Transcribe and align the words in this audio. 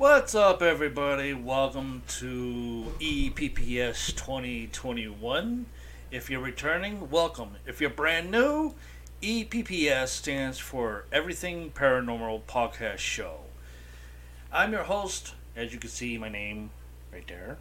What's 0.00 0.34
up, 0.34 0.62
everybody? 0.62 1.34
Welcome 1.34 2.00
to 2.20 2.86
EPPS 3.00 4.16
2021. 4.16 5.66
If 6.10 6.30
you're 6.30 6.40
returning, 6.40 7.10
welcome. 7.10 7.56
If 7.66 7.82
you're 7.82 7.90
brand 7.90 8.30
new, 8.30 8.72
EPPS 9.20 10.08
stands 10.08 10.58
for 10.58 11.04
Everything 11.12 11.70
Paranormal 11.72 12.44
Podcast 12.44 12.96
Show. 12.96 13.40
I'm 14.50 14.72
your 14.72 14.84
host, 14.84 15.34
as 15.54 15.74
you 15.74 15.78
can 15.78 15.90
see, 15.90 16.16
my 16.16 16.30
name 16.30 16.70
right 17.12 17.28
there. 17.28 17.58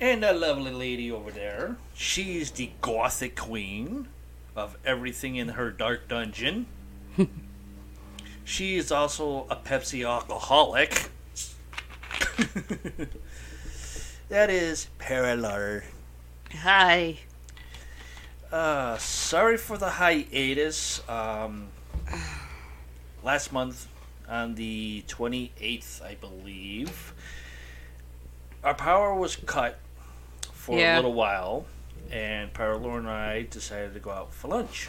And 0.00 0.24
that 0.24 0.36
lovely 0.36 0.72
lady 0.72 1.08
over 1.12 1.30
there, 1.30 1.76
she's 1.94 2.50
the 2.50 2.70
gothic 2.80 3.36
queen 3.36 4.08
of 4.56 4.76
everything 4.84 5.36
in 5.36 5.50
her 5.50 5.70
dark 5.70 6.08
dungeon. 6.08 6.66
she 8.44 8.76
is 8.76 8.90
also 8.90 9.46
a 9.48 9.54
Pepsi 9.54 10.04
alcoholic. 10.04 11.10
that 14.28 14.50
is 14.50 14.88
Paralor. 14.98 15.84
Hi. 16.52 17.18
Uh, 18.50 18.96
sorry 18.98 19.56
for 19.56 19.76
the 19.76 19.90
hiatus. 19.90 21.06
Um, 21.08 21.68
last 23.22 23.52
month, 23.52 23.88
on 24.28 24.54
the 24.54 25.04
28th, 25.08 26.02
I 26.02 26.14
believe, 26.14 27.12
our 28.62 28.74
power 28.74 29.14
was 29.14 29.36
cut 29.36 29.78
for 30.52 30.78
a 30.78 30.96
little 30.96 31.12
while, 31.12 31.66
and 32.10 32.52
Paralor 32.52 32.98
and 32.98 33.08
I 33.08 33.42
decided 33.42 33.94
to 33.94 34.00
go 34.00 34.10
out 34.10 34.32
for 34.32 34.48
lunch 34.48 34.88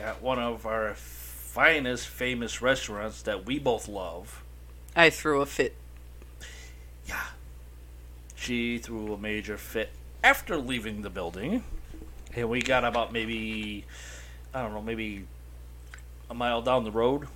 at 0.00 0.22
one 0.22 0.38
of 0.38 0.66
our 0.66 0.94
finest, 0.94 2.08
famous 2.08 2.62
restaurants 2.62 3.22
that 3.22 3.46
we 3.46 3.58
both 3.58 3.88
love. 3.88 4.42
I 4.96 5.10
threw 5.10 5.40
a 5.40 5.46
fit. 5.46 5.76
Yeah. 7.10 7.26
She 8.36 8.78
threw 8.78 9.12
a 9.12 9.18
major 9.18 9.58
fit 9.58 9.90
after 10.22 10.56
leaving 10.56 11.02
the 11.02 11.10
building. 11.10 11.64
And 12.34 12.48
we 12.48 12.62
got 12.62 12.84
about 12.84 13.12
maybe, 13.12 13.84
I 14.54 14.62
don't 14.62 14.72
know, 14.72 14.80
maybe 14.80 15.26
a 16.30 16.34
mile 16.34 16.62
down 16.62 16.84
the 16.84 16.92
road, 16.92 17.26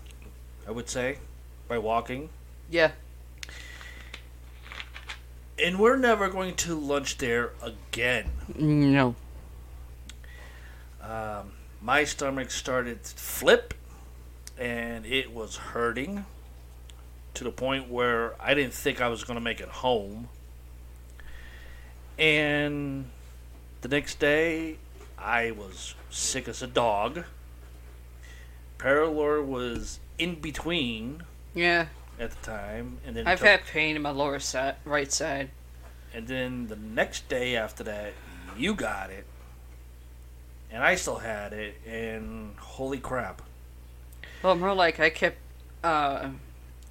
I 0.68 0.70
would 0.70 0.88
say, 0.88 1.18
by 1.66 1.78
walking. 1.78 2.28
Yeah. 2.70 2.92
And 5.60 5.80
we're 5.80 5.96
never 5.96 6.28
going 6.28 6.54
to 6.56 6.74
lunch 6.76 7.18
there 7.18 7.50
again. 7.60 8.30
No. 8.56 9.16
Um, 11.02 11.52
my 11.82 12.04
stomach 12.04 12.50
started 12.52 13.02
to 13.02 13.14
flip, 13.16 13.74
and 14.56 15.04
it 15.04 15.32
was 15.32 15.56
hurting 15.56 16.24
to 17.34 17.44
the 17.44 17.50
point 17.50 17.90
where 17.90 18.34
I 18.40 18.54
didn't 18.54 18.74
think 18.74 19.00
I 19.00 19.08
was 19.08 19.24
going 19.24 19.36
to 19.36 19.40
make 19.44 19.60
it 19.60 19.68
home. 19.68 20.28
And 22.18 23.06
the 23.80 23.88
next 23.88 24.18
day, 24.20 24.76
I 25.18 25.50
was 25.50 25.94
sick 26.10 26.48
as 26.48 26.62
a 26.62 26.66
dog. 26.66 27.24
Paralor 28.78 29.42
was 29.42 29.98
in 30.18 30.36
between 30.40 31.22
Yeah. 31.54 31.86
at 32.18 32.30
the 32.30 32.46
time, 32.46 32.98
and 33.04 33.16
then 33.16 33.26
I've 33.26 33.38
took- 33.38 33.48
had 33.48 33.64
pain 33.66 33.96
in 33.96 34.02
my 34.02 34.10
lower 34.10 34.38
side, 34.38 34.76
right 34.84 35.10
side. 35.12 35.50
and 36.12 36.28
then 36.28 36.68
the 36.68 36.76
next 36.76 37.28
day 37.28 37.56
after 37.56 37.82
that, 37.84 38.12
you 38.56 38.74
got 38.74 39.10
it, 39.10 39.26
and 40.70 40.84
I 40.84 40.94
still 40.94 41.18
had 41.18 41.52
it, 41.52 41.80
and 41.84 42.56
holy 42.58 42.98
crap! 42.98 43.42
Well, 44.42 44.54
more 44.54 44.74
like 44.74 45.00
I 45.00 45.10
kept. 45.10 45.38
Uh, 45.82 46.28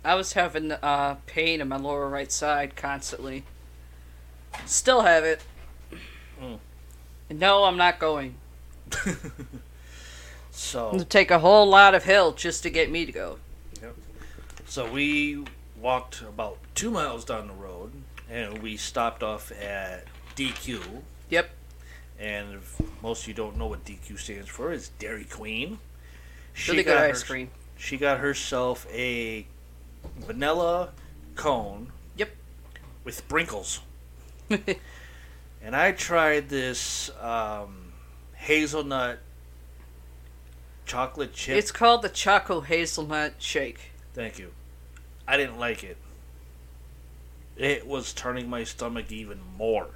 I 0.04 0.16
was 0.16 0.34
having 0.34 0.72
uh, 0.72 1.16
pain 1.26 1.62
in 1.62 1.68
my 1.70 1.78
lower 1.78 2.10
right 2.10 2.32
side 2.32 2.76
constantly. 2.76 3.44
Still 4.66 5.02
have 5.02 5.24
it. 5.24 5.42
Mm. 6.42 6.60
No, 7.32 7.64
I'm 7.64 7.78
not 7.78 8.00
going. 8.00 8.36
So, 10.56 10.92
It'll 10.94 11.06
take 11.06 11.32
a 11.32 11.40
whole 11.40 11.66
lot 11.68 11.96
of 11.96 12.04
help 12.04 12.38
just 12.38 12.62
to 12.62 12.70
get 12.70 12.92
me 12.92 13.08
to 13.08 13.12
go. 13.12 13.40
Yep. 13.82 13.96
so 14.68 14.92
we 14.92 15.44
walked 15.82 16.22
about 16.22 16.60
two 16.76 16.92
miles 16.92 17.26
down 17.26 17.48
the 17.48 17.54
road, 17.56 17.92
and 18.30 18.60
we 18.60 18.78
stopped 18.78 19.24
off 19.24 19.52
at 19.52 20.06
DQ. 20.36 20.80
Yep. 21.32 21.50
And 22.20 22.54
if 22.54 22.80
most 23.02 23.24
of 23.24 23.30
you 23.30 23.34
don't 23.34 23.58
know 23.58 23.66
what 23.66 23.84
DQ 23.84 24.20
stands 24.20 24.48
for, 24.48 24.72
it's 24.72 24.90
Dairy 24.90 25.26
Queen. 25.26 25.80
She 26.54 26.72
Really 26.72 26.84
good 26.84 26.94
got 26.98 27.04
ice 27.06 27.22
her- 27.24 27.28
cream. 27.28 27.50
She 27.76 27.98
got 27.98 28.20
herself 28.20 28.86
a 28.94 29.48
vanilla 30.20 30.90
cone. 31.36 31.92
Yep. 32.18 32.30
With 33.04 33.16
sprinkles. 33.16 33.82
And 35.64 35.78
I 35.78 35.94
tried 35.94 36.50
this 36.50 37.10
um, 37.22 37.94
hazelnut 38.34 39.20
chocolate 40.86 41.32
chip. 41.34 41.58
it's 41.58 41.72
called 41.72 42.02
the 42.02 42.10
Choco 42.10 42.60
Hazelnut 42.60 43.36
Shake. 43.40 43.92
Thank 44.14 44.38
you. 44.38 44.52
I 45.26 45.38
didn't 45.38 45.58
like 45.58 45.86
it. 45.86 45.96
It 47.56 47.88
was 47.88 48.12
turning 48.12 48.50
my 48.50 48.66
stomach 48.66 49.10
even 49.10 49.40
more. 49.58 49.88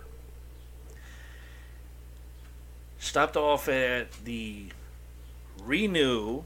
Stopped 2.97 3.35
off 3.35 3.67
at 3.67 4.12
the 4.23 4.67
renew, 5.62 6.44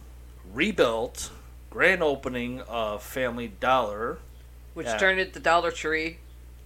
rebuilt, 0.51 1.29
grand 1.71 2.03
opening 2.03 2.61
of 2.61 3.01
Family 3.01 3.47
Dollar. 3.47 4.19
Which 4.75 4.85
Yeah. 4.85 4.97
turned 4.97 5.19
into 5.19 5.39
Dollar 5.39 5.71
Tree, 5.71 6.17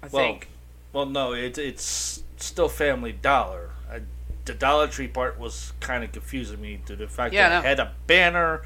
I 0.04 0.08
Well, 0.08 0.24
think. 0.24 0.50
Well, 0.92 1.06
no, 1.06 1.34
it, 1.34 1.58
it's 1.58 2.24
still 2.38 2.68
Family 2.70 3.14
Dollar. 3.14 3.70
I, 3.90 4.02
the 4.44 4.54
Dollar 4.54 4.88
Tree 4.88 5.08
part 5.08 5.40
was 5.40 5.72
kind 5.80 6.04
of 6.04 6.12
confusing 6.12 6.62
me 6.62 6.82
to 6.86 6.96
the 6.98 7.08
fact 7.08 7.34
Yeah, 7.34 7.50
that 7.50 7.56
no. 7.56 7.60
it 7.62 7.70
had 7.70 7.80
a 7.80 7.94
banner 8.08 8.64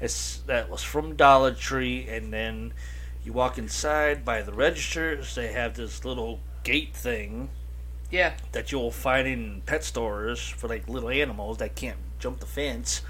it's, 0.00 0.38
that 0.46 0.70
was 0.70 0.82
from 0.82 1.14
Dollar 1.14 1.52
Tree, 1.52 2.08
and 2.08 2.32
then 2.32 2.72
you 3.22 3.34
walk 3.34 3.58
inside 3.58 4.24
by 4.24 4.40
the 4.40 4.52
registers. 4.52 5.34
They 5.34 5.52
have 5.52 5.74
this 5.74 6.06
little 6.06 6.40
gate 6.64 6.94
thing 6.96 7.50
Yeah. 8.10 8.32
that 8.52 8.72
you'll 8.72 8.92
find 8.92 9.28
in 9.28 9.60
pet 9.66 9.84
stores 9.84 10.40
for 10.48 10.68
like 10.68 10.88
little 10.88 11.10
animals 11.10 11.58
that 11.58 11.74
can't 11.76 11.98
jump 12.18 12.40
the 12.40 12.46
fence. 12.46 13.02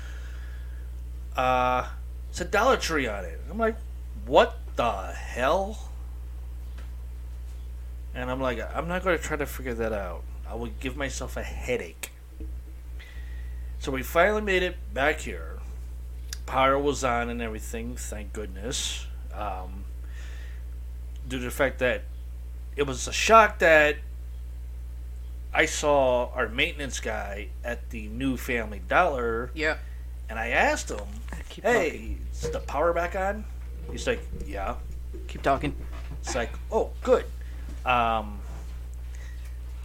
Uh, 1.37 1.89
it's 2.31 2.41
a 2.41 2.45
Dollar 2.45 2.77
Tree 2.77 3.07
on 3.07 3.25
it. 3.25 3.41
I'm 3.51 3.59
like, 3.59 3.77
what 4.25 4.57
the 4.77 5.13
hell? 5.13 5.91
And 8.15 8.31
I'm 8.31 8.41
like, 8.41 8.59
I'm 8.75 8.89
not 8.89 9.05
going 9.05 9.17
to 9.17 9.23
try 9.23 9.37
to 9.37 9.47
figure 9.47 9.75
that 9.75 9.93
out. 9.93 10.23
I 10.49 10.55
would 10.55 10.81
give 10.81 10.97
myself 10.97 11.37
a 11.37 11.43
headache. 11.43 12.11
So 13.79 13.93
we 13.93 14.03
finally 14.03 14.43
made 14.43 14.63
it 14.63 14.77
back 14.93 15.21
here. 15.21 15.59
Power 16.47 16.79
was 16.79 17.05
on 17.05 17.31
and 17.31 17.41
everything, 17.41 17.97
thank 17.97 18.33
goodness. 18.33 19.07
Um, 19.33 19.85
due 21.29 21.39
to 21.39 21.45
the 21.45 21.51
fact 21.51 21.79
that 21.79 22.03
it 22.77 22.83
was 22.85 23.07
a 23.07 23.13
shock 23.13 23.61
that 23.61 23.97
I 25.55 25.67
saw 25.67 26.31
our 26.33 26.49
maintenance 26.49 27.01
guy 27.01 27.49
at 27.65 27.91
the 27.91 28.09
new 28.09 28.37
Family 28.37 28.81
Dollar, 28.87 29.51
Yeah. 29.55 29.79
And 30.31 30.39
I 30.39 30.49
asked 30.49 30.91
him, 30.91 31.01
Keep 31.51 31.65
"Hey, 31.65 32.17
is 32.33 32.49
the 32.49 32.61
power 32.61 32.93
back 32.93 33.17
on?" 33.17 33.45
He's 33.91 34.07
like, 34.07 34.21
"Yeah." 34.47 34.77
Keep 35.27 35.43
talking. 35.43 35.75
It's 36.23 36.35
like, 36.35 36.53
"Oh, 36.71 36.91
good." 37.03 37.25
Um, 37.85 38.39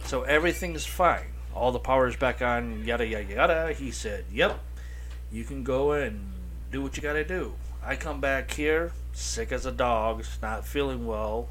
so 0.04 0.22
everything's 0.22 0.86
fine. 0.86 1.26
All 1.52 1.72
the 1.72 1.80
power 1.80 2.06
is 2.06 2.14
back 2.14 2.40
on. 2.40 2.84
Yada 2.84 3.04
yada 3.04 3.24
yada. 3.24 3.72
He 3.72 3.90
said, 3.90 4.24
"Yep, 4.32 4.60
you 5.32 5.42
can 5.42 5.64
go 5.64 5.92
and 5.92 6.32
do 6.70 6.80
what 6.80 6.96
you 6.96 7.02
gotta 7.02 7.24
do." 7.24 7.54
I 7.82 7.96
come 7.96 8.20
back 8.20 8.52
here, 8.52 8.92
sick 9.12 9.50
as 9.50 9.66
a 9.66 9.72
dog, 9.72 10.24
not 10.40 10.64
feeling 10.64 11.06
well. 11.06 11.48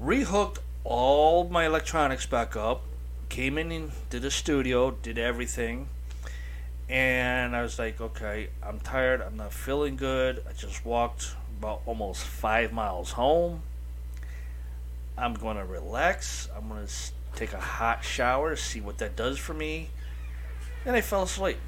Rehooked 0.00 0.58
all 0.82 1.48
my 1.48 1.66
electronics 1.66 2.26
back 2.26 2.56
up. 2.56 2.82
Came 3.28 3.58
in 3.58 3.70
into 3.70 4.20
the 4.20 4.30
studio, 4.30 4.90
did 4.90 5.18
everything. 5.18 5.88
And 6.88 7.56
I 7.56 7.62
was 7.62 7.78
like, 7.78 8.00
okay, 8.00 8.48
I'm 8.62 8.78
tired. 8.80 9.20
I'm 9.20 9.36
not 9.36 9.52
feeling 9.52 9.96
good. 9.96 10.44
I 10.48 10.52
just 10.52 10.84
walked 10.84 11.34
about 11.58 11.82
almost 11.86 12.22
five 12.22 12.72
miles 12.72 13.12
home. 13.12 13.62
I'm 15.18 15.34
going 15.34 15.56
to 15.56 15.64
relax. 15.64 16.48
I'm 16.56 16.68
going 16.68 16.86
to 16.86 16.92
take 17.34 17.52
a 17.52 17.60
hot 17.60 18.04
shower, 18.04 18.56
see 18.56 18.80
what 18.80 18.98
that 18.98 19.16
does 19.16 19.38
for 19.38 19.54
me. 19.54 19.88
And 20.84 20.94
I 20.94 21.00
fell 21.00 21.22
asleep. 21.22 21.58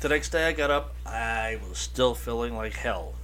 The 0.00 0.08
next 0.08 0.30
day 0.30 0.46
I 0.46 0.52
got 0.52 0.70
up, 0.70 0.94
I 1.04 1.58
was 1.68 1.78
still 1.78 2.14
feeling 2.14 2.56
like 2.56 2.74
hell. 2.74 3.14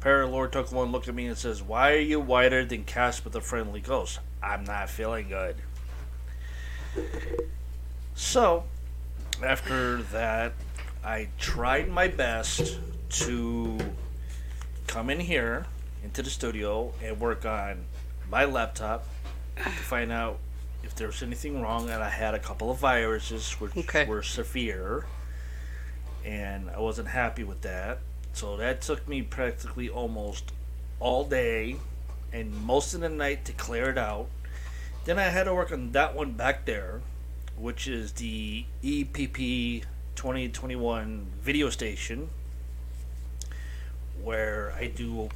Paralord 0.00 0.50
took 0.52 0.72
one 0.72 0.90
look 0.90 1.06
at 1.06 1.14
me 1.14 1.26
and 1.26 1.38
says, 1.38 1.62
Why 1.62 1.92
are 1.92 1.98
you 1.98 2.18
whiter 2.18 2.64
than 2.64 2.84
Casper 2.84 3.28
the 3.28 3.40
Friendly 3.40 3.80
Ghost? 3.80 4.18
I'm 4.42 4.64
not 4.64 4.90
feeling 4.90 5.28
good. 5.28 5.56
So, 8.14 8.64
after 9.44 10.02
that, 10.04 10.52
I 11.04 11.28
tried 11.38 11.88
my 11.88 12.08
best 12.08 12.78
to 13.10 13.78
come 14.86 15.10
in 15.10 15.20
here 15.20 15.66
into 16.04 16.22
the 16.22 16.30
studio 16.30 16.92
and 17.02 17.20
work 17.20 17.44
on 17.44 17.84
my 18.30 18.44
laptop 18.44 19.06
to 19.56 19.62
find 19.70 20.10
out 20.12 20.38
if 20.82 20.94
there 20.94 21.06
was 21.06 21.22
anything 21.22 21.60
wrong. 21.60 21.90
And 21.90 22.02
I 22.02 22.08
had 22.08 22.34
a 22.34 22.38
couple 22.38 22.70
of 22.70 22.78
viruses 22.78 23.52
which 23.60 23.76
Okay. 23.76 24.04
were 24.06 24.22
severe, 24.22 25.06
and 26.24 26.70
I 26.70 26.78
wasn't 26.80 27.08
happy 27.08 27.44
with 27.44 27.62
that. 27.62 27.98
So 28.32 28.56
that 28.56 28.80
took 28.80 29.06
me 29.06 29.22
practically 29.22 29.88
almost 29.88 30.52
all 31.00 31.24
day 31.24 31.76
and 32.32 32.54
most 32.64 32.94
of 32.94 33.00
the 33.00 33.08
night 33.08 33.44
to 33.44 33.52
clear 33.52 33.90
it 33.90 33.98
out. 33.98 34.28
Then 35.04 35.18
I 35.18 35.24
had 35.24 35.44
to 35.44 35.54
work 35.54 35.72
on 35.72 35.92
that 35.92 36.14
one 36.14 36.32
back 36.32 36.64
there, 36.64 37.02
which 37.62 37.86
is 37.86 38.10
the 38.14 38.64
EPP 38.82 39.84
2021 40.16 41.28
video 41.40 41.70
station, 41.70 42.28
where 44.20 44.74
I 44.76 44.88
do 44.88 45.28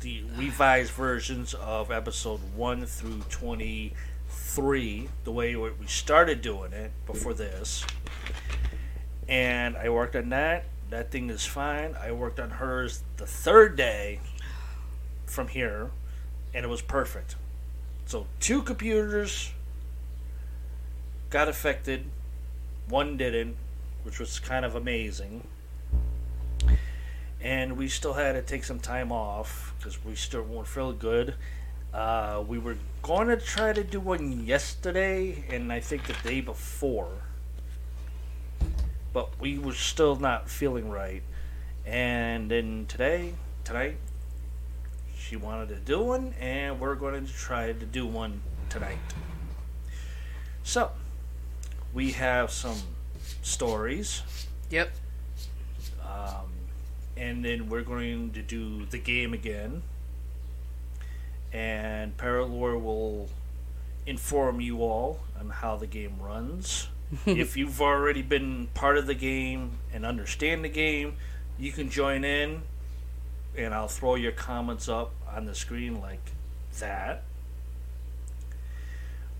the 0.00 0.24
revised 0.36 0.92
versions 0.92 1.54
of 1.54 1.90
episode 1.90 2.40
1 2.54 2.84
through 2.84 3.22
23, 3.30 5.08
the 5.24 5.32
way 5.32 5.56
we 5.56 5.70
started 5.86 6.42
doing 6.42 6.74
it 6.74 6.92
before 7.06 7.32
this. 7.32 7.82
And 9.26 9.74
I 9.74 9.88
worked 9.88 10.16
on 10.16 10.28
that. 10.28 10.66
That 10.90 11.10
thing 11.10 11.30
is 11.30 11.46
fine. 11.46 11.96
I 11.98 12.12
worked 12.12 12.38
on 12.38 12.50
hers 12.50 13.02
the 13.16 13.26
third 13.26 13.74
day 13.74 14.20
from 15.24 15.48
here, 15.48 15.92
and 16.52 16.66
it 16.66 16.68
was 16.68 16.82
perfect. 16.82 17.36
So 18.04 18.26
two 18.38 18.60
computers 18.60 19.52
got 21.30 21.48
affected, 21.48 22.04
one 22.88 23.16
didn't, 23.16 23.56
which 24.02 24.18
was 24.18 24.38
kind 24.38 24.64
of 24.64 24.74
amazing. 24.74 25.46
And 27.40 27.76
we 27.76 27.88
still 27.88 28.14
had 28.14 28.32
to 28.32 28.42
take 28.42 28.64
some 28.64 28.80
time 28.80 29.12
off 29.12 29.74
because 29.78 30.04
we 30.04 30.14
still 30.14 30.42
weren't 30.42 30.66
feeling 30.66 30.98
good. 30.98 31.34
Uh, 31.92 32.42
we 32.46 32.58
were 32.58 32.76
going 33.02 33.28
to 33.28 33.36
try 33.36 33.72
to 33.72 33.84
do 33.84 34.00
one 34.00 34.44
yesterday, 34.44 35.44
and 35.50 35.72
I 35.72 35.80
think 35.80 36.06
the 36.06 36.16
day 36.28 36.40
before, 36.40 37.08
but 39.12 39.38
we 39.40 39.58
were 39.58 39.72
still 39.72 40.16
not 40.16 40.50
feeling 40.50 40.90
right. 40.90 41.22
And 41.86 42.50
then 42.50 42.84
today, 42.88 43.32
tonight, 43.64 43.96
she 45.16 45.36
wanted 45.36 45.68
to 45.70 45.76
do 45.76 46.00
one, 46.00 46.34
and 46.40 46.78
we're 46.78 46.94
going 46.94 47.24
to 47.26 47.32
try 47.32 47.72
to 47.72 47.86
do 47.86 48.06
one 48.06 48.42
tonight. 48.68 48.98
So, 50.62 50.90
we 51.92 52.12
have 52.12 52.50
some 52.50 52.76
stories, 53.42 54.22
Yep. 54.70 54.90
um, 56.02 56.50
and 57.16 57.44
then 57.44 57.68
we're 57.68 57.82
going 57.82 58.30
to 58.32 58.42
do 58.42 58.86
the 58.86 58.98
game 58.98 59.32
again. 59.32 59.82
And 61.52 62.16
Paralore 62.16 62.80
will 62.80 63.28
inform 64.06 64.60
you 64.60 64.82
all 64.82 65.20
on 65.38 65.48
how 65.50 65.76
the 65.76 65.86
game 65.86 66.16
runs. 66.20 66.88
if 67.26 67.56
you've 67.56 67.80
already 67.80 68.20
been 68.20 68.68
part 68.74 68.98
of 68.98 69.06
the 69.06 69.14
game 69.14 69.78
and 69.92 70.04
understand 70.04 70.62
the 70.64 70.68
game, 70.68 71.14
you 71.58 71.72
can 71.72 71.88
join 71.90 72.22
in, 72.24 72.62
and 73.56 73.72
I'll 73.72 73.88
throw 73.88 74.14
your 74.14 74.32
comments 74.32 74.88
up 74.90 75.12
on 75.34 75.46
the 75.46 75.54
screen 75.54 76.00
like 76.02 76.32
that. 76.80 77.22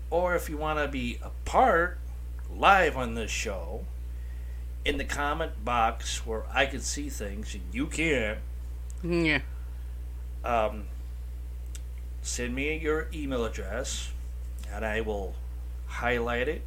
Or 0.09 0.35
if 0.35 0.49
you 0.49 0.57
want 0.57 0.79
to 0.79 0.87
be 0.87 1.19
a 1.21 1.29
part 1.45 1.99
live 2.55 2.97
on 2.97 3.15
this 3.15 3.31
show, 3.31 3.85
in 4.85 4.97
the 4.97 5.03
comment 5.03 5.63
box 5.63 6.25
where 6.25 6.43
I 6.51 6.65
can 6.65 6.81
see 6.81 7.09
things 7.09 7.53
and 7.53 7.63
you 7.71 7.87
can't, 7.87 8.39
Yeah. 9.03 9.41
um, 10.43 10.85
send 12.21 12.55
me 12.55 12.77
your 12.77 13.07
email 13.13 13.45
address 13.45 14.11
and 14.71 14.85
I 14.85 15.01
will 15.01 15.35
highlight 15.87 16.47
it. 16.47 16.61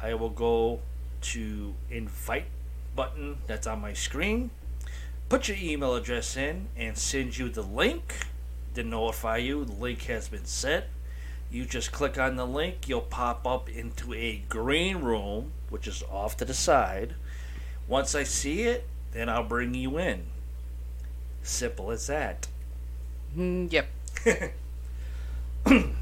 I 0.00 0.14
will 0.14 0.30
go 0.30 0.80
to 1.20 1.74
invite 1.90 2.46
button 2.94 3.38
that's 3.46 3.66
on 3.66 3.80
my 3.80 3.92
screen, 3.92 4.50
put 5.28 5.48
your 5.48 5.56
email 5.60 5.94
address 5.94 6.36
in, 6.36 6.68
and 6.76 6.96
send 6.96 7.36
you 7.36 7.48
the 7.48 7.62
link 7.62 8.14
to 8.74 8.84
notify 8.84 9.38
you 9.38 9.64
the 9.64 9.72
link 9.72 10.02
has 10.04 10.28
been 10.28 10.44
sent. 10.44 10.84
You 11.50 11.64
just 11.64 11.92
click 11.92 12.18
on 12.18 12.36
the 12.36 12.46
link, 12.46 12.88
you'll 12.88 13.00
pop 13.00 13.46
up 13.46 13.68
into 13.68 14.12
a 14.12 14.42
green 14.48 14.98
room, 14.98 15.52
which 15.70 15.86
is 15.86 16.02
off 16.10 16.36
to 16.38 16.44
the 16.44 16.54
side. 16.54 17.14
Once 17.86 18.14
I 18.14 18.24
see 18.24 18.62
it, 18.62 18.86
then 19.12 19.28
I'll 19.28 19.44
bring 19.44 19.74
you 19.74 19.98
in. 19.98 20.26
Simple 21.42 21.90
as 21.90 22.06
that. 22.08 22.48
Mm, 23.36 23.72
yep. 23.72 23.88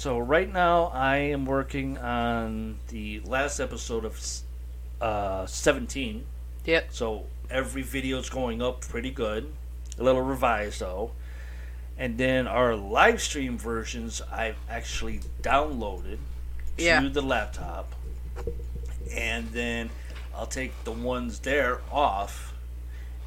So 0.00 0.18
right 0.18 0.50
now 0.50 0.84
I 0.94 1.16
am 1.16 1.44
working 1.44 1.98
on 1.98 2.78
the 2.88 3.20
last 3.26 3.60
episode 3.60 4.06
of 4.06 4.18
uh, 4.98 5.44
17. 5.44 6.24
Yep. 6.64 6.86
So 6.90 7.26
every 7.50 7.82
video 7.82 8.18
is 8.18 8.30
going 8.30 8.62
up 8.62 8.80
pretty 8.80 9.10
good. 9.10 9.52
A 9.98 10.02
little 10.02 10.22
revised 10.22 10.80
though. 10.80 11.10
And 12.00 12.16
then 12.16 12.46
our 12.48 12.74
live 12.74 13.20
stream 13.20 13.58
versions 13.58 14.22
I've 14.32 14.56
actually 14.70 15.20
downloaded 15.42 16.16
to 16.78 16.82
Yeah. 16.84 17.06
the 17.08 17.20
laptop. 17.20 17.92
And 19.14 19.50
then 19.52 19.90
I'll 20.34 20.46
take 20.46 20.72
the 20.84 20.92
ones 20.92 21.40
there 21.40 21.82
off 21.92 22.54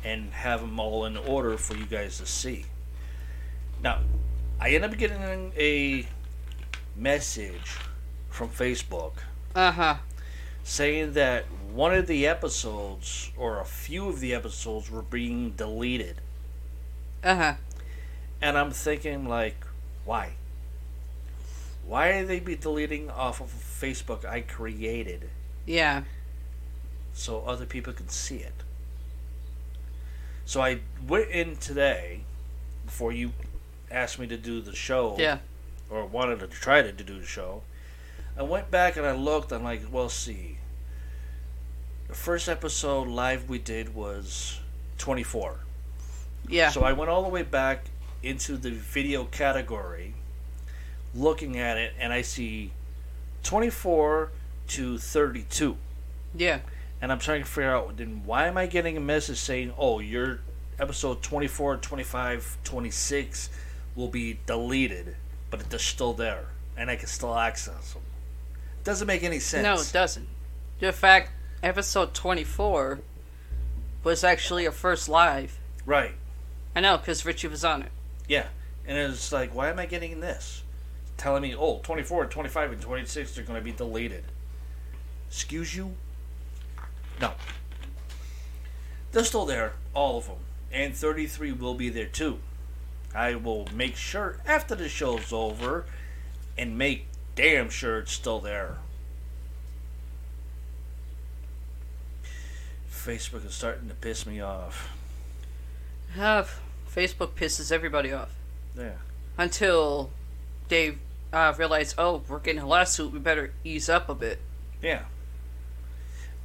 and 0.03 0.33
have 0.33 0.61
them 0.61 0.79
all 0.79 1.05
in 1.05 1.15
order 1.15 1.55
for 1.57 1.75
you 1.77 1.85
guys 1.85 2.17
to 2.17 2.25
see. 2.25 2.65
Now, 3.83 3.99
I 4.59 4.71
end 4.71 4.83
up 4.85 4.97
getting 4.97 5.53
a 5.55 6.07
message 6.95 7.77
from 8.29 8.49
Facebook 8.49 9.13
Uh 9.53 9.71
huh. 9.71 9.95
saying 10.63 11.13
that 11.13 11.45
one 11.71 11.93
of 11.93 12.07
the 12.07 12.25
episodes 12.25 13.31
or 13.37 13.59
a 13.59 13.65
few 13.65 14.09
of 14.09 14.19
the 14.19 14.33
episodes 14.33 14.89
were 14.89 15.01
being 15.03 15.51
deleted. 15.51 16.21
Uh 17.23 17.35
huh. 17.35 17.53
And 18.43 18.57
I'm 18.57 18.71
thinking 18.71 19.25
like, 19.25 19.65
why? 20.03 20.33
Why 21.87 22.09
are 22.09 22.25
they 22.25 22.41
be 22.41 22.57
deleting 22.57 23.09
off 23.09 23.39
of 23.39 23.47
Facebook 23.47 24.25
I 24.25 24.41
created 24.41 25.29
Yeah. 25.65 26.03
so 27.13 27.41
other 27.45 27.65
people 27.65 27.93
can 27.93 28.09
see 28.09 28.37
it? 28.37 28.53
So 30.45 30.61
I 30.61 30.79
went 31.07 31.29
in 31.29 31.55
today 31.55 32.21
before 32.85 33.13
you 33.13 33.31
asked 33.89 34.19
me 34.19 34.27
to 34.27 34.35
do 34.35 34.59
the 34.59 34.75
show 34.75 35.15
Yeah. 35.17 35.37
or 35.89 36.05
wanted 36.05 36.39
to 36.41 36.47
try 36.47 36.81
to 36.81 36.91
do 36.91 37.17
the 37.19 37.25
show. 37.25 37.63
I 38.37 38.41
went 38.43 38.69
back 38.69 38.97
and 38.97 39.05
I 39.05 39.13
looked. 39.13 39.53
I'm 39.53 39.63
like, 39.63 39.83
well, 39.89 40.09
see. 40.09 40.57
The 42.09 42.13
first 42.13 42.49
episode 42.49 43.07
live 43.07 43.47
we 43.47 43.57
did 43.57 43.95
was 43.95 44.59
24. 44.97 45.59
Yeah. 46.49 46.71
So 46.71 46.83
I 46.83 46.91
went 46.91 47.09
all 47.09 47.23
the 47.23 47.29
way 47.29 47.43
back 47.43 47.85
into 48.23 48.57
the 48.57 48.71
video 48.71 49.25
category, 49.25 50.15
looking 51.13 51.59
at 51.59 51.77
it, 51.77 51.93
and 51.99 52.11
I 52.13 52.21
see 52.21 52.71
24 53.43 54.31
to 54.69 54.97
32. 54.97 55.77
yeah. 56.35 56.59
And 57.01 57.11
I'm 57.11 57.19
trying 57.19 57.43
to 57.43 57.47
figure 57.49 57.75
out 57.75 57.97
then 57.97 58.21
why 58.25 58.47
am 58.47 58.57
I 58.57 58.65
getting 58.65 58.95
a 58.95 59.01
message 59.01 59.37
saying, 59.37 59.73
oh, 59.77 59.99
your 59.99 60.39
episode 60.79 61.21
24, 61.21 61.77
25, 61.77 62.57
26 62.63 63.49
will 63.93 64.07
be 64.07 64.39
deleted, 64.45 65.17
but 65.51 65.69
they're 65.69 65.79
still 65.79 66.13
there, 66.13 66.45
and 66.77 66.89
I 66.89 66.95
can 66.95 67.07
still 67.07 67.35
access 67.35 67.91
them. 67.91 68.03
Doesn't 68.85 69.05
make 69.05 69.21
any 69.21 69.39
sense. 69.39 69.63
No, 69.63 69.73
it 69.73 69.91
doesn't. 69.91 70.27
In 70.79 70.91
fact, 70.93 71.31
episode 71.61 72.13
24 72.13 73.01
was 74.05 74.23
actually 74.23 74.65
a 74.65 74.71
first 74.71 75.09
live. 75.09 75.59
Right. 75.85 76.13
I 76.73 76.79
know, 76.79 76.97
because 76.97 77.25
Richie 77.25 77.49
was 77.49 77.65
on 77.65 77.81
it. 77.83 77.91
Yeah. 78.27 78.47
And 78.85 78.97
it's 78.97 79.31
like, 79.31 79.53
why 79.55 79.69
am 79.69 79.79
I 79.79 79.85
getting 79.85 80.19
this? 80.19 80.63
Telling 81.17 81.41
me, 81.41 81.55
oh, 81.55 81.79
24, 81.83 82.25
25, 82.25 82.71
and 82.73 82.81
26 82.81 83.37
are 83.37 83.43
going 83.43 83.59
to 83.59 83.63
be 83.63 83.71
deleted. 83.71 84.25
Excuse 85.29 85.75
you? 85.75 85.93
No. 87.21 87.31
They're 89.11 89.23
still 89.23 89.45
there, 89.45 89.73
all 89.93 90.17
of 90.17 90.27
them. 90.27 90.37
And 90.71 90.95
33 90.95 91.51
will 91.53 91.75
be 91.75 91.89
there 91.89 92.07
too. 92.07 92.39
I 93.15 93.35
will 93.35 93.67
make 93.73 93.95
sure 93.95 94.39
after 94.45 94.73
the 94.73 94.89
show's 94.89 95.31
over 95.31 95.85
and 96.57 96.77
make 96.77 97.07
damn 97.35 97.69
sure 97.69 97.99
it's 97.99 98.11
still 98.11 98.39
there. 98.39 98.77
Facebook 102.91 103.45
is 103.45 103.53
starting 103.53 103.89
to 103.89 103.95
piss 103.95 104.25
me 104.25 104.39
off. 104.39 104.89
Uh, 106.19 106.45
Facebook 106.95 107.31
pisses 107.31 107.71
everybody 107.71 108.11
off. 108.13 108.35
Yeah. 108.77 108.93
Until 109.37 110.11
they 110.67 110.97
uh, 111.31 111.53
realize, 111.57 111.95
oh, 111.97 112.21
we're 112.27 112.39
getting 112.39 112.61
a 112.61 112.67
lawsuit, 112.67 113.11
we 113.11 113.19
better 113.19 113.53
ease 113.63 113.89
up 113.89 114.09
a 114.09 114.15
bit. 114.15 114.39
Yeah. 114.81 115.03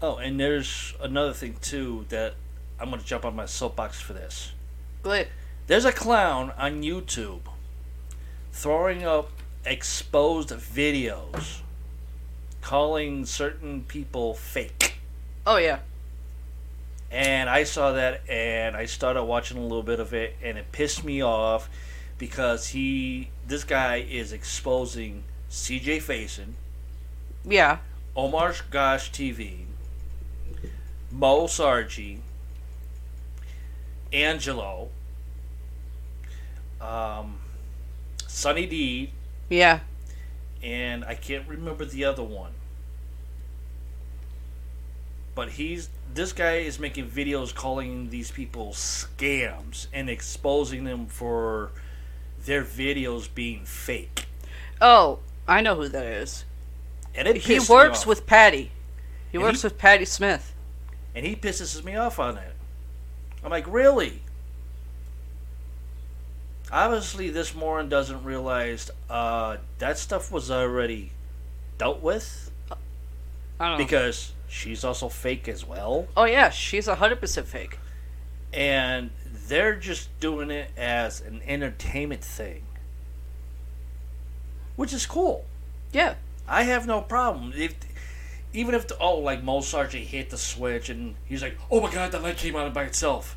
Oh, 0.00 0.16
and 0.16 0.38
there's 0.38 0.94
another 1.00 1.32
thing 1.32 1.56
too 1.60 2.06
that 2.08 2.34
I'm 2.80 2.90
going 2.90 3.00
to 3.00 3.06
jump 3.06 3.24
on 3.24 3.34
my 3.34 3.46
soapbox 3.46 4.00
for 4.00 4.12
this. 4.12 4.52
Go 5.02 5.10
ahead. 5.12 5.28
There's 5.66 5.84
a 5.84 5.92
clown 5.92 6.52
on 6.56 6.82
YouTube 6.82 7.40
throwing 8.52 9.04
up 9.04 9.30
exposed 9.64 10.50
videos 10.50 11.60
calling 12.62 13.26
certain 13.26 13.82
people 13.82 14.34
fake. 14.34 15.00
Oh 15.46 15.56
yeah. 15.56 15.80
And 17.10 17.48
I 17.48 17.64
saw 17.64 17.92
that 17.92 18.28
and 18.28 18.76
I 18.76 18.84
started 18.84 19.24
watching 19.24 19.56
a 19.56 19.62
little 19.62 19.82
bit 19.82 19.98
of 20.00 20.12
it 20.12 20.36
and 20.42 20.58
it 20.58 20.72
pissed 20.72 21.04
me 21.04 21.22
off 21.22 21.70
because 22.18 22.68
he 22.68 23.30
this 23.46 23.64
guy 23.64 23.96
is 23.96 24.32
exposing 24.32 25.24
CJ 25.50 25.98
Faison, 26.02 26.52
Yeah. 27.44 27.78
Omar 28.14 28.54
Gosh 28.70 29.10
TV, 29.10 29.64
Mo 31.10 31.46
Sargi, 31.46 32.18
Angelo, 34.12 34.88
um, 36.80 37.38
Sunny 38.26 38.66
D, 38.66 39.12
Yeah. 39.48 39.80
and 40.62 41.04
I 41.04 41.14
can't 41.14 41.46
remember 41.48 41.84
the 41.84 42.04
other 42.04 42.22
one. 42.22 42.52
But 45.38 45.50
he's 45.50 45.88
this 46.12 46.32
guy 46.32 46.56
is 46.56 46.80
making 46.80 47.10
videos 47.10 47.54
calling 47.54 48.10
these 48.10 48.32
people 48.32 48.72
scams 48.72 49.86
and 49.92 50.10
exposing 50.10 50.82
them 50.82 51.06
for 51.06 51.70
their 52.44 52.64
videos 52.64 53.32
being 53.32 53.64
fake. 53.64 54.26
Oh, 54.80 55.20
I 55.46 55.60
know 55.60 55.76
who 55.76 55.86
that 55.90 56.04
is. 56.04 56.44
And 57.14 57.28
it 57.28 57.36
He 57.36 57.60
works 57.60 58.04
with 58.04 58.26
Patty. 58.26 58.72
He 59.30 59.36
And 59.36 59.44
works 59.44 59.62
he- 59.62 59.66
with 59.66 59.78
Patty 59.78 60.06
Smith. 60.06 60.52
and 61.14 61.24
he 61.24 61.36
pisses 61.36 61.84
me 61.84 61.94
off 61.94 62.18
on 62.18 62.36
it. 62.36 62.56
I'm 63.44 63.52
like, 63.52 63.66
really? 63.68 64.22
Obviously, 66.72 67.30
this 67.30 67.54
moron 67.54 67.88
doesn't 67.88 68.24
realize 68.24 68.90
uh, 69.08 69.58
that 69.78 69.98
stuff 69.98 70.32
was 70.32 70.50
already 70.50 71.12
dealt 71.78 72.02
with 72.02 72.50
I 73.60 73.68
don't 73.68 73.78
know. 73.78 73.84
because 73.84 74.32
she's 74.48 74.84
also 74.84 75.08
fake 75.08 75.48
as 75.48 75.64
well, 75.66 76.08
oh 76.16 76.24
yeah, 76.24 76.50
she's 76.50 76.86
hundred 76.86 77.20
percent 77.20 77.46
fake. 77.46 77.78
and 78.52 79.10
they're 79.46 79.76
just 79.76 80.08
doing 80.20 80.50
it 80.50 80.70
as 80.76 81.20
an 81.22 81.40
entertainment 81.46 82.22
thing, 82.22 82.62
which 84.76 84.92
is 84.92 85.06
cool. 85.06 85.44
Yeah. 85.92 86.14
I 86.46 86.62
have 86.64 86.86
no 86.86 87.00
problem 87.02 87.52
if 87.56 87.74
even 88.54 88.74
if 88.74 88.88
the, 88.88 88.96
oh 88.98 89.18
like 89.18 89.42
Mo 89.42 89.60
Sargent 89.60 90.04
hit 90.04 90.30
the 90.30 90.38
switch 90.38 90.88
and 90.88 91.14
he's 91.26 91.42
like 91.42 91.56
oh 91.70 91.80
my 91.80 91.90
god 91.92 92.12
that 92.12 92.22
light 92.22 92.36
came 92.38 92.56
on 92.56 92.72
by 92.72 92.84
itself. 92.84 93.36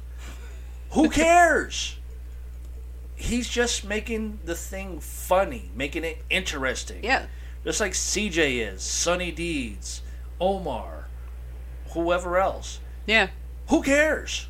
Who 0.92 1.10
cares? 1.24 1.98
He's 3.16 3.48
just 3.50 3.86
making 3.86 4.40
the 4.46 4.56
thing 4.56 5.00
funny, 5.00 5.72
making 5.76 6.04
it 6.04 6.24
interesting. 6.30 7.04
Yeah. 7.04 7.26
Just 7.64 7.80
like 7.80 7.92
CJ 7.92 8.74
is, 8.74 8.82
Sunny 8.82 9.32
Deeds, 9.32 10.02
Omar, 10.40 11.01
whoever 11.94 12.38
else. 12.38 12.80
Yeah. 13.06 13.30
Who 13.68 13.82
cares? 13.82 14.48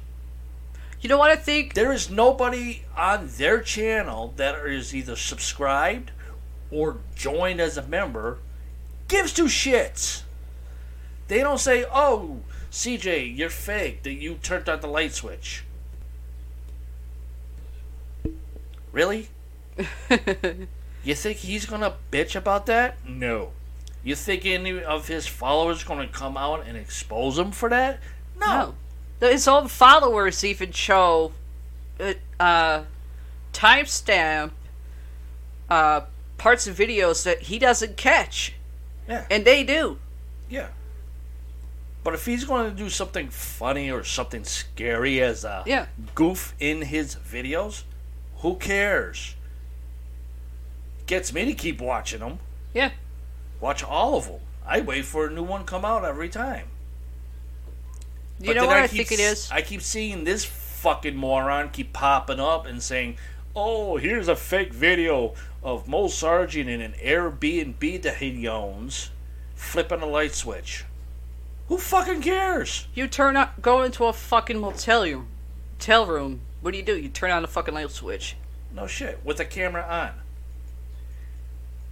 You 1.01 1.09
know 1.09 1.17
what 1.17 1.31
I 1.31 1.35
think? 1.35 1.73
There 1.73 1.91
is 1.91 2.09
nobody 2.09 2.83
on 2.95 3.29
their 3.37 3.61
channel 3.61 4.33
that 4.37 4.55
is 4.65 4.93
either 4.93 5.15
subscribed 5.15 6.11
or 6.69 6.97
joined 7.15 7.59
as 7.59 7.77
a 7.77 7.81
member 7.81 8.37
gives 9.07 9.33
two 9.33 9.45
shits. 9.45 10.21
They 11.27 11.39
don't 11.39 11.59
say, 11.59 11.85
"Oh, 11.91 12.41
CJ, 12.71 13.35
you're 13.35 13.49
fake. 13.49 14.03
That 14.03 14.13
you 14.13 14.35
turned 14.35 14.69
on 14.69 14.79
the 14.79 14.87
light 14.87 15.13
switch." 15.13 15.63
Really? 18.91 19.29
you 21.03 21.15
think 21.15 21.37
he's 21.37 21.65
gonna 21.65 21.95
bitch 22.11 22.35
about 22.35 22.65
that? 22.67 22.97
No. 23.07 23.53
You 24.03 24.15
think 24.15 24.45
any 24.45 24.81
of 24.81 25.07
his 25.07 25.27
followers 25.27 25.83
gonna 25.83 26.07
come 26.07 26.35
out 26.37 26.65
and 26.67 26.75
expose 26.77 27.37
him 27.37 27.51
for 27.51 27.69
that? 27.69 27.99
No. 28.39 28.75
No. 29.21 29.27
His 29.29 29.47
own 29.47 29.67
followers 29.67 30.43
even 30.43 30.71
show 30.71 31.33
uh, 31.99 32.13
uh, 32.39 32.83
timestamp 33.53 34.51
uh, 35.69 36.01
parts 36.37 36.65
of 36.67 36.75
videos 36.75 37.23
that 37.23 37.43
he 37.43 37.59
doesn't 37.59 37.97
catch, 37.97 38.53
Yeah. 39.07 39.25
and 39.29 39.45
they 39.45 39.63
do. 39.63 39.99
Yeah. 40.49 40.69
But 42.03 42.15
if 42.15 42.25
he's 42.25 42.45
going 42.45 42.71
to 42.71 42.75
do 42.75 42.89
something 42.89 43.29
funny 43.29 43.91
or 43.91 44.03
something 44.03 44.43
scary 44.43 45.21
as 45.21 45.43
a 45.43 45.63
Yeah. 45.67 45.85
goof 46.15 46.55
in 46.59 46.81
his 46.81 47.15
videos, 47.15 47.83
who 48.37 48.55
cares? 48.55 49.35
Gets 51.05 51.31
me 51.31 51.45
to 51.45 51.53
keep 51.53 51.79
watching 51.79 52.19
them. 52.21 52.39
Yeah. 52.73 52.89
Watch 53.61 53.83
all 53.83 54.15
of 54.17 54.25
them. 54.25 54.39
I 54.65 54.81
wait 54.81 55.05
for 55.05 55.27
a 55.27 55.31
new 55.31 55.43
one 55.43 55.63
come 55.63 55.85
out 55.85 56.03
every 56.03 56.27
time. 56.29 56.67
You 58.39 58.47
But 58.47 58.55
know 58.57 58.65
what 58.67 58.77
I, 58.77 58.87
keep 58.87 59.07
think 59.07 59.19
it 59.19 59.23
s- 59.23 59.51
I 59.51 59.61
keep 59.61 59.81
seeing 59.81 60.23
this 60.23 60.43
fucking 60.43 61.15
moron 61.15 61.69
keep 61.69 61.93
popping 61.93 62.39
up 62.39 62.65
and 62.65 62.81
saying, 62.81 63.17
"Oh, 63.55 63.97
here's 63.97 64.27
a 64.27 64.35
fake 64.35 64.73
video 64.73 65.35
of 65.61 65.87
Mo 65.87 66.07
Sargent 66.07 66.67
in 66.67 66.81
an 66.81 66.93
Airbnb 66.93 68.01
that 68.01 68.17
he 68.17 68.47
owns, 68.47 69.11
flipping 69.55 70.01
a 70.01 70.07
light 70.07 70.33
switch." 70.33 70.85
Who 71.67 71.77
fucking 71.77 72.21
cares? 72.23 72.87
You 72.95 73.07
turn 73.07 73.37
on, 73.37 73.49
go 73.61 73.83
into 73.83 74.05
a 74.05 74.13
fucking 74.13 74.59
motel 74.59 75.03
room. 75.03 75.27
Motel 75.77 76.05
room. 76.07 76.41
What 76.61 76.71
do 76.71 76.77
you 76.77 76.83
do? 76.83 76.97
You 76.97 77.09
turn 77.09 77.31
on 77.31 77.43
the 77.43 77.47
fucking 77.47 77.73
light 77.75 77.91
switch. 77.91 78.35
No 78.73 78.87
shit, 78.87 79.19
with 79.23 79.37
the 79.37 79.45
camera 79.45 79.83
on. 79.83 80.20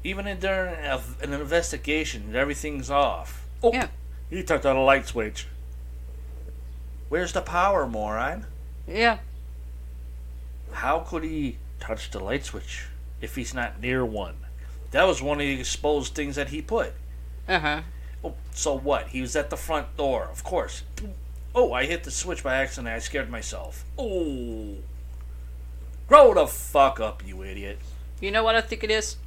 Even 0.03 0.27
in 0.27 0.39
during 0.39 0.73
a- 0.75 1.01
an 1.21 1.33
investigation, 1.33 2.35
everything's 2.35 2.89
off. 2.89 3.45
Oh, 3.61 3.73
Yeah. 3.73 3.87
he 4.29 4.43
touched 4.43 4.65
on 4.65 4.75
a 4.75 4.83
light 4.83 5.07
switch. 5.07 5.47
Where's 7.09 7.33
the 7.33 7.41
power, 7.41 7.87
moron? 7.87 8.45
Yeah. 8.87 9.17
How 10.71 10.99
could 10.99 11.23
he 11.23 11.57
touch 11.79 12.11
the 12.11 12.19
light 12.19 12.45
switch 12.45 12.85
if 13.21 13.35
he's 13.35 13.53
not 13.53 13.81
near 13.81 14.05
one? 14.05 14.37
That 14.91 15.03
was 15.05 15.21
one 15.21 15.37
of 15.41 15.45
the 15.45 15.59
exposed 15.59 16.13
things 16.15 16.35
that 16.35 16.49
he 16.49 16.61
put. 16.61 16.93
Uh 17.47 17.59
huh. 17.59 17.81
Oh, 18.23 18.35
so 18.51 18.73
what? 18.77 19.07
He 19.09 19.21
was 19.21 19.35
at 19.35 19.49
the 19.49 19.57
front 19.57 19.95
door, 19.97 20.25
of 20.31 20.43
course. 20.43 20.83
Oh, 21.55 21.73
I 21.73 21.85
hit 21.85 22.03
the 22.03 22.11
switch 22.11 22.43
by 22.43 22.55
accident. 22.55 22.87
I 22.87 22.99
scared 22.99 23.29
myself. 23.29 23.83
Oh. 23.97 24.75
Grow 26.07 26.33
the 26.33 26.47
fuck 26.47 26.99
up, 26.99 27.23
you 27.25 27.43
idiot. 27.43 27.79
You 28.19 28.31
know 28.31 28.43
what 28.43 28.55
I 28.55 28.61
think 28.61 28.83
it 28.83 28.91
is? 28.91 29.17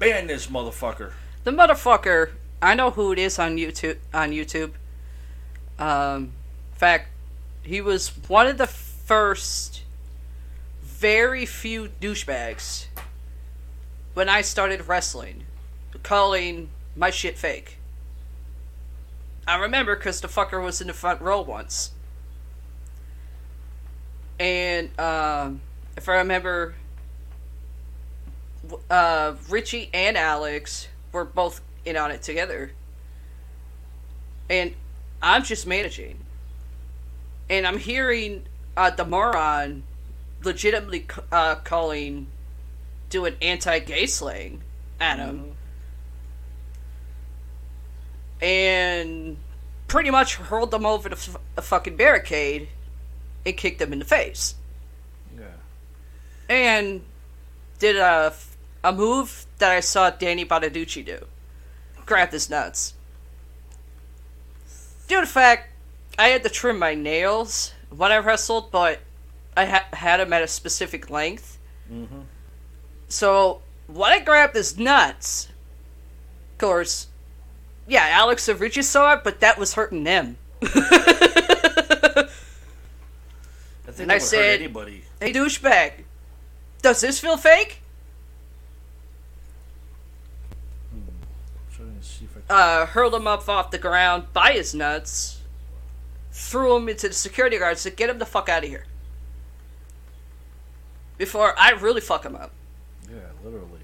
Ban 0.00 0.26
this 0.26 0.46
motherfucker. 0.46 1.12
The 1.44 1.50
motherfucker. 1.50 2.30
I 2.62 2.74
know 2.74 2.90
who 2.90 3.12
it 3.12 3.18
is 3.18 3.38
on 3.38 3.58
YouTube. 3.58 3.98
On 4.14 4.30
YouTube. 4.30 4.72
Um, 5.78 6.32
in 6.72 6.78
fact, 6.78 7.08
he 7.62 7.82
was 7.82 8.08
one 8.26 8.46
of 8.46 8.56
the 8.56 8.66
first, 8.66 9.82
very 10.82 11.44
few 11.44 11.90
douchebags 12.00 12.86
when 14.14 14.30
I 14.30 14.40
started 14.40 14.88
wrestling, 14.88 15.44
calling 16.02 16.70
my 16.96 17.10
shit 17.10 17.36
fake. 17.36 17.76
I 19.46 19.56
remember 19.56 19.96
because 19.96 20.22
the 20.22 20.28
fucker 20.28 20.62
was 20.64 20.80
in 20.80 20.86
the 20.86 20.94
front 20.94 21.20
row 21.20 21.42
once. 21.42 21.92
And 24.38 24.98
um, 24.98 25.60
if 25.94 26.08
I 26.08 26.14
remember, 26.16 26.74
uh, 28.90 29.34
Richie 29.48 29.90
and 29.92 30.16
Alex 30.16 30.88
were 31.12 31.24
both 31.24 31.60
in 31.84 31.96
on 31.96 32.10
it 32.10 32.22
together. 32.22 32.72
And 34.48 34.74
I'm 35.22 35.44
just 35.44 35.66
managing. 35.66 36.18
And 37.48 37.66
I'm 37.66 37.78
hearing 37.78 38.44
uh, 38.76 38.90
the 38.90 39.04
moron 39.04 39.82
legitimately 40.42 41.00
c- 41.00 41.22
uh, 41.30 41.56
calling, 41.56 42.26
doing 43.08 43.36
anti 43.42 43.78
gay 43.80 44.06
slang 44.06 44.62
at 45.00 45.18
him. 45.18 45.52
And 48.40 49.36
pretty 49.88 50.10
much 50.10 50.36
hurled 50.36 50.70
them 50.70 50.86
over 50.86 51.08
the 51.08 51.16
f- 51.16 51.36
a 51.56 51.62
fucking 51.62 51.96
barricade 51.96 52.68
and 53.44 53.56
kicked 53.56 53.78
them 53.78 53.92
in 53.92 53.98
the 53.98 54.04
face. 54.04 54.54
Yeah. 55.38 55.46
And 56.48 57.02
did 57.78 57.96
a, 57.96 58.32
a 58.82 58.92
move 58.92 59.46
that 59.58 59.70
I 59.70 59.80
saw 59.80 60.10
Danny 60.10 60.44
Bonaduce 60.44 61.04
do. 61.04 61.26
Grab 62.06 62.30
his 62.32 62.48
nuts. 62.50 62.94
Due 65.08 65.16
to 65.16 65.20
the 65.22 65.26
fact, 65.26 65.70
I 66.18 66.28
had 66.28 66.42
to 66.44 66.48
trim 66.48 66.78
my 66.78 66.94
nails 66.94 67.72
when 67.94 68.12
I 68.12 68.18
wrestled, 68.18 68.70
but 68.70 69.00
I 69.56 69.66
ha- 69.66 69.86
had 69.92 70.18
them 70.20 70.32
at 70.32 70.42
a 70.42 70.48
specific 70.48 71.10
length. 71.10 71.58
Mm-hmm. 71.92 72.20
So 73.08 73.60
when 73.86 74.12
I 74.12 74.20
grabbed 74.20 74.54
his 74.54 74.78
nuts, 74.78 75.48
of 76.52 76.58
course, 76.58 77.08
yeah, 77.88 78.06
Alex 78.10 78.48
and 78.48 78.60
Richie 78.60 78.82
saw 78.82 79.14
it, 79.14 79.24
but 79.24 79.40
that 79.40 79.58
was 79.58 79.74
hurting 79.74 80.04
them. 80.04 80.36
The 83.86 83.92
think 83.96 84.00
And 84.02 84.10
that 84.10 84.14
I 84.14 84.16
would 84.18 84.22
said- 84.22 84.38
hurt 84.60 84.64
anybody. 84.64 85.04
Hey, 85.18 85.32
douchebag, 85.32 85.92
does 86.82 87.00
this 87.00 87.18
feel 87.18 87.36
fake? 87.36 87.82
Trying 91.74 91.98
to 91.98 92.06
see 92.06 92.24
if 92.26 92.30
I 92.36 92.39
can- 92.39 92.39
Uh, 92.50 92.84
hurled 92.86 93.14
him 93.14 93.28
up 93.28 93.48
off 93.48 93.70
the 93.70 93.78
ground 93.78 94.24
by 94.32 94.52
his 94.52 94.74
nuts, 94.74 95.40
threw 96.32 96.76
him 96.76 96.88
into 96.88 97.06
the 97.08 97.14
security 97.14 97.56
guards 97.58 97.84
to 97.84 97.90
get 97.90 98.10
him 98.10 98.18
the 98.18 98.26
fuck 98.26 98.48
out 98.48 98.64
of 98.64 98.68
here. 98.68 98.86
Before 101.16 101.54
I 101.58 101.70
really 101.70 102.00
fuck 102.00 102.24
him 102.24 102.34
up. 102.34 102.50
Yeah, 103.08 103.18
literally. 103.44 103.78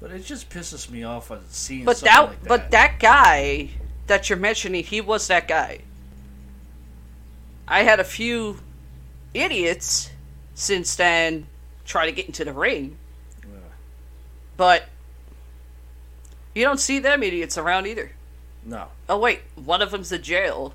But 0.00 0.12
it 0.12 0.24
just 0.24 0.48
pisses 0.48 0.88
me 0.88 1.02
off 1.02 1.30
on 1.30 1.42
seeing 1.50 1.84
But 1.84 2.00
that, 2.00 2.20
like 2.20 2.40
that. 2.42 2.48
but 2.48 2.70
that 2.70 2.98
guy 2.98 3.68
that 4.06 4.30
you're 4.30 4.38
mentioning, 4.38 4.82
he 4.82 5.02
was 5.02 5.26
that 5.28 5.46
guy. 5.46 5.80
I 7.68 7.82
had 7.82 8.00
a 8.00 8.04
few 8.04 8.58
idiots 9.34 10.10
since 10.54 10.96
then 10.96 11.46
try 11.84 12.06
to 12.06 12.12
get 12.12 12.26
into 12.26 12.44
the 12.44 12.52
ring, 12.52 12.96
Yeah. 13.42 13.58
but 14.56 14.84
you 16.54 16.64
don't 16.64 16.80
see 16.80 16.98
them 16.98 17.22
idiots 17.22 17.56
around 17.56 17.86
either. 17.86 18.12
No. 18.64 18.88
Oh 19.08 19.18
wait, 19.18 19.40
one 19.54 19.82
of 19.82 19.90
them's 19.90 20.12
in 20.12 20.22
jail. 20.22 20.74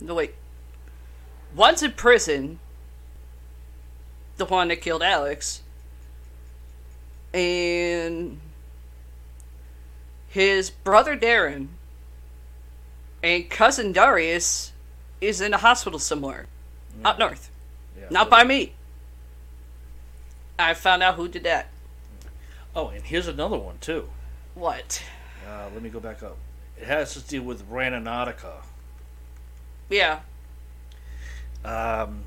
No 0.00 0.14
wait, 0.14 0.34
one's 1.54 1.82
in 1.82 1.92
prison. 1.92 2.58
The 4.36 4.44
one 4.44 4.68
that 4.68 4.80
killed 4.80 5.02
Alex, 5.02 5.62
and 7.32 8.40
his 10.28 10.70
brother 10.70 11.16
Darren 11.16 11.68
and 13.22 13.48
cousin 13.48 13.92
Darius 13.92 14.72
is 15.20 15.40
in 15.40 15.54
a 15.54 15.58
hospital 15.58 15.98
somewhere 16.00 16.46
up 17.04 17.18
north. 17.18 17.50
Yeah, 17.96 18.06
Not 18.10 18.28
by 18.28 18.42
me. 18.44 18.72
I 20.58 20.74
found 20.74 21.02
out 21.02 21.14
who 21.14 21.28
did 21.28 21.44
that. 21.44 21.68
Oh, 22.76 22.88
and 22.88 23.04
here's 23.04 23.28
another 23.28 23.56
one 23.56 23.78
too. 23.80 24.08
What? 24.54 25.02
Uh, 25.48 25.68
let 25.72 25.82
me 25.82 25.90
go 25.90 26.00
back 26.00 26.22
up. 26.22 26.36
It 26.76 26.86
has 26.86 27.14
to 27.14 27.20
do 27.20 27.42
with 27.42 27.68
Randonautica. 27.70 28.62
Yeah. 29.90 30.20
Um, 31.64 32.24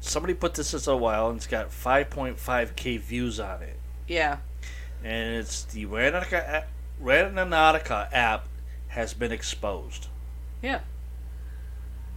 somebody 0.00 0.34
put 0.34 0.54
this 0.54 0.74
as 0.74 0.86
a 0.86 0.96
while, 0.96 1.28
and 1.28 1.36
it's 1.36 1.46
got 1.46 1.70
5.5k 1.70 3.00
views 3.00 3.40
on 3.40 3.62
it. 3.62 3.76
Yeah. 4.06 4.38
And 5.02 5.36
it's 5.36 5.64
the 5.64 5.86
Randonautica 5.86 6.72
app, 8.08 8.12
app 8.12 8.48
has 8.88 9.14
been 9.14 9.32
exposed. 9.32 10.08
Yeah. 10.62 10.80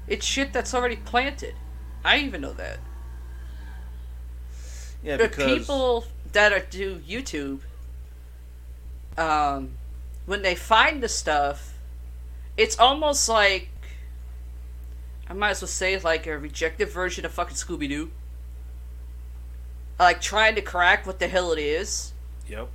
It's 0.08 0.26
shit 0.26 0.54
that's 0.54 0.74
already 0.74 0.98
planted. 0.98 1.56
I 2.04 2.20
even 2.20 2.42
know 2.42 2.54
that. 2.54 2.78
Yeah, 5.04 5.18
The 5.18 5.28
because 5.28 5.58
people 5.58 6.06
that 6.34 6.52
are 6.54 6.60
do 6.60 6.98
YouTube, 7.00 7.62
um, 9.18 9.72
when 10.26 10.42
they 10.42 10.56
find 10.56 11.02
the 11.02 11.10
stuff, 11.10 11.74
it's 12.58 12.78
almost 12.80 13.28
like 13.30 13.70
I 15.28 15.34
might 15.34 15.52
as 15.52 15.62
well 15.62 15.68
say 15.68 15.98
like 16.00 16.28
a 16.28 16.38
rejected 16.38 16.90
version 16.90 17.26
of 17.26 17.32
fucking 17.32 17.56
Scooby 17.56 17.90
Doo. 17.90 18.12
Like 20.00 20.22
trying 20.22 20.56
to 20.56 20.62
crack 20.62 21.08
what 21.08 21.20
the 21.20 21.28
hell 21.28 21.52
it 21.52 21.60
is. 21.60 22.14
Yep. 22.48 22.70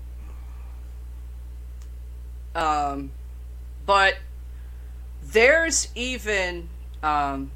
Um, 2.55 3.13
but 3.87 4.17
there's 5.23 5.89
even 5.95 6.69
um, 7.03 7.53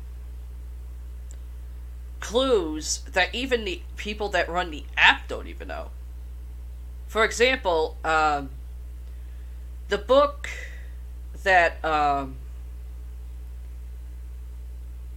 clues 2.20 3.00
that 3.12 3.34
even 3.34 3.64
the 3.64 3.82
people 3.96 4.28
that 4.28 4.48
run 4.48 4.70
the 4.70 4.84
app 4.96 5.26
don't 5.26 5.48
even 5.48 5.68
know. 5.68 5.90
For 7.08 7.24
example, 7.24 7.96
um, 8.04 8.50
the 9.88 9.98
book 9.98 10.48
that 11.42 11.84
um, 11.84 12.36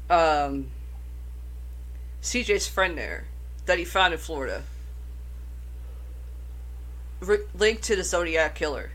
um, 0.10 0.68
CJ's 2.22 2.68
friend 2.68 2.98
there 2.98 3.26
that 3.66 3.78
he 3.78 3.86
found 3.86 4.14
in 4.14 4.20
Florida 4.20 4.64
re- 7.20 7.46
linked 7.54 7.84
to 7.84 7.96
the 7.96 8.04
Zodiac 8.04 8.56
killer. 8.56 8.92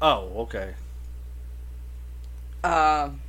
Oh, 0.00 0.30
okay. 0.42 0.74
Um, 2.64 3.20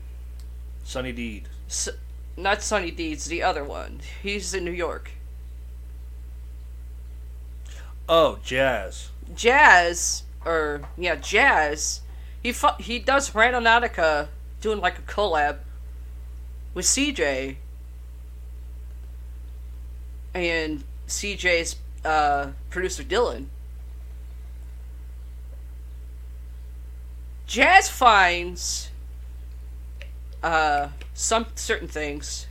Sunny 0.84 1.12
Deed. 1.12 1.48
S- 1.68 1.90
not 2.36 2.62
Sonny 2.64 2.92
Deeds, 2.92 3.26
the 3.26 3.44
other 3.44 3.64
one. 3.64 4.00
He's 4.22 4.54
in 4.54 4.66
New 4.66 4.72
York. 4.72 5.12
Oh, 8.10 8.40
Jazz. 8.44 9.10
Jazz, 9.36 10.24
or 10.46 10.82
yeah, 10.98 11.16
Jazz. 11.16 12.02
He 12.42 12.52
fu- 12.52 12.80
he 12.80 13.00
does 13.00 13.32
Randonautica 13.32 14.28
doing 14.62 14.80
like 14.80 14.98
a 15.00 15.02
collab 15.02 15.60
with 16.74 16.86
CJ, 16.86 17.58
and 20.34 20.84
CJ's 21.08 21.78
uh, 22.04 22.52
producer 22.70 23.04
Dylan. 23.04 23.46
Jazz 27.46 27.88
finds 27.90 28.90
uh, 30.42 30.90
some 31.14 31.46
certain 31.56 31.88
things 31.88 32.48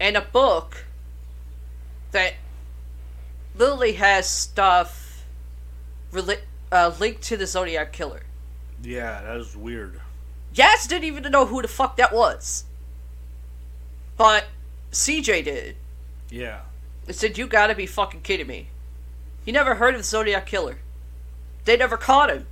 and 0.00 0.16
a 0.16 0.20
book 0.20 0.84
that 2.12 2.34
literally 3.56 3.94
has 3.94 4.28
stuff 4.28 5.24
rela- 6.12 6.40
uh, 6.70 6.92
linked 6.98 7.22
to 7.22 7.36
the 7.36 7.46
Zodiac 7.46 7.92
Killer. 7.92 8.22
Yeah, 8.82 9.22
that 9.22 9.36
was 9.36 9.56
weird. 9.56 10.00
Jazz 10.52 10.86
didn't 10.86 11.04
even 11.04 11.30
know 11.30 11.46
who 11.46 11.62
the 11.62 11.68
fuck 11.68 11.96
that 11.96 12.12
was. 12.12 12.64
But 14.16 14.46
CJ 14.92 15.44
did. 15.44 15.76
Yeah. 16.30 16.60
It 17.06 17.14
said, 17.14 17.38
You 17.38 17.46
gotta 17.46 17.74
be 17.74 17.86
fucking 17.86 18.20
kidding 18.22 18.46
me. 18.46 18.68
You 19.44 19.52
never 19.52 19.76
heard 19.76 19.94
of 19.94 20.00
the 20.00 20.04
Zodiac 20.04 20.46
Killer. 20.46 20.78
They 21.64 21.76
never 21.76 21.96
caught 21.96 22.30
him. 22.30 22.46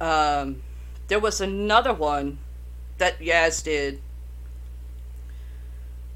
Um, 0.00 0.62
there 1.08 1.18
was 1.18 1.40
another 1.40 1.92
one 1.92 2.38
that 2.98 3.20
Yaz 3.20 3.62
did. 3.62 4.00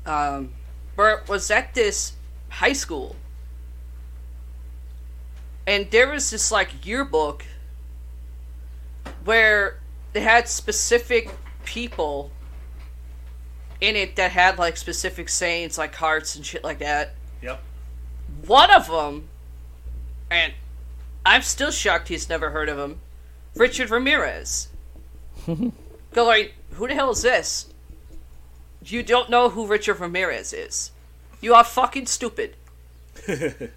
Um, 0.04 0.52
where 0.94 1.18
it 1.18 1.28
was 1.28 1.50
at 1.50 1.74
this 1.74 2.12
high 2.48 2.72
school. 2.72 3.16
And 5.66 5.90
there 5.90 6.10
was 6.10 6.30
this 6.30 6.50
like 6.50 6.84
yearbook 6.84 7.44
where 9.24 9.78
they 10.12 10.20
had 10.20 10.48
specific 10.48 11.30
people 11.64 12.30
in 13.80 13.96
it 13.96 14.16
that 14.16 14.32
had 14.32 14.58
like 14.58 14.76
specific 14.76 15.28
sayings 15.28 15.78
like 15.78 15.94
hearts 15.94 16.36
and 16.36 16.44
shit 16.44 16.64
like 16.64 16.78
that. 16.80 17.14
Yep. 17.42 17.60
One 18.46 18.70
of 18.70 18.88
them, 18.88 19.28
and 20.30 20.52
I'm 21.24 21.42
still 21.42 21.70
shocked 21.70 22.08
he's 22.08 22.28
never 22.28 22.50
heard 22.50 22.68
of 22.68 22.78
him, 22.78 23.00
Richard 23.54 23.90
Ramirez. 23.90 24.68
Go 25.46 26.24
like, 26.24 26.54
who 26.72 26.88
the 26.88 26.94
hell 26.94 27.10
is 27.10 27.22
this? 27.22 27.66
You 28.84 29.02
don't 29.04 29.30
know 29.30 29.48
who 29.48 29.66
Richard 29.66 30.00
Ramirez 30.00 30.52
is. 30.52 30.90
You 31.40 31.54
are 31.54 31.64
fucking 31.64 32.06
stupid. 32.06 32.56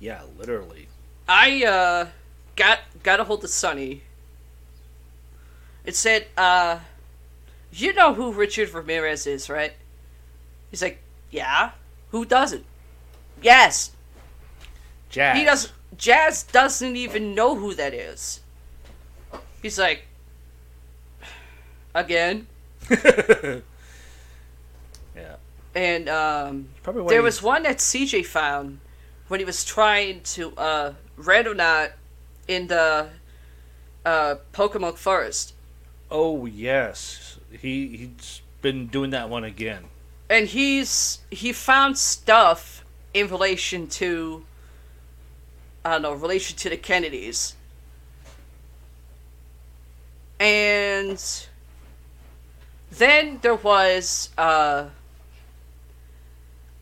Yeah, 0.00 0.22
literally. 0.38 0.88
I 1.32 1.64
uh 1.64 2.06
got 2.56 2.80
got 3.04 3.20
a 3.20 3.24
hold 3.24 3.44
of 3.44 3.50
Sonny. 3.50 4.02
It 5.84 5.94
said, 5.94 6.26
uh 6.36 6.80
you 7.72 7.92
know 7.94 8.14
who 8.14 8.32
Richard 8.32 8.74
Ramirez 8.74 9.28
is, 9.28 9.48
right? 9.48 9.72
He's 10.70 10.82
like, 10.82 10.98
Yeah. 11.30 11.70
Who 12.10 12.24
doesn't? 12.24 12.64
Yes. 13.40 13.92
Jazz. 15.08 15.38
He 15.38 15.44
does 15.44 15.72
Jazz 15.96 16.42
doesn't 16.42 16.96
even 16.96 17.34
know 17.36 17.54
who 17.54 17.74
that 17.74 17.94
is. 17.94 18.40
He's 19.62 19.78
like 19.78 20.06
again. 21.94 22.48
yeah. 22.90 23.60
And 25.76 26.08
um 26.08 26.68
Probably 26.82 27.06
there 27.08 27.20
he- 27.20 27.24
was 27.24 27.40
one 27.40 27.62
that 27.62 27.78
CJ 27.78 28.26
found 28.26 28.80
when 29.28 29.38
he 29.38 29.46
was 29.46 29.64
trying 29.64 30.22
to 30.34 30.52
uh 30.56 30.92
Randonaut 31.24 31.92
in 32.48 32.66
the 32.68 33.08
uh 34.04 34.34
Pokemon 34.52 34.96
Forest. 34.96 35.54
Oh 36.10 36.46
yes, 36.46 37.38
he 37.50 37.96
he's 37.96 38.42
been 38.62 38.86
doing 38.88 39.10
that 39.10 39.28
one 39.30 39.44
again. 39.44 39.84
and 40.28 40.48
he's 40.48 41.20
he 41.30 41.52
found 41.52 41.98
stuff 41.98 42.84
in 43.14 43.28
relation 43.28 43.86
to 43.88 44.44
I 45.84 45.92
don't 45.92 46.02
know, 46.02 46.12
relation 46.12 46.56
to 46.58 46.68
the 46.68 46.76
Kennedys. 46.76 47.54
And 50.38 51.22
then 52.90 53.38
there 53.42 53.54
was 53.54 54.30
uh, 54.38 54.86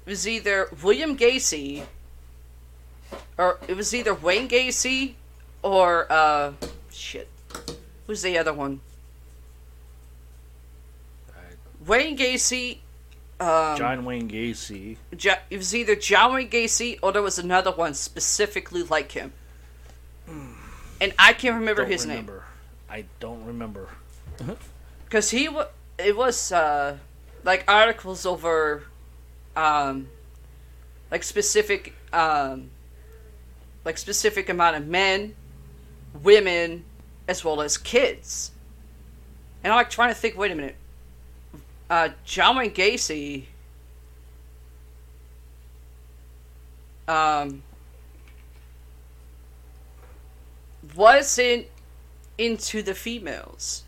it 0.07 0.11
was 0.11 0.27
either 0.29 0.69
William 0.83 1.17
Gacy 1.17 1.85
or 3.37 3.59
it 3.69 3.77
was 3.77 3.95
either 3.95 4.15
Wayne 4.15 4.49
Gacy 4.49 5.15
or 5.63 6.11
uh, 6.11 6.53
shit. 6.93 7.29
Who's 8.07 8.23
the 8.23 8.39
other 8.39 8.53
one? 8.53 8.81
Wayne 11.87 12.17
Gacy. 12.17 12.79
Um, 13.41 13.77
John 13.79 14.05
Wayne 14.05 14.29
Gacy. 14.29 14.97
Jo- 15.17 15.35
it 15.49 15.57
was 15.59 15.75
either 15.75 15.95
John 15.95 16.35
Wayne 16.35 16.51
Gacy 16.51 16.99
or 17.03 17.13
there 17.13 17.23
was 17.23 17.39
another 17.39 17.71
one 17.71 17.95
specifically 17.95 18.83
like 18.83 19.13
him. 19.13 19.33
And 21.01 21.15
I 21.19 21.33
can't 21.33 21.55
remember 21.55 21.83
Don't 21.83 21.93
his 21.93 22.05
name. 22.05 22.29
I 22.91 23.05
don't 23.21 23.45
remember. 23.45 23.89
because 25.05 25.31
he 25.31 25.49
was. 25.49 25.67
it 25.99 26.17
was 26.17 26.53
uh 26.53 26.99
like 27.45 27.65
articles 27.69 28.27
over 28.27 28.83
um 29.57 30.09
like 31.11 31.23
specific 31.23 31.95
um 32.13 32.71
like 33.85 33.99
specific 33.99 34.49
amount 34.49 34.77
of 34.77 34.87
men 34.87 35.35
women 36.23 36.85
as 37.27 37.45
well 37.45 37.61
as 37.61 37.77
kids. 37.77 38.51
And 39.63 39.73
i'm 39.73 39.77
like 39.77 39.91
trying 39.91 40.11
to 40.11 40.15
think 40.15 40.37
wait 40.37 40.51
a 40.51 40.55
minute. 40.55 40.77
Uh 41.91 42.11
john 42.25 42.57
wayne 42.57 42.71
gacy 42.71 43.45
um 47.07 47.63
wasn't 50.95 51.67
into 52.37 52.83
the 52.83 52.95
females. 52.95 53.85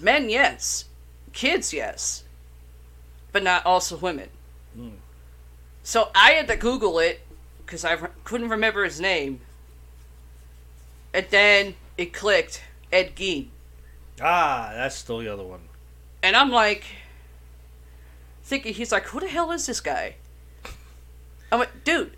Men 0.00 0.28
yes. 0.30 0.86
Kids 1.32 1.72
yes. 1.72 2.24
But 3.30 3.42
not 3.42 3.64
also 3.64 3.96
women. 3.96 4.28
Hmm. 4.74 4.88
so 5.82 6.08
i 6.14 6.30
had 6.32 6.48
to 6.48 6.56
google 6.56 6.98
it 6.98 7.20
because 7.72 7.86
i 7.86 7.92
re- 7.94 8.10
couldn't 8.24 8.50
remember 8.50 8.84
his 8.84 9.00
name 9.00 9.40
and 11.14 11.24
then 11.30 11.74
it 11.96 12.12
clicked 12.12 12.62
ed 12.92 13.16
gein 13.16 13.48
Ah, 14.20 14.72
that's 14.74 14.94
still 14.94 15.20
the 15.20 15.32
other 15.32 15.42
one. 15.42 15.62
and 16.22 16.36
i'm 16.36 16.50
like 16.50 16.84
thinking 18.44 18.74
he's 18.74 18.92
like 18.92 19.04
who 19.04 19.20
the 19.20 19.28
hell 19.28 19.50
is 19.52 19.64
this 19.64 19.80
guy 19.80 20.16
i'm 21.50 21.60
like 21.60 21.82
dude 21.82 22.14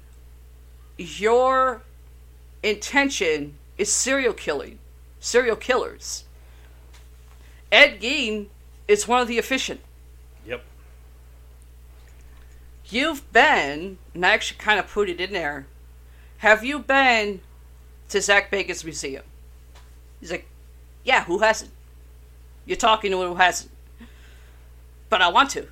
your 0.99 1.83
intention 2.65 3.55
is 3.79 3.93
serial 3.93 4.35
killing 4.35 4.81
serial 5.21 5.55
killers 5.55 6.25
ed 7.71 8.01
gein 8.01 8.47
is 8.89 9.07
one 9.09 9.23
of 9.23 9.29
the 9.29 9.39
efficient. 9.39 9.81
You've 12.89 13.31
been, 13.33 13.99
and 14.13 14.27
I 14.27 14.31
actually 14.35 14.59
kind 14.59 14.79
of 14.79 14.89
put 14.91 15.09
it 15.09 15.21
in 15.21 15.33
there. 15.33 15.67
Have 16.39 16.65
you 16.65 16.79
been 16.79 17.41
to 18.11 18.21
Zak 18.21 18.51
Bagans' 18.51 18.85
museum? 18.85 19.25
He's 20.21 20.31
like, 20.31 20.47
Yeah, 21.03 21.25
who 21.25 21.39
hasn't? 21.39 21.71
You're 22.67 22.77
talking 22.77 23.11
to 23.11 23.19
who 23.19 23.35
hasn't. 23.35 23.71
But 25.09 25.23
I 25.23 25.29
want 25.29 25.51
to. 25.51 25.69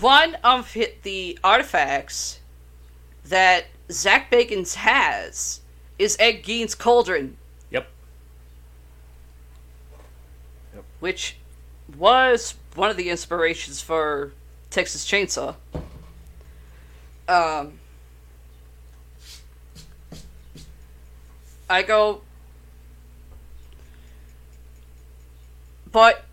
One 0.00 0.36
of 0.42 0.76
the 1.02 1.38
artifacts 1.44 2.40
that 3.24 3.66
Zak 3.90 4.30
Bagans 4.30 4.74
has 4.74 5.60
is 5.98 6.16
Ed 6.18 6.42
Gein's 6.42 6.74
cauldron, 6.74 7.36
Yep. 7.70 7.86
which 11.00 11.36
was 11.96 12.54
one 12.74 12.90
of 12.90 12.96
the 12.96 13.10
inspirations 13.10 13.80
for 13.80 14.32
Texas 14.70 15.06
Chainsaw. 15.06 15.54
Um, 17.26 17.78
I 21.70 21.82
go, 21.82 22.20
but 25.90 26.24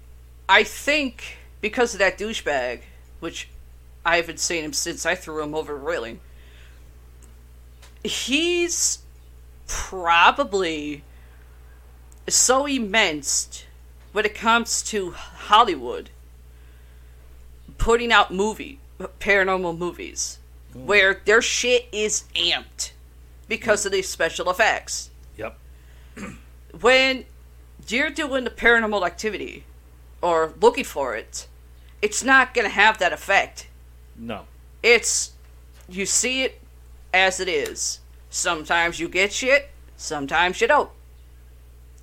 I 0.49 0.63
think 0.63 1.37
because 1.61 1.93
of 1.93 1.99
that 1.99 2.17
douchebag, 2.17 2.81
which 3.21 3.47
I 4.05 4.17
haven't 4.17 4.39
seen 4.39 4.65
him 4.65 4.73
since 4.73 5.05
I 5.05 5.15
threw 5.15 5.41
him 5.41 5.55
over 5.55 5.77
railing, 5.77 6.19
he's 8.03 8.99
probably 9.67 11.03
so 12.27 12.65
immense 12.65 13.63
when 14.11 14.25
it 14.25 14.35
comes 14.35 14.81
to 14.83 15.11
Hollywood 15.11 16.09
putting 17.77 18.11
out 18.11 18.33
movie 18.33 18.79
paranormal 19.19 19.77
movies 19.77 20.37
Mm-hmm. 20.71 20.85
where 20.85 21.21
their 21.25 21.41
shit 21.41 21.87
is 21.91 22.23
amped 22.33 22.91
because 23.49 23.85
of 23.85 23.91
these 23.91 24.07
special 24.07 24.49
effects. 24.49 25.09
Yep. 25.37 25.57
When 26.79 27.25
you're 27.89 28.09
doing 28.09 28.45
the 28.45 28.49
paranormal 28.49 29.05
activity 29.05 29.65
or 30.21 30.53
looking 30.61 30.85
for 30.85 31.13
it, 31.17 31.47
it's 32.01 32.23
not 32.23 32.53
going 32.53 32.63
to 32.63 32.73
have 32.73 32.97
that 32.99 33.11
effect. 33.11 33.67
No. 34.15 34.45
It's 34.81 35.33
you 35.89 36.05
see 36.05 36.43
it 36.43 36.61
as 37.13 37.41
it 37.41 37.49
is. 37.49 37.99
Sometimes 38.29 39.01
you 39.01 39.09
get 39.09 39.33
shit, 39.33 39.69
sometimes 39.97 40.61
you 40.61 40.67
don't. 40.67 40.89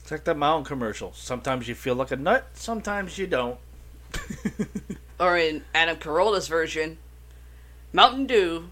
It's 0.03 0.11
like 0.11 0.25
that 0.25 0.37
mountain 0.37 0.67
commercial. 0.67 1.15
Sometimes 1.15 1.67
you 1.67 1.75
feel 1.75 1.95
like 1.95 2.11
a 2.11 2.17
nut, 2.17 2.49
sometimes 2.53 3.17
you 3.17 3.27
don't. 3.27 3.59
or 5.21 5.39
in 5.39 5.65
Adam 5.75 5.97
Carolla's 5.97 6.49
version, 6.49 6.99
Mountain 7.99 8.27
Dew 8.27 8.71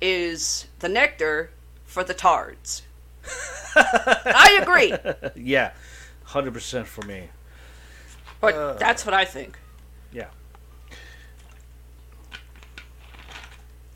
is 0.00 0.66
the 0.80 0.88
nectar 0.88 1.50
for 1.84 2.02
the 2.02 2.12
tards. 2.12 2.82
I 3.76 4.58
agree, 4.60 4.92
yeah. 5.36 5.70
100% 6.26 6.84
for 6.84 7.02
me. 7.02 7.28
but 8.40 8.54
Uh. 8.54 8.72
that's 8.72 9.06
what 9.06 9.14
I 9.14 9.24
think. 9.26 9.60
Yeah. 10.12 10.26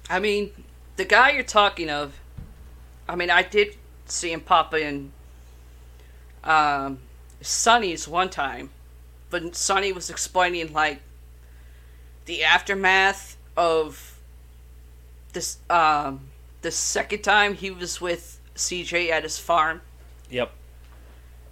I 0.09 0.21
mean, 0.21 0.53
the 0.95 1.05
guy 1.05 1.33
you're 1.33 1.43
talking 1.43 1.91
of, 1.91 2.15
I 3.09 3.17
mean, 3.17 3.31
I 3.31 3.43
did 3.43 3.75
see 4.07 4.31
him 4.31 4.43
pop 4.43 4.75
in 4.75 5.11
um, 6.45 7.01
Sonny's 7.41 8.07
one 8.07 8.31
time, 8.31 8.71
but 9.29 9.57
Sonny 9.57 9.91
was 9.91 10.09
explaining, 10.09 10.73
like, 10.73 11.01
the 12.27 12.45
aftermath 12.45 13.37
of 13.57 14.18
this, 15.33 15.59
um, 15.71 16.29
the 16.63 16.71
second 16.71 17.23
time 17.23 17.55
he 17.55 17.71
was 17.71 18.01
with 18.01 18.41
CJ 18.55 19.11
at 19.11 19.23
his 19.23 19.39
farm. 19.39 19.83
Yep. 20.31 20.53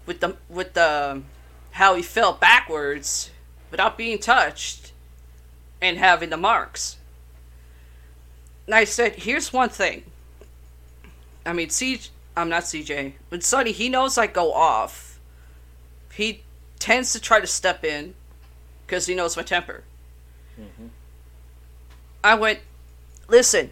with 0.04 0.20
the 0.20 0.36
with 0.48 0.74
the 0.74 1.22
how 1.72 1.94
he 1.94 2.02
fell 2.02 2.32
backwards 2.34 3.30
without 3.70 3.96
being 3.96 4.18
touched 4.18 4.92
and 5.80 5.96
having 5.98 6.30
the 6.30 6.36
marks. 6.36 6.96
And 8.66 8.74
I 8.74 8.84
said, 8.84 9.14
"Here's 9.16 9.52
one 9.52 9.68
thing. 9.70 10.04
I 11.44 11.52
mean, 11.52 11.70
C, 11.70 12.00
I'm 12.36 12.48
not 12.48 12.64
CJ, 12.64 13.14
but 13.30 13.42
Sonny, 13.44 13.72
he 13.72 13.88
knows 13.88 14.18
I 14.18 14.26
go 14.26 14.52
off. 14.52 15.18
He 16.12 16.42
tends 16.78 17.12
to 17.12 17.20
try 17.20 17.40
to 17.40 17.46
step 17.46 17.84
in 17.84 18.14
because 18.86 19.06
he 19.06 19.14
knows 19.14 19.36
my 19.36 19.42
temper. 19.42 19.84
I 22.24 22.34
went, 22.34 22.60
listen, 23.28 23.70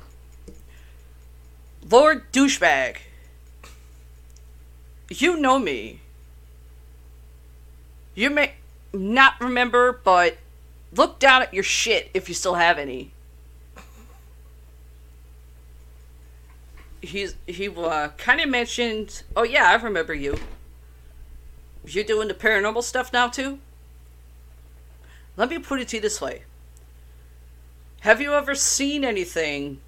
Lord 1.89 2.31
douchebag." 2.33 2.99
you 5.11 5.37
know 5.37 5.59
me. 5.59 6.01
You 8.15 8.31
may 8.31 8.55
not 8.93 9.41
remember, 9.41 10.01
but 10.05 10.39
look 10.95 11.19
down 11.19 11.43
at 11.43 11.53
your 11.53 11.65
shit 11.65 12.11
if 12.15 12.29
you 12.29 12.35
still 12.35 12.55
have 12.55 12.79
any. 12.79 13.11
He's 17.01 17.37
he 17.47 17.69
uh, 17.69 18.09
kind 18.17 18.41
of 18.41 18.49
mentioned. 18.49 19.25
Oh 19.37 19.43
yeah, 19.43 19.69
I 19.69 19.75
remember 19.75 20.15
you. 20.15 20.39
You're 21.85 22.05
doing 22.05 22.29
the 22.29 22.35
paranormal 22.35 22.83
stuff 22.83 23.13
now 23.13 23.29
too. 23.29 23.59
Let 25.37 25.51
me 25.51 25.59
put 25.59 25.81
it 25.81 25.89
to 25.89 25.97
you 25.97 26.03
this 26.03 26.21
way. 26.21 26.45
Have 28.05 28.21
you 28.21 28.35
ever 28.35 28.55
seen 28.55 29.03
anything 29.03 29.81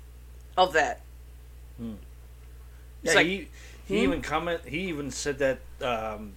of 0.57 0.73
that? 0.73 1.01
Yeah, 1.79 3.13
like- 3.13 3.27
he, 3.27 3.49
he 3.87 3.99
Hmm? 3.99 4.05
even 4.05 4.23
comment. 4.23 4.63
He 4.67 4.81
even 4.89 5.11
said 5.11 5.39
that 5.39 5.59
um, 5.83 6.33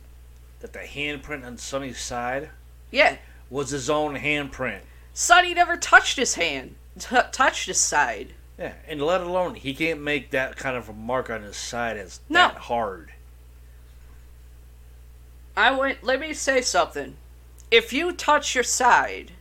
that 0.60 0.74
the 0.74 0.80
handprint 0.80 1.46
on 1.46 1.58
Sonny's 1.58 1.98
side 2.02 2.50
Yeah, 2.92 3.16
was 3.50 3.70
his 3.70 3.90
own 3.90 4.18
handprint. 4.18 4.82
Sonny 5.14 5.54
never 5.54 5.78
touched 5.78 6.18
his 6.18 6.36
hand, 6.36 6.76
t- 7.00 7.16
touched 7.32 7.68
his 7.68 7.80
side. 7.80 8.34
Yeah, 8.58 8.74
and 8.86 9.02
let 9.02 9.22
alone 9.22 9.56
he 9.56 9.74
can't 9.74 10.02
make 10.02 10.32
that 10.32 10.58
kind 10.58 10.76
of 10.76 10.90
a 10.90 10.94
mark 10.94 11.30
on 11.30 11.44
his 11.44 11.56
side 11.56 11.96
as 11.96 12.20
No. 12.28 12.40
that 12.50 12.56
hard. 12.58 13.14
I 15.56 15.72
went. 15.72 16.04
Let 16.04 16.20
me 16.20 16.34
say 16.34 16.60
something. 16.62 17.16
if 17.72 17.94
you 17.94 18.12
touch 18.12 18.54
your 18.56 18.64
side, 18.66 19.32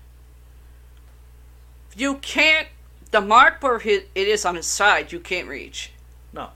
you 1.99 2.17
can't. 2.17 2.69
The 3.11 3.21
mark 3.21 3.63
where 3.63 3.81
it 3.85 4.09
is 4.15 4.45
on 4.45 4.55
his 4.55 4.67
side, 4.67 5.13
you 5.13 5.21
can't 5.21 5.49
reach. 5.49 5.91
No. 6.33 6.51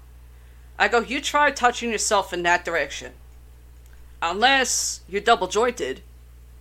I 0.79 0.89
go, 0.89 1.01
you 1.01 1.21
try 1.21 1.51
touching 1.51 1.91
yourself 1.91 2.33
in 2.33 2.43
that 2.43 2.65
direction. 2.65 3.13
Unless 4.21 5.01
you're 5.09 5.23
double 5.23 5.49
jointed, 5.49 6.03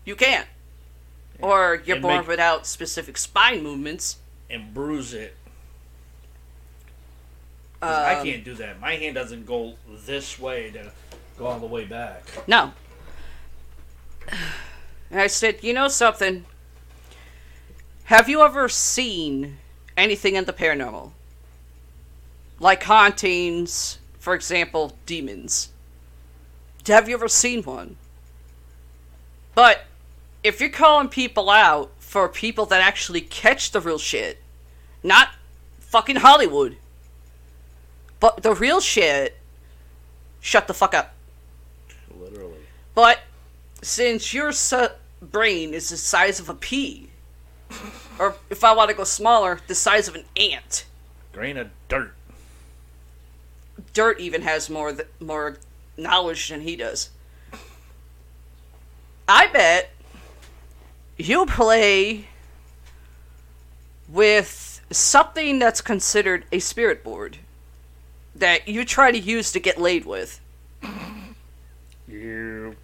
you 0.06 0.16
can't. 0.16 0.48
Or 1.42 1.82
you're 1.86 1.98
And 1.98 2.02
born 2.04 2.18
make- 2.20 2.28
without 2.28 2.66
specific 2.66 3.18
spine 3.18 3.62
movements. 3.64 4.18
And 4.50 4.74
bruise 4.74 5.14
it. 5.14 5.36
'Cause 7.82 7.98
I 7.98 8.16
Um, 8.16 8.26
can't 8.26 8.44
do 8.44 8.54
that. 8.56 8.80
My 8.80 8.96
hand 8.96 9.16
doesn't 9.16 9.46
go 9.46 9.76
this 9.90 10.38
way 10.40 10.72
to 10.72 10.92
go 11.38 11.48
all 11.48 11.60
the 11.60 11.66
way 11.66 11.84
back. 11.84 12.24
No. 12.48 12.74
And 15.10 15.20
I 15.20 15.28
said, 15.28 15.64
you 15.64 15.74
know 15.74 15.88
something? 15.88 16.46
Have 18.12 18.28
you 18.28 18.42
ever 18.42 18.68
seen 18.68 19.60
anything 19.96 20.36
in 20.36 20.44
the 20.44 20.52
paranormal? 20.52 21.12
Like 22.60 22.84
hauntings, 22.84 24.00
for 24.20 24.36
example, 24.36 24.98
demons. 25.06 25.70
Have 26.88 27.08
you 27.08 27.16
ever 27.16 27.30
seen 27.30 27.64
one? 27.64 27.96
But 29.56 29.86
if 30.44 30.60
you're 30.60 30.70
calling 30.70 31.08
people 31.08 31.50
out 31.50 31.92
for 32.00 32.28
people 32.28 32.66
that 32.66 32.82
actually 32.82 33.22
catch 33.22 33.72
the 33.72 33.80
real 33.80 33.98
shit, 33.98 34.44
not 35.02 35.30
fucking 35.80 36.18
Hollywood, 36.18 36.76
but 38.20 38.44
the 38.44 38.54
real 38.54 38.82
shit, 38.82 39.38
shut 40.42 40.68
the 40.68 40.74
fuck 40.74 40.94
up. 40.94 41.14
Literally. 42.20 42.60
But 42.94 43.20
since 43.82 44.34
your 44.34 44.52
su- 44.52 44.90
brain 45.22 45.74
is 45.74 45.88
the 45.88 45.96
size 45.96 46.42
of 46.42 46.50
a 46.50 46.54
pea, 46.54 47.11
or 48.20 48.36
if 48.50 48.64
I 48.64 48.74
want 48.74 48.90
to 48.90 48.96
go 48.96 49.04
smaller, 49.04 49.60
the 49.68 49.76
size 49.76 50.08
of 50.08 50.16
an 50.16 50.26
ant, 50.36 50.86
Grain 51.34 51.58
of 51.58 51.70
dirt. 51.88 52.14
dirt 53.94 54.20
even 54.20 54.42
has 54.42 54.70
more 54.70 54.92
th- 54.92 55.08
more 55.20 55.58
knowledge 55.98 56.50
than 56.50 56.62
he 56.62 56.76
does. 56.76 57.10
I 59.28 59.48
bet 59.48 59.92
you 61.18 61.46
play 61.46 62.28
with 64.10 64.82
something 64.92 65.60
that's 65.60 65.80
considered 65.82 66.46
a 66.52 66.60
spirit 66.60 67.04
board 67.04 67.38
that 68.36 68.68
you 68.68 68.84
try 68.84 69.12
to 69.12 69.20
use 69.20 69.52
to 69.54 69.60
get 69.60 69.80
laid 69.80 70.06
with. 70.06 70.42
You. 72.08 72.76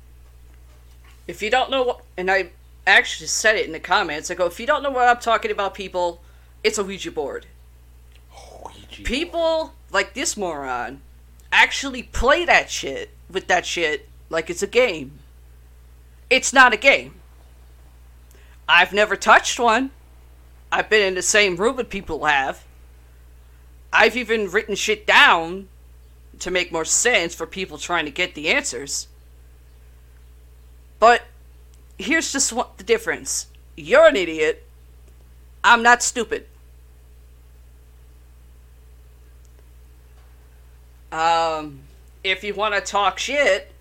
if 1.27 1.41
you 1.41 1.49
don't 1.49 1.69
know 1.69 1.83
what, 1.83 2.01
and 2.15 2.31
I 2.31 2.51
actually 2.87 3.27
said 3.27 3.55
it 3.55 3.65
in 3.65 3.73
the 3.73 3.79
comments, 3.79 4.31
I 4.31 4.35
go, 4.35 4.45
oh, 4.45 4.47
if 4.47 4.59
you 4.59 4.65
don't 4.65 4.83
know 4.83 4.91
what 4.91 5.07
I'm 5.07 5.21
talking 5.21 5.51
about, 5.51 5.73
people, 5.73 6.21
it's 6.63 6.77
a 6.77 6.83
Ouija 6.83 7.11
board. 7.11 7.45
Ouija. 8.63 9.03
People 9.03 9.73
like 9.91 10.13
this 10.13 10.37
moron 10.37 11.01
actually 11.51 12.03
play 12.03 12.45
that 12.45 12.69
shit 12.69 13.11
with 13.29 13.47
that 13.47 13.65
shit 13.65 14.07
like 14.29 14.49
it's 14.49 14.63
a 14.63 14.67
game. 14.67 15.19
It's 16.29 16.53
not 16.53 16.73
a 16.73 16.77
game. 16.77 17.15
I've 18.67 18.93
never 18.93 19.15
touched 19.15 19.59
one. 19.59 19.91
I've 20.71 20.89
been 20.89 21.05
in 21.05 21.15
the 21.15 21.21
same 21.21 21.55
room 21.55 21.77
with 21.77 21.89
people 21.89 22.25
have. 22.25 22.65
I've 23.93 24.17
even 24.17 24.51
written 24.51 24.75
shit 24.75 25.07
down 25.07 25.69
to 26.39 26.51
make 26.51 26.71
more 26.71 26.85
sense 26.85 27.33
for 27.33 27.47
people 27.47 27.77
trying 27.77 28.05
to 28.05 28.11
get 28.11 28.35
the 28.35 28.49
answers. 28.49 29.07
But 30.99 31.23
here's 31.97 32.31
just 32.31 32.53
what 32.53 32.77
the 32.77 32.83
difference. 32.83 33.47
You're 33.75 34.07
an 34.07 34.15
idiot. 34.15 34.63
I'm 35.63 35.83
not 35.83 36.01
stupid. 36.01 36.45
Um, 41.11 41.81
if 42.23 42.43
you 42.43 42.53
want 42.53 42.75
to 42.75 42.81
talk 42.81 43.17
shit, 43.17 43.71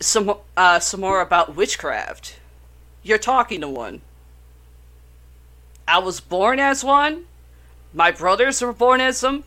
some 0.00 0.34
uh, 0.56 0.78
some 0.78 1.00
more 1.00 1.20
about 1.20 1.56
witchcraft. 1.56 2.38
You're 3.02 3.18
talking 3.18 3.60
to 3.60 3.68
one. 3.68 4.02
I 5.86 5.98
was 5.98 6.20
born 6.20 6.60
as 6.60 6.84
one. 6.84 7.24
My 7.94 8.10
brothers 8.10 8.60
were 8.60 8.72
born 8.72 9.00
as 9.00 9.20
them. 9.20 9.44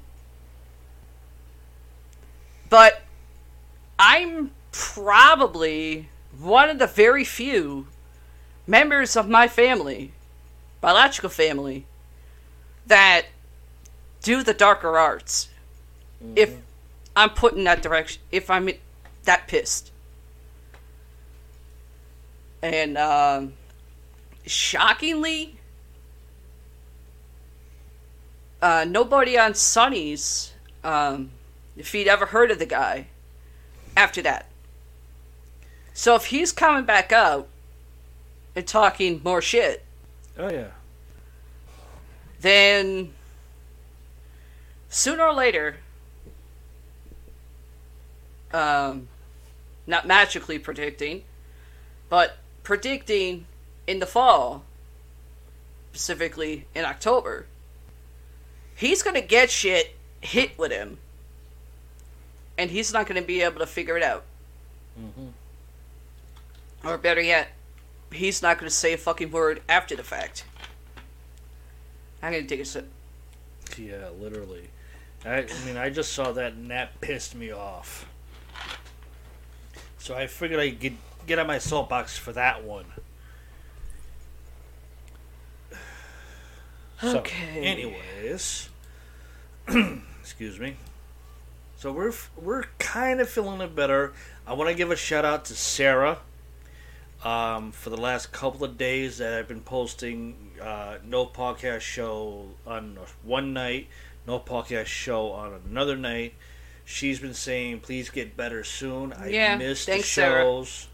But 2.70 3.02
I'm 4.00 4.52
probably 4.72 6.08
one 6.42 6.70
of 6.70 6.80
the 6.80 6.88
very 6.88 7.24
few 7.24 7.88
members 8.66 9.16
of 9.16 9.30
my 9.30 9.48
family, 9.48 10.12
biological 10.80 11.30
family, 11.30 11.86
that 12.88 13.28
do 14.22 14.44
the 14.44 14.54
darker 14.54 14.98
arts. 14.98 15.50
If 16.36 16.56
I'm 17.16 17.32
put 17.32 17.54
in 17.54 17.64
that 17.66 17.82
direction, 17.82 18.22
if 18.32 18.50
I'm 18.50 18.70
that 19.24 19.48
pissed. 19.48 19.92
And 22.62 22.98
um, 22.98 23.54
shockingly, 24.46 25.58
uh, 28.62 28.86
nobody 28.88 29.38
on 29.38 29.56
Sonny's, 29.56 30.54
um, 30.84 31.32
if 31.76 31.92
he'd 31.92 32.08
ever 32.08 32.28
heard 32.28 32.52
of 32.52 32.60
the 32.60 32.66
guy, 32.66 33.08
after 33.98 34.22
that. 34.22 34.51
So 35.94 36.16
if 36.16 36.26
he's 36.26 36.52
coming 36.52 36.86
back 36.86 37.12
out 37.12 37.48
and 38.56 38.66
talking 38.66 39.22
more 39.24 39.42
shit, 39.42 39.86
Oh 40.38 40.50
yeah. 40.50 40.68
then 42.40 43.14
sooner 44.90 45.24
or 45.24 45.34
later, 45.34 45.78
um, 48.54 49.08
not 49.88 50.08
magically 50.08 50.60
predicting, 50.60 51.24
but 52.10 52.38
predicting 52.64 53.46
in 53.88 54.00
the 54.00 54.06
fall, 54.06 54.64
specifically 55.94 56.66
in 56.74 56.86
October, 56.86 57.46
he's 58.76 59.04
gonna 59.04 59.22
get 59.22 59.50
shit 59.52 59.96
hit 60.22 60.58
with 60.58 60.72
him, 60.72 60.98
and 62.58 62.72
he's 62.72 62.94
not 62.94 63.08
gonna 63.08 63.22
be 63.22 63.42
able 63.42 63.60
to 63.60 63.66
figure 63.68 63.98
it 63.98 64.04
out. 64.04 64.24
Or 66.84 66.98
better 66.98 67.22
yet, 67.22 67.50
he's 68.12 68.42
not 68.42 68.58
gonna 68.58 68.70
say 68.70 68.94
a 68.94 68.98
fucking 68.98 69.32
word 69.32 69.62
after 69.70 69.96
the 69.96 70.04
fact. 70.04 70.46
I'm 72.22 72.32
gonna 72.34 72.44
take 72.46 72.60
a 72.60 72.66
sip. 72.66 72.88
Yeah, 73.78 74.10
literally. 74.20 74.70
I, 75.24 75.40
I 75.44 75.66
mean, 75.66 75.78
I 75.78 75.90
just 75.90 76.14
saw 76.14 76.32
that 76.32 76.54
and 76.54 76.72
that 76.72 77.00
pissed 77.02 77.36
me 77.36 77.52
off. 77.52 78.08
So 80.00 80.16
I 80.16 80.26
figured 80.28 80.60
I'd 80.60 80.80
get, 80.80 80.94
get 81.28 81.38
on 81.38 81.46
my 81.48 81.60
soapbox 81.60 82.18
for 82.18 82.34
that 82.34 82.64
one. 82.64 82.86
So, 87.02 87.18
Okay. 87.18 87.66
anyways, 87.66 88.70
excuse 90.22 90.60
me. 90.60 90.76
So 91.78 91.92
we're 91.92 92.14
we're 92.38 92.66
kind 92.78 93.20
of 93.20 93.28
feeling 93.28 93.60
it 93.62 93.76
better. 93.76 94.14
I 94.46 94.54
want 94.54 94.70
to 94.70 94.76
give 94.76 94.92
a 94.92 94.96
shout 94.96 95.26
out 95.26 95.46
to 95.46 95.56
Sarah. 95.56 96.20
Um, 97.24 97.72
for 97.72 97.92
the 97.92 97.98
last 97.98 98.32
couple 98.32 98.64
of 98.64 98.78
days 98.80 99.20
that 99.20 99.34
I've 99.34 99.48
been 99.48 99.62
posting 99.62 100.52
uh, 100.60 100.98
no 101.06 101.26
podcast 101.28 101.82
show 101.82 102.48
on 102.66 102.98
one 103.24 103.54
night, 103.54 103.88
no 104.26 104.40
podcast 104.40 104.88
show 104.88 105.32
on 105.32 105.54
another 105.70 105.96
night. 105.96 106.34
She's 106.84 107.20
been 107.20 107.36
saying, 107.36 107.82
"Please 107.82 108.10
get 108.10 108.36
better 108.36 108.64
soon." 108.64 109.14
I 109.14 109.28
Yeah, 109.28 109.56
the 109.58 109.76
Sarah. 109.76 110.04
shows. 110.04 110.88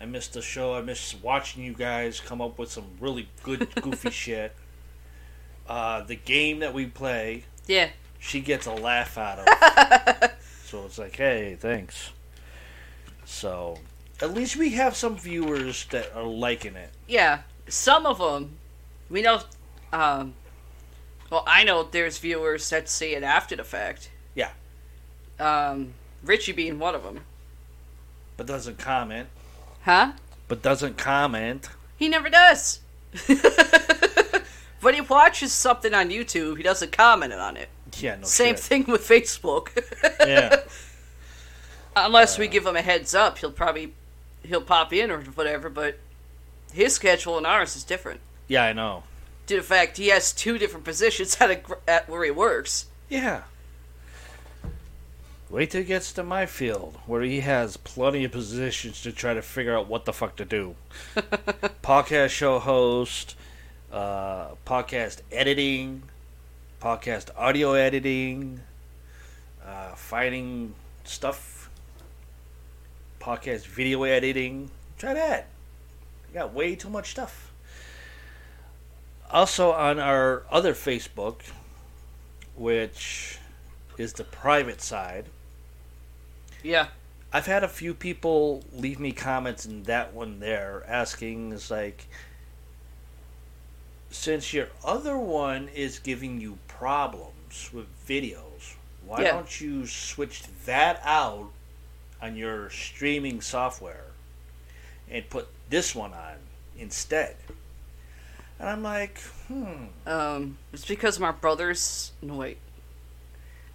I 0.00 0.06
missed 0.06 0.32
the 0.32 0.42
show. 0.42 0.74
I 0.74 0.80
miss 0.80 1.14
watching 1.22 1.62
you 1.64 1.74
guys 1.74 2.18
come 2.18 2.40
up 2.40 2.58
with 2.58 2.72
some 2.72 2.86
really 2.98 3.28
good, 3.42 3.72
goofy 3.82 4.10
shit. 4.10 4.54
Uh, 5.68 6.00
the 6.02 6.16
game 6.16 6.58
that 6.60 6.72
we 6.74 6.86
play, 6.86 7.44
Yeah. 7.66 7.90
she 8.18 8.40
gets 8.40 8.66
a 8.66 8.72
laugh 8.72 9.16
out 9.18 9.38
of. 9.38 10.30
so 10.64 10.86
it's 10.86 10.98
like, 10.98 11.14
hey, 11.14 11.56
thanks. 11.60 12.10
So 13.24 13.78
at 14.22 14.32
least 14.32 14.56
we 14.56 14.70
have 14.70 14.94
some 14.94 15.16
viewers 15.16 15.84
that 15.86 16.14
are 16.14 16.22
liking 16.22 16.76
it. 16.76 16.90
Yeah. 17.08 17.40
Some 17.68 18.06
of 18.06 18.18
them, 18.18 18.52
we 19.10 19.20
know, 19.20 19.40
um, 19.92 20.34
well, 21.28 21.42
I 21.46 21.64
know 21.64 21.82
there's 21.82 22.18
viewers 22.18 22.70
that 22.70 22.88
see 22.88 23.14
it 23.16 23.24
after 23.24 23.56
the 23.56 23.64
fact. 23.64 24.10
Yeah. 24.36 24.50
Um, 25.40 25.94
Richie 26.22 26.52
being 26.52 26.78
one 26.78 26.94
of 26.94 27.02
them. 27.02 27.20
But 28.36 28.46
doesn't 28.46 28.78
comment. 28.78 29.28
Huh? 29.82 30.12
But 30.46 30.62
doesn't 30.62 30.96
comment. 30.96 31.68
He 31.96 32.08
never 32.08 32.30
does. 32.30 32.80
when 34.80 34.94
he 34.94 35.00
watches 35.00 35.52
something 35.52 35.92
on 35.92 36.10
YouTube, 36.10 36.58
he 36.58 36.62
doesn't 36.62 36.92
comment 36.92 37.32
on 37.32 37.56
it. 37.56 37.68
Yeah, 37.98 38.16
no 38.16 38.22
Same 38.24 38.54
shit. 38.54 38.60
thing 38.60 38.84
with 38.84 39.06
Facebook. 39.06 39.68
Yeah. 40.20 40.60
Unless 41.96 42.38
we 42.38 42.46
give 42.46 42.64
him 42.64 42.76
a 42.76 42.82
heads 42.82 43.14
up, 43.14 43.38
he'll 43.38 43.52
probably 43.52 43.92
he'll 44.44 44.62
pop 44.62 44.92
in 44.92 45.10
or 45.10 45.20
whatever, 45.20 45.68
but 45.68 45.98
his 46.72 46.94
schedule 46.94 47.36
and 47.36 47.46
ours 47.46 47.76
is 47.76 47.84
different. 47.84 48.20
Yeah, 48.48 48.64
I 48.64 48.72
know. 48.72 49.04
Due 49.46 49.56
to 49.56 49.62
the 49.62 49.66
fact 49.66 49.96
he 49.96 50.08
has 50.08 50.32
two 50.32 50.58
different 50.58 50.84
positions 50.84 51.36
at, 51.40 51.50
a, 51.50 51.60
at 51.88 52.08
where 52.08 52.24
he 52.24 52.30
works. 52.30 52.86
Yeah. 53.08 53.42
Wait 55.50 55.70
till 55.70 55.82
he 55.82 55.86
gets 55.86 56.14
to 56.14 56.22
my 56.22 56.46
field, 56.46 56.96
where 57.06 57.20
he 57.20 57.40
has 57.40 57.76
plenty 57.76 58.24
of 58.24 58.32
positions 58.32 59.02
to 59.02 59.12
try 59.12 59.34
to 59.34 59.42
figure 59.42 59.76
out 59.76 59.86
what 59.86 60.06
the 60.06 60.12
fuck 60.12 60.34
to 60.36 60.46
do. 60.46 60.74
podcast 61.82 62.30
show 62.30 62.58
host, 62.58 63.36
uh, 63.92 64.48
podcast 64.64 65.20
editing, 65.30 66.04
podcast 66.80 67.28
audio 67.36 67.74
editing, 67.74 68.60
uh, 69.62 69.94
finding 69.94 70.74
stuff, 71.04 71.61
podcast 73.22 73.66
video 73.66 74.02
editing. 74.02 74.70
Try 74.98 75.14
that. 75.14 75.46
I 76.30 76.34
got 76.34 76.52
way 76.52 76.74
too 76.74 76.90
much 76.90 77.12
stuff. 77.12 77.52
Also, 79.30 79.72
on 79.72 79.98
our 79.98 80.42
other 80.50 80.74
Facebook, 80.74 81.36
which 82.56 83.38
is 83.96 84.12
the 84.14 84.24
private 84.24 84.82
side. 84.82 85.26
Yeah. 86.62 86.88
I've 87.32 87.46
had 87.46 87.64
a 87.64 87.68
few 87.68 87.94
people 87.94 88.62
leave 88.74 89.00
me 89.00 89.12
comments 89.12 89.64
in 89.64 89.84
that 89.84 90.12
one 90.12 90.38
there 90.40 90.84
asking 90.86 91.52
is 91.52 91.70
like 91.70 92.06
since 94.10 94.52
your 94.52 94.68
other 94.84 95.16
one 95.16 95.68
is 95.68 95.98
giving 95.98 96.40
you 96.40 96.58
problems 96.68 97.70
with 97.72 97.86
videos, 98.06 98.74
why 99.06 99.22
Yeah. 99.22 99.32
don't 99.32 99.60
you 99.60 99.86
switch 99.86 100.42
that 100.66 101.00
out 101.04 101.50
on 102.22 102.36
your 102.36 102.70
streaming 102.70 103.40
software 103.40 104.04
and 105.10 105.28
put 105.28 105.48
this 105.68 105.94
one 105.94 106.12
on 106.14 106.36
instead? 106.78 107.36
And 108.58 108.68
I'm 108.68 108.82
like, 108.82 109.18
hmm, 109.48 109.86
Um, 110.06 110.58
it's 110.72 110.84
because 110.86 111.18
my 111.18 111.32
brother's. 111.32 112.12
No, 112.22 112.34
wait. 112.36 112.58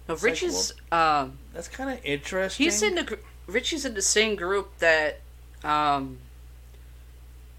No, 0.08 0.14
It's 0.14 0.22
like, 0.22 0.32
Richie's. 0.32 0.72
um, 0.90 1.36
that's 1.52 1.68
kind 1.68 1.90
of 1.90 2.02
interesting. 2.04 2.64
he's 2.64 2.82
in 2.82 2.94
the. 2.94 3.18
Richie's 3.46 3.84
in 3.84 3.94
the 3.94 4.02
same 4.02 4.34
group 4.36 4.70
that. 4.78 5.20
Um, 5.62 6.18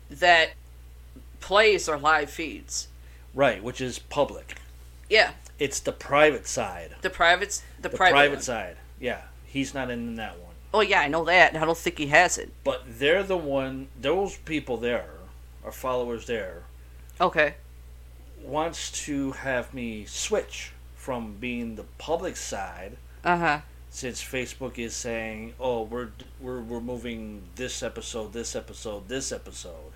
that 0.10 0.52
plays 1.40 1.88
our 1.88 1.98
live 2.00 2.30
feeds. 2.32 2.88
right, 3.36 3.62
which 3.64 3.80
is 3.82 4.00
public. 4.00 4.56
Yeah, 5.10 5.34
It's 5.60 5.80
the 5.80 5.92
private 5.92 6.48
side. 6.48 6.96
the 7.02 7.10
privates, 7.10 7.62
the, 7.82 7.90
The 7.90 7.98
private, 7.98 8.14
private, 8.16 8.44
side. 8.44 8.78
Yeah, 9.00 9.22
he's 9.46 9.74
not 9.74 9.92
in 9.92 10.16
that 10.16 10.40
one. 10.40 10.49
Oh 10.74 10.82
yeah, 10.82 11.02
I 11.02 11.08
know 11.08 11.26
that. 11.26 11.56
I 11.56 11.66
don't 11.66 11.78
think 11.78 11.98
he 11.98 12.08
has 12.08 12.38
it. 12.38 12.52
But 12.64 12.84
they're 12.88 13.24
the 13.24 13.38
one. 13.38 13.88
Those 14.00 14.38
people 14.38 14.78
there, 14.78 15.10
our 15.66 15.72
followers 15.72 16.28
there, 16.28 16.64
Okay. 17.20 17.56
wants 18.42 18.92
to 19.06 19.32
have 19.32 19.74
me 19.74 20.06
switch 20.06 20.72
from 20.96 21.36
being 21.40 21.76
the 21.76 21.86
public 21.98 22.38
side, 22.38 22.98
Uh 23.24 23.38
huh. 23.38 23.60
since 23.90 24.22
Facebook 24.24 24.78
is 24.78 24.96
saying, 24.96 25.54
"Oh, 25.60 25.82
we're 25.84 26.10
we're 26.40 26.62
we're 26.62 26.80
moving 26.82 27.44
this 27.56 27.82
episode, 27.82 28.34
this 28.34 28.56
episode, 28.56 29.08
this 29.08 29.32
episode," 29.32 29.94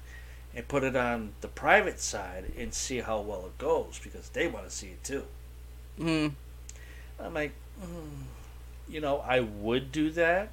and 0.55 0.67
put 0.67 0.83
it 0.83 0.95
on 0.95 1.33
the 1.41 1.47
private 1.47 1.99
side 1.99 2.51
and 2.57 2.73
see 2.73 2.99
how 3.01 3.19
well 3.21 3.45
it 3.45 3.57
goes 3.59 3.99
because 4.03 4.29
they 4.29 4.47
want 4.47 4.65
to 4.65 4.71
see 4.71 4.87
it 4.87 5.03
too. 5.03 5.25
Hmm. 5.97 6.27
I'm 7.19 7.33
like, 7.35 7.51
mm, 7.81 8.23
you 8.89 8.99
know, 8.99 9.19
I 9.19 9.39
would 9.39 9.91
do 9.91 10.09
that, 10.11 10.49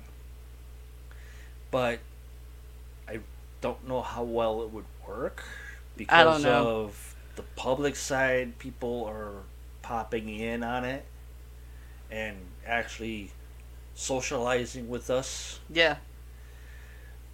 but 1.70 2.00
I 3.08 3.20
don't 3.60 3.86
know 3.86 4.02
how 4.02 4.22
well 4.22 4.62
it 4.62 4.70
would 4.70 4.84
work 5.06 5.44
because 5.96 6.18
I 6.18 6.24
don't 6.24 6.42
know. 6.42 6.80
of 6.84 7.14
the 7.36 7.42
public 7.56 7.96
side. 7.96 8.58
People 8.58 9.04
are 9.04 9.32
popping 9.82 10.28
in 10.28 10.62
on 10.62 10.84
it 10.84 11.04
and 12.10 12.36
actually 12.66 13.30
socializing 13.94 14.88
with 14.88 15.10
us. 15.10 15.60
Yeah. 15.68 15.96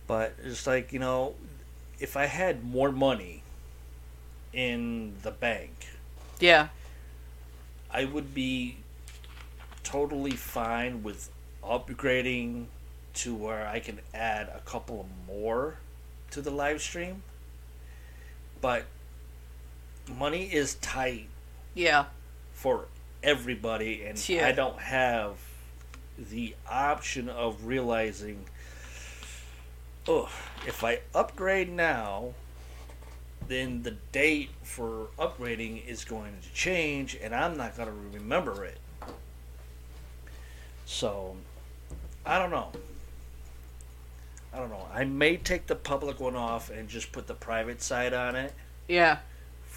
But 0.06 0.34
it's 0.44 0.66
like 0.66 0.92
you 0.92 0.98
know, 0.98 1.34
if 1.98 2.16
I 2.16 2.26
had 2.26 2.64
more 2.64 2.92
money 2.92 3.42
in 4.52 5.14
the 5.22 5.30
bank, 5.30 5.72
Yeah. 6.40 6.68
I 7.90 8.04
would 8.04 8.34
be 8.34 8.78
totally 9.82 10.32
fine 10.32 11.02
with 11.02 11.30
upgrading 11.62 12.66
to 13.16 13.34
where 13.34 13.66
I 13.66 13.80
can 13.80 14.00
add 14.14 14.48
a 14.48 14.60
couple 14.60 15.08
more 15.26 15.78
to 16.30 16.40
the 16.40 16.50
live 16.50 16.80
stream. 16.82 17.22
But 18.60 18.84
money 20.08 20.44
is 20.52 20.74
tight 20.76 21.28
Yeah. 21.74 22.06
for 22.52 22.86
everybody, 23.22 24.04
and 24.04 24.28
Yeah. 24.28 24.46
I 24.46 24.52
don't 24.52 24.80
have 24.80 25.38
the 26.18 26.54
option 26.68 27.28
of 27.28 27.64
realizing, 27.66 28.46
oh, 30.08 30.30
if 30.66 30.82
I 30.84 31.00
upgrade 31.14 31.70
now, 31.70 32.34
then 33.48 33.82
the 33.82 33.92
date 34.12 34.50
for 34.62 35.08
upgrading 35.18 35.86
is 35.86 36.04
going 36.04 36.40
to 36.40 36.48
change, 36.52 37.14
and 37.14 37.34
I'm 37.34 37.56
not 37.56 37.76
going 37.76 37.88
to 37.88 38.18
remember 38.18 38.64
it. 38.64 38.78
So, 40.84 41.36
I 42.24 42.38
don't 42.38 42.50
know. 42.50 42.72
I 44.56 44.60
don't 44.60 44.70
know. 44.70 44.88
I 44.90 45.04
may 45.04 45.36
take 45.36 45.66
the 45.66 45.74
public 45.74 46.18
one 46.18 46.34
off 46.34 46.70
and 46.70 46.88
just 46.88 47.12
put 47.12 47.26
the 47.26 47.34
private 47.34 47.82
side 47.82 48.14
on 48.14 48.34
it 48.34 48.54
Yeah. 48.88 49.18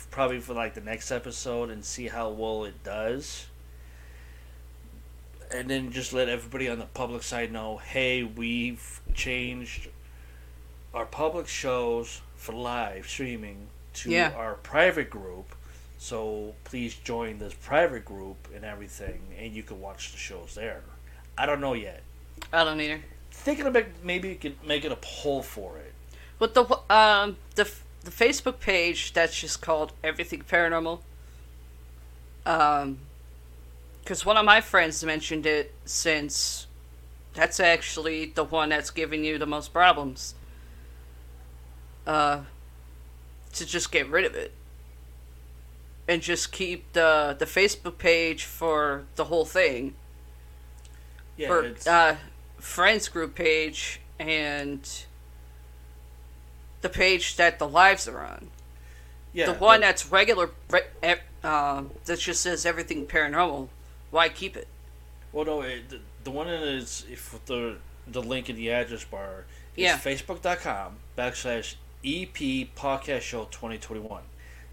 probably 0.10 0.40
for 0.40 0.54
like 0.54 0.74
the 0.74 0.80
next 0.82 1.12
episode 1.12 1.70
and 1.70 1.84
see 1.84 2.08
how 2.08 2.30
well 2.30 2.64
it 2.64 2.82
does. 2.82 3.48
And 5.52 5.70
then 5.70 5.92
just 5.92 6.14
let 6.14 6.30
everybody 6.30 6.70
on 6.70 6.80
the 6.80 6.86
public 6.86 7.24
side 7.24 7.52
know, 7.52 7.78
hey, 7.78 8.24
we've 8.24 9.02
changed 9.14 9.90
our 10.94 11.06
public 11.06 11.48
shows 11.50 12.22
for 12.38 12.54
live 12.54 13.08
streaming 13.10 13.68
to 13.96 14.12
Yeah. 14.12 14.32
our 14.36 14.54
private 14.56 15.10
group. 15.10 15.56
So 15.98 16.56
please 16.64 16.96
join 16.96 17.40
this 17.40 17.54
private 17.54 18.06
group 18.06 18.48
and 18.56 18.64
everything, 18.64 19.22
and 19.38 19.52
you 19.54 19.64
can 19.64 19.82
watch 19.82 20.12
the 20.14 20.18
shows 20.18 20.56
there. 20.56 20.84
I 21.38 21.46
don't 21.46 21.60
know 21.60 21.74
yet. 21.74 22.02
I 22.54 22.64
don't 22.64 22.80
either. 22.80 23.02
Thinking 23.40 23.66
about 23.66 23.86
maybe 24.04 24.30
you 24.30 24.36
could 24.36 24.64
make 24.66 24.86
it 24.86 24.92
a 24.92 24.98
poll 25.02 25.42
for 25.42 25.78
it. 25.78 25.94
But 26.38 26.54
the 26.54 26.64
um 26.90 27.38
the 27.56 27.70
the 28.04 28.12
Facebook 28.12 28.60
page 28.60 29.14
that's 29.14 29.40
just 29.40 29.62
called 29.62 29.94
Everything 30.04 30.42
Paranormal. 30.42 31.00
Um, 32.46 33.00
because 34.02 34.26
one 34.26 34.38
of 34.38 34.46
my 34.46 34.62
friends 34.62 35.04
mentioned 35.04 35.46
it 35.46 35.74
since 35.86 36.68
that's 37.34 37.60
actually 37.60 38.26
the 38.26 38.44
one 38.44 38.70
that's 38.70 38.90
giving 38.90 39.24
you 39.24 39.38
the 39.38 39.46
most 39.46 39.72
problems. 39.72 40.34
Uh, 42.08 42.42
to 43.54 43.66
just 43.66 43.92
get 43.92 44.10
rid 44.10 44.26
of 44.26 44.36
it 44.36 44.54
and 46.08 46.22
just 46.22 46.52
keep 46.52 46.92
the 46.94 47.36
the 47.38 47.46
Facebook 47.46 47.98
page 47.98 48.44
for 48.44 49.04
the 49.16 49.26
whole 49.26 49.46
thing 49.46 49.94
Yeah, 51.38 51.50
or 51.50 51.64
it's, 51.66 51.86
uh, 51.86 52.16
friends 52.60 53.08
group 53.10 53.36
page 53.36 54.00
and 54.20 54.88
the 56.82 56.90
page 56.90 57.36
that 57.36 57.60
the 57.60 57.68
lives 57.68 58.08
are 58.08 58.22
on. 58.22 58.50
yeah, 59.34 59.46
the 59.48 59.54
one 59.54 59.80
but- 59.82 59.86
that's 59.88 60.12
regular, 60.12 60.50
re- 60.70 61.16
um, 61.44 61.92
that 62.06 62.20
just 62.20 62.42
says 62.42 62.66
everything 62.66 63.06
paranormal. 63.06 63.70
Why 64.12 64.30
keep 64.30 64.58
it? 64.58 64.68
Well, 65.32 65.46
no, 65.46 65.62
it, 65.62 65.90
the, 65.90 66.00
the 66.24 66.32
one 66.32 66.48
that 66.48 66.62
is 66.64 67.06
if 67.12 67.38
the 67.46 67.78
the 68.08 68.22
link 68.24 68.50
in 68.50 68.56
the 68.56 68.72
address 68.72 69.04
bar 69.04 69.46
is 69.78 69.84
Yeah. 69.84 69.98
facebook.com 69.98 70.96
backslash 71.18 71.76
EP 72.04 72.68
Podcast 72.76 73.22
Show 73.22 73.46
2021. 73.52 74.24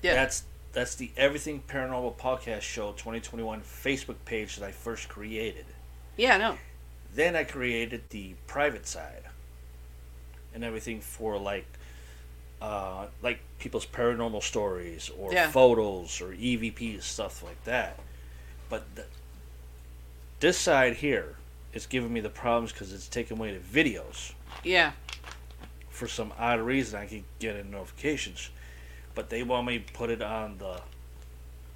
Yeah. 0.02 0.14
That's 0.14 0.44
that's 0.72 0.94
the 0.94 1.10
Everything 1.16 1.62
Paranormal 1.68 2.16
Podcast 2.16 2.62
Show 2.62 2.92
2021 2.92 3.60
Facebook 3.60 4.16
page 4.24 4.56
that 4.56 4.64
I 4.66 4.70
first 4.72 5.08
created. 5.08 5.66
Yeah, 6.16 6.36
no. 6.38 6.56
Then 7.16 7.34
I 7.34 7.44
created 7.44 8.02
the 8.10 8.34
private 8.46 8.86
side 8.86 9.22
and 10.54 10.62
everything 10.62 11.00
for 11.00 11.38
like 11.38 11.66
uh, 12.60 13.06
like 13.22 13.40
people's 13.58 13.86
paranormal 13.86 14.42
stories 14.42 15.10
or 15.18 15.32
Yeah. 15.32 15.50
photos 15.50 16.20
or 16.20 16.28
EVPs 16.34 17.02
stuff 17.04 17.42
like 17.42 17.62
that. 17.64 17.98
But 18.68 18.82
the, 18.96 19.06
this 20.40 20.58
side 20.58 20.96
here 20.96 21.36
is 21.72 21.86
giving 21.86 22.12
me 22.12 22.20
the 22.20 22.28
problems 22.28 22.72
because 22.72 22.92
it's 22.92 23.08
taking 23.08 23.38
away 23.38 23.56
the 23.56 23.60
videos 23.82 24.32
Yeah, 24.62 24.92
for 25.88 26.08
some 26.08 26.34
odd 26.38 26.60
reason. 26.60 27.00
I 27.00 27.06
can 27.06 27.24
get 27.38 27.56
in 27.56 27.70
notifications, 27.70 28.50
but 29.14 29.30
they 29.30 29.42
want 29.42 29.66
me 29.66 29.78
to 29.78 29.92
put 29.94 30.10
it 30.10 30.20
on 30.20 30.58
the 30.58 30.82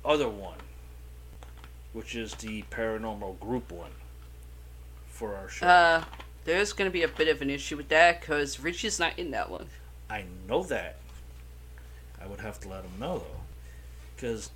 other 0.05 0.28
one, 0.28 0.59
which 1.95 2.14
is 2.14 2.34
the 2.34 2.62
paranormal 2.70 3.41
group 3.41 3.72
one 3.72 3.93
for 5.21 5.37
our 5.37 5.51
show. 5.51 5.66
uh, 5.66 6.05
there's 6.47 6.73
going 6.73 6.91
to 6.91 6.93
be 6.93 7.03
a 7.03 7.09
bit 7.09 7.29
of 7.29 7.43
an 7.43 7.51
issue 7.51 7.77
with 7.77 7.91
that 7.91 8.21
because 8.21 8.59
Richie's 8.59 8.99
not 8.99 9.18
in 9.18 9.31
that 9.33 9.51
one. 9.51 9.66
I 10.09 10.25
know 10.49 10.62
that. 10.64 10.97
I 12.23 12.27
would 12.27 12.41
have 12.41 12.59
to 12.61 12.68
let 12.71 12.83
them 12.83 12.93
know 12.99 13.18
though, 13.18 13.41
because 14.16 14.51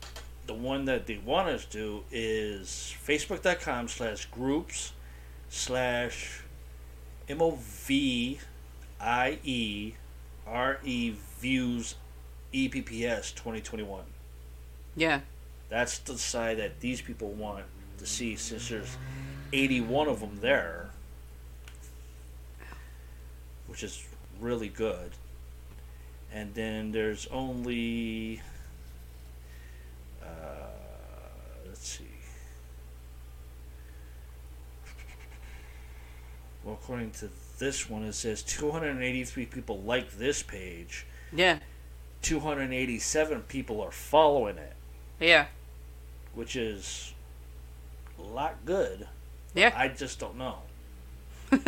the 0.47 0.55
one 0.55 0.87
that 0.87 1.07
they 1.07 1.19
want 1.19 1.49
us 1.49 1.67
to 1.67 1.71
do 1.71 2.05
is 2.11 2.95
facebook.com 3.07 3.89
slash 3.89 4.25
groups 4.27 4.93
slash 5.51 6.41
M 7.29 7.43
O 7.43 7.59
V 7.61 8.39
I 8.99 9.39
E 9.45 9.93
R 10.47 10.79
E 10.83 11.15
views 11.41 11.95
EPPS 12.55 13.35
2021. 13.35 14.03
Yeah. 14.97 15.21
That's 15.69 15.99
the 15.99 16.17
side 16.17 16.59
that 16.59 16.81
these 16.81 17.03
people 17.03 17.29
want 17.33 17.65
to 17.99 18.07
see 18.07 18.37
since 18.37 18.69
there's 18.69 18.97
81 19.53 20.09
of 20.09 20.21
them 20.21 20.39
there, 20.41 20.91
which 23.67 23.83
is 23.83 24.07
really 24.41 24.69
good. 24.69 25.13
And 26.33 26.53
then 26.55 26.91
there's 26.93 27.27
only. 27.29 28.41
Uh, 30.23 30.27
let's 31.67 31.87
see. 31.87 32.05
Well, 36.65 36.75
according 36.75 37.11
to 37.13 37.29
this 37.59 37.89
one, 37.89 38.05
it 38.05 38.15
says 38.15 38.43
283 38.43 39.47
people 39.47 39.79
like 39.81 40.13
this 40.13 40.43
page. 40.43 41.07
Yeah. 41.33 41.59
287 42.23 43.43
people 43.43 43.83
are 43.83 43.91
following 43.91 44.57
it, 44.57 44.73
Yeah. 45.21 45.47
which 46.35 46.57
is 46.57 47.13
a 48.19 48.23
lot 48.23 48.65
good. 48.65 49.07
Yeah. 49.55 49.73
I 49.77 49.89
just 49.89 50.19
don't 50.19 50.37
know. 50.37 50.59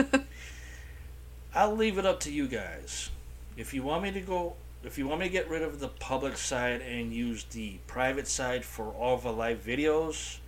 I'll 1.55 1.75
leave 1.75 1.99
it 1.99 2.05
up 2.05 2.21
to 2.21 2.33
you 2.33 2.49
guys. 2.49 3.11
If 3.57 3.73
you 3.73 3.83
want 3.83 4.03
me 4.03 4.11
to 4.13 4.21
go, 4.21 4.55
if 4.83 4.99
you 4.99 5.09
want 5.09 5.21
me 5.21 5.27
to 5.27 5.33
get 5.33 5.49
rid 5.49 5.63
of 5.63 5.81
the 5.81 5.89
public 5.89 6.37
side 6.37 6.83
and 6.83 7.13
use 7.13 7.45
the 7.45 7.79
private 7.87 8.29
side 8.29 8.65
for 8.65 8.89
all 8.93 9.15
of 9.15 9.23
the 9.23 9.33
live 9.33 9.65
videos, 9.65 10.39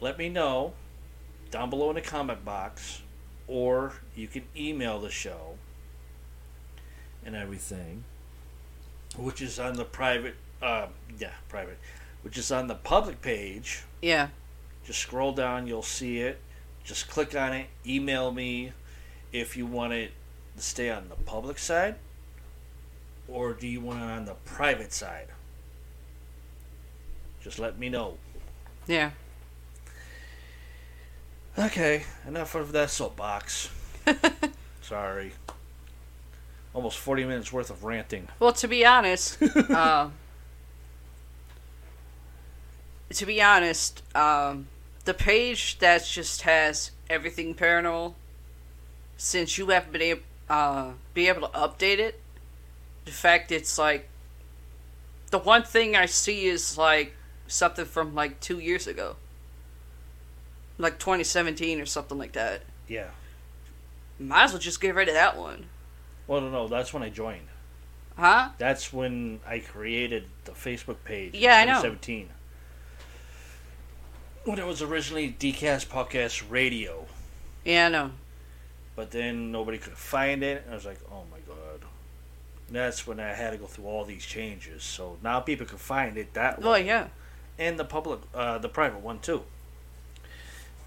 let 0.00 0.16
me 0.16 0.28
know 0.28 0.72
down 1.50 1.68
below 1.68 1.90
in 1.90 1.96
the 1.96 2.00
comment 2.00 2.44
box, 2.44 3.02
or 3.46 3.94
you 4.14 4.28
can 4.28 4.44
email 4.56 5.00
the 5.00 5.10
show 5.10 5.56
and 7.24 7.34
everything, 7.34 8.04
which 9.18 9.42
is 9.42 9.58
on 9.58 9.74
the 9.74 9.84
private, 9.84 10.36
uh, 10.62 10.86
yeah, 11.18 11.32
private, 11.48 11.78
which 12.22 12.38
is 12.38 12.50
on 12.50 12.68
the 12.68 12.74
public 12.74 13.20
page. 13.20 13.82
yeah. 14.00 14.28
Just 14.84 15.00
scroll 15.00 15.32
down, 15.32 15.66
you'll 15.66 15.82
see 15.82 16.18
it. 16.18 16.40
Just 16.84 17.08
click 17.08 17.36
on 17.36 17.52
it. 17.52 17.66
Email 17.86 18.32
me 18.32 18.72
if 19.32 19.56
you 19.56 19.66
want 19.66 19.92
it 19.92 20.12
to 20.56 20.62
stay 20.62 20.90
on 20.90 21.08
the 21.08 21.16
public 21.16 21.58
side 21.58 21.96
or 23.30 23.52
do 23.52 23.66
you 23.66 23.80
want 23.80 24.00
it 24.00 24.10
on 24.10 24.24
the 24.24 24.34
private 24.44 24.92
side. 24.92 25.28
Just 27.40 27.58
let 27.58 27.78
me 27.78 27.88
know. 27.88 28.18
Yeah. 28.86 29.10
Okay, 31.58 32.04
enough 32.26 32.54
of 32.54 32.72
that 32.72 32.90
soapbox. 32.90 33.70
Sorry. 34.82 35.32
Almost 36.74 36.98
40 36.98 37.24
minutes 37.24 37.52
worth 37.52 37.70
of 37.70 37.84
ranting. 37.84 38.28
Well, 38.38 38.52
to 38.52 38.68
be 38.68 38.84
honest, 38.84 39.42
uh, 39.42 40.08
to 43.12 43.26
be 43.26 43.42
honest, 43.42 44.02
um, 44.16 44.68
the 45.04 45.14
page 45.14 45.78
that 45.78 46.04
just 46.04 46.42
has 46.42 46.90
everything 47.08 47.54
paranormal, 47.54 48.14
since 49.16 49.58
you 49.58 49.66
haven't 49.68 49.92
been 49.92 50.02
able, 50.02 50.22
uh, 50.48 50.92
be 51.14 51.28
able 51.28 51.48
to 51.48 51.54
update 51.58 51.98
it, 51.98 52.20
the 53.04 53.10
fact 53.12 53.50
it's 53.52 53.78
like 53.78 54.08
the 55.30 55.38
one 55.38 55.62
thing 55.62 55.96
I 55.96 56.06
see 56.06 56.46
is 56.46 56.76
like 56.78 57.14
something 57.46 57.84
from 57.84 58.14
like 58.14 58.40
two 58.40 58.58
years 58.58 58.86
ago, 58.86 59.16
like 60.78 60.98
2017 60.98 61.80
or 61.80 61.86
something 61.86 62.18
like 62.18 62.32
that. 62.32 62.62
Yeah. 62.88 63.08
Might 64.18 64.44
as 64.44 64.52
well 64.52 64.60
just 64.60 64.80
get 64.80 64.94
rid 64.94 65.08
of 65.08 65.14
that 65.14 65.36
one, 65.38 65.66
Well, 66.26 66.42
no, 66.42 66.50
no, 66.50 66.68
that's 66.68 66.92
when 66.92 67.02
I 67.02 67.08
joined. 67.08 67.46
huh? 68.16 68.50
That's 68.58 68.92
when 68.92 69.40
I 69.46 69.60
created 69.60 70.24
the 70.44 70.52
Facebook 70.52 70.96
page. 71.04 71.34
in 71.34 71.40
Yeah, 71.40 71.56
I 71.56 71.64
know. 71.64 71.80
2017. 71.82 72.28
When 74.50 74.58
it 74.58 74.66
was 74.66 74.82
originally 74.82 75.32
Decast 75.38 75.86
Podcast 75.86 76.42
Radio. 76.50 77.06
Yeah, 77.64 77.86
I 77.86 77.88
know. 77.88 78.10
but 78.96 79.12
then 79.12 79.52
nobody 79.52 79.78
could 79.78 79.92
find 79.92 80.42
it. 80.42 80.62
And 80.64 80.72
I 80.72 80.74
was 80.74 80.84
like, 80.84 80.98
oh 81.08 81.22
my 81.30 81.38
god. 81.46 81.82
And 82.66 82.74
that's 82.74 83.06
when 83.06 83.20
I 83.20 83.28
had 83.28 83.50
to 83.52 83.58
go 83.58 83.66
through 83.66 83.84
all 83.86 84.04
these 84.04 84.26
changes. 84.26 84.82
So 84.82 85.18
now 85.22 85.38
people 85.38 85.66
can 85.66 85.78
find 85.78 86.16
it 86.18 86.34
that 86.34 86.58
way, 86.58 86.64
Well, 86.66 86.78
yeah. 86.78 87.06
and 87.60 87.78
the 87.78 87.84
public, 87.84 88.18
uh, 88.34 88.58
the 88.58 88.68
private 88.68 88.98
one 89.00 89.20
too. 89.20 89.42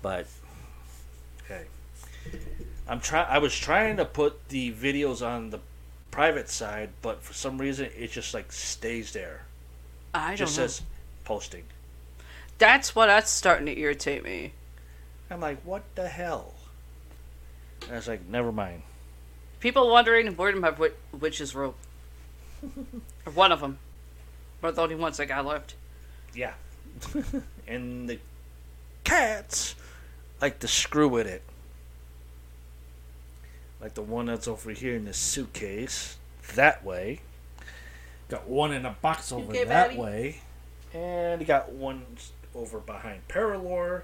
But 0.01 0.27
okay, 1.45 1.63
I'm 2.85 2.99
trying. 2.99 3.27
I 3.29 3.37
was 3.37 3.55
trying 3.57 3.95
to 3.95 4.03
put 4.03 4.49
the 4.49 4.73
videos 4.73 5.25
on 5.25 5.51
the 5.51 5.59
private 6.11 6.49
side, 6.49 6.89
but 7.01 7.23
for 7.23 7.33
some 7.33 7.57
reason 7.57 7.89
it 7.97 8.11
just 8.11 8.33
like 8.33 8.51
stays 8.51 9.13
there. 9.13 9.43
I 10.13 10.33
It 10.33 10.37
don't 10.37 10.37
just 10.47 10.57
know. 10.57 10.67
says 10.67 10.81
posting. 11.23 11.63
That's 12.63 12.95
what 12.95 13.07
that's 13.07 13.29
starting 13.29 13.65
to 13.65 13.77
irritate 13.77 14.23
me. 14.23 14.53
I'm 15.29 15.41
like, 15.41 15.59
what 15.65 15.83
the 15.95 16.07
hell? 16.07 16.53
And 17.81 17.91
I 17.91 17.95
was 17.95 18.07
like, 18.07 18.25
never 18.25 18.53
mind. 18.53 18.83
People 19.59 19.89
wondering 19.91 20.27
where 20.37 20.49
did 20.49 20.61
my 20.61 20.69
wi- 20.69 20.95
witches 21.11 21.53
rope? 21.53 21.75
one 23.33 23.51
of 23.51 23.59
them. 23.59 23.79
Or 24.61 24.71
the 24.71 24.81
only 24.81 24.95
ones 24.95 25.19
I 25.19 25.25
got 25.25 25.45
left. 25.45 25.75
Yeah. 26.33 26.53
and 27.67 28.07
the 28.07 28.19
cats 29.03 29.75
like 30.39 30.59
to 30.59 30.67
screw 30.69 31.09
with 31.09 31.27
it. 31.27 31.41
Like 33.81 33.95
the 33.95 34.03
one 34.03 34.27
that's 34.27 34.47
over 34.47 34.71
here 34.71 34.95
in 34.95 35.03
the 35.03 35.13
suitcase. 35.13 36.15
That 36.55 36.85
way. 36.85 37.19
Got 38.29 38.47
one 38.47 38.71
in 38.71 38.85
a 38.85 38.95
box 39.01 39.33
over 39.33 39.51
Okay, 39.51 39.65
that 39.65 39.89
Maddie? 39.89 39.99
way. 39.99 40.41
And 40.93 41.41
he 41.41 41.45
got 41.45 41.73
one 41.73 42.05
over 42.55 42.79
behind 42.79 43.27
Paralore 43.27 44.03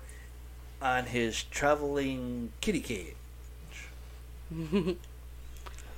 on 0.81 1.05
his 1.05 1.43
traveling 1.43 2.51
kitty 2.61 2.79
cage. 2.79 3.15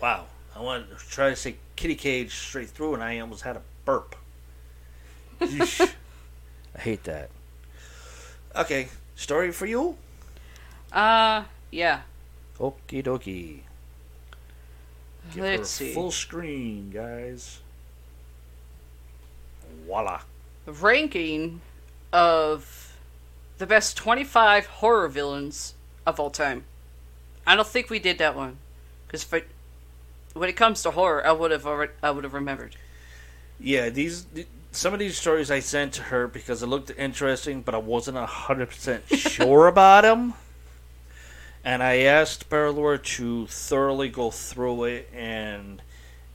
wow. 0.02 0.26
I 0.56 0.60
wanted 0.60 0.90
to 0.90 0.96
try 1.10 1.30
to 1.30 1.36
say 1.36 1.56
kitty 1.76 1.96
cage 1.96 2.34
straight 2.34 2.70
through 2.70 2.96
and 2.96 3.04
I 3.04 3.20
almost 3.20 3.44
had 3.44 3.56
a 3.56 3.62
burp. 3.86 4.16
Yeesh. 5.40 5.90
I 6.76 6.80
hate 6.80 7.04
that. 7.06 7.30
Okay, 8.56 8.90
story 9.16 9.52
for 9.52 9.66
you? 9.66 9.96
Uh, 10.92 11.44
yeah. 11.72 12.02
Okie 12.60 13.04
dokie. 13.04 13.60
Give 15.34 15.44
Let's 15.44 15.60
her 15.80 15.86
see. 15.86 15.94
full 15.94 16.12
screen, 16.12 16.90
guys. 16.90 17.60
Voila. 19.86 20.22
Ranking 20.66 21.62
of 22.12 22.98
the 23.58 23.68
best 23.68 23.96
25 23.98 24.66
horror 24.66 25.08
villains 25.08 25.76
of 26.06 26.20
all 26.20 26.30
time. 26.30 26.66
I 27.46 27.56
don't 27.56 27.68
think 27.68 27.90
we 27.90 28.00
did 28.00 28.18
that 28.20 28.36
one. 28.36 28.58
Because 29.08 29.26
when 30.34 30.50
it 30.50 30.56
comes 30.56 30.84
to 30.84 30.92
horror, 30.92 31.26
I 31.26 31.32
would 31.32 31.52
have 31.52 31.66
already, 31.66 31.92
I 32.02 32.12
would 32.12 32.24
have 32.24 32.34
remembered. 32.34 32.76
Yeah, 33.60 33.90
these 33.90 34.26
some 34.72 34.94
of 34.94 35.00
these 35.00 35.18
stories 35.18 35.52
I 35.52 35.60
sent 35.60 35.94
to 35.94 36.04
her 36.04 36.28
because 36.28 36.64
it 36.64 36.68
looked 36.68 36.92
interesting, 36.98 37.62
but 37.62 37.76
I 37.76 37.80
wasn't 37.80 38.18
hundred 38.18 38.70
percent 38.70 39.04
sure 39.16 39.68
about 39.68 40.04
them. 40.04 40.34
And 41.64 41.84
I 41.84 41.98
asked 41.98 42.50
Paralore 42.50 43.04
to 43.18 43.46
thoroughly 43.48 44.10
go 44.10 44.32
through 44.32 44.86
it, 44.86 45.10
and 45.14 45.82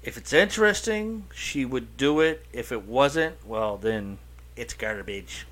if 0.04 0.16
it's 0.16 0.32
interesting, 0.32 1.24
she 1.34 1.64
would 1.64 1.96
do 1.96 2.20
it. 2.20 2.46
If 2.52 2.70
it 2.70 2.84
wasn't, 2.84 3.44
well, 3.44 3.76
then 3.76 4.18
it's 4.54 4.74
garbage. 4.74 5.46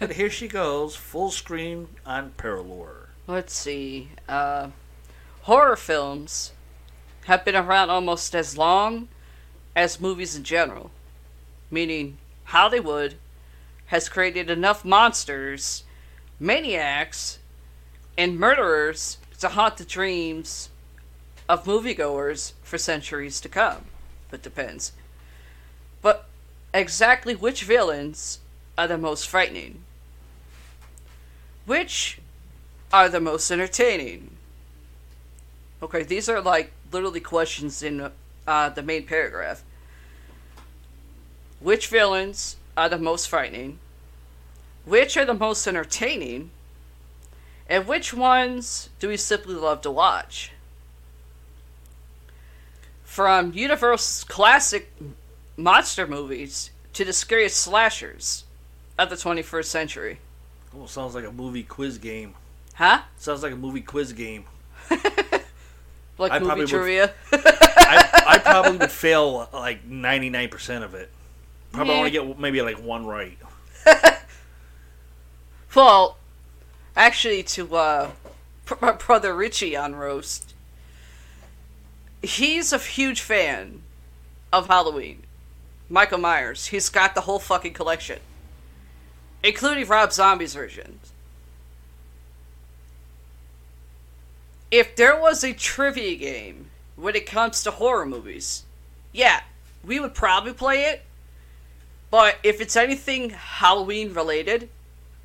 But 0.00 0.12
here 0.12 0.30
she 0.30 0.48
goes, 0.48 0.96
full 0.96 1.30
screen 1.30 1.88
on 2.06 2.32
Paralore. 2.36 3.08
Let's 3.26 3.54
see. 3.54 4.08
Uh, 4.28 4.68
horror 5.42 5.76
films 5.76 6.52
have 7.26 7.44
been 7.44 7.56
around 7.56 7.90
almost 7.90 8.34
as 8.34 8.56
long 8.56 9.08
as 9.76 10.00
movies 10.00 10.36
in 10.36 10.44
general. 10.44 10.90
Meaning, 11.70 12.18
Hollywood 12.44 13.16
has 13.86 14.08
created 14.08 14.50
enough 14.50 14.84
monsters, 14.84 15.84
maniacs, 16.38 17.38
and 18.16 18.38
murderers 18.38 19.18
to 19.40 19.48
haunt 19.48 19.76
the 19.76 19.84
dreams 19.84 20.70
of 21.48 21.64
moviegoers 21.64 22.52
for 22.62 22.78
centuries 22.78 23.40
to 23.40 23.48
come. 23.48 23.86
But 24.30 24.42
depends. 24.42 24.92
But 26.00 26.26
exactly 26.72 27.34
which 27.34 27.64
villains 27.64 28.40
are 28.76 28.88
the 28.88 28.98
most 28.98 29.28
frightening? 29.28 29.82
Which 31.66 32.18
are 32.92 33.08
the 33.08 33.20
most 33.20 33.50
entertaining? 33.50 34.30
Okay, 35.82 36.02
these 36.02 36.28
are 36.28 36.40
like 36.40 36.72
literally 36.92 37.20
questions 37.20 37.82
in 37.82 38.10
uh, 38.46 38.68
the 38.68 38.82
main 38.82 39.06
paragraph. 39.06 39.62
Which 41.60 41.88
villains 41.88 42.56
are 42.76 42.88
the 42.88 42.98
most 42.98 43.28
frightening? 43.28 43.78
Which 44.84 45.16
are 45.16 45.24
the 45.24 45.34
most 45.34 45.66
entertaining? 45.66 46.50
And 47.68 47.86
which 47.86 48.12
ones 48.12 48.90
do 48.98 49.08
we 49.08 49.16
simply 49.16 49.54
love 49.54 49.80
to 49.82 49.90
watch? 49.90 50.52
From 53.04 53.52
Universal's 53.52 54.24
classic 54.24 54.92
monster 55.56 56.06
movies 56.06 56.70
to 56.92 57.04
the 57.04 57.12
scariest 57.12 57.56
slashers 57.56 58.44
of 58.98 59.10
the 59.10 59.16
21st 59.16 59.64
century. 59.64 60.18
Sounds 60.86 61.14
like 61.14 61.24
a 61.24 61.32
movie 61.32 61.62
quiz 61.62 61.98
game. 61.98 62.34
Huh? 62.74 63.02
Sounds 63.18 63.42
like 63.42 63.52
a 63.52 63.56
movie 63.56 63.80
quiz 63.82 64.12
game. 64.12 64.44
Like 66.16 66.30
I 66.30 66.38
movie 66.38 66.46
probably 66.46 66.64
would- 66.64 66.70
trivia? 66.70 67.12
I, 67.32 68.22
I 68.24 68.38
probably 68.38 68.78
would 68.78 68.90
fail 68.92 69.48
like 69.52 69.84
99% 69.90 70.84
of 70.84 70.94
it. 70.94 71.10
Probably 71.72 71.92
Yeah. 71.92 71.98
only 71.98 72.10
get 72.12 72.38
maybe 72.38 72.62
like 72.62 72.76
one 72.76 73.04
right. 73.04 73.36
Well, 75.74 76.18
actually, 76.96 77.42
to 77.42 77.74
uh, 77.76 78.10
my 78.80 78.92
brother 78.92 79.34
Richie 79.34 79.76
on 79.76 79.96
roast, 79.96 80.54
he's 82.22 82.72
a 82.72 82.78
huge 82.78 83.20
fan 83.20 83.82
of 84.52 84.68
Halloween. 84.68 85.24
Michael 85.88 86.18
Myers. 86.18 86.66
He's 86.66 86.88
got 86.88 87.14
the 87.16 87.22
whole 87.22 87.40
fucking 87.40 87.72
collection, 87.72 88.20
including 89.44 89.86
Rob 89.86 90.10
Zombie's 90.10 90.54
version. 90.54 90.98
If 94.70 94.96
there 94.96 95.20
was 95.20 95.44
a 95.44 95.52
trivia 95.52 96.16
game 96.16 96.70
when 96.96 97.14
it 97.14 97.26
comes 97.26 97.62
to 97.62 97.70
horror 97.70 98.06
movies, 98.06 98.64
yeah, 99.12 99.42
we 99.84 100.00
would 100.00 100.14
probably 100.14 100.54
play 100.54 100.84
it. 100.86 101.02
But 102.10 102.38
if 102.42 102.60
it's 102.60 102.74
anything 102.74 103.30
Halloween 103.30 104.14
related, 104.14 104.70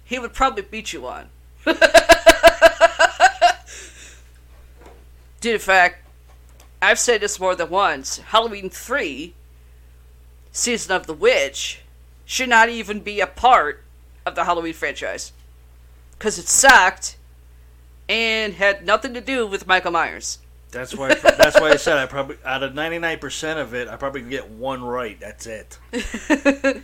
he 0.03 0.19
would 0.19 0.33
probably 0.33 0.63
beat 0.63 0.91
you 0.91 1.07
on. 1.07 1.29
Dude, 5.39 5.53
in 5.53 5.59
fact, 5.59 6.05
I've 6.81 6.99
said 6.99 7.21
this 7.21 7.39
more 7.39 7.55
than 7.55 7.69
once. 7.69 8.17
Halloween 8.17 8.69
3, 8.69 9.33
Season 10.51 10.91
of 10.93 11.07
the 11.07 11.13
Witch, 11.13 11.79
should 12.25 12.49
not 12.49 12.67
even 12.67 12.99
be 12.99 13.21
a 13.21 13.27
part 13.27 13.83
of 14.29 14.35
the 14.35 14.45
Halloween 14.45 14.73
franchise. 14.73 15.33
Because 16.17 16.37
it 16.37 16.47
sucked 16.47 17.17
and 18.07 18.53
had 18.53 18.85
nothing 18.85 19.13
to 19.13 19.21
do 19.21 19.45
with 19.47 19.67
Michael 19.67 19.91
Myers. 19.91 20.39
That's 20.71 20.95
why. 20.95 21.15
That's 21.15 21.59
why 21.59 21.69
I 21.69 21.77
said 21.77 21.97
I 21.97 22.05
probably 22.05 22.37
out 22.45 22.61
of 22.61 22.73
99% 22.73 23.57
of 23.57 23.73
it, 23.73 23.87
I 23.87 23.95
probably 23.95 24.21
could 24.21 24.29
get 24.29 24.49
one 24.49 24.83
right. 24.83 25.19
That's 25.19 25.47
it. 25.47 25.79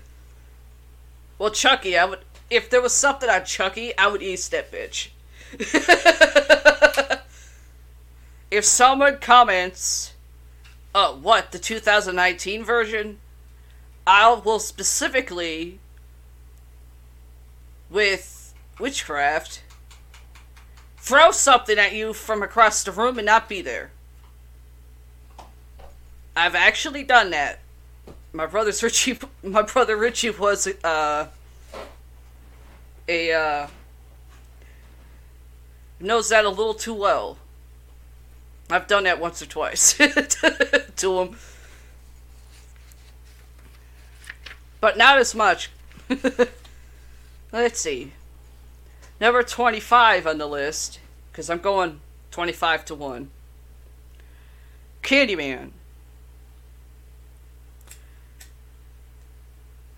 Well, 1.37 1.51
Chucky, 1.51 1.97
I 1.97 2.05
would. 2.05 2.19
If 2.49 2.69
there 2.69 2.81
was 2.81 2.93
something 2.93 3.29
on 3.29 3.43
Chucky, 3.45 3.97
I 3.97 4.07
would 4.07 4.21
eat 4.21 4.47
that 4.51 4.71
bitch. 4.71 5.09
if 8.51 8.63
someone 8.63 9.17
comments, 9.19 10.13
"Oh, 10.93 11.17
what 11.21 11.51
the 11.51 11.59
2019 11.59 12.63
version?" 12.63 13.19
I 14.07 14.33
will 14.33 14.59
specifically, 14.59 15.79
with 17.89 18.53
witchcraft, 18.79 19.61
throw 20.97 21.31
something 21.31 21.77
at 21.77 21.93
you 21.93 22.13
from 22.13 22.43
across 22.43 22.83
the 22.83 22.91
room 22.91 23.17
and 23.17 23.25
not 23.25 23.47
be 23.47 23.61
there. 23.61 23.91
I've 26.35 26.55
actually 26.55 27.03
done 27.03 27.29
that 27.31 27.59
my 28.35 28.45
brother's 28.45 28.83
Richie. 28.83 29.17
My 29.41 29.61
brother 29.61 29.95
Richie 29.95 30.29
was 30.29 30.67
uh, 30.83 31.27
a 33.07 33.33
uh, 33.33 33.67
knows 35.99 36.29
that 36.29 36.45
a 36.45 36.49
little 36.49 36.73
too 36.73 36.93
well. 36.93 37.37
I've 38.69 38.87
done 38.87 39.03
that 39.03 39.19
once 39.19 39.41
or 39.41 39.45
twice 39.45 39.93
to 40.95 41.19
him, 41.19 41.37
but 44.81 44.97
not 44.97 45.19
as 45.19 45.35
much. 45.35 45.69
Let's 47.51 47.79
see. 47.79 48.13
Number 49.21 49.43
twenty-five 49.43 50.27
on 50.27 50.37
the 50.37 50.47
list 50.47 50.99
because 51.31 51.49
I'm 51.49 51.59
going 51.59 52.01
twenty-five 52.31 52.85
to 52.85 52.95
one. 52.95 53.29
Candyman. 55.01 55.71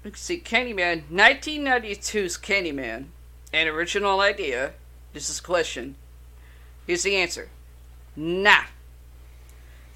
Let's 0.03 0.21
see, 0.21 0.39
Candyman, 0.39 1.03
1992's 1.11 2.37
Candyman, 2.37 3.07
an 3.51 3.67
original 3.67 4.21
idea. 4.21 4.71
This 5.11 5.29
is 5.29 5.39
a 5.39 5.43
question. 5.43 5.95
Here's 6.85 7.03
the 7.03 7.15
answer. 7.15 7.49
Nah. 8.15 8.63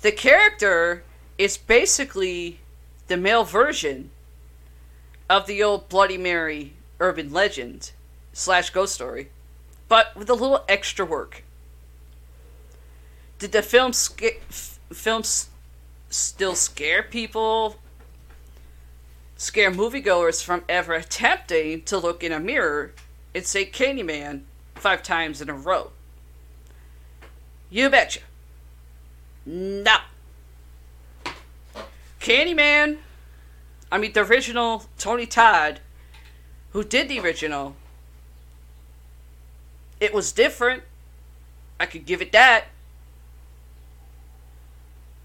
The 0.02 0.12
character 0.12 1.04
is 1.38 1.56
basically 1.56 2.60
the 3.08 3.16
male 3.16 3.46
version 3.46 4.12
of 5.30 5.48
the 5.48 5.64
old 5.64 5.88
Bloody 5.88 6.18
Mary 6.18 6.74
urban 7.02 7.34
legend 7.34 7.92
slash 8.32 8.70
ghost 8.70 8.94
story, 8.94 9.30
but 9.90 10.16
with 10.16 10.30
a 10.30 10.34
little 10.34 10.64
extra 10.70 11.06
work. 11.06 11.44
Did 13.40 13.52
the 13.52 13.62
film 13.62 13.92
sca- 13.92 14.40
f- 14.50 14.80
still 16.10 16.56
scare 16.56 17.04
people 17.04 17.76
scare 19.42 19.72
moviegoers 19.72 20.44
from 20.44 20.64
ever 20.70 20.94
attempting 20.94 21.82
to 21.82 21.98
look 21.98 22.24
in 22.24 22.32
a 22.32 22.40
mirror 22.40 22.94
and 23.34 23.44
say 23.44 23.66
Candyman 23.66 24.44
five 24.76 25.02
times 25.02 25.42
in 25.42 25.50
a 25.50 25.54
row. 25.54 25.92
You 27.72 27.90
betcha. 27.90 28.20
No. 29.44 29.98
Candyman, 32.20 33.00
I 33.92 33.98
mean, 33.98 34.14
the 34.14 34.22
original 34.22 34.86
Tony 35.00 35.26
Todd, 35.26 35.80
who 36.74 36.84
did 36.84 37.10
the 37.10 37.20
original, 37.20 37.76
it 40.00 40.14
was 40.14 40.32
different. 40.32 40.84
I 41.80 41.86
could 41.86 42.06
give 42.06 42.22
it 42.22 42.32
that. 42.32 42.66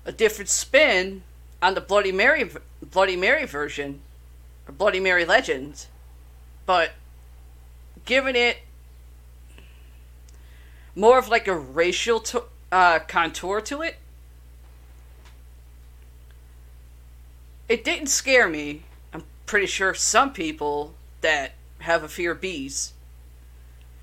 A 0.04 0.12
different 0.12 0.48
spin 0.48 1.22
on 1.60 1.74
the 1.74 1.80
Bloody 1.80 2.12
Mary 2.12 2.50
Bloody 2.82 3.16
Mary 3.16 3.46
version, 3.46 4.00
or 4.68 4.72
Bloody 4.72 5.00
Mary 5.00 5.24
Legends. 5.24 5.88
but 6.66 6.90
giving 8.04 8.36
it 8.36 8.58
more 10.94 11.18
of 11.18 11.28
like 11.28 11.46
a 11.46 11.56
racial 11.56 12.20
to, 12.20 12.44
uh, 12.72 12.98
contour 13.00 13.60
to 13.60 13.82
it. 13.82 13.96
It 17.68 17.84
didn't 17.84 18.08
scare 18.08 18.48
me. 18.48 18.82
I'm 19.12 19.24
pretty 19.46 19.66
sure 19.66 19.94
some 19.94 20.32
people 20.32 20.94
that 21.20 21.52
have 21.80 22.02
a 22.02 22.08
fear 22.08 22.32
of 22.32 22.40
bees. 22.40 22.92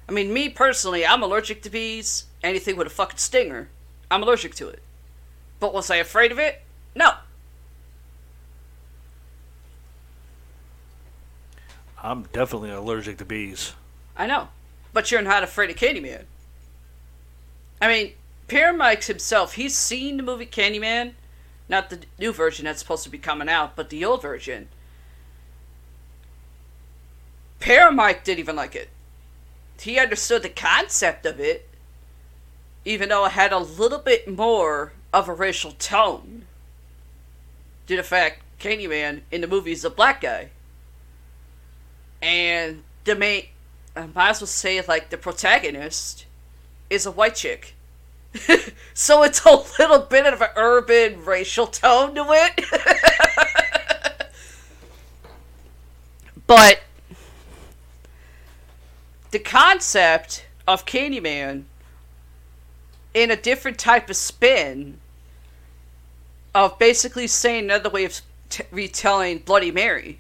I 0.08 0.12
mean, 0.12 0.34
me 0.34 0.50
personally, 0.50 1.06
I'm 1.06 1.24
allergic 1.24 1.62
to 1.64 1.70
bees. 1.70 2.26
Anything 2.44 2.76
with 2.76 2.88
a 2.88 2.90
fucking 2.90 3.18
stinger, 3.18 3.70
I'm 4.12 4.22
allergic 4.22 4.54
to 4.56 4.68
it. 4.68 4.82
But 5.60 5.74
was 5.74 5.90
I 5.90 5.96
afraid 5.96 6.32
of 6.32 6.40
it? 6.40 6.62
No. 6.94 7.12
I'm 12.02 12.24
definitely 12.34 12.70
allergic 12.70 13.18
to 13.20 13.26
bees. 13.26 13.74
I 14.18 14.28
know. 14.28 14.50
But 14.92 15.10
you're 15.10 15.22
not 15.22 15.44
afraid 15.44 15.70
of 15.70 15.78
Candyman. 15.78 16.26
I 17.82 17.88
mean, 17.88 18.14
Pierre 18.48 18.74
Mikes 18.74 19.08
himself, 19.08 19.54
he's 19.54 19.76
seen 19.76 20.18
the 20.18 20.24
movie 20.24 20.46
Candyman. 20.46 21.14
Not 21.70 21.90
the 21.90 22.00
new 22.20 22.34
version 22.34 22.66
that's 22.66 22.80
supposed 22.80 23.06
to 23.06 23.10
be 23.10 23.18
coming 23.18 23.48
out, 23.48 23.78
but 23.78 23.90
the 23.90 24.04
old 24.04 24.22
version. 24.22 24.68
Pierre 27.64 27.92
didn't 28.26 28.40
even 28.40 28.58
like 28.58 28.76
it. 28.76 28.90
He 29.80 29.98
understood 29.98 30.44
the 30.44 30.50
concept 30.50 31.26
of 31.26 31.40
it, 31.40 31.70
even 32.84 33.08
though 33.08 33.26
it 33.26 33.32
had 33.32 33.54
a 33.54 33.58
little 33.58 34.00
bit 34.00 34.28
more 34.28 34.92
of 35.14 35.30
a 35.30 35.34
racial 35.34 35.72
tone. 35.72 36.44
Due 37.88 37.96
to 37.96 38.02
the 38.02 38.08
fact 38.08 38.42
Candyman 38.60 39.22
in 39.32 39.40
the 39.40 39.48
movie 39.48 39.72
is 39.72 39.86
a 39.86 39.90
black 39.90 40.20
guy. 40.20 40.50
And 42.22 42.84
the 43.06 43.16
main, 43.16 43.46
I 43.96 44.08
might 44.08 44.32
as 44.32 44.42
well 44.42 44.48
say 44.48 44.82
like 44.86 45.10
the 45.10 45.18
protagonist 45.18 46.26
is 46.90 47.06
a 47.06 47.12
white 47.12 47.36
chick. 47.36 47.76
so 48.94 49.24
it's 49.24 49.46
a 49.46 49.64
little 49.80 50.00
bit 50.00 50.26
of 50.26 50.42
an 50.42 50.50
urban 50.58 51.24
racial 51.24 51.68
tone 51.68 52.14
to 52.16 52.26
it. 52.28 52.66
but 56.48 56.83
the 59.34 59.40
concept 59.40 60.46
of 60.68 60.86
Candyman 60.86 61.64
in 63.16 63.32
a 63.32 63.36
different 63.36 63.80
type 63.80 64.08
of 64.12 64.16
spin 64.16 65.00
of 66.54 66.78
basically 66.78 67.26
saying 67.26 67.64
another 67.64 67.90
way 67.90 68.06
of 68.06 68.22
t- 68.50 68.64
retelling 68.70 69.40
Bloody 69.40 69.72
Mary. 69.72 70.20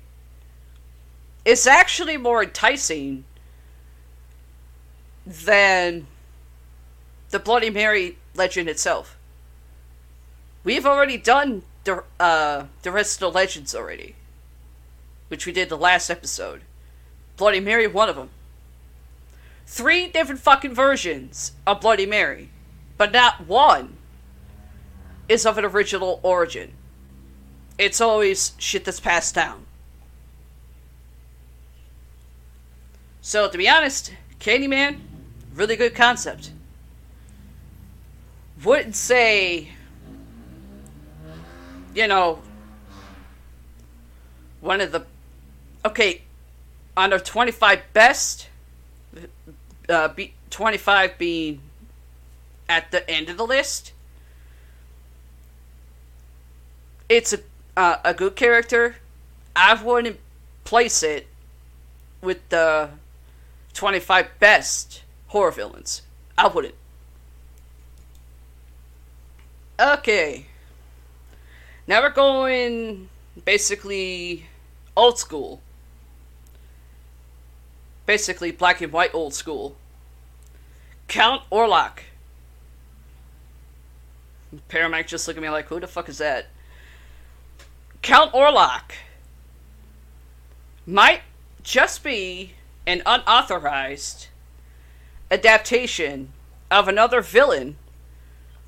It's 1.46 1.68
actually 1.68 2.18
more 2.18 2.42
enticing 2.42 3.24
than 5.28 6.08
the 7.30 7.38
Bloody 7.38 7.70
Mary 7.70 8.18
legend 8.34 8.68
itself. 8.68 9.16
We've 10.64 10.88
already 10.88 11.18
done 11.18 11.62
the 11.84 12.04
uh, 12.20 12.66
the 12.82 12.92
rest 12.92 13.18
of 13.18 13.20
the 13.20 13.38
legends 13.38 13.76
already, 13.76 14.16
which 15.28 15.46
we 15.46 15.52
did 15.52 15.70
the 15.70 15.78
last 15.78 16.10
episode. 16.10 16.62
Bloody 17.38 17.60
Mary, 17.60 17.86
one 17.86 18.10
of 18.10 18.16
them. 18.16 18.32
Three 19.66 20.08
different 20.08 20.42
fucking 20.42 20.74
versions 20.74 21.54
of 21.66 21.82
Bloody 21.82 22.06
Mary, 22.06 22.50
but 22.98 23.12
not 23.12 23.48
one 23.48 23.98
is 25.28 25.46
of 25.46 25.58
an 25.58 25.66
original 25.66 26.20
origin. 26.22 26.74
It's 27.78 28.02
always 28.02 28.54
shit 28.58 28.86
that's 28.86 29.00
passed 29.00 29.34
down. 29.34 29.66
So, 33.22 33.50
to 33.50 33.58
be 33.58 33.70
honest, 33.70 34.14
Candyman, 34.40 35.00
really 35.56 35.76
good 35.76 35.96
concept. 35.96 36.52
Wouldn't 38.64 38.96
say, 38.96 39.70
you 41.96 42.08
know, 42.08 42.42
one 44.62 44.82
of 44.82 44.92
the. 44.92 45.06
Okay, 45.86 46.22
on 46.96 47.10
the 47.10 47.20
25 47.20 47.82
best, 47.94 48.48
uh, 49.94 50.08
be, 50.10 50.34
25 50.50 51.18
being 51.18 51.62
at 52.68 52.92
the 52.92 53.10
end 53.10 53.30
of 53.30 53.38
the 53.38 53.46
list, 53.46 53.94
it's 57.08 57.34
a 57.34 57.40
uh, 57.76 57.98
a 58.04 58.14
good 58.14 58.36
character. 58.36 58.98
I 59.56 59.82
wouldn't 59.82 60.20
place 60.64 61.04
it 61.04 61.28
with 62.22 62.48
the 62.50 62.90
25 63.74 64.40
best 64.40 65.04
horror 65.28 65.52
villains. 65.52 66.04
I 66.38 66.48
wouldn't. 66.48 66.76
Okay. 69.80 70.46
Now 71.88 72.02
we're 72.02 72.10
going 72.10 73.10
basically 73.44 74.46
old 74.96 75.18
school. 75.20 75.62
Basically 78.06 78.52
black 78.52 78.82
and 78.82 78.94
white 78.94 79.14
old 79.14 79.34
school. 79.34 79.76
Count 81.14 81.44
Orlok. 81.52 82.00
Paramount 84.68 85.06
just 85.06 85.28
look 85.28 85.38
at 85.38 85.44
me 85.44 85.50
like, 85.52 85.68
who 85.68 85.80
the 85.80 85.86
fuck 85.86 86.10
is 86.10 86.18
that? 86.18 86.48
Count 88.02 88.34
Orlok 88.34 88.94
might 90.88 91.22
just 91.62 92.04
be 92.04 92.54
an 92.88 93.04
unauthorized 93.06 94.30
adaptation 95.30 96.34
of 96.72 96.88
another 96.88 97.22
villain 97.22 97.78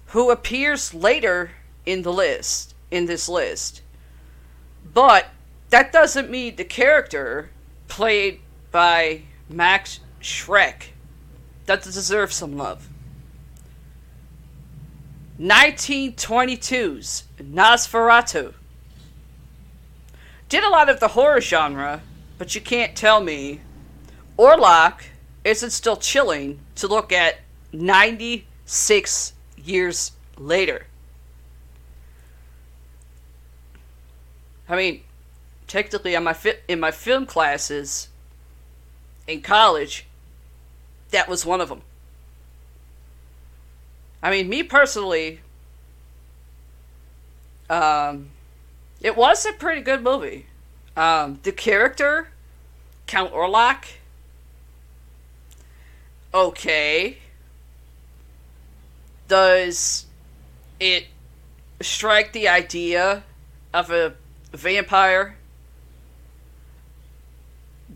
who 0.09 0.29
appears 0.29 0.93
later 0.93 1.49
in 1.83 2.03
the 2.03 2.13
list 2.13 2.75
in 2.91 3.07
this 3.07 3.27
list. 3.27 3.81
But 4.93 5.29
that 5.71 5.91
doesn't 5.91 6.29
mean 6.29 6.57
the 6.57 6.63
character 6.63 7.49
played 7.87 8.39
by 8.71 9.23
Max 9.49 9.99
Schreck 10.21 10.89
doesn't 11.65 11.93
deserve 11.93 12.31
some 12.31 12.57
love. 12.57 12.89
1922's 15.39 17.23
Nosferatu 17.39 18.53
did 20.47 20.63
a 20.63 20.69
lot 20.69 20.89
of 20.89 20.99
the 20.99 21.09
horror 21.09 21.41
genre, 21.41 22.01
but 22.37 22.55
you 22.55 22.61
can't 22.61 22.95
tell 22.95 23.19
me 23.19 23.59
Orlok 24.37 25.01
isn't 25.43 25.71
still 25.71 25.97
chilling 25.97 26.59
to 26.75 26.87
look 26.87 27.11
at 27.11 27.39
96 27.73 29.33
years 29.57 30.11
later. 30.37 30.87
I 34.67 34.75
mean, 34.75 35.01
technically, 35.67 36.15
on 36.15 36.23
my 36.23 36.33
fi- 36.33 36.59
in 36.67 36.79
my 36.79 36.91
film 36.91 37.25
classes 37.25 38.09
in 39.27 39.41
college, 39.41 40.07
that 41.11 41.27
was 41.27 41.45
one 41.45 41.61
of 41.61 41.69
them. 41.69 41.81
I 44.21 44.31
mean, 44.31 44.49
me 44.49 44.63
personally, 44.63 45.39
um, 47.69 48.29
it 49.01 49.15
was 49.15 49.45
a 49.45 49.53
pretty 49.53 49.81
good 49.81 50.01
movie. 50.03 50.47
Um, 50.97 51.39
the 51.43 51.51
character, 51.51 52.29
Count 53.05 53.31
Orlok, 53.31 53.85
okay. 56.33 57.17
Does 59.27 60.05
it 60.79 61.05
strike 61.81 62.33
the 62.33 62.47
idea 62.47 63.23
of 63.73 63.91
a 63.91 64.15
vampire 64.53 65.35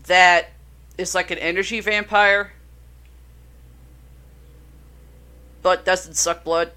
that 0.06 0.50
is 0.98 1.14
like 1.14 1.30
an 1.30 1.38
energy 1.38 1.80
vampire 1.80 2.52
but 5.62 5.84
doesn't 5.84 6.14
suck 6.14 6.44
blood? 6.44 6.72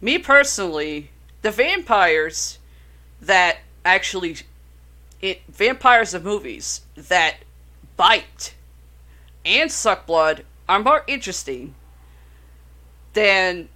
Me 0.00 0.18
personally, 0.18 1.10
the 1.42 1.50
vampires 1.50 2.58
that 3.20 3.58
actually 3.84 4.36
it 5.20 5.42
vampires 5.48 6.14
of 6.14 6.24
movies 6.24 6.82
that 6.96 7.36
bite 7.96 8.54
and 9.44 9.70
suck 9.70 10.06
blood 10.06 10.44
are 10.68 10.80
more 10.80 11.04
interesting 11.06 11.74
than 13.12 13.68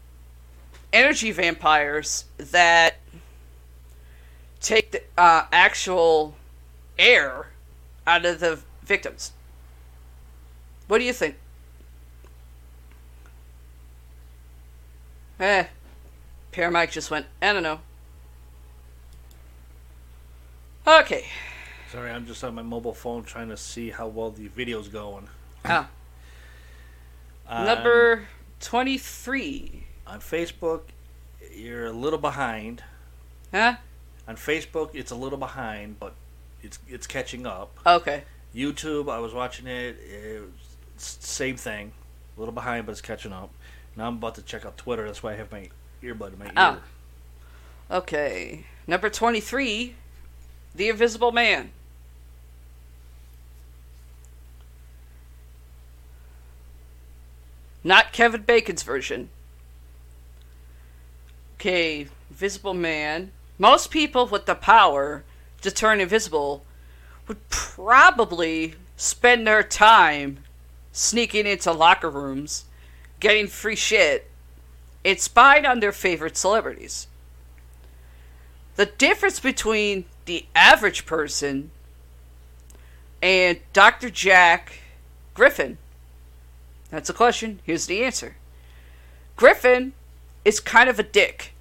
energy 0.93 1.31
vampires 1.31 2.25
that 2.39 2.97
take 4.61 4.91
the 4.91 5.03
uh, 5.17 5.47
actual 5.53 6.35
air 6.99 7.49
out 8.07 8.25
of 8.25 8.41
the 8.41 8.59
victims. 8.83 9.33
What 10.89 10.99
do 10.99 11.05
you 11.05 11.13
think? 11.13 11.37
Eh, 15.39 15.65
Paramike 16.53 16.91
just 16.91 17.11
went, 17.11 17.27
I 17.43 17.53
don't 17.53 17.63
know. 17.63 17.81
Okay. 20.87 21.27
Sorry, 21.91 22.11
I'm 22.11 22.27
just 22.27 22.43
on 22.43 22.55
my 22.55 22.63
mobile 22.63 22.95
phone 22.95 23.23
trying 23.25 23.49
to 23.49 23.57
see 23.57 23.91
how 23.91 24.07
well 24.07 24.31
the 24.31 24.49
video's 24.49 24.89
going. 24.89 25.29
Ah. 25.65 25.89
Um, 27.49 27.65
Number 27.67 28.29
23. 28.61 29.85
on 30.07 30.21
Facebook, 30.21 30.83
you're 31.55 31.87
a 31.87 31.93
little 31.93 32.19
behind. 32.19 32.83
Huh? 33.53 33.77
On 34.29 34.37
Facebook, 34.37 34.91
it's 34.95 35.11
a 35.11 35.15
little 35.17 35.39
behind, 35.39 35.99
but 36.01 36.15
it's 36.63 36.79
it's 36.89 37.07
catching 37.07 37.47
up. 37.47 37.77
Okay. 37.87 38.25
YouTube, 38.55 39.11
I 39.11 39.19
was 39.19 39.33
watching 39.33 39.67
it. 39.67 39.97
it 40.01 40.41
was 40.41 40.51
same 40.99 41.57
thing, 41.57 41.93
a 42.37 42.41
little 42.41 42.55
behind, 42.55 42.87
but 42.87 42.93
it's 42.93 43.01
catching 43.01 43.33
up. 43.33 43.51
Now 43.97 44.09
I'm 44.09 44.17
about 44.17 44.35
to 44.37 44.43
check 44.43 44.65
out 44.65 44.77
Twitter. 44.77 45.07
That's 45.07 45.23
why 45.23 45.33
I 45.33 45.37
have 45.37 45.51
my 45.51 45.71
earbud 46.03 46.35
in 46.35 46.39
my 46.39 46.47
ear. 46.47 46.53
Ah. 46.57 46.81
Okay. 47.91 48.67
Number 48.87 49.09
23. 49.09 49.95
The 50.75 50.89
Invisible 50.89 51.33
Man. 51.33 51.71
Not 57.83 58.13
Kevin 58.13 58.43
Bacon's 58.43 58.83
version. 58.83 59.31
Okay, 61.55 62.09
Invisible 62.29 62.75
Man. 62.75 63.31
Most 63.59 63.91
people 63.91 64.27
with 64.27 64.45
the 64.45 64.55
power 64.55 65.25
to 65.63 65.71
turn 65.71 66.01
invisible 66.01 66.65
would 67.27 67.49
probably 67.49 68.75
spend 68.97 69.47
their 69.47 69.63
time 69.63 70.41
sneaking 70.93 71.47
into 71.47 71.73
locker 71.73 72.11
rooms, 72.11 72.66
getting 73.21 73.47
free 73.47 73.77
shit, 73.77 74.31
and 75.05 75.21
spying 75.21 75.65
on 75.65 75.81
their 75.81 75.93
favorite 75.93 76.37
celebrities. 76.37 77.07
The 78.77 78.87
difference 78.87 79.41
between 79.41 80.05
the 80.27 80.47
average 80.55 81.07
person 81.07 81.71
and 83.23 83.59
Dr. 83.73 84.11
Jack 84.11 84.81
Griffin. 85.35 85.79
That's 86.91 87.09
a 87.09 87.15
question. 87.15 87.61
Here's 87.65 87.87
the 87.87 88.05
answer. 88.05 88.37
Griffin 89.37 89.93
is 90.45 90.61
kind 90.61 90.89
of 90.89 90.99
a 90.99 91.03
dick. 91.03 91.53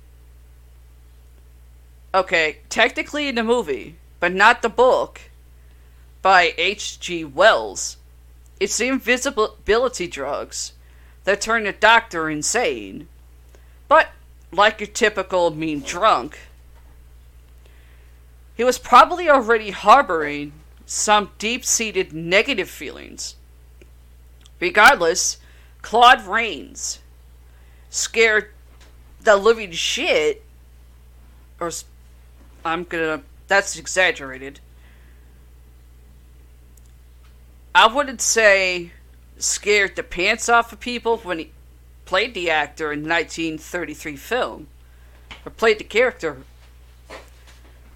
Okay, 2.13 2.59
technically 2.69 3.27
in 3.27 3.35
the 3.35 3.43
movie, 3.43 3.97
but 4.19 4.33
not 4.33 4.61
the 4.61 4.69
book, 4.69 5.21
by 6.21 6.53
H.G. 6.57 7.25
Wells, 7.25 7.97
it's 8.59 8.77
the 8.77 8.87
invisibility 8.87 10.07
drugs 10.07 10.73
that 11.25 11.41
turned 11.41 11.67
a 11.67 11.73
doctor 11.73 12.29
insane. 12.29 13.07
But, 13.87 14.09
like 14.51 14.81
a 14.81 14.87
typical 14.87 15.51
mean 15.51 15.81
drunk, 15.81 16.39
he 18.55 18.63
was 18.63 18.79
probably 18.79 19.29
already 19.29 19.71
harboring 19.71 20.53
some 20.85 21.31
deep 21.37 21.65
seated 21.65 22.13
negative 22.13 22.69
feelings. 22.69 23.35
Regardless, 24.59 25.37
Claude 25.81 26.25
Rains 26.25 26.99
scared 27.89 28.51
the 29.21 29.35
living 29.35 29.71
shit, 29.71 30.43
or 31.59 31.71
I'm 32.63 32.83
gonna, 32.83 33.23
that's 33.47 33.77
exaggerated. 33.77 34.59
I 37.73 37.87
wouldn't 37.87 38.21
say 38.21 38.91
scared 39.45 39.95
the 39.95 40.03
pants 40.03 40.49
off 40.49 40.73
of 40.73 40.79
people 40.79 41.17
when 41.17 41.39
he 41.39 41.51
played 42.05 42.33
the 42.33 42.49
actor 42.49 42.91
in 42.91 43.03
the 43.03 43.09
1933 43.09 44.15
film, 44.15 44.67
or 45.45 45.51
played 45.51 45.79
the 45.79 45.83
character, 45.83 46.37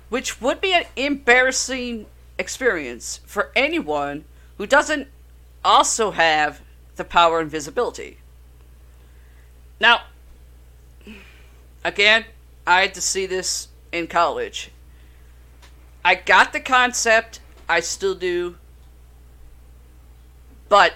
which 0.09 0.41
would 0.41 0.61
be 0.61 0.73
an 0.73 0.83
embarrassing 0.95 2.05
experience 2.37 3.19
for 3.25 3.51
anyone 3.55 4.23
who 4.57 4.65
doesn't 4.65 5.07
also 5.63 6.11
have 6.11 6.61
the 6.95 7.03
power 7.03 7.39
and 7.39 7.51
visibility. 7.51 8.17
Now, 9.79 10.03
again, 11.83 12.25
I 12.65 12.81
had 12.81 12.93
to 12.95 13.01
see 13.01 13.25
this 13.25 13.69
in 13.91 14.07
college. 14.07 14.71
I 16.03 16.15
got 16.15 16.53
the 16.53 16.59
concept, 16.59 17.39
I 17.67 17.79
still 17.79 18.15
do. 18.15 18.57
But 20.67 20.93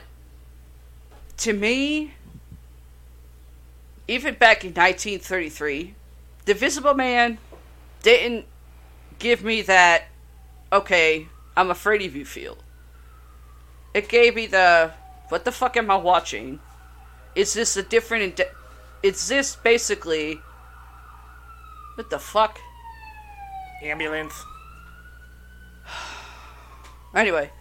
to 1.44 1.52
me, 1.52 2.14
even 4.08 4.36
back 4.36 4.64
in 4.64 4.70
1933, 4.70 5.94
The 6.46 6.54
Visible 6.54 6.94
Man 6.94 7.38
didn't 8.02 8.46
give 9.20 9.44
me 9.44 9.62
that, 9.64 10.06
okay, 10.72 11.28
I'm 11.58 11.70
afraid 11.70 12.02
of 12.04 12.16
you 12.16 12.24
feel. 12.24 12.58
It 13.94 14.08
gave 14.08 14.36
me 14.36 14.48
the, 14.48 14.94
what 15.28 15.44
the 15.44 15.52
fuck 15.52 15.76
am 15.76 15.92
I 15.92 15.98
watching? 15.98 16.62
Is 17.36 17.54
this 17.54 17.76
a 17.76 17.84
different. 17.84 18.40
Is 19.02 19.28
this 19.28 19.58
basically. 19.58 20.40
What 21.96 22.10
the 22.10 22.20
fuck? 22.20 22.60
Ambulance. 23.84 24.34
Anyway, 27.16 27.52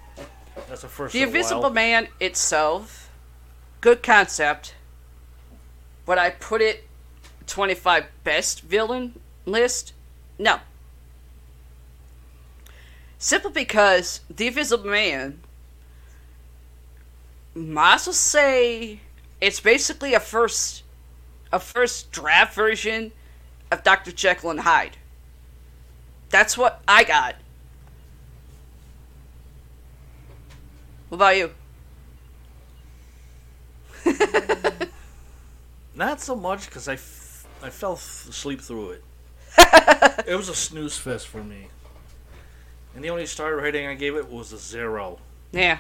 That's 0.67 0.81
the 0.81 0.89
first. 0.89 1.13
The 1.13 1.21
Invisible 1.21 1.61
while. 1.61 1.71
Man 1.73 2.09
itself, 2.21 3.02
good 3.83 4.03
concept. 4.03 4.75
but 6.07 6.19
I 6.19 6.31
put 6.31 6.63
it 6.63 6.85
25 7.47 8.07
best 8.25 8.63
villain 8.63 9.21
list? 9.45 9.93
No. 10.39 10.61
Simply 13.19 13.53
because 13.53 14.21
The 14.31 14.47
Invisible 14.47 14.91
Man, 14.91 15.41
might 17.55 17.97
as 17.97 18.07
well 18.07 18.15
say 18.15 19.01
it's 19.41 19.61
basically 19.61 20.15
a 20.15 20.21
first, 20.21 20.83
a 21.53 21.61
first 21.61 22.11
draft 22.11 22.55
version 22.55 23.13
of 23.71 23.83
Dr. 23.83 24.13
Jekyll 24.13 24.51
and 24.51 24.61
Hyde. 24.61 24.97
That's 26.31 26.57
what 26.57 26.83
I 26.89 27.05
got. 27.05 27.37
What 31.11 31.17
about 31.17 31.37
you? 31.37 31.51
Not 35.95 36.21
so 36.21 36.35
much 36.35 36.67
because 36.67 36.89
I, 36.89 36.95
f- 36.95 37.47
I 37.63 37.71
fell 37.71 37.93
f- 37.93 38.27
asleep 38.29 38.61
through 38.61 38.91
it. 38.91 39.05
it 40.27 40.37
was 40.37 40.49
a 40.49 40.55
snooze 40.55 40.97
fest 40.97 41.29
for 41.29 41.43
me. 41.43 41.69
And 42.95 43.05
the 43.05 43.11
only 43.11 43.27
star 43.27 43.57
rating 43.57 43.87
I 43.87 43.95
gave 43.95 44.17
it 44.17 44.31
was 44.31 44.53
a 44.53 44.59
zero. 44.59 45.19
Yeah. 45.53 45.79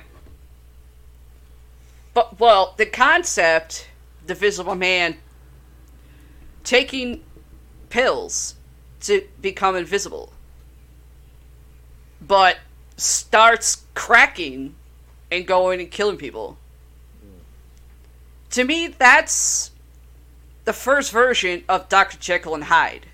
But 2.15 2.39
well, 2.39 2.75
the 2.77 2.87
concept, 2.87 3.89
the 4.27 4.35
Visible 4.35 4.75
Man 4.75 5.17
taking 6.65 7.23
pills 7.89 8.55
to 9.01 9.27
become 9.41 9.77
invisible, 9.77 10.33
but 12.21 12.59
starts 12.97 13.85
cracking 13.95 14.75
and 15.31 15.47
going 15.47 15.81
and 15.81 15.91
killing 15.91 16.17
people. 16.17 16.59
To 18.53 18.65
me, 18.65 18.87
that's 18.87 19.71
the 20.65 20.75
first 20.75 21.11
version 21.11 21.65
of 21.71 21.89
Dr. 21.89 22.19
Jekyll 22.19 22.55
and 22.55 22.65
Hyde. 22.65 23.07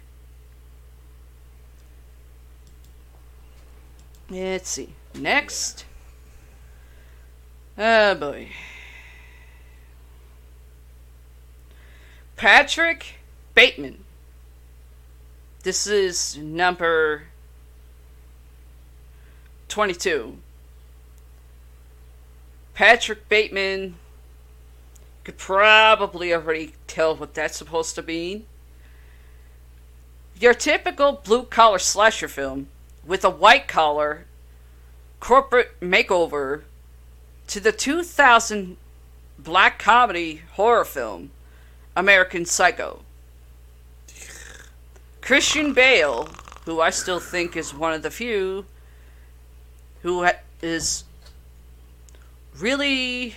Let's 4.28 4.68
see. 4.68 4.94
Next. 5.14 5.84
Oh 7.78 8.16
boy. 8.16 8.48
Patrick 12.34 13.14
Bateman. 13.54 14.04
This 15.62 15.86
is 15.86 16.36
number 16.36 17.24
22. 19.68 20.36
Patrick 22.74 23.28
Bateman 23.28 23.94
could 25.28 25.36
probably 25.36 26.32
already 26.32 26.72
tell 26.86 27.14
what 27.14 27.34
that's 27.34 27.58
supposed 27.58 27.94
to 27.94 28.00
mean. 28.00 28.46
Your 30.40 30.54
typical 30.54 31.20
blue 31.22 31.42
collar 31.42 31.78
slasher 31.78 32.28
film 32.28 32.68
with 33.04 33.26
a 33.26 33.28
white 33.28 33.68
collar 33.68 34.24
corporate 35.20 35.78
makeover 35.82 36.62
to 37.46 37.60
the 37.60 37.72
2000 37.72 38.78
black 39.38 39.78
comedy 39.78 40.40
horror 40.52 40.86
film 40.86 41.30
American 41.94 42.46
Psycho. 42.46 43.02
Christian 45.20 45.74
Bale, 45.74 46.30
who 46.64 46.80
I 46.80 46.88
still 46.88 47.20
think 47.20 47.54
is 47.54 47.74
one 47.74 47.92
of 47.92 48.00
the 48.00 48.10
few 48.10 48.64
who 50.00 50.26
is 50.62 51.04
really 52.58 53.34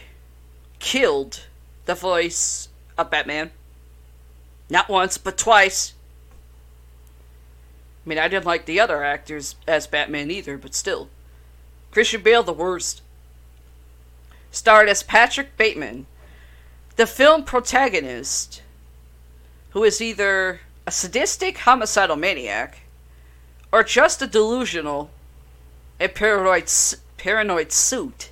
killed 0.79 1.47
the 1.91 1.95
voice 1.95 2.69
of 2.97 3.11
Batman. 3.11 3.51
Not 4.69 4.87
once, 4.87 5.17
but 5.17 5.37
twice. 5.37 5.93
I 8.05 8.09
mean, 8.09 8.17
I 8.17 8.29
didn't 8.29 8.45
like 8.45 8.65
the 8.65 8.79
other 8.79 9.03
actors 9.03 9.55
as 9.67 9.87
Batman 9.87 10.31
either, 10.31 10.57
but 10.57 10.73
still. 10.73 11.09
Christian 11.91 12.21
Bale, 12.21 12.43
the 12.43 12.53
worst. 12.53 13.01
Starred 14.51 14.87
as 14.87 15.03
Patrick 15.03 15.57
Bateman, 15.57 16.05
the 16.95 17.05
film 17.05 17.43
protagonist, 17.43 18.61
who 19.71 19.83
is 19.83 20.01
either 20.01 20.61
a 20.87 20.91
sadistic 20.91 21.57
homicidal 21.57 22.15
maniac 22.15 22.83
or 23.69 23.83
just 23.83 24.21
a 24.21 24.27
delusional 24.27 25.11
and 25.99 26.15
paranoid, 26.15 26.71
paranoid 27.17 27.73
suit 27.73 28.30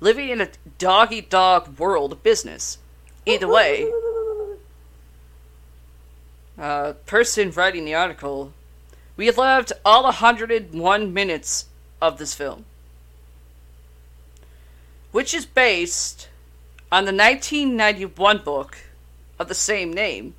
living 0.00 0.30
in 0.30 0.40
a 0.40 0.48
dog 0.78 1.12
eat 1.12 1.30
dog 1.30 1.78
world 1.78 2.12
of 2.12 2.22
business. 2.22 2.78
Either 3.26 3.46
way, 3.46 3.88
uh, 6.58 6.94
person 7.06 7.50
writing 7.50 7.84
the 7.84 7.94
article, 7.94 8.52
we 9.16 9.30
loved 9.30 9.72
all 9.84 10.04
101 10.04 11.12
minutes 11.12 11.66
of 12.00 12.18
this 12.18 12.34
film, 12.34 12.64
which 15.12 15.34
is 15.34 15.44
based 15.44 16.28
on 16.90 17.04
the 17.04 17.12
1991 17.12 18.38
book 18.38 18.78
of 19.38 19.48
the 19.48 19.54
same 19.54 19.92
name 19.92 20.34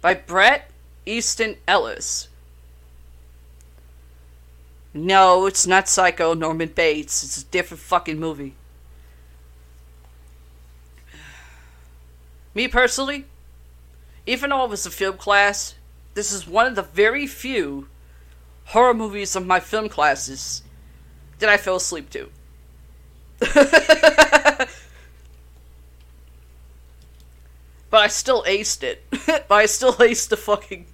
by 0.00 0.14
Bret 0.14 0.70
Easton 1.04 1.56
Ellis. 1.66 2.28
No, 4.94 5.46
it's 5.46 5.66
not 5.66 5.88
Psycho 5.88 6.32
Norman 6.32 6.68
Bates. 6.68 7.22
It's 7.22 7.42
a 7.42 7.44
different 7.46 7.82
fucking 7.82 8.18
movie. 8.18 8.54
Me 12.56 12.66
personally, 12.68 13.26
even 14.24 14.48
though 14.48 14.64
it 14.64 14.70
was 14.70 14.86
a 14.86 14.90
film 14.90 15.18
class, 15.18 15.74
this 16.14 16.32
is 16.32 16.48
one 16.48 16.66
of 16.66 16.74
the 16.74 16.80
very 16.80 17.26
few 17.26 17.86
horror 18.64 18.94
movies 18.94 19.36
of 19.36 19.46
my 19.46 19.60
film 19.60 19.90
classes 19.90 20.62
that 21.38 21.50
I 21.50 21.58
fell 21.58 21.76
asleep 21.76 22.08
to. 22.08 22.30
but 23.40 23.60
I 27.92 28.06
still 28.08 28.42
aced 28.44 28.82
it. 28.82 29.04
but 29.26 29.52
I 29.52 29.66
still 29.66 29.92
aced 29.96 30.30
the 30.30 30.38
fucking 30.38 30.86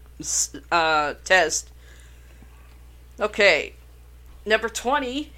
uh, 0.72 1.14
test. 1.22 1.70
Okay. 3.20 3.74
Number 4.44 4.68
20. 4.68 5.30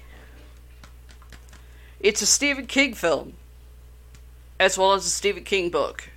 It's 1.99 2.23
a 2.23 2.25
Stephen 2.25 2.65
King 2.65 2.95
film. 2.95 3.33
as 4.59 4.75
well 4.75 4.93
as 4.93 5.05
a 5.05 5.09
Stephen 5.09 5.43
King 5.43 5.69
book. 5.69 6.09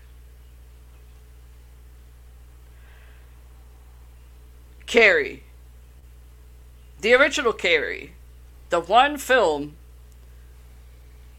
Carrie. 4.88 5.42
The 7.02 7.12
original 7.12 7.52
Carrie. 7.52 8.14
The 8.70 8.80
one 8.80 9.18
film, 9.18 9.76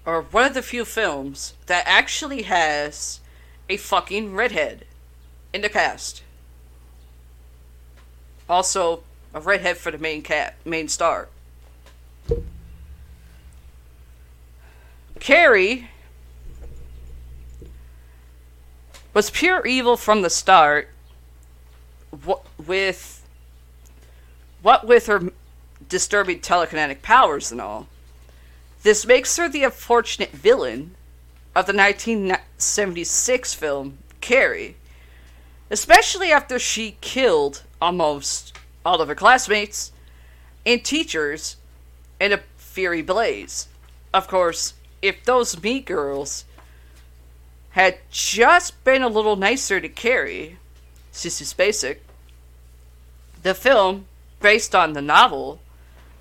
or 0.05 0.21
one 0.21 0.45
of 0.45 0.53
the 0.53 0.61
few 0.61 0.85
films, 0.85 1.55
that 1.65 1.83
actually 1.85 2.43
has 2.43 3.19
a 3.67 3.75
fucking 3.77 4.35
redhead 4.35 4.85
in 5.51 5.61
the 5.61 5.69
cast. 5.69 6.23
Also, 8.47 9.03
a 9.33 9.41
redhead 9.41 9.77
for 9.77 9.91
the 9.91 9.97
main 9.97 10.21
cat, 10.21 10.55
main 10.63 10.87
star. 10.87 11.27
Carrie 15.19 15.89
was 19.13 19.31
pure 19.31 19.65
evil 19.65 19.97
from 19.97 20.21
the 20.21 20.29
start. 20.29 20.89
With 22.57 23.18
what 24.61 24.87
with 24.87 25.07
her 25.07 25.31
disturbing 25.87 26.39
telekinetic 26.39 27.01
powers 27.01 27.51
and 27.51 27.61
all. 27.61 27.87
This 28.83 29.05
makes 29.05 29.35
her 29.37 29.49
the 29.49 29.63
unfortunate 29.63 30.31
villain 30.31 30.95
of 31.55 31.65
the 31.65 31.73
1976 31.73 33.53
film 33.53 33.97
Carrie, 34.21 34.75
especially 35.69 36.31
after 36.31 36.59
she 36.59 36.97
killed 37.01 37.63
almost 37.81 38.55
all 38.85 39.01
of 39.01 39.07
her 39.07 39.15
classmates 39.15 39.91
and 40.65 40.83
teachers 40.83 41.57
in 42.19 42.33
a 42.33 42.41
fiery 42.57 43.01
blaze. 43.01 43.67
Of 44.13 44.27
course, 44.27 44.73
if 45.01 45.23
those 45.23 45.61
meat 45.61 45.85
girls 45.85 46.45
had 47.71 47.99
just 48.09 48.83
been 48.83 49.03
a 49.03 49.07
little 49.07 49.35
nicer 49.35 49.79
to 49.79 49.89
Carrie, 49.89 50.57
Sissy 51.13 51.43
Spacek, 51.43 51.97
the 53.41 53.53
film, 53.53 54.05
based 54.39 54.73
on 54.73 54.93
the 54.93 55.01
novel 55.01 55.59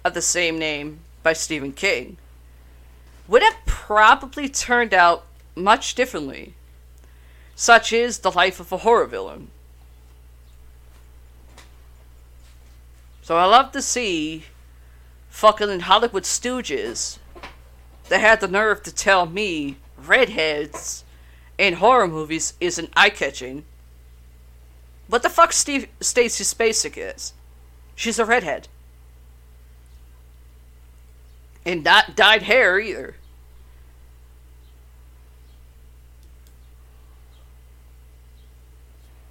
of 0.05 0.15
the 0.15 0.23
same 0.23 0.59
name 0.59 1.01
by 1.23 1.33
Stephen 1.33 1.73
King, 1.73 2.17
would 3.27 3.43
have 3.43 3.57
probably 3.67 4.49
turned 4.49 4.95
out 4.95 5.25
much 5.55 5.95
differently. 5.95 6.55
Such 7.55 7.93
is 7.93 8.19
the 8.19 8.31
life 8.31 8.61
of 8.61 8.73
a 8.73 8.79
horror 8.79 9.07
villain. 9.07 9.51
So 13.23 13.37
I 13.37 13.45
love 13.45 13.73
to 13.73 13.83
see 13.83 14.45
fucking 15.29 15.81
Hollywood 15.81 16.23
stooges 16.23 17.19
that 18.09 18.21
had 18.21 18.41
the 18.41 18.49
nerve 18.49 18.83
to 18.85 18.95
tell 18.95 19.27
me 19.27 19.77
redheads 19.99 21.05
in 21.59 21.75
horror 21.75 22.09
movies 22.09 22.55
isn't 22.61 22.91
eye 22.97 23.11
catching. 23.11 23.65
What 25.09 25.23
the 25.23 25.29
fuck 25.29 25.53
Steve 25.53 25.89
Stacy 26.01 26.45
Spacek 26.45 26.95
is? 26.97 27.33
She's 27.99 28.21
a 28.21 28.25
redhead. 28.25 28.69
And 31.67 31.83
not 31.83 32.15
dyed 32.15 32.43
hair 32.43 32.79
either. 32.79 33.17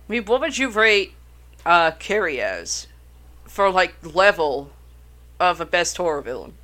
I 0.09 0.11
mean, 0.11 0.25
what 0.25 0.41
would 0.41 0.57
you 0.57 0.67
rate 0.67 1.13
uh, 1.65 1.91
Carrie 1.91 2.41
as 2.41 2.87
for 3.45 3.69
like 3.71 3.95
level 4.03 4.71
of 5.39 5.61
a 5.61 5.65
best 5.65 5.95
horror 5.95 6.21
villain? 6.21 6.55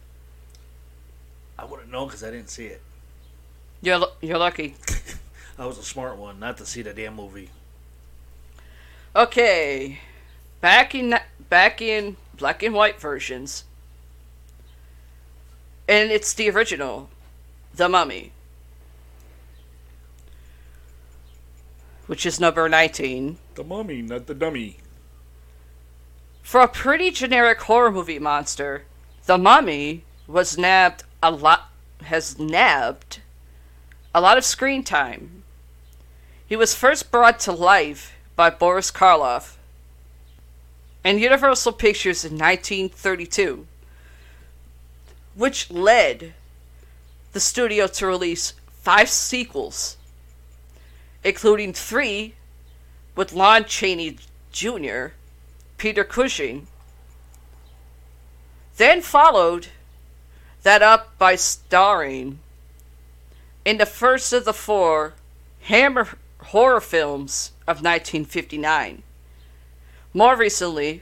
I 1.57 1.63
wouldn't 1.63 1.89
know 1.89 2.05
because 2.05 2.21
I 2.21 2.31
didn't 2.31 2.49
see 2.49 2.65
it. 2.65 2.81
You're 3.81 4.07
you're 4.19 4.37
lucky. 4.37 4.75
I 5.57 5.65
was 5.65 5.77
a 5.77 5.83
smart 5.83 6.17
one 6.17 6.37
not 6.37 6.57
to 6.57 6.65
see 6.65 6.81
the 6.81 6.93
damn 6.93 7.15
movie. 7.15 7.49
Okay, 9.15 9.99
back 10.59 10.93
in 10.93 11.17
back 11.49 11.81
in 11.81 12.17
black 12.37 12.63
and 12.63 12.73
white 12.73 12.99
versions, 12.99 13.63
and 15.87 16.11
it's 16.11 16.33
the 16.33 16.49
original, 16.49 17.09
The 17.73 17.89
Mummy, 17.89 18.31
which 22.07 22.25
is 22.25 22.39
number 22.39 22.67
nineteen. 22.67 23.37
The 23.55 23.63
mummy, 23.63 24.01
not 24.01 24.27
the 24.27 24.33
dummy. 24.33 24.77
For 26.41 26.61
a 26.61 26.67
pretty 26.67 27.11
generic 27.11 27.61
horror 27.61 27.91
movie 27.91 28.19
monster, 28.19 28.83
The 29.25 29.37
Mummy 29.37 30.03
was 30.27 30.57
nabbed 30.57 31.03
a 31.21 31.31
lot 31.31 31.69
has 32.03 32.37
nabbed 32.37 33.21
a 34.13 34.19
lot 34.19 34.37
of 34.37 34.43
screen 34.43 34.83
time. 34.83 35.43
He 36.45 36.55
was 36.55 36.75
first 36.75 37.11
brought 37.11 37.39
to 37.41 37.51
life 37.51 38.13
by 38.35 38.49
Boris 38.49 38.91
Karloff 38.91 39.55
and 41.03 41.19
Universal 41.19 41.73
Pictures 41.73 42.23
in 42.23 42.33
1932, 42.33 43.67
which 45.35 45.69
led 45.69 46.33
the 47.33 47.39
studio 47.39 47.87
to 47.87 48.07
release 48.07 48.53
five 48.67 49.09
sequels, 49.09 49.97
including 51.23 51.73
three 51.73 52.35
with 53.15 53.33
Lon 53.33 53.65
Chaney 53.65 54.17
Jr., 54.51 55.07
Peter 55.77 56.03
Cushing, 56.03 56.67
then 58.77 59.01
followed 59.01 59.67
that 60.63 60.81
up 60.81 61.17
by 61.17 61.35
starring 61.35 62.39
in 63.65 63.77
the 63.77 63.85
first 63.85 64.33
of 64.33 64.45
the 64.45 64.53
four 64.53 65.13
Hammer 65.63 66.07
horror 66.39 66.81
films 66.81 67.51
of 67.67 67.77
1959. 67.77 69.03
More 70.15 70.35
recently, 70.35 71.01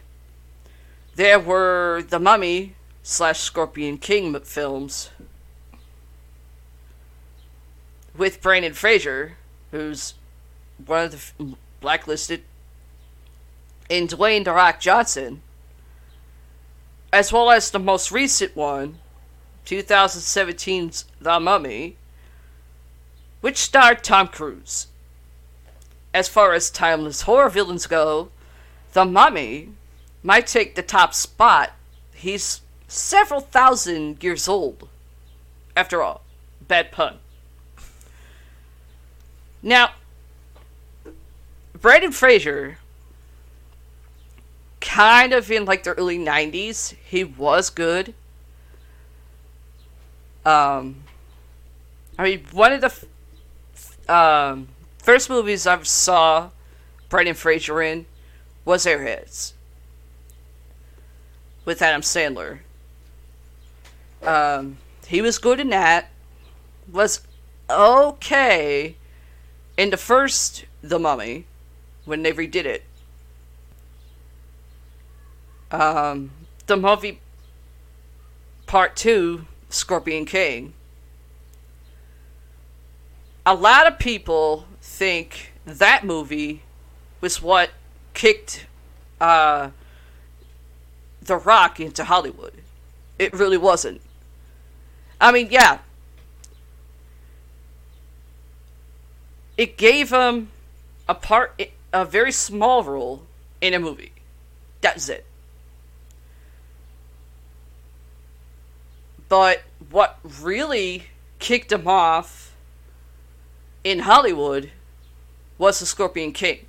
there 1.16 1.40
were 1.40 2.02
the 2.08 2.20
Mummy 2.20 2.76
slash 3.04 3.42
Scorpion 3.42 3.98
King 3.98 4.40
films 4.40 5.10
with 8.16 8.42
Brendan 8.42 8.74
Fraser, 8.74 9.38
who's 9.72 10.14
one 10.86 11.06
of 11.06 11.34
the 11.38 11.56
blacklisted, 11.82 12.44
and 13.90 14.08
Dwayne 14.08 14.46
The 14.46 14.54
Rock 14.54 14.80
Johnson, 14.80 15.42
as 17.12 17.34
well 17.34 17.52
as 17.52 17.70
the 17.70 17.80
most 17.80 18.14
recent 18.14 18.56
one 18.56 19.00
2017's 19.66 21.04
The 21.20 21.38
Mummy, 21.38 21.98
which 23.42 23.58
starred 23.58 24.06
Tom 24.06 24.30
Cruise. 24.30 24.88
As 26.14 26.30
far 26.30 26.54
as 26.54 26.70
timeless 26.70 27.24
horror 27.24 27.50
villains 27.50 27.88
go, 27.88 28.32
The 28.94 29.06
Mummy 29.06 29.70
might 30.24 30.48
take 30.48 30.76
the 30.76 30.82
top 30.82 31.14
spot. 31.14 31.72
He's 32.14 32.62
several 32.88 33.42
thousand 33.42 34.24
years 34.24 34.48
old. 34.48 34.88
After 35.76 36.02
all, 36.02 36.22
bad 36.68 36.92
pun. 36.92 37.20
Now, 39.64 39.92
Brendan 41.80 42.12
Fraser, 42.12 42.78
kind 44.82 45.34
of 45.34 45.50
in 45.50 45.66
like 45.66 45.84
the 45.84 45.94
early 45.94 46.18
90s, 46.18 46.96
he 47.04 47.24
was 47.24 47.70
good 47.70 48.14
um, 50.46 51.04
I 52.18 52.24
mean, 52.24 52.46
one 52.52 52.74
of 52.74 52.82
the 52.82 52.88
f- 52.88 54.10
um, 54.10 54.70
first 54.98 55.30
movies 55.30 55.68
I 55.68 55.82
saw 55.84 56.50
Brendan 57.10 57.36
Fraser 57.36 57.82
in 57.82 58.06
was 58.72 58.86
Airheads 58.86 59.52
with 61.66 61.82
Adam 61.82 62.00
Sandler. 62.00 62.60
Um, 64.24 64.78
he 65.06 65.22
was 65.22 65.40
good 65.40 65.60
in 65.60 65.72
that. 65.72 66.10
Was 66.90 67.20
okay 67.70 68.96
in 69.76 69.90
the 69.90 69.98
first 69.98 70.64
The 70.82 70.98
Mummy 70.98 71.48
when 72.06 72.24
they 72.24 72.32
redid 72.32 72.64
it. 72.64 72.84
Um, 75.70 76.32
the 76.68 76.78
movie 76.78 77.20
part 78.68 78.96
two 78.96 79.48
Scorpion 79.68 80.24
King. 80.24 80.72
A 83.46 83.54
lot 83.54 83.86
of 83.86 84.00
people 84.00 84.66
think 84.82 85.52
that 85.66 86.06
movie 86.06 86.64
was 87.20 87.42
what 87.42 87.72
kicked 88.22 88.68
uh, 89.20 89.72
The 91.24 91.38
Rock 91.38 91.80
into 91.80 92.04
Hollywood. 92.04 92.54
It 93.18 93.34
really 93.34 93.58
wasn't. 93.58 94.00
I 95.20 95.32
mean, 95.32 95.48
yeah. 95.50 95.80
It 99.58 99.76
gave 99.76 100.12
him 100.12 100.50
a 101.10 101.16
part, 101.16 101.60
a 101.92 102.06
very 102.06 102.32
small 102.32 102.84
role 102.84 103.24
in 103.60 103.74
a 103.74 103.80
movie. 103.80 104.12
That's 104.82 105.10
it. 105.10 105.26
But 109.30 109.64
what 109.90 110.20
really 110.24 111.06
kicked 111.40 111.72
him 111.72 111.88
off 111.88 112.56
in 113.84 114.00
Hollywood 114.00 114.70
was 115.58 115.80
the 115.80 115.88
Scorpion 115.88 116.34
King. 116.34 116.68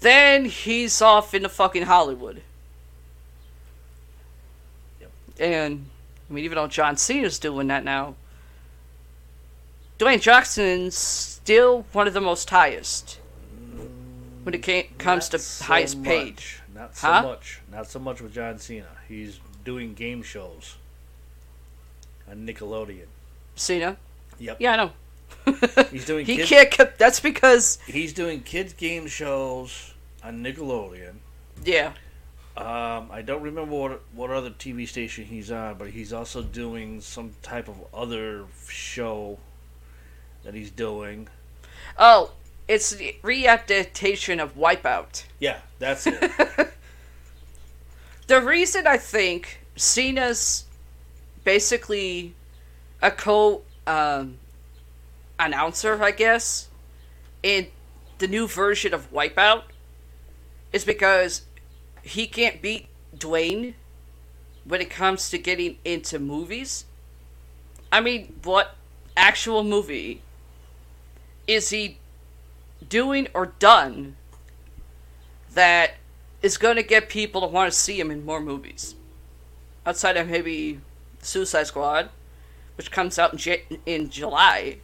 Then 0.00 0.44
he's 0.44 1.00
off 1.02 1.34
into 1.34 1.48
fucking 1.48 1.84
Hollywood. 1.84 2.42
Yep. 5.00 5.10
And 5.40 5.86
I 6.28 6.32
mean, 6.32 6.44
even 6.44 6.56
though 6.56 6.66
John 6.68 6.96
Cena's 6.96 7.38
doing 7.38 7.66
that 7.68 7.84
now, 7.84 8.14
Dwayne 9.98 10.20
Johnson's 10.20 10.96
still 10.96 11.86
one 11.92 12.06
of 12.06 12.12
the 12.14 12.20
most 12.20 12.50
highest 12.50 13.18
when 14.42 14.54
it 14.54 14.62
ca- 14.62 14.88
comes 14.98 15.24
Not 15.26 15.30
to 15.32 15.38
so 15.38 15.64
highest 15.64 15.96
much. 15.98 16.04
paid. 16.06 16.42
Not 16.74 16.96
so 16.96 17.06
Huh? 17.06 17.22
much. 17.22 17.60
Not 17.72 17.90
so 17.90 17.98
much 17.98 18.20
with 18.20 18.34
John 18.34 18.58
Cena. 18.58 18.88
He's 19.08 19.40
doing 19.64 19.94
game 19.94 20.22
shows 20.22 20.76
on 22.30 22.46
Nickelodeon. 22.46 23.06
Cena. 23.54 23.96
Yep. 24.38 24.58
Yeah, 24.60 24.72
I 24.72 24.76
know. 24.76 24.92
He's 25.90 26.04
doing 26.04 26.26
He 26.26 26.36
kids, 26.38 26.76
can't. 26.76 26.96
That's 26.98 27.20
because 27.20 27.78
He's 27.86 28.12
doing 28.12 28.42
kids 28.42 28.72
game 28.72 29.06
shows 29.06 29.94
on 30.22 30.42
Nickelodeon. 30.42 31.16
yeah, 31.64 31.92
Um, 32.56 33.10
I 33.12 33.22
don't 33.24 33.42
remember 33.42 33.74
what 33.76 34.02
what 34.12 34.30
other 34.30 34.50
TV 34.50 34.88
station 34.88 35.24
he's 35.24 35.50
on, 35.50 35.76
but 35.78 35.90
he's 35.90 36.12
also 36.12 36.42
doing 36.42 37.00
some 37.00 37.34
type 37.42 37.68
of 37.68 37.76
other 37.94 38.44
show 38.68 39.38
that 40.42 40.54
he's 40.54 40.70
doing. 40.70 41.28
Oh, 41.98 42.32
it's 42.66 42.90
the 42.90 43.16
readaptation 43.22 44.42
of 44.42 44.56
Wipeout. 44.56 45.24
Yeah, 45.38 45.60
that's 45.78 46.06
it. 46.06 46.32
The 48.26 48.40
reason 48.40 48.88
I 48.88 48.96
think 48.96 49.60
Cena's 49.76 50.64
basically 51.44 52.34
a 53.00 53.10
co 53.12 53.62
um, 53.86 54.38
announcer, 55.38 56.02
I 56.02 56.10
guess, 56.10 56.68
in 57.42 57.68
the 58.18 58.28
new 58.28 58.46
version 58.46 58.94
of 58.94 59.12
Wipeout 59.12 59.64
is 60.72 60.84
because 60.84 61.42
he 62.02 62.26
can't 62.26 62.62
beat 62.62 62.86
Dwayne 63.16 63.74
when 64.64 64.80
it 64.80 64.90
comes 64.90 65.30
to 65.30 65.38
getting 65.38 65.78
into 65.84 66.18
movies. 66.18 66.84
I 67.92 68.00
mean, 68.00 68.34
what 68.42 68.76
actual 69.16 69.62
movie 69.62 70.22
is 71.46 71.70
he 71.70 71.98
doing 72.88 73.28
or 73.32 73.46
done 73.58 74.16
that 75.54 75.94
is 76.42 76.58
going 76.58 76.76
to 76.76 76.82
get 76.82 77.08
people 77.08 77.40
to 77.40 77.46
want 77.46 77.72
to 77.72 77.78
see 77.78 77.98
him 77.98 78.10
in 78.10 78.24
more 78.24 78.40
movies? 78.40 78.94
Outside 79.84 80.16
of 80.16 80.28
maybe 80.28 80.80
Suicide 81.22 81.68
Squad, 81.68 82.10
which 82.76 82.90
comes 82.90 83.18
out 83.18 83.32
in, 83.32 83.38
J- 83.38 83.64
in 83.86 84.10
July. 84.10 84.78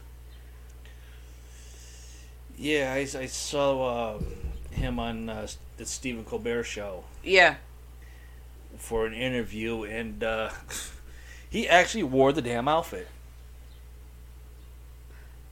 Yeah, 2.63 2.93
I, 2.93 2.99
I 3.01 3.27
saw 3.27 4.15
um 4.17 4.25
him 4.71 4.99
on 4.99 5.29
uh, 5.29 5.47
the 5.77 5.85
Stephen 5.85 6.25
Colbert 6.25 6.63
show 6.65 7.05
Yeah. 7.23 7.57
for 8.79 9.05
an 9.07 9.13
interview, 9.15 9.83
and 9.85 10.23
uh, 10.25 10.51
he 11.51 11.69
actually 11.69 12.05
wore 12.05 12.33
the 12.33 12.41
damn 12.43 12.69
outfit 12.69 13.09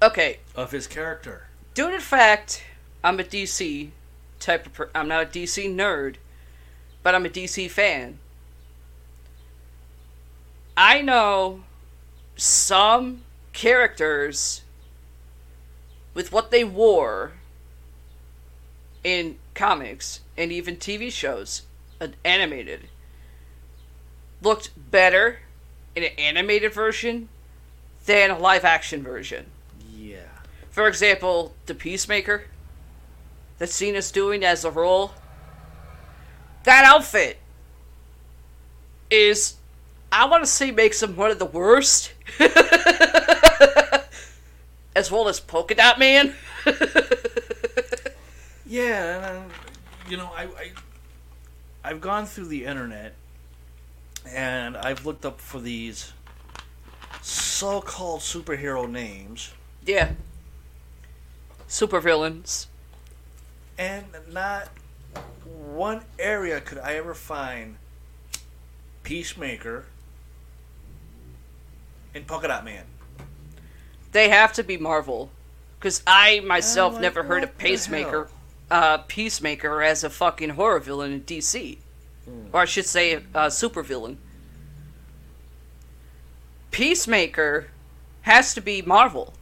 Okay. 0.02 0.38
of 0.54 0.70
his 0.70 0.86
character. 0.86 1.48
Due 1.74 1.90
to 1.90 1.96
the 1.98 2.02
fact 2.02 2.64
I'm 3.04 3.20
a 3.20 3.24
DC 3.24 3.90
type 4.38 4.66
of 4.66 4.72
per- 4.72 4.90
I'm 4.94 5.08
not 5.08 5.22
a 5.22 5.26
DC 5.26 5.68
nerd, 5.74 6.14
but 7.02 7.14
I'm 7.14 7.26
a 7.26 7.28
DC 7.28 7.70
fan. 7.70 8.18
I 10.76 11.02
know 11.02 11.64
some 12.36 13.22
characters 13.52 14.62
with 16.14 16.32
what 16.32 16.50
they 16.50 16.64
wore 16.64 17.32
in 19.02 19.38
comics 19.54 20.20
and 20.36 20.52
even 20.52 20.76
TV 20.76 21.10
shows, 21.10 21.62
uh, 22.00 22.08
animated, 22.24 22.88
looked 24.42 24.70
better 24.90 25.40
in 25.94 26.04
an 26.04 26.10
animated 26.18 26.72
version 26.72 27.28
than 28.06 28.30
a 28.30 28.38
live 28.38 28.64
action 28.64 29.02
version. 29.02 29.46
Yeah. 29.94 30.18
For 30.70 30.86
example, 30.86 31.54
the 31.66 31.74
Peacemaker 31.74 32.44
that 33.60 33.68
Cena's 33.68 34.10
doing 34.10 34.42
as 34.42 34.64
a 34.64 34.70
role. 34.70 35.12
That 36.64 36.84
outfit 36.84 37.38
is, 39.10 39.56
I 40.10 40.26
want 40.26 40.42
to 40.42 40.50
say, 40.50 40.70
makes 40.70 41.02
him 41.02 41.14
one 41.14 41.30
of 41.30 41.38
the 41.38 41.44
worst. 41.44 42.12
as 44.94 45.10
well 45.10 45.28
as 45.28 45.40
Polka 45.40 45.74
Dot 45.74 45.98
Man. 45.98 46.34
Yeah, 48.66 49.42
uh, 49.48 50.08
you 50.08 50.16
know, 50.16 50.30
I, 50.32 50.44
I 50.44 50.72
I've 51.82 52.00
gone 52.00 52.24
through 52.26 52.46
the 52.46 52.64
internet 52.66 53.14
and 54.24 54.76
I've 54.76 55.04
looked 55.04 55.26
up 55.26 55.40
for 55.40 55.58
these 55.58 56.12
so-called 57.20 58.20
superhero 58.20 58.88
names, 58.88 59.52
yeah. 59.84 60.12
Supervillains. 61.68 62.66
and 63.76 64.04
not 64.30 64.68
one 65.44 66.02
area 66.18 66.60
could 66.60 66.78
I 66.78 66.94
ever 66.94 67.12
find 67.14 67.76
Peacemaker 69.02 69.86
and 72.14 72.24
Polka 72.24 72.46
Dot 72.46 72.64
Man. 72.64 72.84
They 74.12 74.28
have 74.28 74.52
to 74.54 74.62
be 74.62 74.76
Marvel. 74.76 75.30
Because 75.78 76.02
I 76.06 76.40
myself 76.40 76.94
like, 76.94 77.02
never 77.02 77.22
heard 77.22 77.42
of 77.42 77.50
the 77.50 77.56
Pacemaker, 77.56 78.28
uh, 78.70 78.98
Peacemaker 78.98 79.82
as 79.82 80.04
a 80.04 80.10
fucking 80.10 80.50
horror 80.50 80.78
villain 80.78 81.12
in 81.12 81.22
DC. 81.22 81.78
Or 82.52 82.60
I 82.60 82.64
should 82.66 82.86
say, 82.86 83.14
a 83.14 83.22
uh, 83.34 83.48
supervillain. 83.48 84.16
Peacemaker 86.70 87.68
has 88.22 88.54
to 88.54 88.60
be 88.60 88.82
Marvel. 88.82 89.32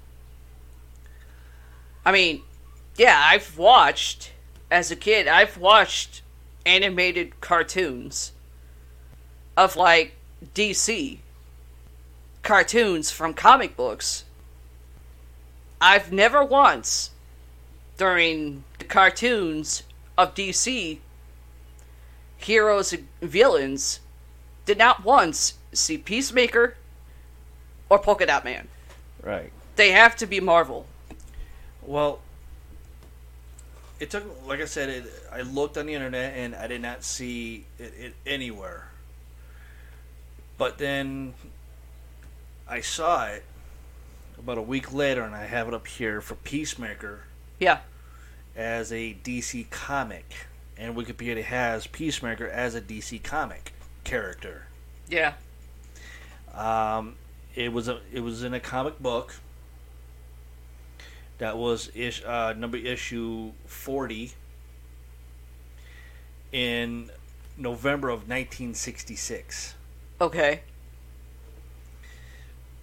I 2.04 2.12
mean, 2.12 2.42
yeah, 2.96 3.20
I've 3.22 3.58
watched, 3.58 4.32
as 4.70 4.90
a 4.90 4.96
kid, 4.96 5.28
I've 5.28 5.58
watched 5.58 6.22
animated 6.64 7.40
cartoons 7.40 8.32
of, 9.56 9.76
like, 9.76 10.14
DC. 10.54 11.18
Cartoons 12.42 13.10
from 13.10 13.34
comic 13.34 13.76
books. 13.76 14.24
I've 15.80 16.12
never 16.12 16.44
once, 16.44 17.10
during 17.96 18.64
the 18.78 18.84
cartoons 18.84 19.84
of 20.16 20.34
DC, 20.34 20.98
heroes 22.36 22.92
and 22.92 23.06
villains, 23.20 24.00
did 24.66 24.78
not 24.78 25.04
once 25.04 25.54
see 25.72 25.98
Peacemaker 25.98 26.76
or 27.88 27.98
Polka 27.98 28.26
Dot 28.26 28.44
Man. 28.44 28.68
Right. 29.22 29.52
They 29.76 29.92
have 29.92 30.16
to 30.16 30.26
be 30.26 30.40
Marvel. 30.40 30.86
Well, 31.82 32.20
it 34.00 34.10
took, 34.10 34.24
like 34.46 34.60
I 34.60 34.64
said, 34.64 34.88
it, 34.88 35.04
I 35.32 35.42
looked 35.42 35.76
on 35.76 35.86
the 35.86 35.94
internet 35.94 36.34
and 36.36 36.54
I 36.54 36.66
did 36.66 36.82
not 36.82 37.02
see 37.02 37.64
it, 37.78 37.92
it 37.98 38.14
anywhere. 38.26 38.88
But 40.56 40.78
then 40.78 41.34
I 42.68 42.80
saw 42.80 43.26
it 43.26 43.44
about 44.38 44.58
a 44.58 44.62
week 44.62 44.92
later, 44.92 45.22
and 45.22 45.34
I 45.34 45.46
have 45.46 45.68
it 45.68 45.74
up 45.74 45.86
here 45.86 46.20
for 46.20 46.34
Peacemaker 46.36 47.24
Yeah. 47.58 47.80
as 48.56 48.92
a 48.92 49.14
DC 49.22 49.64
comic, 49.70 50.46
and 50.76 50.94
Wikipedia 50.96 51.42
has 51.44 51.86
Peacemaker 51.86 52.46
as 52.48 52.74
a 52.74 52.80
DC 52.80 53.18
comic 53.22 53.72
character. 54.04 54.66
Yeah. 55.08 55.34
Um, 56.54 57.16
it 57.54 57.72
was 57.72 57.88
a 57.88 58.00
it 58.12 58.20
was 58.20 58.42
in 58.42 58.54
a 58.54 58.60
comic 58.60 58.98
book 59.00 59.34
that 61.38 61.56
was 61.56 61.90
ish, 61.94 62.22
uh, 62.24 62.54
number 62.56 62.76
issue 62.76 63.52
forty 63.66 64.32
in 66.52 67.10
November 67.56 68.08
of 68.08 68.20
1966. 68.28 69.74
Okay. 70.20 70.60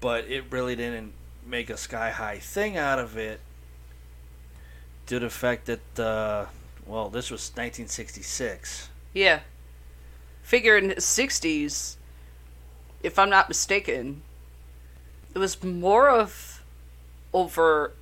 But 0.02 0.26
it 0.26 0.46
really 0.52 0.76
didn't 0.76 1.14
make 1.46 1.70
a 1.70 1.78
sky 1.78 2.10
high 2.10 2.40
thing 2.40 2.78
out 2.78 3.00
of 3.00 3.18
it 3.18 3.40
due 5.06 5.20
to 5.20 5.26
the 5.26 5.30
fact 5.30 5.68
that 5.68 6.00
uh, 6.00 6.46
well 6.86 7.10
this 7.10 7.30
was 7.30 7.50
1966. 7.50 8.90
Yeah. 9.14 9.42
Figure 10.42 10.78
in 10.78 10.90
the 10.90 10.96
60s, 10.96 11.96
if 13.02 13.18
I'm 13.18 13.30
not 13.30 13.48
mistaken, 13.48 14.22
it 15.34 15.40
was 15.40 15.64
more 15.64 16.10
of 16.10 16.64
over. 17.34 17.94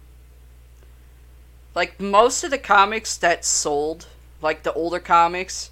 Like, 1.74 2.00
most 2.00 2.44
of 2.44 2.52
the 2.52 2.58
comics 2.58 3.18
that 3.18 3.44
sold, 3.44 4.08
like 4.42 4.64
the 4.64 4.74
older 4.74 5.00
comics, 5.00 5.72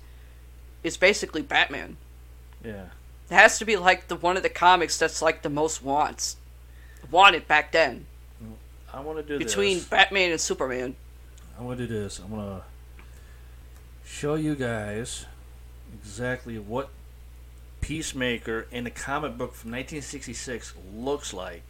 is 0.83 0.97
basically 0.97 1.41
Batman. 1.41 1.97
Yeah. 2.63 2.85
It 3.29 3.35
has 3.35 3.59
to 3.59 3.65
be 3.65 3.75
like 3.75 4.07
the 4.07 4.15
one 4.15 4.37
of 4.37 4.43
the 4.43 4.49
comics 4.49 4.97
that's 4.97 5.21
like 5.21 5.41
the 5.41 5.49
most 5.49 5.83
wants 5.83 6.37
wanted 7.11 7.47
back 7.47 7.71
then. 7.71 8.05
I 8.93 8.99
want 9.01 9.17
to 9.19 9.23
do 9.23 9.37
between 9.37 9.77
this. 9.77 9.85
Batman 9.87 10.31
and 10.31 10.41
Superman. 10.41 10.95
I'm 11.57 11.65
gonna 11.65 11.77
do 11.77 11.87
this. 11.87 12.19
I'm 12.19 12.29
gonna 12.29 12.63
show 14.05 14.35
you 14.35 14.55
guys 14.55 15.25
exactly 15.93 16.57
what 16.59 16.89
Peacemaker 17.81 18.67
in 18.71 18.83
the 18.83 18.89
comic 18.89 19.37
book 19.37 19.53
from 19.53 19.71
1966 19.71 20.73
looks 20.93 21.33
like. 21.33 21.63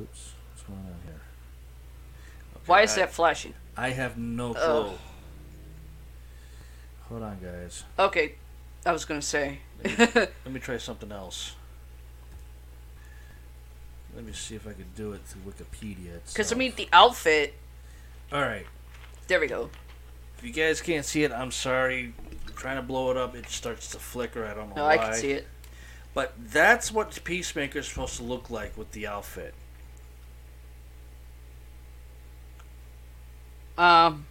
Oops, 0.00 0.32
what's 0.52 0.62
going 0.66 0.78
on 0.80 0.94
here? 1.04 1.20
Okay, 2.56 2.62
Why 2.66 2.82
is 2.82 2.92
I- 2.92 2.96
that 3.00 3.12
flashing? 3.12 3.54
I 3.76 3.90
have 3.90 4.16
no 4.18 4.54
clue. 4.54 4.92
Hold 7.08 7.22
on, 7.22 7.38
guys. 7.42 7.84
Okay, 7.98 8.34
I 8.84 8.92
was 8.92 9.04
gonna 9.04 9.22
say. 9.22 9.60
Let 9.84 10.30
me 10.50 10.60
try 10.60 10.76
something 10.78 11.12
else. 11.12 11.52
Let 14.16 14.24
me 14.24 14.32
see 14.32 14.54
if 14.56 14.66
I 14.66 14.72
can 14.72 14.86
do 14.96 15.12
it 15.12 15.20
through 15.26 15.52
Wikipedia. 15.52 16.20
Because 16.26 16.50
I 16.50 16.56
mean, 16.56 16.72
the 16.74 16.88
outfit. 16.90 17.52
all 18.32 18.40
right. 18.40 18.66
There 19.28 19.38
we 19.38 19.46
go. 19.46 19.68
If 20.38 20.44
you 20.44 20.52
guys 20.52 20.80
can't 20.80 21.04
see 21.04 21.22
it, 21.22 21.32
I'm 21.32 21.50
sorry. 21.50 22.14
I'm 22.46 22.54
trying 22.54 22.76
to 22.76 22.82
blow 22.82 23.10
it 23.10 23.18
up, 23.18 23.36
it 23.36 23.46
starts 23.48 23.90
to 23.90 23.98
flicker. 23.98 24.46
I 24.46 24.54
don't 24.54 24.70
know 24.70 24.76
No, 24.76 24.82
why. 24.84 24.94
I 24.94 24.96
can 24.96 25.14
see 25.14 25.32
it. 25.32 25.46
But 26.14 26.32
that's 26.38 26.90
what 26.90 27.22
Peacemaker 27.24 27.80
is 27.80 27.88
supposed 27.88 28.16
to 28.16 28.22
look 28.22 28.48
like 28.48 28.78
with 28.78 28.92
the 28.92 29.06
outfit. 29.06 29.54
Um. 33.76 34.24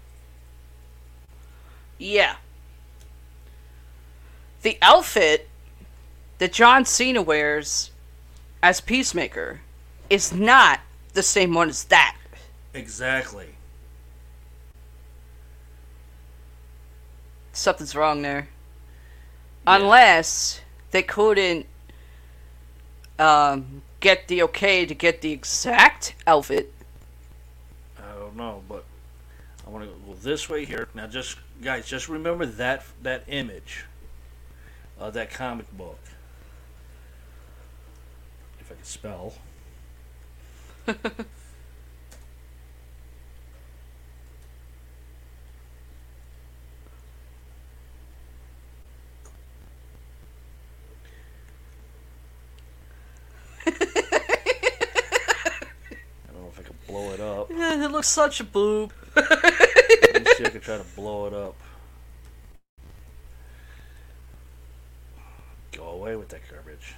Yeah. 1.99 2.37
The 4.63 4.79
outfit 4.81 5.47
that 6.39 6.51
John 6.53 6.85
Cena 6.85 7.21
wears 7.21 7.91
as 8.63 8.81
Peacemaker 8.81 9.61
is 10.09 10.33
not 10.33 10.79
the 11.13 11.23
same 11.23 11.53
one 11.53 11.69
as 11.69 11.83
that. 11.85 12.15
Exactly. 12.73 13.47
Something's 17.53 17.95
wrong 17.95 18.21
there. 18.21 18.49
Yeah. 19.65 19.77
Unless 19.77 20.61
they 20.91 21.01
couldn't 21.01 21.65
um, 23.17 23.81
get 23.99 24.27
the 24.27 24.43
okay 24.43 24.85
to 24.85 24.93
get 24.93 25.21
the 25.21 25.31
exact 25.31 26.15
outfit. 26.27 26.71
I 27.97 28.13
don't 28.19 28.35
know, 28.35 28.61
but 28.67 28.83
I 29.65 29.69
want 29.69 29.85
to 29.85 29.91
go 30.05 30.13
this 30.15 30.49
way 30.49 30.65
here. 30.65 30.89
Now, 30.93 31.07
just 31.07 31.37
guys, 31.61 31.87
just 31.87 32.09
remember 32.09 32.45
that 32.45 32.83
that 33.01 33.23
image 33.27 33.85
of 34.99 35.13
that 35.13 35.31
comic 35.31 35.71
book. 35.77 35.99
If 38.59 38.71
I 38.71 38.75
can 38.75 38.83
spell. 38.83 39.05
I 39.07 39.09
don't 39.09 39.15
know 39.15 39.15
if 39.15 39.15
I 39.15 39.31
can 39.31 39.33
blow 39.33 39.33
it 57.15 57.21
up. 57.21 57.49
it 57.51 57.91
looks 57.91 58.07
such 58.07 58.39
a 58.39 58.43
boob. 58.43 58.93
Let 59.15 60.23
me 60.23 60.31
see 60.35 60.43
if 60.43 60.47
I 60.47 60.49
can 60.49 60.61
try 60.61 60.77
to 60.77 60.85
blow 60.95 61.25
it 61.25 61.33
up. 61.33 61.55
Go 65.71 65.89
away 65.89 66.15
with 66.15 66.29
that 66.29 66.41
garbage. 66.49 66.93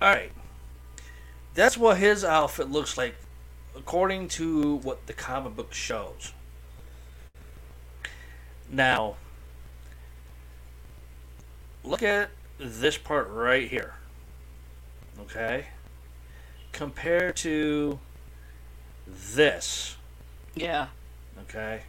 Alright. 0.00 0.32
That's 1.54 1.76
what 1.76 1.98
his 1.98 2.24
outfit 2.24 2.70
looks 2.70 2.96
like 2.96 3.16
according 3.76 4.28
to 4.28 4.76
what 4.76 5.06
the 5.06 5.12
comic 5.12 5.56
book 5.56 5.72
shows. 5.72 6.32
Now, 8.68 9.16
look 11.82 12.02
at 12.02 12.30
this 12.58 12.96
part 12.96 13.28
right 13.28 13.68
here. 13.68 13.94
Okay? 15.20 15.66
Compared 16.72 17.36
to 17.36 17.98
this. 19.06 19.96
Yeah. 20.54 20.88
Okay? 21.42 21.82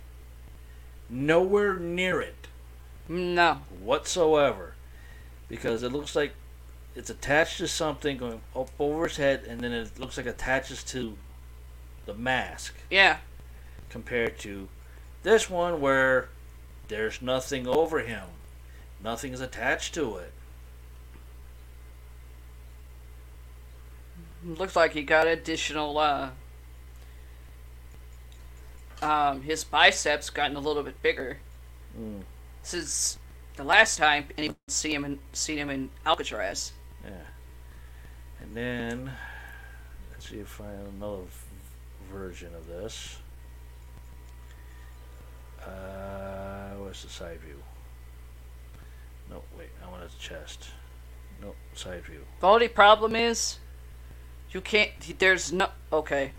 Nowhere 1.09 1.78
near 1.78 2.22
it 2.22 2.47
No. 3.07 3.62
whatsoever. 3.80 4.76
Because 5.47 5.84
it 5.84 5.91
looks 5.91 6.16
like 6.16 6.34
it's 6.96 7.10
attached 7.10 7.58
to 7.60 7.68
something 7.68 8.18
going 8.18 8.42
up 8.56 8.70
over 8.80 9.08
his 9.08 9.18
head 9.18 9.44
and 9.48 9.62
then 9.62 9.72
it 9.72 9.98
looks 10.00 10.18
like 10.18 10.26
it 10.26 10.30
attaches 10.30 10.84
to 10.84 11.18
the 12.06 12.14
mask 12.14 12.76
Yeah. 12.89 13.18
compared 13.89 14.38
to 14.39 14.68
this 15.24 15.50
one 15.50 15.80
where 15.82 16.30
there's 16.88 17.22
nothing 17.22 17.68
over 17.68 18.00
him. 18.00 18.26
Nothing 19.04 19.34
is 19.34 19.42
attached 19.42 19.94
to 19.96 20.18
it. 20.18 20.34
Looks 24.44 24.76
like 24.76 24.93
he 24.93 25.04
got 25.04 25.28
additional. 25.28 25.97
Uh, 25.97 26.30
um, 29.01 29.42
his 29.42 29.63
biceps 29.63 30.30
gotten 30.30 30.55
a 30.55 30.59
little 30.59 30.84
bit 30.84 31.01
bigger 31.01 31.38
Mm, 32.00 32.22
since 32.63 33.18
the 33.58 33.63
last 33.66 33.97
time 33.97 34.28
anyone 34.38 34.55
see 34.70 34.93
him 34.93 35.04
in, 35.04 35.20
seen 35.34 35.58
him 35.58 35.70
in 35.70 35.89
Alcatraz. 36.05 36.72
And 38.42 38.55
then 38.55 39.12
let's 40.12 40.30
see 40.30 40.39
if 40.39 40.59
I 40.59 40.66
find 40.66 40.88
another 40.97 41.24
version 42.12 42.54
of 42.55 42.68
this. 42.68 43.18
Uh, 45.63 46.72
where's 46.80 47.04
the 47.04 47.09
side 47.09 47.39
view? 47.39 47.62
No, 49.30 49.42
wait, 49.58 49.70
I 49.86 49.89
want 49.89 50.04
his 50.04 50.16
chest. 50.16 50.70
No, 51.42 51.54
side 51.74 52.04
view. 52.04 52.26
The 52.39 52.47
only 52.47 52.68
problem 52.68 53.16
is, 53.16 53.59
you 54.51 54.62
can't. 54.62 54.92
There's 55.20 55.54
no. 55.54 55.70
Okay. 55.93 56.32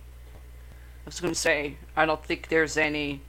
I 1.05 1.05
was 1.05 1.19
gonna 1.19 1.35
say 1.35 1.77
I 1.95 2.05
don't 2.05 2.23
think 2.23 2.49
there's 2.49 2.77
any. 2.77 3.21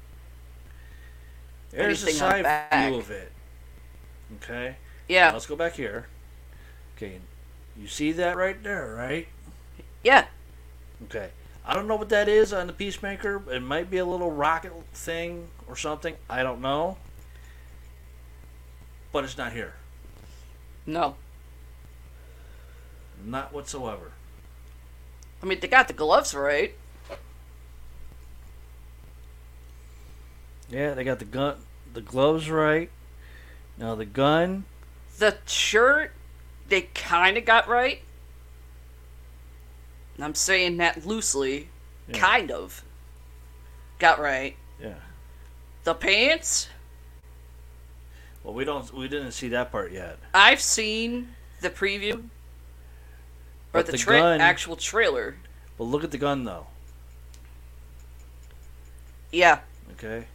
There's 1.71 2.05
a 2.05 2.13
side 2.13 2.45
back. 2.45 2.91
view 2.91 2.99
of 2.99 3.11
it. 3.11 3.33
Okay. 4.37 4.77
Yeah. 5.09 5.33
Let's 5.33 5.47
go 5.47 5.57
back 5.57 5.75
here. 5.75 6.07
Okay, 6.97 7.19
you 7.77 7.87
see 7.87 8.13
that 8.13 8.37
right 8.37 8.63
there, 8.63 8.95
right? 8.97 9.29
Yeah. 10.03 10.27
Okay. 11.05 11.31
I 11.67 11.75
don't 11.75 11.89
know 11.89 11.97
what 11.97 12.11
that 12.11 12.29
is 12.29 12.53
on 12.53 12.67
the 12.67 12.73
Peacemaker. 12.73 13.43
It 13.51 13.63
might 13.63 13.91
be 13.91 13.99
a 13.99 14.05
little 14.05 14.31
rocket 14.31 14.73
thing 14.93 15.49
or 15.67 15.77
something. 15.77 16.15
I 16.29 16.43
don't 16.43 16.61
know. 16.61 16.99
But 19.13 19.25
it's 19.25 19.39
not 19.39 19.53
here. 19.53 19.75
No. 20.87 21.17
Not 23.25 23.53
whatsoever. 23.53 24.13
I 25.43 25.47
mean, 25.47 25.61
they 25.61 25.69
got 25.69 25.89
the 25.89 25.95
gloves 25.95 26.35
right. 26.35 26.75
Yeah, 30.69 30.95
they 30.95 31.05
got 31.05 31.19
the 31.19 31.25
gun, 31.25 31.57
the 31.93 32.01
gloves 32.01 32.51
right. 32.51 32.91
Now 33.79 33.95
the 33.95 34.07
gun. 34.07 34.65
The 35.19 35.37
shirt, 35.47 36.13
they 36.69 36.83
kind 36.95 37.37
of 37.37 37.45
got 37.45 37.69
right. 37.69 38.01
I'm 40.19 40.35
saying 40.35 40.77
that 40.79 41.05
loosely. 41.07 41.69
Yeah. 42.09 42.19
Kind 42.19 42.51
of. 42.51 42.85
Got 43.99 44.21
right. 44.21 44.57
Yeah. 44.81 44.95
The 45.85 45.95
pants, 45.95 46.69
Well, 48.43 48.55
we 48.55 48.65
don't. 48.65 48.93
We 48.95 49.09
didn't 49.09 49.33
see 49.33 49.49
that 49.49 49.71
part 49.73 49.93
yet. 49.93 50.19
I've 50.33 50.61
seen 50.61 51.35
the 51.61 51.71
preview. 51.71 52.15
Or 52.17 52.23
But 53.73 53.87
the, 53.87 53.93
the 53.93 53.99
tra- 53.99 54.19
gun- 54.21 54.41
actual 54.41 54.77
trailer. 54.77 55.37
But 55.77 55.85
look 55.85 56.05
at 56.05 56.11
the 56.11 56.19
gun 56.19 56.45
though. 56.45 56.67
Yeah. 59.33 59.61
Okay. 59.93 60.27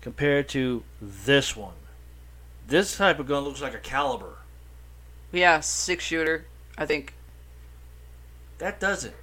Compared 0.00 0.48
to 0.50 0.84
this 1.00 1.56
one, 1.56 1.74
this 2.66 2.96
type 2.96 3.18
of 3.18 3.26
gun 3.26 3.42
looks 3.44 3.60
like 3.60 3.74
a 3.74 3.78
caliber. 3.78 4.37
Yeah, 5.32 5.60
six 5.60 6.04
shooter, 6.04 6.46
I 6.76 6.86
think. 6.86 7.14
That 8.58 8.80
doesn't. 8.80 9.14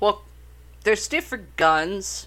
Well, 0.00 0.22
there's 0.84 1.08
different 1.08 1.56
guns 1.56 2.26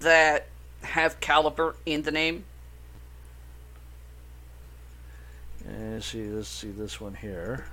that 0.00 0.48
have 0.82 1.20
caliber 1.20 1.76
in 1.86 2.02
the 2.02 2.10
name. 2.10 2.44
Eh, 5.66 5.70
and 5.70 6.04
see, 6.04 6.24
let's 6.24 6.48
see 6.48 6.70
this 6.70 7.00
one 7.00 7.14
here. 7.14 7.66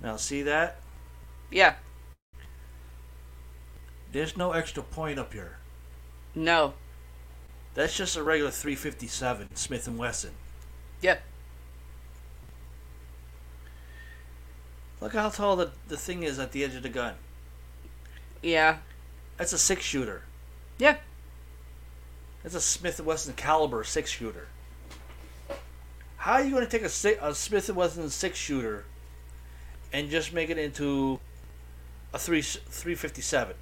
Now, 0.00 0.16
see 0.16 0.42
that? 0.42 0.76
Yeah. 1.50 1.74
There's 4.12 4.36
no 4.36 4.52
extra 4.52 4.82
point 4.82 5.18
up 5.18 5.32
here. 5.32 5.57
No. 6.34 6.74
That's 7.74 7.96
just 7.96 8.16
a 8.16 8.22
regular 8.22 8.50
357 8.50 9.54
Smith 9.54 9.86
and 9.86 9.98
Wesson. 9.98 10.32
Yep. 11.00 11.22
Look 15.00 15.12
how 15.12 15.28
tall 15.28 15.56
the, 15.56 15.70
the 15.86 15.96
thing 15.96 16.24
is 16.24 16.38
at 16.38 16.52
the 16.52 16.64
edge 16.64 16.74
of 16.74 16.82
the 16.82 16.88
gun. 16.88 17.14
Yeah. 18.42 18.78
That's 19.36 19.52
a 19.52 19.58
six 19.58 19.84
shooter. 19.84 20.22
Yeah. 20.78 20.96
That's 22.42 22.54
a 22.54 22.60
Smith 22.60 22.98
and 22.98 23.06
Wesson 23.06 23.34
caliber 23.34 23.84
six 23.84 24.10
shooter. 24.10 24.48
How 26.16 26.34
are 26.34 26.42
you 26.42 26.50
going 26.50 26.66
to 26.66 26.70
take 26.70 26.82
a, 26.82 27.28
a 27.28 27.34
Smith 27.34 27.68
and 27.68 27.76
Wesson 27.76 28.10
six 28.10 28.38
shooter 28.38 28.84
and 29.92 30.10
just 30.10 30.32
make 30.32 30.50
it 30.50 30.58
into 30.58 31.20
a 32.12 32.18
three 32.18 32.42
357? 32.42 33.54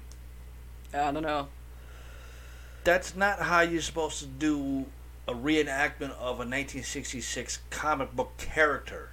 I 0.93 1.11
don't 1.11 1.21
know. 1.21 1.47
That's 2.87 3.17
not 3.17 3.39
how 3.41 3.59
you're 3.59 3.81
supposed 3.81 4.19
to 4.19 4.25
do 4.27 4.85
a 5.27 5.33
reenactment 5.33 6.11
of 6.11 6.39
a 6.39 6.47
1966 6.47 7.59
comic 7.69 8.15
book 8.15 8.37
character. 8.37 9.09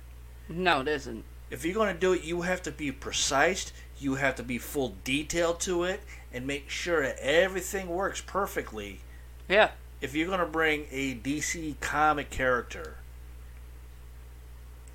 No, 0.49 0.83
it 0.83 0.87
isn't. 0.87 1.25
If 1.51 1.65
you're 1.65 1.75
going 1.75 1.93
to 1.93 1.99
do 1.99 2.13
it, 2.13 2.23
you 2.23 2.43
have 2.43 2.63
to 2.63 2.71
be 2.71 2.93
precise. 2.93 3.73
You 3.99 4.15
have 4.15 4.37
to 4.37 4.45
be 4.45 4.59
full 4.59 4.91
detail 5.03 5.55
to 5.55 5.83
it 5.83 6.03
and 6.33 6.47
make 6.47 6.71
sure 6.71 7.03
that 7.03 7.19
everything 7.19 7.89
works 7.89 8.23
perfectly. 8.25 9.01
Yeah. 9.49 9.73
If 10.01 10.15
you're 10.15 10.29
going 10.29 10.39
to 10.39 10.47
bring 10.47 10.87
a 10.93 11.17
DC 11.17 11.81
comic 11.81 12.31
character 12.31 12.99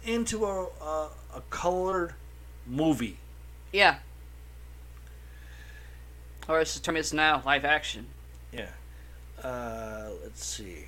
into 0.06 0.46
a, 0.46 0.68
a, 0.82 1.10
a 1.36 1.42
colored 1.50 2.14
movie, 2.66 3.18
Yeah. 3.74 3.98
Or 6.48 6.60
as 6.60 6.74
the 6.74 6.80
term 6.80 6.96
is 6.96 7.12
now, 7.12 7.44
live 7.46 7.66
action. 7.66 8.08
Yeah. 8.52 8.70
Uh, 9.44 10.10
let's 10.24 10.44
see. 10.44 10.86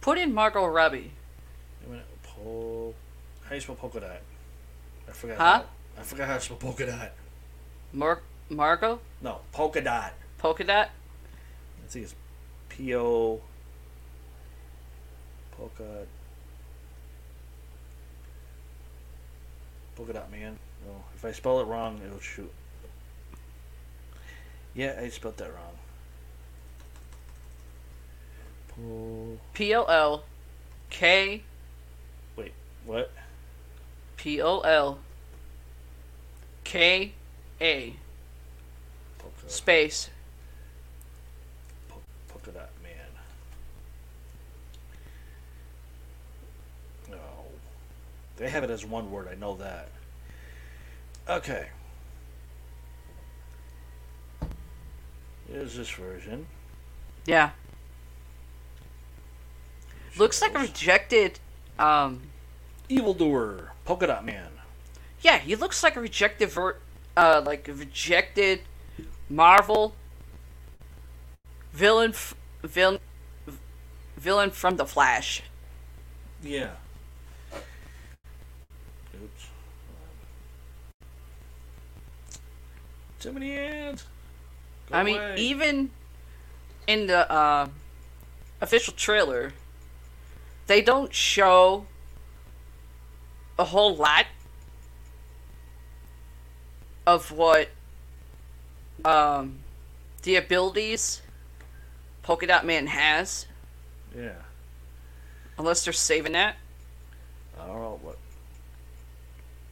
Put 0.00 0.18
in 0.18 0.34
Margot 0.34 0.66
Robbie. 0.66 1.12
Wait 1.80 1.86
a 1.86 1.90
minute. 1.90 2.06
Pol- 2.22 2.94
how 3.44 3.48
do 3.50 3.54
you 3.54 3.60
spell 3.60 3.74
polka 3.74 4.00
dot? 4.00 4.20
I 5.08 5.12
forgot. 5.12 5.38
Huh? 5.38 5.44
How, 5.44 5.64
I 5.98 6.02
forgot 6.02 6.28
how 6.28 6.34
to 6.34 6.40
spell 6.40 6.56
polka 6.58 6.86
dot. 6.86 7.12
Mar- 7.92 8.22
Margot? 8.50 9.00
No, 9.22 9.40
polka 9.52 9.80
dot. 9.80 10.12
Polka 10.38 10.62
Dot? 10.62 10.90
I 11.82 11.88
think 11.88 12.04
it's 12.04 12.14
P 12.68 12.94
O. 12.94 13.40
Polka. 15.52 16.06
Polka 19.96 20.12
dot 20.12 20.30
man. 20.30 20.58
No, 20.84 21.02
if 21.14 21.24
I 21.24 21.32
spell 21.32 21.60
it 21.60 21.64
wrong, 21.64 21.98
it'll 22.04 22.20
shoot. 22.20 22.52
Yeah, 24.74 24.98
I 25.00 25.08
spelled 25.08 25.36
that 25.36 25.50
wrong. 28.76 29.38
P 29.52 29.74
O 29.74 29.84
L 29.84 30.24
K 30.90 31.42
Wait, 32.36 32.52
what? 32.84 33.12
P 34.16 34.42
O 34.42 34.60
L 34.60 34.98
K 36.64 37.12
A 37.60 37.94
space 39.46 40.10
Pol- 41.88 42.00
polka 42.28 42.50
dot 42.50 42.70
man. 42.82 42.92
No. 47.10 47.18
They 48.36 48.48
have 48.48 48.64
it 48.64 48.70
as 48.70 48.84
one 48.84 49.12
word, 49.12 49.28
I 49.30 49.36
know 49.36 49.54
that. 49.56 49.88
Okay. 51.28 51.68
Here's 55.50 55.76
this 55.76 55.90
version. 55.90 56.46
Yeah. 57.26 57.50
Looks 60.16 60.40
like 60.42 60.54
a 60.54 60.58
rejected 60.60 61.38
um 61.78 62.22
Evildoer, 62.88 63.72
Polka 63.84 64.06
Dot 64.06 64.24
Man. 64.24 64.50
yeah, 65.22 65.38
he 65.38 65.56
looks 65.56 65.82
like 65.82 65.96
a 65.96 66.00
rejected 66.00 66.50
ver- 66.50 66.76
uh 67.16 67.42
like 67.44 67.66
a 67.68 67.72
rejected 67.74 68.60
Marvel 69.28 69.94
villain 71.72 72.10
f- 72.10 72.34
villain 72.62 73.00
villain 74.16 74.50
from 74.50 74.76
the 74.76 74.84
Flash. 74.86 75.42
Yeah. 76.42 76.72
Oops. 79.14 79.46
Too 83.18 83.32
many 83.32 83.56
ads. 83.56 84.04
Go 84.90 84.96
I 84.98 85.02
mean, 85.02 85.20
even 85.36 85.90
in 86.86 87.06
the 87.06 87.30
uh, 87.30 87.68
official 88.60 88.94
trailer, 88.94 89.52
they 90.66 90.82
don't 90.82 91.12
show 91.14 91.86
a 93.58 93.64
whole 93.64 93.94
lot 93.96 94.26
of 97.06 97.30
what 97.30 97.68
um, 99.04 99.58
the 100.22 100.36
abilities 100.36 101.22
Polka 102.22 102.46
Dot 102.46 102.64
Man 102.64 102.86
has, 102.86 103.46
Yeah. 104.16 104.32
unless 105.58 105.84
they're 105.84 105.92
saving 105.92 106.32
that. 106.32 106.56
I 107.60 107.66
don't 107.66 107.76
know 107.76 107.98
what. 108.02 108.18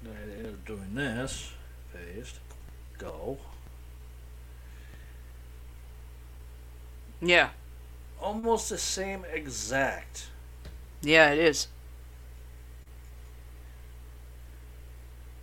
They're 0.02 0.52
doing 0.66 0.94
this. 0.94 1.52
Paste. 1.92 2.38
Go. 2.98 3.38
Yeah, 7.22 7.50
Almost 8.20 8.68
the 8.68 8.78
same 8.78 9.24
exact. 9.32 10.26
yeah, 11.02 11.30
it 11.30 11.38
is. 11.38 11.68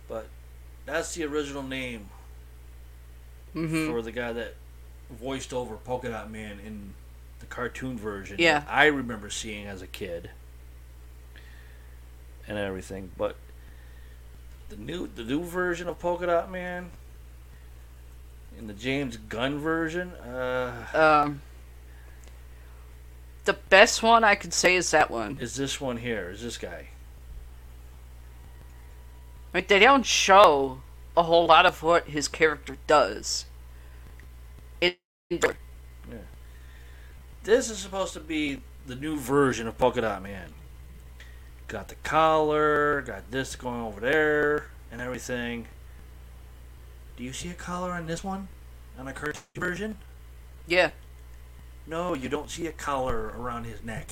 But 0.08 0.26
that's 0.86 1.14
the 1.14 1.24
original 1.24 1.62
name 1.62 2.08
Mm-hmm. 3.54 3.90
for 3.90 4.00
the 4.00 4.12
guy 4.12 4.32
that 4.32 4.54
voiced 5.10 5.52
over 5.52 5.74
Polka 5.74 6.08
Dot 6.08 6.30
Man 6.30 6.60
in 6.64 6.94
the 7.40 7.46
cartoon 7.46 7.98
version. 7.98 8.36
Yeah. 8.38 8.60
that 8.60 8.68
I 8.70 8.86
remember 8.86 9.28
seeing 9.28 9.66
as 9.66 9.82
a 9.82 9.88
kid. 9.88 10.30
And 12.46 12.56
everything, 12.56 13.10
but 13.18 13.34
the 14.68 14.76
new 14.76 15.08
the 15.08 15.24
new 15.24 15.42
version 15.42 15.88
of 15.88 15.98
Polka 15.98 16.26
Dot 16.26 16.48
Man 16.52 16.90
in 18.56 18.68
the 18.68 18.72
James 18.72 19.16
Gunn 19.16 19.58
version, 19.58 20.12
uh, 20.12 21.24
Um, 21.24 21.42
the 23.50 23.58
best 23.68 24.00
one 24.00 24.22
I 24.22 24.36
could 24.36 24.54
say 24.54 24.76
is 24.76 24.92
that 24.92 25.10
one. 25.10 25.36
is 25.40 25.56
this 25.56 25.80
one 25.80 25.96
here? 25.96 26.30
Is 26.30 26.40
this 26.40 26.56
guy? 26.56 26.90
Like 29.52 29.66
they 29.66 29.80
don't 29.80 30.06
show 30.06 30.82
a 31.16 31.24
whole 31.24 31.46
lot 31.46 31.66
of 31.66 31.82
what 31.82 32.06
his 32.06 32.28
character 32.28 32.76
does. 32.86 33.46
It 34.80 35.00
This 37.42 37.70
is 37.70 37.78
supposed 37.78 38.12
to 38.12 38.20
be 38.20 38.60
the 38.86 38.94
new 38.94 39.16
version 39.16 39.66
of 39.66 39.76
Polka 39.76 40.00
Dot 40.00 40.22
Man. 40.22 40.52
Got 41.66 41.88
the 41.88 41.96
collar, 42.04 43.02
got 43.02 43.32
this 43.32 43.56
going 43.56 43.80
over 43.80 44.00
there, 44.00 44.66
and 44.92 45.00
everything. 45.00 45.66
Do 47.16 47.24
you 47.24 47.32
see 47.32 47.48
a 47.48 47.54
collar 47.54 47.90
on 47.90 48.06
this 48.06 48.22
one? 48.22 48.46
On 48.96 49.08
a 49.08 49.12
cartoon 49.12 49.42
version? 49.56 49.98
yeah, 50.68 50.92
No, 51.86 52.14
you 52.14 52.28
don't 52.28 52.50
see 52.50 52.66
a 52.66 52.72
collar 52.72 53.28
around 53.36 53.64
his 53.64 53.82
neck. 53.82 54.08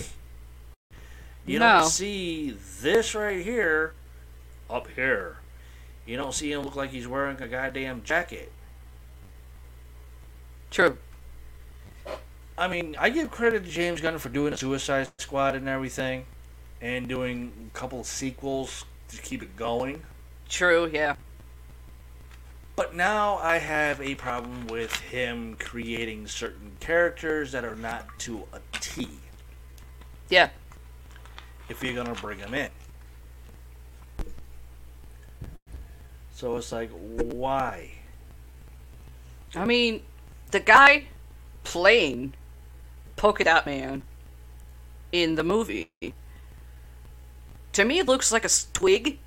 You 1.47 1.59
No. 1.59 1.81
don't 1.81 1.91
see 1.91 2.57
this 2.81 3.15
right 3.15 3.43
here 3.45 3.95
up 4.69 4.89
here. 4.89 5.39
You 6.07 6.17
don't 6.17 6.33
see 6.35 6.53
him 6.53 6.63
look 6.63 6.77
like 6.77 6.91
he's 6.91 7.07
wearing 7.07 7.41
a 7.41 7.49
goddamn 7.49 8.03
jacket. 8.03 8.53
true. 10.71 10.99
I 12.59 12.67
mean, 12.69 12.97
I 12.99 13.09
give 13.09 13.31
credit 13.31 13.65
to 13.65 13.71
James 13.71 14.01
Gunn 14.01 14.19
for 14.19 14.29
doing 14.29 14.53
a 14.53 14.57
Suicide 14.57 15.09
Squad 15.19 15.55
and 15.55 15.69
everything, 15.69 16.27
and 16.83 17.09
doing 17.09 17.71
a 17.73 17.79
couple 17.79 18.03
sequels 18.05 18.85
to 19.09 19.23
keep 19.23 19.43
it 19.43 19.57
going. 19.57 20.03
True, 20.49 20.91
yeah. 20.93 21.15
But 22.79 22.95
now 22.95 23.39
I 23.39 23.59
have 23.59 24.01
a 24.01 24.15
problem 24.15 24.69
with 24.69 24.95
him 25.01 25.57
creating 25.59 26.29
certain 26.29 26.77
characters 26.79 27.51
that 27.51 27.65
are 27.65 27.75
not 27.75 28.07
to 28.21 28.45
a 28.53 28.61
T. 28.79 29.09
Yeah. 30.29 30.51
If 31.69 31.83
you're 31.83 31.93
gonna 31.93 32.15
bring 32.15 32.39
them 32.39 32.55
in, 32.55 32.71
so 36.33 36.57
it's 36.57 36.71
like, 36.71 36.91
why? 36.93 37.91
I 39.57 39.65
mean, 39.65 40.03
the 40.53 40.61
guy 40.61 41.07
playing 41.65 42.35
Polka 43.17 43.43
Dot 43.43 43.67
Man 43.67 44.03
in 45.11 45.35
the 45.35 45.43
movie 45.43 45.91
to 47.73 47.85
me 47.85 48.03
looks 48.03 48.31
like 48.31 48.45
a 48.45 48.51
twig 48.73 49.19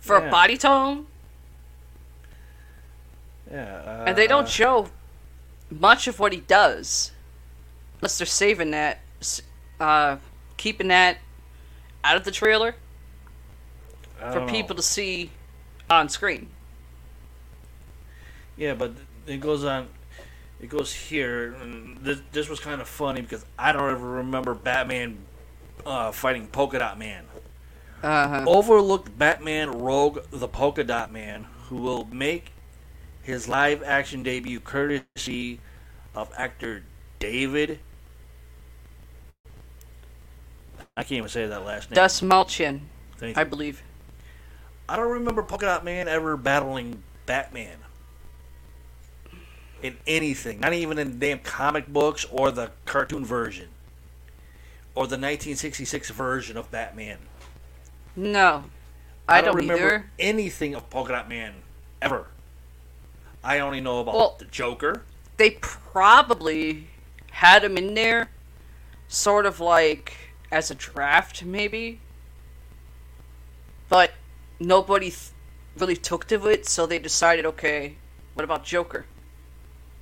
for 0.00 0.18
Yeah. 0.18 0.28
a 0.28 0.30
body 0.30 0.56
tone. 0.56 1.08
Yeah. 3.52 3.82
Uh, 3.84 4.04
and 4.06 4.16
they 4.16 4.26
don't 4.26 4.48
show 4.48 4.88
much 5.70 6.08
of 6.08 6.18
what 6.18 6.32
he 6.32 6.40
does, 6.40 7.12
unless 7.98 8.18
they're 8.18 8.26
saving 8.26 8.70
that, 8.70 9.00
uh, 9.78 10.16
keeping 10.56 10.88
that 10.88 11.18
out 12.02 12.16
of 12.16 12.24
the 12.24 12.30
trailer 12.30 12.74
for 14.18 14.40
know. 14.40 14.46
people 14.46 14.74
to 14.76 14.82
see 14.82 15.30
on 15.90 16.08
screen. 16.08 16.48
Yeah, 18.56 18.74
but 18.74 18.92
it 19.26 19.40
goes 19.40 19.64
on. 19.64 19.88
It 20.60 20.68
goes 20.68 20.92
here. 20.92 21.54
And 21.60 21.98
this, 21.98 22.20
this 22.32 22.48
was 22.48 22.60
kind 22.60 22.80
of 22.80 22.88
funny 22.88 23.20
because 23.20 23.44
I 23.58 23.72
don't 23.72 23.90
ever 23.90 24.08
remember 24.08 24.54
Batman 24.54 25.18
uh, 25.84 26.12
fighting 26.12 26.46
Polka 26.46 26.78
Dot 26.78 26.98
Man. 26.98 27.24
Uh-huh. 28.02 28.44
Overlooked 28.46 29.16
Batman 29.16 29.70
Rogue 29.70 30.24
the 30.30 30.48
Polka 30.48 30.84
Dot 30.84 31.12
Man, 31.12 31.46
who 31.68 31.76
will 31.76 32.04
make 32.06 32.51
his 33.22 33.48
live 33.48 33.82
action 33.82 34.22
debut 34.22 34.60
courtesy 34.60 35.60
of 36.14 36.30
actor 36.36 36.84
David. 37.18 37.78
I 40.96 41.02
can't 41.02 41.12
even 41.12 41.28
say 41.28 41.46
that 41.46 41.64
last 41.64 41.90
name. 41.90 41.96
Malchin, 41.96 42.80
Thank 43.16 43.38
I 43.38 43.44
believe. 43.44 43.82
I 44.88 44.96
don't 44.96 45.10
remember 45.10 45.42
Polka 45.42 45.66
Dot 45.66 45.84
Man 45.84 46.08
ever 46.08 46.36
battling 46.36 47.02
Batman 47.24 47.78
in 49.82 49.96
anything. 50.06 50.60
Not 50.60 50.74
even 50.74 50.98
in 50.98 51.18
the 51.18 51.26
damn 51.26 51.38
comic 51.38 51.88
books 51.88 52.24
or 52.30 52.50
the 52.50 52.72
cartoon 52.84 53.24
version. 53.24 53.68
Or 54.94 55.04
the 55.04 55.16
1966 55.16 56.10
version 56.10 56.56
of 56.58 56.70
Batman. 56.70 57.18
No, 58.14 58.64
I, 59.26 59.40
don't, 59.40 59.56
remember 59.56 59.86
either. 59.86 60.10
anything 60.18 60.74
of 60.74 60.90
Polka 60.90 61.12
Dot 61.12 61.28
Man 61.28 61.54
ever. 62.02 62.26
I 63.44 63.58
only 63.58 63.80
know 63.80 64.00
about 64.00 64.14
Well- 64.14 64.36
the 64.38 64.44
Joker. 64.46 65.02
They 65.36 65.50
probably 65.50 66.88
had 67.32 67.64
him 67.64 67.76
in 67.76 67.94
there, 67.94 68.30
sort 69.08 69.46
of 69.46 69.58
like 69.60 70.14
as 70.50 70.70
a 70.70 70.74
draft, 70.74 71.42
maybe. 71.44 72.00
But 73.88 74.12
nobody 74.60 75.10
th- 75.10 75.30
really 75.76 75.96
took 75.96 76.26
to 76.28 76.46
it, 76.48 76.66
so 76.66 76.86
they 76.86 76.98
decided, 76.98 77.44
okay, 77.46 77.96
what 78.34 78.44
about 78.44 78.64
Joker? 78.64 79.06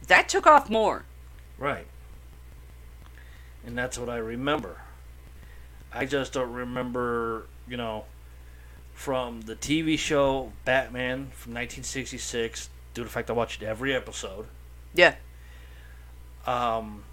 That 0.06 0.28
took 0.28 0.46
off 0.46 0.68
more. 0.68 1.04
Right. 1.56 1.86
And 3.64 3.76
that's 3.76 3.98
what 3.98 4.08
I 4.08 4.16
remember. 4.16 4.80
I 5.92 6.06
just 6.06 6.32
don't 6.32 6.52
remember, 6.52 7.46
you 7.68 7.76
know, 7.76 8.04
from 8.92 9.42
the 9.42 9.56
TV 9.56 9.98
show 9.98 10.52
Batman 10.64 11.30
from 11.32 11.54
1966, 11.54 12.68
due 12.94 13.02
to 13.02 13.08
the 13.08 13.12
fact 13.12 13.30
I 13.30 13.32
watched 13.32 13.62
every 13.62 13.94
episode. 13.94 14.46
Yeah, 14.94 15.14
Um, 16.46 17.04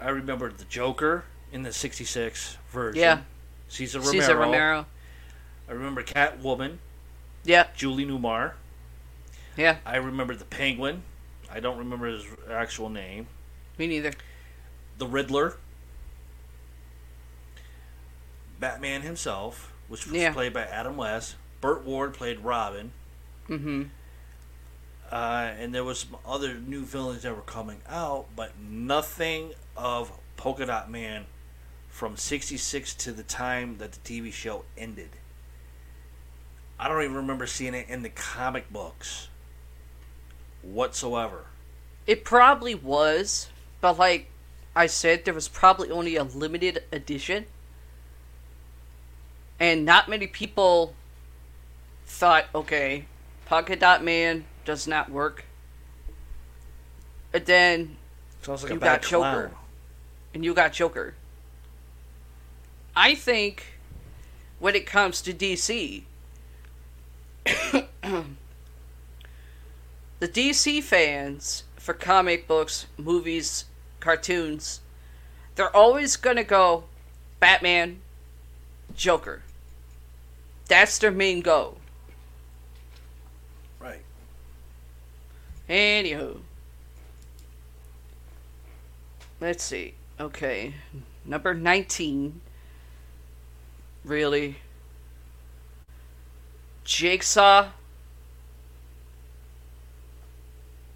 I 0.00 0.10
remember 0.10 0.52
the 0.52 0.64
Joker 0.64 1.24
in 1.52 1.62
the 1.62 1.72
66 1.72 2.58
version. 2.70 3.00
Yeah. 3.00 3.20
Cesar 3.68 3.98
Romero. 4.00 4.12
Cesar 4.20 4.36
Romero. 4.36 4.86
I 5.68 5.72
remember 5.72 6.02
Catwoman, 6.02 6.78
Yeah, 7.44 7.66
Julie 7.76 8.04
Newmar. 8.06 8.52
yeah, 9.56 9.78
I 9.86 9.96
remember 9.96 10.34
the 10.34 10.44
Penguin. 10.44 11.02
I 11.50 11.60
don't 11.60 11.78
remember 11.78 12.06
his 12.06 12.24
actual 12.50 12.88
name. 12.90 13.26
me 13.78 13.86
neither. 13.86 14.12
the 14.98 15.06
Riddler, 15.06 15.56
Batman 18.60 19.02
himself, 19.02 19.72
which 19.88 20.06
was 20.06 20.14
Yeah. 20.20 20.32
played 20.32 20.52
by 20.52 20.62
Adam 20.64 20.96
West. 20.96 21.36
Burt 21.60 21.84
Ward 21.84 22.14
played 22.14 22.40
Robin, 22.40 22.92
Mm-hmm. 23.48 23.84
Uh, 25.10 25.52
and 25.58 25.74
there 25.74 25.84
was 25.84 26.00
some 26.00 26.16
other 26.26 26.54
new 26.54 26.84
villains 26.84 27.22
that 27.22 27.34
were 27.34 27.42
coming 27.42 27.80
out, 27.88 28.26
but 28.36 28.52
nothing 28.60 29.52
of 29.76 30.12
Polka 30.36 30.66
Dot 30.66 30.90
Man 30.90 31.26
from 31.88 32.16
'66 32.16 32.94
to 32.94 33.12
the 33.12 33.22
time 33.22 33.78
that 33.78 33.92
the 33.92 34.00
TV 34.00 34.32
show 34.32 34.64
ended. 34.76 35.10
I 36.78 36.88
don't 36.88 37.02
even 37.02 37.16
remember 37.16 37.46
seeing 37.46 37.74
it 37.74 37.88
in 37.88 38.02
the 38.02 38.08
comic 38.10 38.70
books 38.72 39.28
whatsoever. 40.62 41.46
It 42.06 42.24
probably 42.24 42.74
was, 42.74 43.48
but 43.80 43.98
like 43.98 44.28
I 44.76 44.86
said, 44.86 45.24
there 45.24 45.34
was 45.34 45.48
probably 45.48 45.90
only 45.90 46.16
a 46.16 46.24
limited 46.24 46.84
edition. 46.92 47.46
And 49.58 49.84
not 49.84 50.08
many 50.08 50.28
people 50.28 50.94
thought, 52.06 52.46
okay, 52.54 53.06
Polka 53.46 53.74
Dot 53.74 54.04
Man 54.04 54.44
does 54.68 54.86
not 54.86 55.10
work. 55.10 55.46
And 57.32 57.46
then, 57.46 57.96
like 58.46 58.68
You 58.68 58.78
got 58.78 59.00
Joker. 59.00 59.48
clown. 59.48 59.50
and 60.34 60.44
you 60.44 60.52
got 60.52 60.74
Joker. 60.74 61.14
I 62.94 63.14
think 63.14 63.78
when 64.58 64.74
it 64.74 64.84
comes 64.84 65.22
to 65.22 65.32
DC, 65.32 66.02
the 67.46 67.88
DC 70.20 70.82
fans 70.82 71.64
for 71.76 71.94
comic 71.94 72.46
books, 72.46 72.84
movies, 72.98 73.64
cartoons, 74.00 74.80
they're 75.54 75.74
always 75.74 76.16
gonna 76.16 76.44
go 76.44 76.84
Batman, 77.40 78.00
Joker. 78.94 79.40
That's 80.66 80.98
their 80.98 81.10
main 81.10 81.40
goal. 81.40 81.78
Right. 83.80 84.02
Anywho. 85.68 86.38
Let's 89.40 89.62
see. 89.62 89.94
Okay. 90.18 90.74
Number 91.24 91.54
19. 91.54 92.40
Really? 94.04 94.56
Jigsaw? 96.84 97.68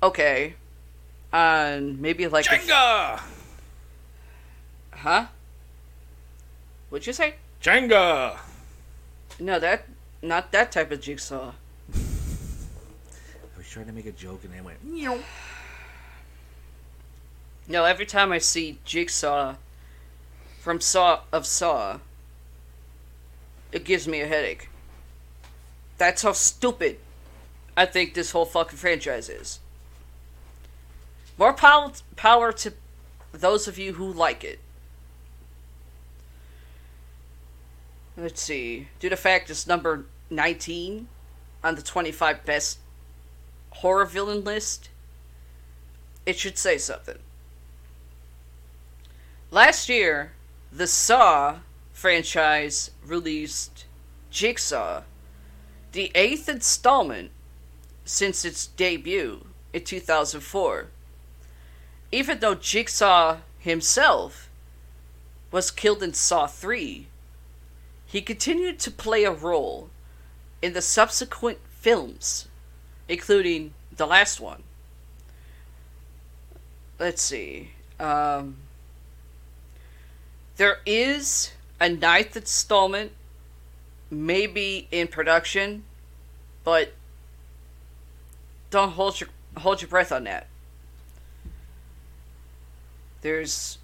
Okay. 0.02 0.54
On 1.32 2.00
maybe 2.00 2.26
like. 2.26 2.46
Jenga! 2.46 3.20
huh? 4.90 5.26
What'd 6.88 7.06
you 7.06 7.12
say? 7.12 7.34
Jenga! 7.62 8.38
No, 9.38 9.58
that. 9.58 9.86
Not 10.22 10.52
that 10.52 10.72
type 10.72 10.90
of 10.90 11.00
jigsaw. 11.00 11.52
Trying 13.72 13.86
to 13.86 13.92
make 13.92 14.04
a 14.04 14.12
joke 14.12 14.44
and 14.44 14.52
then 14.52 14.64
went, 14.64 14.84
Meow. 14.84 15.18
No, 17.66 17.86
every 17.86 18.04
time 18.04 18.30
I 18.30 18.36
see 18.36 18.78
Jigsaw 18.84 19.54
from 20.60 20.78
Saw 20.78 21.20
of 21.32 21.46
Saw, 21.46 22.00
it 23.72 23.86
gives 23.86 24.06
me 24.06 24.20
a 24.20 24.26
headache. 24.26 24.68
That's 25.96 26.20
how 26.20 26.32
stupid 26.32 26.98
I 27.74 27.86
think 27.86 28.12
this 28.12 28.32
whole 28.32 28.44
fucking 28.44 28.76
franchise 28.76 29.30
is. 29.30 29.58
More 31.38 31.54
power, 31.54 31.92
power 32.14 32.52
to 32.52 32.74
those 33.32 33.66
of 33.66 33.78
you 33.78 33.94
who 33.94 34.12
like 34.12 34.44
it. 34.44 34.60
Let's 38.18 38.42
see. 38.42 38.88
Due 39.00 39.08
to 39.08 39.16
fact 39.16 39.48
it's 39.48 39.66
number 39.66 40.04
19 40.28 41.08
on 41.64 41.74
the 41.74 41.80
25 41.80 42.44
best 42.44 42.78
horror 43.76 44.04
villain 44.04 44.44
list, 44.44 44.88
it 46.24 46.38
should 46.38 46.58
say 46.58 46.78
something. 46.78 47.18
Last 49.50 49.88
year, 49.88 50.32
the 50.70 50.86
Saw 50.86 51.58
franchise 51.92 52.90
released 53.04 53.84
Jigsaw, 54.30 55.02
the 55.92 56.10
eighth 56.14 56.48
installment 56.48 57.30
since 58.04 58.44
its 58.44 58.66
debut 58.66 59.46
in 59.72 59.84
2004. 59.84 60.86
Even 62.10 62.38
though 62.40 62.54
Jigsaw 62.54 63.38
himself 63.58 64.48
was 65.50 65.70
killed 65.70 66.02
in 66.02 66.14
Saw 66.14 66.46
3, 66.46 67.06
he 68.06 68.22
continued 68.22 68.78
to 68.80 68.90
play 68.90 69.24
a 69.24 69.30
role 69.30 69.90
in 70.60 70.72
the 70.72 70.82
subsequent 70.82 71.58
films, 71.70 72.48
including 73.08 73.74
the 73.96 74.06
last 74.06 74.40
one. 74.40 74.62
Let's 76.98 77.22
see. 77.22 77.70
Um, 77.98 78.56
there 80.56 80.78
is 80.86 81.52
a 81.80 81.88
ninth 81.88 82.36
installment, 82.36 83.12
maybe 84.10 84.86
in 84.90 85.08
production, 85.08 85.84
but 86.64 86.92
don't 88.70 88.92
hold 88.92 89.20
your 89.20 89.30
hold 89.56 89.82
your 89.82 89.88
breath 89.88 90.12
on 90.12 90.24
that. 90.24 90.46
There's 93.20 93.78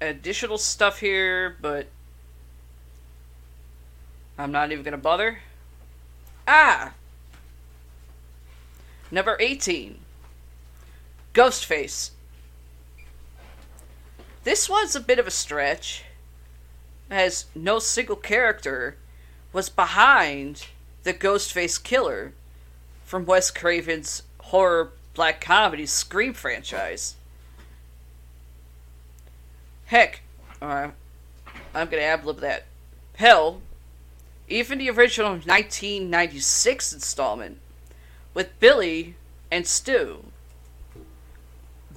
additional 0.00 0.58
stuff 0.58 1.00
here, 1.00 1.56
but 1.60 1.86
I'm 4.38 4.52
not 4.52 4.72
even 4.72 4.84
gonna 4.84 4.96
bother. 4.96 5.38
Ah, 6.46 6.92
Number 9.10 9.36
18. 9.38 9.98
Ghostface. 11.34 12.10
This 14.44 14.68
was 14.68 14.94
a 14.94 15.00
bit 15.00 15.18
of 15.18 15.26
a 15.26 15.30
stretch, 15.30 16.04
as 17.10 17.46
no 17.54 17.78
single 17.78 18.16
character 18.16 18.96
was 19.52 19.68
behind 19.68 20.66
the 21.02 21.14
Ghostface 21.14 21.82
killer 21.82 22.32
from 23.04 23.24
Wes 23.24 23.50
Craven's 23.50 24.22
horror 24.38 24.92
black 25.14 25.40
comedy 25.40 25.86
Scream 25.86 26.34
franchise. 26.34 27.14
Heck, 29.86 30.20
uh, 30.60 30.90
I'm 31.74 31.88
gonna 31.88 32.02
ad 32.02 32.24
that. 32.24 32.64
Hell, 33.16 33.60
even 34.48 34.78
the 34.78 34.90
original 34.90 35.32
1996 35.32 36.92
installment 36.92 37.58
with 38.34 38.58
Billy 38.60 39.14
and 39.50 39.66
Stu 39.66 40.24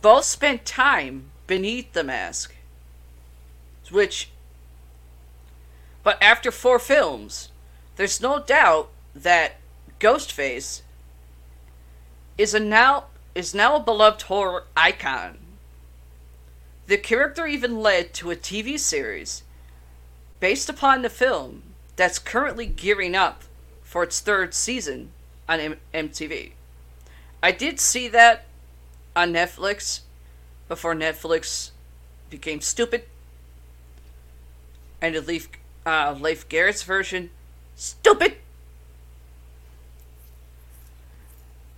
both 0.02 0.26
spent 0.26 0.66
time 0.66 1.32
beneath 1.48 1.94
the 1.94 2.04
mask. 2.04 2.56
Which, 3.92 4.30
but 6.04 6.22
after 6.22 6.52
four 6.52 6.78
films, 6.78 7.50
there's 7.96 8.22
no 8.22 8.40
doubt 8.40 8.90
that 9.16 9.54
Ghostface 10.00 10.82
is 12.38 12.54
a 12.54 12.60
now 12.60 13.06
is 13.34 13.54
now 13.54 13.76
a 13.76 13.80
beloved 13.80 14.24
horror 14.24 14.66
icon. 14.76 15.38
The 16.88 16.98
character 16.98 17.46
even 17.46 17.82
led 17.82 18.14
to 18.16 18.32
a 18.32 18.36
TV 18.36 18.80
series 18.80 19.44
based 20.40 20.70
upon 20.70 21.02
the 21.02 21.10
film 21.10 21.64
that's 21.96 22.20
currently 22.20 22.66
gearing 22.66 23.16
up 23.16 23.44
for 23.84 24.04
its 24.04 24.20
third 24.20 24.54
season 24.54 25.12
on 25.48 25.60
M- 25.60 25.80
MTV. 25.94 26.52
I 27.42 27.52
did 27.52 27.80
see 27.80 28.08
that 28.10 28.46
on 29.16 29.34
Netflix 29.34 30.02
before 30.68 30.96
Netflix 30.96 31.72
became 32.30 32.62
stupid 32.62 33.04
and 35.02 35.16
the 35.16 35.22
Leif, 35.22 35.50
uh, 35.86 36.16
Leif 36.20 36.48
Garrett's 36.50 36.84
version 36.84 37.30
stupid. 37.76 38.36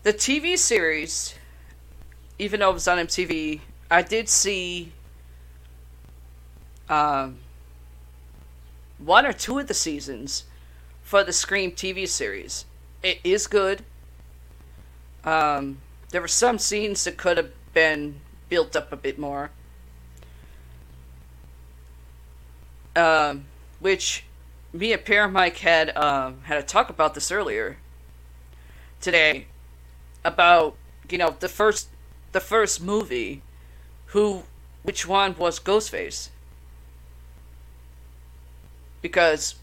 The 0.04 0.14
TV 0.14 0.58
series, 0.58 1.36
even 2.40 2.62
though 2.62 2.72
it 2.72 2.74
was 2.74 2.88
on 2.88 2.98
MTV, 2.98 3.60
I 3.91 4.02
did 4.02 4.30
see 4.30 4.94
um, 6.88 7.38
one 8.98 9.26
or 9.26 9.34
two 9.34 9.60
of 9.60 9.68
the 9.68 9.74
seasons 9.74 10.46
for 11.04 11.24
the 11.24 11.34
Scream 11.34 11.72
TV 11.72 12.08
series. 12.08 12.66
It 13.01 13.19
is 13.23 13.47
good. 13.47 13.84
Um, 15.23 15.80
there 16.09 16.21
were 16.21 16.27
some 16.27 16.57
scenes 16.57 17.03
that 17.03 17.17
could 17.17 17.38
have 17.38 17.51
been 17.73 18.19
built 18.49 18.76
up 18.76 18.91
a 18.91 18.97
bit 18.97 19.17
more. 19.17 19.51
Um, 22.95 23.45
which 23.80 24.26
me 24.73 24.93
and 24.93 25.34
Mike 25.34 25.57
had 25.57 25.95
um, 25.95 26.41
had 26.43 26.57
a 26.57 26.63
talk 26.63 26.89
about 26.89 27.13
this 27.13 27.31
earlier 27.31 27.77
today 28.99 29.47
about 30.26 30.76
you 31.09 31.17
know 31.17 31.35
the 31.39 31.47
first 31.47 31.89
the 32.34 32.39
first 32.39 32.81
movie 32.81 33.41
who 34.07 34.43
which 34.84 35.07
one 35.07 35.35
was 35.38 35.59
Ghostface 35.59 36.30
because 39.01 39.55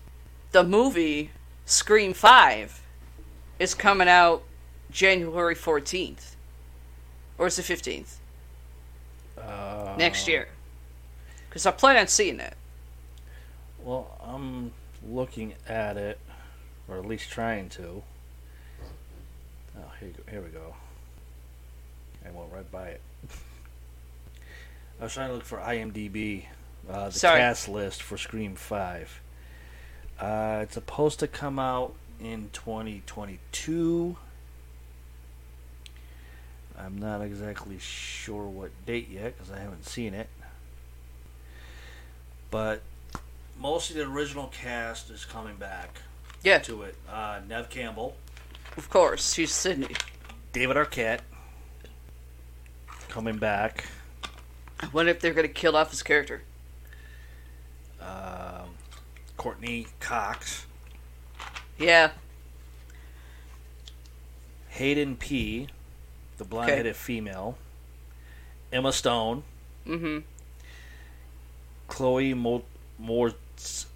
the 0.52 0.64
movie 0.64 1.30
Scream 1.66 2.14
5 2.14 2.82
is 3.58 3.74
coming 3.74 4.08
out 4.08 4.42
January 4.90 5.54
14th 5.54 6.34
or 7.38 7.46
is 7.46 7.58
it 7.58 7.62
15th 7.64 8.14
Uh, 9.40 9.94
next 9.98 10.26
year 10.28 10.48
because 11.48 11.66
I 11.66 11.70
plan 11.70 11.96
on 11.96 12.06
seeing 12.08 12.40
it 12.40 12.54
Well, 13.82 14.18
I'm 14.26 14.72
looking 15.08 15.54
at 15.68 15.96
it, 15.96 16.18
or 16.88 16.98
at 16.98 17.06
least 17.06 17.30
trying 17.30 17.68
to. 17.70 18.02
Oh, 19.78 19.90
here, 20.00 20.10
here 20.28 20.40
we 20.40 20.48
go. 20.48 20.74
I 22.26 22.30
went 22.32 22.52
right 22.52 22.68
by 22.72 22.88
it. 22.88 23.00
I 25.00 25.04
was 25.04 25.14
trying 25.14 25.28
to 25.28 25.34
look 25.34 25.44
for 25.44 25.58
IMDb, 25.58 26.46
uh, 26.90 27.10
the 27.10 27.18
Sorry. 27.18 27.38
cast 27.38 27.68
list 27.68 28.02
for 28.02 28.16
Scream 28.18 28.56
5. 28.56 29.20
Uh, 30.18 30.60
it's 30.62 30.74
supposed 30.74 31.20
to 31.20 31.28
come 31.28 31.58
out 31.60 31.94
in 32.20 32.50
2022. 32.52 34.16
I'm 36.78 36.98
not 36.98 37.22
exactly 37.22 37.78
sure 37.78 38.44
what 38.46 38.70
date 38.84 39.08
yet 39.10 39.36
because 39.36 39.50
I 39.50 39.58
haven't 39.60 39.86
seen 39.86 40.12
it. 40.14 40.28
But 42.50 42.82
most 43.58 43.90
of 43.90 43.96
the 43.96 44.02
original 44.04 44.48
cast 44.48 45.10
is 45.10 45.24
coming 45.24 45.56
back 45.56 46.00
yeah 46.42 46.58
to 46.58 46.82
it. 46.82 46.94
Uh, 47.10 47.40
Nev 47.48 47.70
Campbell, 47.70 48.14
of 48.76 48.90
course 48.90 49.32
she's 49.34 49.52
Sidney 49.52 49.94
David 50.52 50.76
Arquette, 50.76 51.20
coming 53.08 53.38
back. 53.38 53.86
I 54.80 54.88
wonder 54.88 55.10
if 55.10 55.20
they're 55.20 55.32
gonna 55.32 55.48
kill 55.48 55.76
off 55.76 55.90
his 55.90 56.02
character 56.02 56.42
Um, 58.00 58.68
Courteney 59.38 59.86
Cox, 60.00 60.66
yeah. 61.78 62.10
Hayden 64.68 65.16
P, 65.16 65.68
the 66.36 66.44
blonde-headed 66.44 66.96
female, 66.96 67.56
Emma 68.72 68.92
Stone, 68.92 69.42
mm-hmm. 69.86 70.18
Chloe 71.88 72.34
Mo- 72.34 72.64
Moretz, 73.02 73.86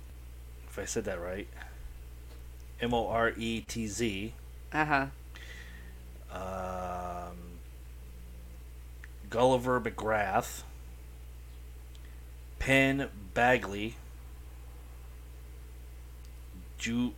if 0.69 0.79
I 0.79 0.85
said 0.87 1.05
that 1.05 1.21
right, 1.21 1.49
M 2.81 2.95
O 2.95 3.09
R 3.09 3.33
E 3.37 3.61
T 3.61 3.87
Z, 3.87 4.33
uh-huh. 4.73 5.07
Um, 6.33 7.37
Gulliver 9.29 9.81
McGrath, 9.81 10.63
Penn 12.59 13.09
Badgley, 13.35 13.95
Ju- 16.79 17.15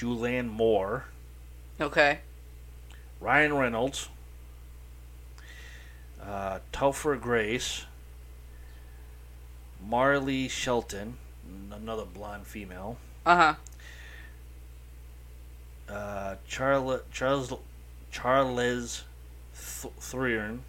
Julianne 0.00 0.48
Moore, 0.48 1.04
okay 1.80 2.20
Ryan 3.20 3.54
Reynolds, 3.54 4.08
uh, 6.22 6.60
Topher 6.72 7.20
Grace, 7.20 7.84
Marley 9.86 10.48
Shelton, 10.48 11.18
another 11.70 12.06
blonde 12.06 12.46
female, 12.46 12.96
uh-huh 13.26 13.56
uh, 15.90 16.36
Charlotte, 16.46 17.10
Charles, 17.10 17.52
Charles 18.10 19.04
Th- 19.54 19.94
Thriern, 20.00 20.60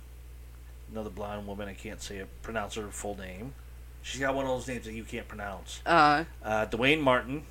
another 0.91 1.09
blonde 1.09 1.47
woman. 1.47 1.67
I 1.67 1.73
can't 1.73 2.01
say 2.01 2.17
it, 2.17 2.27
pronounce 2.41 2.75
her 2.75 2.87
full 2.87 3.17
name. 3.17 3.53
She's 4.01 4.19
got 4.19 4.33
one 4.33 4.45
of 4.45 4.51
those 4.51 4.67
names 4.67 4.85
that 4.85 4.93
you 4.93 5.03
can't 5.03 5.27
pronounce. 5.27 5.81
uh 5.85 6.23
Uh, 6.43 6.65
Dwayne 6.65 7.01
Martin, 7.01 7.43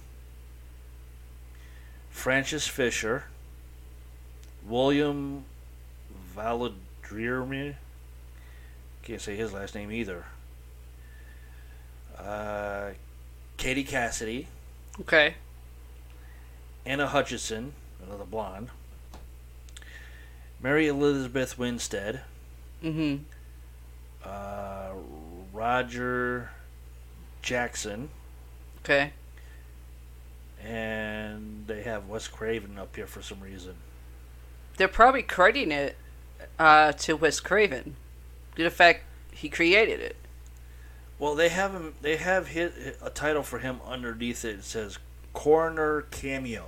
Frances 2.11 2.67
Fisher, 2.67 3.25
William 4.67 5.45
Valadrierme. 6.37 7.75
Can't 9.03 9.21
say 9.21 9.37
his 9.37 9.53
last 9.53 9.75
name 9.75 9.91
either. 9.91 10.25
Uh, 12.19 12.91
Katie 13.57 13.85
Cassidy, 13.85 14.47
okay 15.01 15.35
Anna 16.85 17.07
Hutchinson, 17.07 17.73
another 18.07 18.25
blonde. 18.25 18.69
Mary 20.63 20.87
Elizabeth 20.87 21.59
Winstead, 21.59 22.21
mm-hmm 22.85 23.23
uh, 24.25 24.91
Roger 25.53 26.51
Jackson, 27.43 28.11
okay 28.85 29.13
and 30.65 31.65
they 31.67 31.83
have 31.83 32.07
Wes 32.09 32.29
Craven 32.29 32.79
up 32.79 32.95
here 32.97 33.07
for 33.07 33.23
some 33.23 33.41
reason. 33.41 33.75
they're 34.77 34.89
probably 34.89 35.23
crediting 35.23 35.73
it 35.73 35.97
uh, 36.59 36.93
to 36.93 37.17
Wes 37.17 37.41
Craven 37.41 37.97
due 38.55 38.65
to 38.65 38.71
the 38.71 38.75
fact 38.75 39.05
he 39.33 39.49
created 39.49 40.01
it 40.01 40.17
Well, 41.19 41.35
they 41.35 41.49
have 41.49 41.73
him. 41.73 41.95
They 42.03 42.17
have 42.17 42.49
hit 42.49 42.99
a 43.03 43.11
title 43.11 43.43
for 43.43 43.59
him 43.59 43.81
underneath 43.87 44.45
it. 44.45 44.57
It 44.57 44.65
says 44.65 44.99
coroner 45.33 46.03
cameo. 46.11 46.67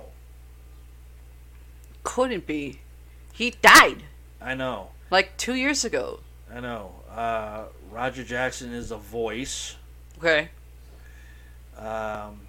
couldn't 2.03 2.45
be 2.47 2.79
he 3.33 3.51
died 3.61 4.03
I 4.41 4.53
know. 4.55 4.89
like 5.09 5.35
two 5.37 5.55
years 5.55 5.83
ago 5.85 6.19
I 6.53 6.59
know. 6.59 6.91
Uh, 7.09 7.65
Roger 7.91 8.23
Jackson 8.23 8.73
is 8.73 8.91
a 8.91 8.97
voice. 8.97 9.75
okay 10.17 10.49
Um, 11.77 12.41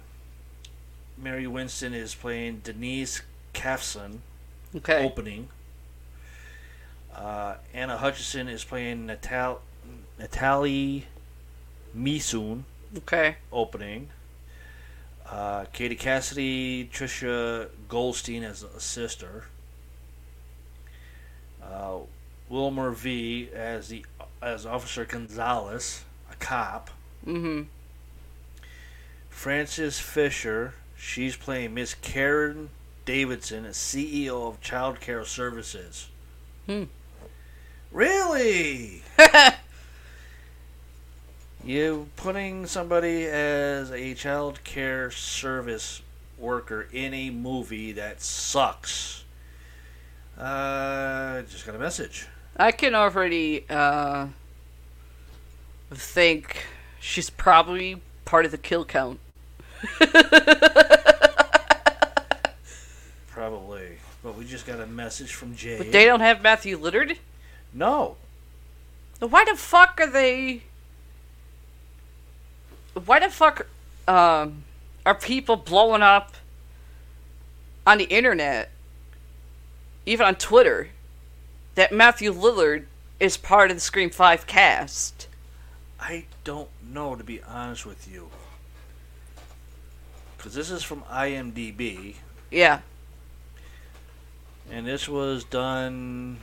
Mary 1.25 1.47
Winston 1.47 1.95
is 1.95 2.13
playing 2.13 2.61
Denise 2.63 3.23
Kafson. 3.51 4.21
okay 4.75 5.03
opening. 5.03 5.49
Uh, 7.15 7.55
Anna 7.73 7.97
Hutchinson 7.97 8.47
is 8.47 8.63
playing 8.63 9.07
Natal- 9.07 9.61
Natalie 10.19 11.07
Misoon 11.95 12.65
Okay. 12.95 13.37
opening. 13.51 14.09
Uh, 15.27 15.65
Katie 15.73 15.95
Cassidy, 15.95 16.87
Trisha 16.93 17.69
Goldstein 17.89 18.43
as 18.43 18.61
a 18.61 18.79
sister. 18.79 19.45
Uh, 21.63 22.01
Wilmer 22.49 22.91
V 22.91 23.49
as 23.51 23.87
the 23.87 24.05
as 24.43 24.67
Officer 24.67 25.05
Gonzalez, 25.05 26.03
a 26.31 26.35
cop. 26.35 26.91
Mm-hmm. 27.25 27.63
Frances 29.31 29.99
Fisher, 29.99 30.75
she's 30.97 31.35
playing 31.35 31.73
Miss 31.73 31.93
Karen 31.93 32.69
Davidson, 33.05 33.65
a 33.65 33.69
CEO 33.69 34.47
of 34.47 34.61
Child 34.61 34.99
Care 34.99 35.25
Services. 35.25 36.09
Hmm. 36.65 36.83
Really? 37.91 39.03
You 41.65 42.09
putting 42.15 42.67
somebody 42.67 43.25
as 43.25 43.89
a 43.89 44.13
child 44.13 44.63
care 44.63 45.09
service 45.09 46.03
worker 46.37 46.87
in 46.93 47.11
a 47.15 47.31
movie 47.31 47.91
that 47.93 48.21
sucks. 48.21 49.23
Uh, 50.37 51.41
just 51.41 51.65
got 51.65 51.73
a 51.73 51.79
message. 51.79 52.27
I 52.55 52.71
can 52.71 52.93
already 52.93 53.65
uh, 53.67 54.27
think 55.89 56.67
she's 56.99 57.31
probably 57.31 57.99
part 58.25 58.45
of 58.45 58.51
the 58.51 58.59
kill 58.59 58.85
count. 58.85 59.19
Probably. 63.27 63.97
But 64.23 64.37
we 64.37 64.45
just 64.45 64.65
got 64.65 64.79
a 64.79 64.87
message 64.87 65.33
from 65.33 65.55
Jay. 65.55 65.77
But 65.77 65.91
they 65.91 66.05
don't 66.05 66.21
have 66.21 66.41
Matthew 66.41 66.79
Lillard. 66.79 67.17
no. 67.73 68.15
Then 69.19 69.29
Why 69.29 69.45
the 69.45 69.55
fuck 69.55 69.99
are 70.01 70.09
they? 70.09 70.63
Why 73.05 73.19
the 73.19 73.29
fuck 73.29 73.67
um, 74.07 74.63
are 75.05 75.15
people 75.15 75.55
blowing 75.55 76.01
up 76.01 76.33
on 77.85 77.97
the 77.97 78.05
internet, 78.05 78.71
even 80.05 80.25
on 80.25 80.35
Twitter, 80.35 80.89
that 81.75 81.91
Matthew 81.91 82.33
Lillard 82.33 82.85
is 83.19 83.37
part 83.37 83.69
of 83.69 83.77
the 83.77 83.81
Scream 83.81 84.09
Five 84.09 84.47
cast? 84.47 85.27
I 85.99 86.25
don't 86.43 86.69
know, 86.83 87.15
to 87.15 87.23
be 87.23 87.41
honest 87.43 87.85
with 87.85 88.07
you. 88.11 88.29
Because 90.45 90.53
this 90.53 90.69
is 90.69 90.83
from 90.83 91.01
IMDb, 91.05 92.17
Yeah. 92.51 92.81
and 94.69 94.85
this 94.85 95.09
was 95.09 95.43
done 95.43 96.39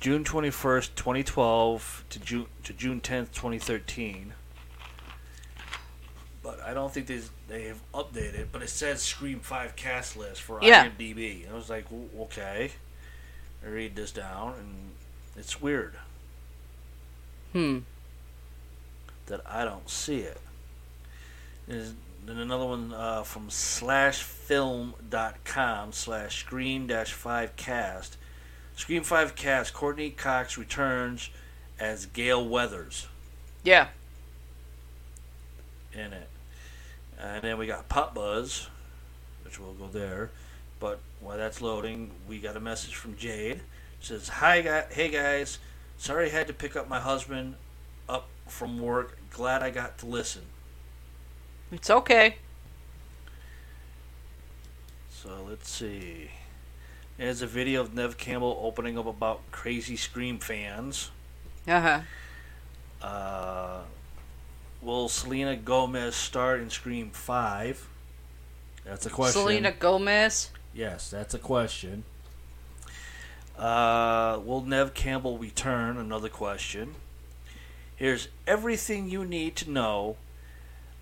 June 0.00 0.24
21st, 0.24 0.96
2012 0.96 2.04
to 2.10 2.18
June, 2.18 2.46
to 2.64 2.72
June 2.72 3.00
10th, 3.00 3.30
2013. 3.30 4.34
But 6.42 6.60
I 6.62 6.74
don't 6.74 6.92
think 6.92 7.06
they 7.06 7.20
they 7.46 7.68
have 7.68 7.78
updated. 7.94 8.46
But 8.50 8.62
it 8.62 8.70
says 8.70 9.02
Scream 9.02 9.38
Five 9.38 9.76
cast 9.76 10.16
list 10.16 10.42
for 10.42 10.58
Yeah. 10.60 10.86
IMDb. 10.88 11.44
And 11.44 11.52
I 11.52 11.54
was 11.56 11.70
like, 11.70 11.84
"W- 11.84 12.08
okay. 12.22 12.72
I 13.64 13.68
read 13.68 13.94
this 13.94 14.10
down, 14.10 14.54
and 14.54 14.94
it's 15.36 15.60
weird 15.60 15.94
Hmm. 17.52 17.80
that 19.26 19.42
I 19.46 19.64
don't 19.64 19.88
see 19.88 20.22
it. 20.22 20.40
There's 21.70 21.94
then 22.26 22.36
another 22.38 22.66
one 22.66 22.92
uh, 22.92 23.22
from 23.22 23.48
slashfilm.com 23.48 25.92
slash 25.92 26.40
screen 26.40 26.88
dash 26.88 27.12
five 27.12 27.54
cast. 27.54 28.16
Screen 28.74 29.04
five 29.04 29.36
cast, 29.36 29.72
Courteney 29.72 30.10
Cox 30.10 30.58
returns 30.58 31.30
as 31.78 32.06
Gale 32.06 32.44
Weathers 32.44 33.06
Yeah. 33.62 33.86
in 35.92 36.12
it. 36.12 36.28
And 37.20 37.44
then 37.44 37.56
we 37.56 37.68
got 37.68 37.88
Pop 37.88 38.16
Buzz, 38.16 38.66
which 39.44 39.60
we'll 39.60 39.74
go 39.74 39.86
there. 39.86 40.30
But 40.80 40.98
while 41.20 41.36
that's 41.36 41.60
loading, 41.60 42.10
we 42.28 42.40
got 42.40 42.56
a 42.56 42.60
message 42.60 42.96
from 42.96 43.16
Jade. 43.16 43.58
It 43.58 43.62
says, 44.00 44.26
"Hi, 44.28 44.60
guy, 44.62 44.86
hey 44.90 45.08
guys. 45.08 45.60
Sorry 45.98 46.26
I 46.26 46.30
had 46.30 46.48
to 46.48 46.52
pick 46.52 46.74
up 46.74 46.88
my 46.88 46.98
husband 46.98 47.54
up 48.08 48.26
from 48.48 48.80
work. 48.80 49.18
Glad 49.30 49.62
I 49.62 49.70
got 49.70 49.98
to 49.98 50.06
listen." 50.06 50.42
It's 51.72 51.90
okay. 51.90 52.36
So 55.10 55.30
let's 55.48 55.70
see. 55.70 56.30
There's 57.16 57.42
a 57.42 57.46
video 57.46 57.82
of 57.82 57.94
Nev 57.94 58.16
Campbell 58.16 58.58
opening 58.62 58.98
up 58.98 59.06
about 59.06 59.40
crazy 59.52 59.96
Scream 59.96 60.38
fans. 60.38 61.10
Uh 61.68 61.80
huh. 61.80 63.06
Uh, 63.06 63.80
will 64.82 65.08
Selena 65.08 65.56
Gomez 65.56 66.14
star 66.14 66.56
in 66.56 66.70
Scream 66.70 67.10
5? 67.10 67.88
That's 68.84 69.06
a 69.06 69.10
question. 69.10 69.42
Selena 69.42 69.72
Gomez. 69.72 70.50
Yes, 70.74 71.10
that's 71.10 71.34
a 71.34 71.38
question. 71.38 72.04
Uh, 73.58 74.40
will 74.44 74.62
Nev 74.62 74.94
Campbell 74.94 75.38
return? 75.38 75.98
Another 75.98 76.30
question. 76.30 76.94
Here's 77.94 78.28
everything 78.46 79.10
you 79.10 79.24
need 79.24 79.54
to 79.56 79.70
know 79.70 80.16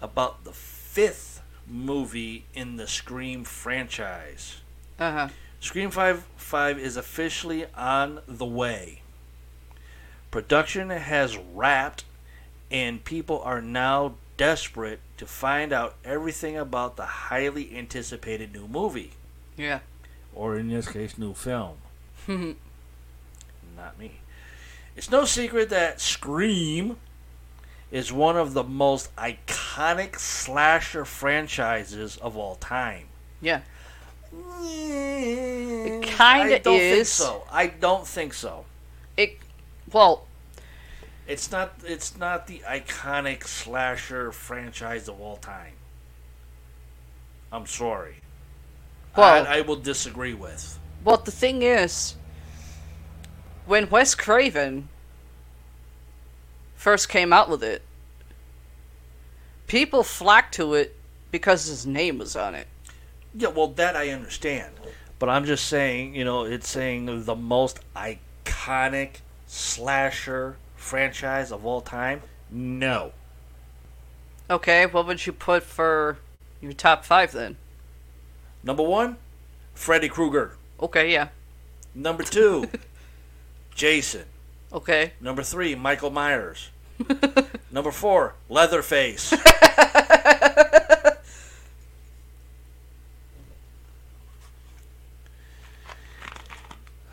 about 0.01 0.45
the 0.45 0.53
fifth 0.53 1.43
movie 1.67 2.45
in 2.55 2.77
the 2.77 2.87
Scream 2.87 3.45
franchise. 3.45 4.57
Uh 4.99 5.13
huh. 5.13 5.29
Scream 5.61 5.91
5, 5.91 6.25
5 6.37 6.79
is 6.79 6.97
officially 6.97 7.67
on 7.77 8.21
the 8.27 8.47
way. 8.47 9.03
Production 10.31 10.91
has 10.91 11.37
wrapped, 11.37 12.05
and 12.71 13.05
people 13.05 13.41
are 13.43 13.61
now 13.61 14.15
desperate 14.37 15.01
to 15.17 15.27
find 15.27 15.73
out 15.73 15.97
everything 16.05 16.57
about 16.57 16.97
the 16.97 17.07
highly 17.07 17.77
anticipated 17.77 18.53
new 18.53 18.69
movie. 18.69 19.13
Yeah. 19.57 19.81
Or 20.35 20.57
in 20.57 20.69
this 20.69 20.89
case, 20.89 21.19
new 21.19 21.35
film. 21.35 21.79
Not 22.29 23.99
me. 23.99 24.21
It's 24.97 25.11
no 25.11 25.25
secret 25.25 25.71
that 25.71 26.01
Scream 26.01 26.97
is 27.91 28.13
one 28.13 28.37
of 28.37 28.53
the 28.55 28.63
most 28.65 29.15
iconic 29.17 30.19
slasher 30.19 31.05
franchises 31.05 32.17
of 32.19 32.37
all 32.37 32.57
time. 32.57 33.07
Yeah. 33.41 33.61
It 34.31 36.03
kinda 36.03 36.57
I 36.57 36.59
don't 36.59 36.79
think 36.79 37.07
so. 37.07 37.45
I 37.51 37.67
don't 37.69 38.07
think 38.07 38.35
so. 38.35 38.65
It. 39.17 39.39
Well, 39.93 40.27
It's 41.27 41.51
not. 41.51 41.75
It's 41.85 42.17
not 42.17 42.47
the 42.47 42.63
iconic 42.69 43.45
slasher 43.47 44.33
franchise 44.33 45.09
of 45.09 45.21
all 45.21 45.37
time. 45.37 45.75
I'm 47.53 47.67
sorry. 47.67 48.17
Well- 49.17 49.47
I, 49.47 49.59
I 49.59 49.61
will 49.63 49.77
disagree 49.77 50.35
with. 50.35 50.79
well, 51.05 51.17
the 51.17 51.31
thing 51.33 51.63
is, 51.63 52.15
when 53.67 53.89
Wes 53.91 54.15
Craven 54.15 54.89
first 56.79 57.09
came 57.09 57.33
out 57.33 57.51
with 57.51 57.63
it, 57.63 57.83
people 59.67 60.03
flocked 60.03 60.55
to 60.55 60.75
it 60.75 60.97
because 61.31 61.67
his 61.67 61.85
name 61.85 62.19
was 62.19 62.37
on 62.37 62.55
it. 62.55 62.69
Yeah, 63.35 63.49
well, 63.49 63.69
that 63.69 63.97
I 63.97 64.09
understand, 64.11 64.73
but 65.19 65.29
I'm 65.29 65.45
just 65.45 65.67
saying. 65.67 66.15
You 66.15 66.25
know, 66.25 66.45
it's 66.45 66.69
saying 66.69 67.25
the 67.25 67.37
most 67.37 67.81
iconic 67.95 69.17
slasher 69.47 70.57
franchise 70.77 71.53
of 71.53 71.67
all 71.67 71.83
time. 71.83 72.23
No. 72.51 73.13
Okay, 74.49 74.87
what 74.87 75.07
would 75.07 75.27
you 75.27 75.33
put 75.33 75.63
for 75.63 76.19
your 76.63 76.73
top 76.73 77.05
five 77.05 77.33
then? 77.33 77.57
Number 78.63 78.83
one, 78.83 79.19
Freddy 79.75 80.09
Krueger. 80.09 80.57
Okay, 80.81 81.13
yeah. 81.13 81.29
Number 81.95 82.23
two, 82.23 82.71
Jason. 83.75 84.25
Okay. 84.73 85.13
Number 85.21 85.43
three, 85.43 85.75
Michael 85.75 86.11
Myers. 86.11 86.71
Number 87.71 87.91
four, 87.93 88.35
Leatherface. 88.49 89.33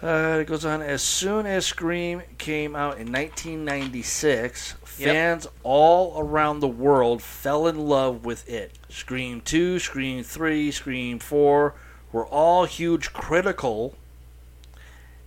Uh, 0.02 0.38
it 0.42 0.46
goes 0.48 0.66
on. 0.66 0.82
As 0.82 1.02
soon 1.02 1.46
as 1.46 1.66
Scream 1.66 2.22
came 2.38 2.76
out 2.76 2.98
in 3.00 3.12
1996, 3.12 4.76
Yep. 4.98 5.10
fans 5.10 5.48
all 5.64 6.20
around 6.20 6.60
the 6.60 6.68
world 6.68 7.22
fell 7.22 7.68
in 7.68 7.78
love 7.88 8.24
with 8.24 8.48
it. 8.48 8.72
Scream 8.88 9.42
2, 9.42 9.80
Scream 9.80 10.24
3, 10.24 10.72
Scream 10.72 11.20
4 11.20 11.74
were 12.12 12.26
all 12.28 12.66
huge 12.66 13.12
critical 13.12 13.96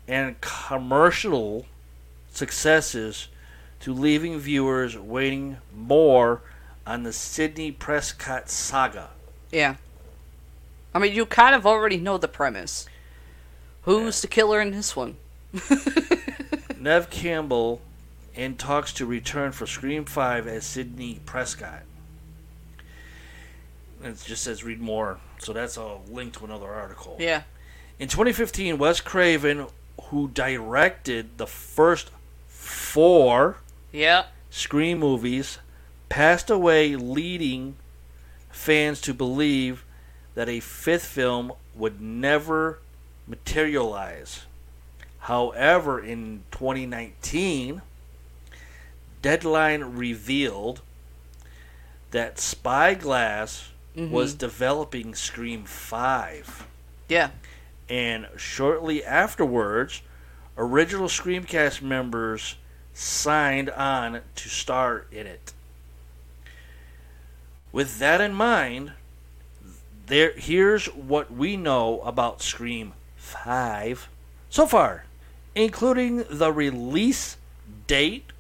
and 0.07 0.41
commercial 0.41 1.67
successes 2.39 3.29
to 3.81 3.93
leaving 3.93 4.39
viewers 4.39 4.97
waiting 4.97 5.59
more 5.75 6.41
on 6.87 7.03
the 7.03 7.13
Sidney 7.13 7.71
Prescott 7.71 8.49
saga. 8.49 9.11
Yeah. 9.53 9.77
I 10.95 10.99
mean, 10.99 11.13
you 11.13 11.27
kind 11.27 11.55
of 11.55 11.67
already 11.67 11.99
know 11.99 12.17
the 12.17 12.29
premise. 12.29 12.89
Who's 13.83 14.23
the 14.23 14.27
killer 14.27 14.61
in 14.61 14.71
this 14.71 14.97
one? 14.97 15.17
Neve 16.81 17.11
Campbell 17.11 17.81
in 18.35 18.57
talks 18.57 18.93
to 18.95 19.07
return 19.07 19.53
for 19.53 19.67
Scream 19.67 20.05
5 20.05 20.47
as 20.47 20.65
Sidney 20.65 21.21
Prescott. 21.27 21.83
It 24.03 24.23
just 24.25 24.45
says 24.45 24.63
read 24.63 24.81
more, 24.81 25.19
so 25.39 25.53
that's 25.53 25.77
a 25.77 25.99
link 26.09 26.35
to 26.39 26.45
another 26.45 26.73
article. 26.73 27.17
Yeah. 27.19 27.43
In 27.99 28.09
2015, 28.09 28.79
Wes 28.79 29.01
Craven, 29.01 29.67
who 30.05 30.29
directed 30.29 31.37
the 31.37 31.49
first 31.49 32.11
four 32.69 33.57
Yeah. 33.93 34.27
Scream 34.51 34.99
movies, 34.99 35.59
passed 36.09 36.51
away, 36.51 36.97
leading 36.97 37.77
fans 38.51 39.01
to 39.03 39.15
believe 39.15 39.85
that 40.35 40.49
a 40.49 40.61
fifth 40.61 41.05
film 41.05 41.53
would 41.75 42.01
never 42.01 42.81
materialize. 43.27 44.47
However, 45.21 46.03
in 46.03 46.45
2019, 46.51 47.83
Deadline 49.21 49.85
revealed 49.85 50.81
that 52.11 52.39
Spyglass 52.39 53.71
mm-hmm. 53.97 54.13
was 54.13 54.35
developing 54.35 55.15
Scream 55.15 55.65
5. 55.65 56.67
Yeah. 57.09 57.31
And 57.89 58.29
shortly 58.37 59.05
afterwards, 59.05 60.03
original 60.59 61.09
Screamcast 61.09 61.81
members 61.81 62.57
signed 62.93 63.71
on 63.71 64.21
to 64.35 64.49
star 64.49 65.07
in 65.13 65.27
it. 65.27 65.53
With 67.73 67.99
that 68.01 68.21
in 68.21 68.35
mind, 68.35 68.93
there 70.07 70.33
here's 70.37 70.87
what 70.87 71.31
we 71.31 71.57
know 71.57 72.01
about 72.01 72.43
Scream 72.43 72.95
5 73.17 74.09
so 74.51 74.67
far, 74.67 75.05
including 75.55 76.25
the 76.29 76.53
release 76.53 77.37
date, 77.87 78.33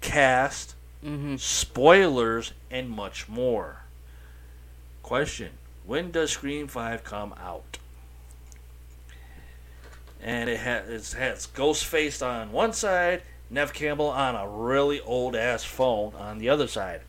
cast, 0.00 0.74
Mm-hmm. 1.04 1.36
spoilers, 1.36 2.54
and 2.70 2.88
much 2.88 3.28
more. 3.28 3.82
Question 5.02 5.50
When 5.84 6.10
does 6.10 6.30
Scream 6.30 6.66
5 6.66 7.04
come 7.04 7.34
out? 7.38 7.76
And 10.24 10.48
it 10.48 10.60
has, 10.60 11.12
it 11.14 11.18
has 11.18 11.46
Ghostface 11.46 12.26
on 12.26 12.50
one 12.50 12.72
side, 12.72 13.22
Neve 13.50 13.74
Campbell 13.74 14.08
on 14.08 14.34
a 14.34 14.48
really 14.48 15.00
old 15.02 15.36
ass 15.36 15.62
phone 15.62 16.14
on 16.14 16.38
the 16.38 16.48
other 16.48 16.66
side. 16.66 17.02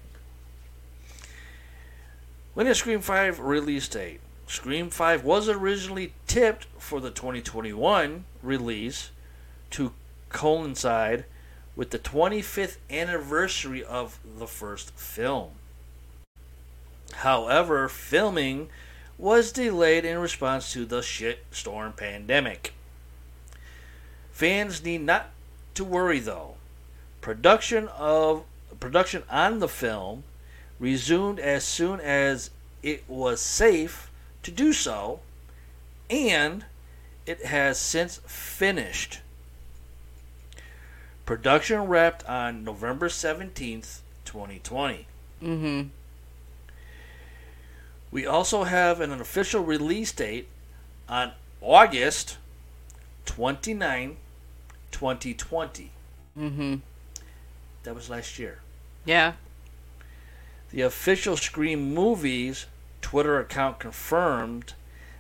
When 2.54 2.68
is 2.68 2.78
Scream 2.78 3.00
5 3.00 3.40
release 3.40 3.88
date? 3.88 4.20
Scream 4.48 4.90
5 4.90 5.24
was 5.24 5.50
originally 5.50 6.14
tipped 6.28 6.66
for 6.78 7.00
the 7.00 7.10
2021 7.10 8.26
release 8.44 9.12
to 9.72 9.94
coincide 10.30 11.26
with 11.76 11.90
the 11.90 12.00
25th 12.00 12.78
anniversary 12.90 13.84
of 13.84 14.20
the 14.38 14.48
first 14.48 14.92
film. 14.92 15.52
However, 17.14 17.88
filming 17.90 18.70
was 19.18 19.52
delayed 19.52 20.06
in 20.06 20.18
response 20.18 20.72
to 20.74 20.86
the 20.86 21.00
shitstorm 21.00 21.96
pandemic. 21.96 22.75
Fans 24.36 24.84
need 24.84 25.00
not 25.00 25.30
to 25.76 25.86
worry 25.86 26.20
though. 26.20 26.56
Production 27.22 27.88
of 27.98 28.44
production 28.82 29.24
on 29.32 29.60
the 29.60 29.70
film 29.70 30.26
resumed 30.78 31.40
as 31.40 31.64
soon 31.64 32.02
as 32.02 32.50
it 32.84 33.06
was 33.08 33.40
safe 33.40 34.12
to 34.44 34.52
do 34.52 34.74
so, 34.74 35.22
and 36.10 36.66
it 37.26 37.46
has 37.46 37.80
since 37.80 38.18
finished. 38.28 39.22
Production 41.26 41.84
wrapped 41.84 42.26
on 42.26 42.66
November 42.66 43.08
17th, 43.08 44.00
2020. 44.26 45.08
Mm-hmm. 45.42 45.88
We 48.12 48.26
also 48.26 48.66
have 48.66 49.00
an 49.00 49.14
official 49.14 49.64
release 49.64 50.12
date 50.12 50.50
on 51.08 51.32
August 51.62 52.38
29, 53.26 54.18
2020. 54.96 55.92
Mm-hmm. 56.40 56.76
That 57.84 57.94
was 57.94 58.10
last 58.10 58.40
year. 58.40 58.60
Yeah. 59.04 59.34
The 60.72 60.82
official 60.82 61.36
Scream 61.36 61.94
Movies 61.94 62.66
Twitter 63.02 63.38
account 63.38 63.78
confirmed 63.80 64.74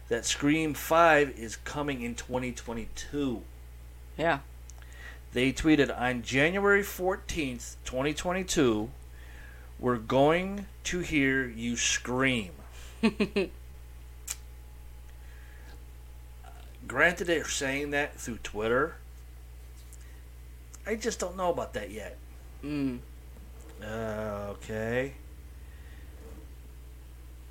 that 0.07 0.25
Scream 0.25 0.73
5 0.73 1.37
is 1.37 1.57
coming 1.57 2.01
in 2.03 2.15
2022. 2.15 3.41
Yeah. 4.17 4.39
They 5.33 5.51
tweeted 5.51 5.93
on 5.99 6.21
January 6.23 6.83
14th, 6.83 7.75
2022, 7.83 8.89
we're 9.77 9.97
going 9.97 10.67
to 10.85 10.99
hear 10.99 11.45
you 11.45 11.75
scream. 11.75 12.51
Granted, 16.87 17.27
they're 17.27 17.45
saying 17.45 17.89
that 17.91 18.15
through 18.17 18.37
Twitter. 18.37 18.95
I 20.87 20.95
just 20.95 21.19
don't 21.19 21.35
know 21.35 21.49
about 21.49 21.73
that 21.73 21.91
yet. 21.91 22.17
Mm. 22.63 22.99
Uh, 23.83 24.47
okay. 24.51 25.13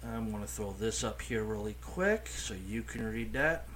I'm 0.05 0.31
going 0.31 0.43
to 0.43 0.49
throw 0.49 0.73
this 0.79 1.03
up 1.03 1.23
here 1.23 1.43
really 1.43 1.77
quick 1.81 2.29
so 2.29 2.55
you 2.55 2.83
can 2.83 3.11
read 3.11 3.33
that. 3.33 3.67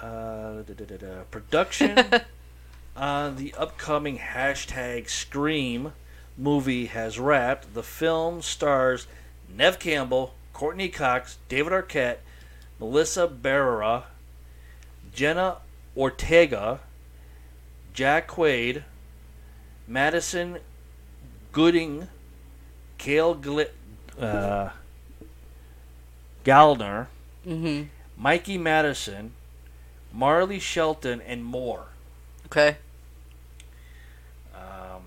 Uh, 0.00 0.62
da, 0.62 0.74
da, 0.74 0.84
da, 0.84 0.96
da. 0.96 1.22
Production 1.30 1.96
on 2.96 3.36
the 3.36 3.54
upcoming 3.54 4.18
hashtag 4.18 5.08
Scream 5.08 5.92
movie 6.36 6.86
has 6.86 7.18
wrapped. 7.18 7.74
The 7.74 7.82
film 7.82 8.42
stars 8.42 9.06
Neve 9.48 9.78
Campbell, 9.78 10.34
Courteney 10.52 10.88
Cox, 10.88 11.38
David 11.48 11.72
Arquette, 11.72 12.18
Melissa 12.86 13.28
Barrera, 13.28 14.02
Jenna 15.14 15.58
Ortega, 15.96 16.80
Jack 17.94 18.26
Quaid, 18.26 18.82
Madison 19.86 20.58
Gooding, 21.52 22.08
Kale 22.98 23.34
Gli- 23.36 23.66
uh, 24.20 24.70
Gallner, 26.44 27.06
Mm-hmm. 27.46 27.88
Mikey 28.20 28.58
Madison, 28.58 29.32
Marley 30.12 30.58
Shelton, 30.58 31.20
and 31.20 31.44
more. 31.44 31.86
Okay. 32.46 32.76
Um, 34.56 35.02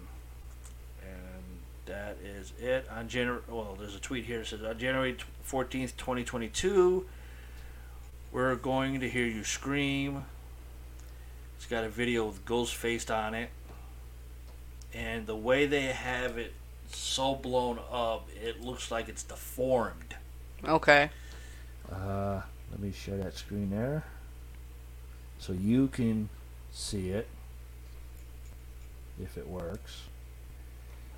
and 1.01 1.43
that 1.85 2.17
is 2.23 2.51
it 2.59 2.87
on 2.93 3.07
January. 3.09 3.41
Well, 3.49 3.75
there's 3.79 3.95
a 3.95 3.99
tweet 3.99 4.25
here 4.25 4.39
that 4.39 4.47
says 4.47 4.63
on 4.63 4.77
January 4.77 5.15
fourteenth, 5.43 5.95
twenty 5.97 6.23
twenty 6.25 6.47
two. 6.49 7.05
We're 8.35 8.55
going 8.57 8.99
to 8.99 9.09
hear 9.09 9.25
you 9.25 9.45
scream. 9.45 10.25
It's 11.55 11.67
got 11.67 11.85
a 11.85 11.89
video 11.89 12.25
with 12.25 12.43
Ghostface 12.43 13.09
on 13.09 13.33
it, 13.33 13.49
and 14.93 15.25
the 15.25 15.37
way 15.37 15.67
they 15.67 15.83
have 15.83 16.37
it 16.37 16.51
so 16.91 17.35
blown 17.35 17.79
up, 17.89 18.27
it 18.43 18.59
looks 18.59 18.91
like 18.91 19.07
it's 19.07 19.23
deformed. 19.23 20.17
Okay. 20.65 21.11
Uh, 21.89 22.41
let 22.71 22.81
me 22.81 22.91
share 22.91 23.15
that 23.19 23.37
screen 23.37 23.69
there, 23.69 24.03
so 25.39 25.53
you 25.53 25.87
can 25.87 26.27
see 26.73 27.11
it 27.11 27.29
if 29.23 29.37
it 29.37 29.47
works. 29.47 30.01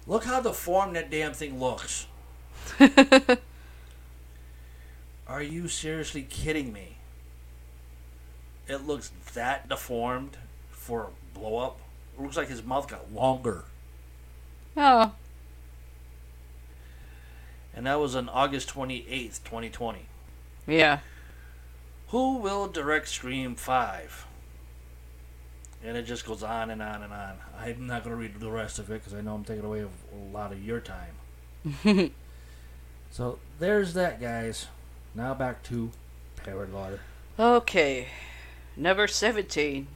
Look 0.06 0.26
how 0.26 0.40
deformed 0.40 0.96
that 0.96 1.10
damn 1.10 1.34
thing 1.34 1.60
looks. 1.60 2.06
Are 5.28 5.42
you 5.42 5.68
seriously 5.68 6.22
kidding 6.22 6.72
me? 6.72 6.97
It 8.68 8.86
looks 8.86 9.12
that 9.34 9.70
deformed 9.70 10.38
for 10.72 11.04
a 11.04 11.38
blow 11.38 11.58
up. 11.58 11.80
It 12.18 12.22
looks 12.22 12.38
like 12.38 12.50
his 12.50 12.64
mouth 12.64 12.88
got 12.88 13.12
longer. 13.14 13.66
oh. 14.76 15.14
And 17.76 17.86
that 17.86 18.00
was 18.00 18.16
on 18.16 18.28
August 18.30 18.74
28th, 18.74 19.44
2020. 19.44 20.00
Yeah. 20.66 21.00
Who 22.08 22.38
will 22.38 22.68
direct 22.68 23.08
Scream 23.08 23.54
5? 23.54 24.26
And 25.84 25.96
it 25.96 26.04
just 26.08 26.26
goes 26.26 26.42
on 26.42 26.72
and 26.72 26.82
on 26.82 27.04
and 27.04 27.14
on. 27.14 27.36
I'm 27.60 27.86
not 27.86 28.04
going 28.04 28.16
to 28.16 28.20
read 28.20 28.40
the 28.40 28.50
rest 28.50 28.80
of 28.80 28.90
it 28.90 28.94
because 29.04 29.14
I 29.14 29.22
know 29.22 29.36
I'm 29.36 29.44
taking 29.44 29.64
away 29.64 29.82
a 29.82 29.90
lot 30.36 30.52
of 30.52 30.64
your 30.64 30.80
time. 30.82 31.14
So 33.10 33.40
there's 33.58 33.94
that, 33.94 34.20
guys. 34.20 34.68
Now 35.16 35.34
back 35.34 35.64
to 35.64 35.92
Paradwater. 36.36 37.00
Okay. 37.40 38.08
Number 38.78 39.08
17. 39.08 39.88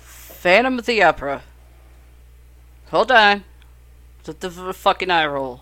Phantom 0.00 0.78
of 0.80 0.86
the 0.86 1.02
Opera. 1.02 1.42
Hold 2.90 3.12
on. 3.12 3.44
the, 4.24 4.32
the 4.32 4.74
fucking 4.74 5.10
eye 5.10 5.26
roll. 5.26 5.60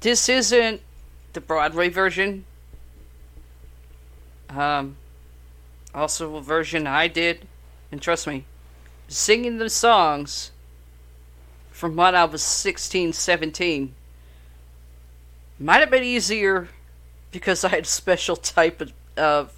This 0.00 0.28
isn't 0.28 0.82
the 1.32 1.40
Broadway 1.40 1.88
version. 1.88 2.44
Um, 4.48 4.96
also 5.92 6.36
a 6.36 6.40
version 6.40 6.86
I 6.86 7.08
did, 7.08 7.48
and 7.90 8.00
trust 8.00 8.28
me, 8.28 8.44
singing 9.08 9.58
the 9.58 9.68
songs 9.68 10.52
from 11.72 11.96
when 11.96 12.14
I 12.14 12.24
was 12.24 12.42
16, 12.42 13.12
17 13.12 13.94
might 15.58 15.80
have 15.80 15.90
been 15.90 16.04
easier 16.04 16.68
because 17.30 17.64
I 17.64 17.68
had 17.68 17.84
a 17.84 17.86
special 17.86 18.36
type 18.36 18.80
of, 18.80 18.92
of 19.16 19.52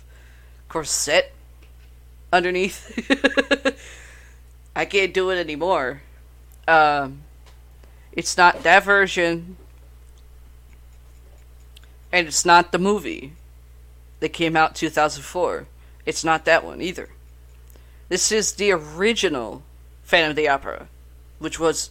corset 0.69 1.33
underneath. 2.33 2.95
I 4.77 4.85
can't 4.85 5.13
do 5.13 5.31
it 5.31 5.39
anymore. 5.39 6.03
Um, 6.67 7.23
it's 8.13 8.37
not 8.37 8.63
that 8.63 8.85
version, 8.85 9.57
and 12.13 12.27
it's 12.27 12.45
not 12.45 12.73
the 12.73 12.79
movie 12.79 13.33
that 14.21 14.31
came 14.31 14.57
out 14.57 14.75
2004. 14.75 15.67
It's 16.05 16.25
not 16.25 16.45
that 16.45 16.65
one 16.65 16.81
either. 16.81 17.11
This 18.09 18.33
is 18.33 18.53
the 18.53 18.73
original 18.73 19.63
Phantom 20.03 20.31
of 20.31 20.37
the 20.37 20.49
Opera, 20.49 20.89
which 21.39 21.61
was 21.61 21.91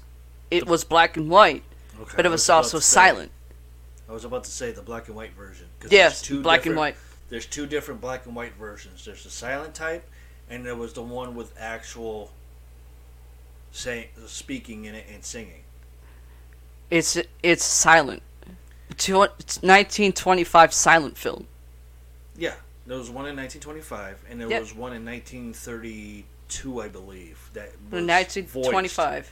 it 0.50 0.66
was 0.66 0.84
black 0.84 1.18
and 1.18 1.30
white, 1.30 1.64
Okay, 2.02 2.14
but 2.16 2.26
it 2.26 2.30
I 2.30 2.32
was 2.32 2.50
also 2.50 2.80
silent. 2.80 3.32
I 4.10 4.14
was 4.14 4.24
about 4.26 4.44
to 4.46 4.52
say 4.52 4.72
the 4.72 4.82
black 4.82 5.08
and 5.08 5.16
white 5.16 5.34
version. 5.34 5.68
Yes, 5.90 5.90
there's 5.90 6.22
two 6.22 6.42
black 6.42 6.60
and 6.60 6.64
different- 6.76 6.78
white. 6.78 6.96
There's 7.30 7.46
two 7.46 7.66
different 7.68 8.00
black 8.00 8.26
and 8.26 8.36
white 8.36 8.54
versions. 8.56 9.04
There's 9.04 9.24
the 9.24 9.30
silent 9.30 9.76
type, 9.76 10.10
and 10.50 10.66
there 10.66 10.76
was 10.76 10.94
the 10.94 11.02
one 11.04 11.36
with 11.36 11.54
actual 11.60 12.32
saying, 13.72 14.08
speaking 14.28 14.86
in 14.86 14.96
it 14.96 15.06
and 15.12 15.24
singing. 15.26 15.64
It's 16.90 17.18
it's 17.44 17.66
silent. 17.66 18.24
Two- 18.98 19.24
It's 19.24 19.62
1925 19.62 20.74
silent 20.74 21.18
film. 21.18 21.48
Yeah, 22.38 22.56
there 22.86 22.98
was 22.98 23.10
one 23.10 23.26
in 23.28 23.36
1925, 23.36 24.24
and 24.30 24.40
there 24.40 24.50
Yep. 24.50 24.62
was 24.62 24.74
one 24.74 24.94
in 24.94 25.04
1932, 25.04 26.82
I 26.82 26.88
believe. 26.88 27.50
That 27.54 27.72
was 27.92 28.04
1925. 28.06 29.26
voiced. 29.26 29.32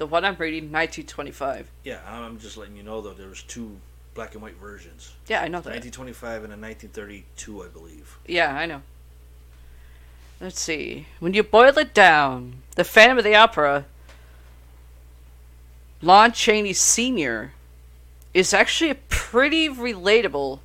The 0.00 0.06
one 0.06 0.24
I'm 0.24 0.36
reading, 0.36 0.72
1925. 0.72 1.70
Yeah, 1.84 2.00
I'm 2.08 2.38
just 2.38 2.56
letting 2.56 2.74
you 2.74 2.82
know 2.82 3.02
though. 3.02 3.12
There 3.12 3.28
was 3.28 3.42
two 3.42 3.76
black 4.14 4.32
and 4.32 4.42
white 4.42 4.56
versions. 4.56 5.12
Yeah, 5.28 5.42
I 5.42 5.48
know 5.48 5.60
that. 5.60 5.74
1925 5.74 6.44
and 6.44 6.54
a 6.54 6.56
1932, 6.56 7.62
I 7.62 7.68
believe. 7.68 8.16
Yeah, 8.26 8.56
I 8.56 8.64
know. 8.64 8.80
Let's 10.40 10.58
see. 10.58 11.06
When 11.18 11.34
you 11.34 11.42
boil 11.42 11.76
it 11.76 11.92
down, 11.92 12.62
the 12.76 12.84
Phantom 12.84 13.18
of 13.18 13.24
the 13.24 13.34
Opera, 13.34 13.84
Lon 16.00 16.32
Chaney 16.32 16.72
Sr. 16.72 17.52
is 18.32 18.54
actually 18.54 18.88
a 18.88 18.98
pretty 19.10 19.68
relatable 19.68 20.60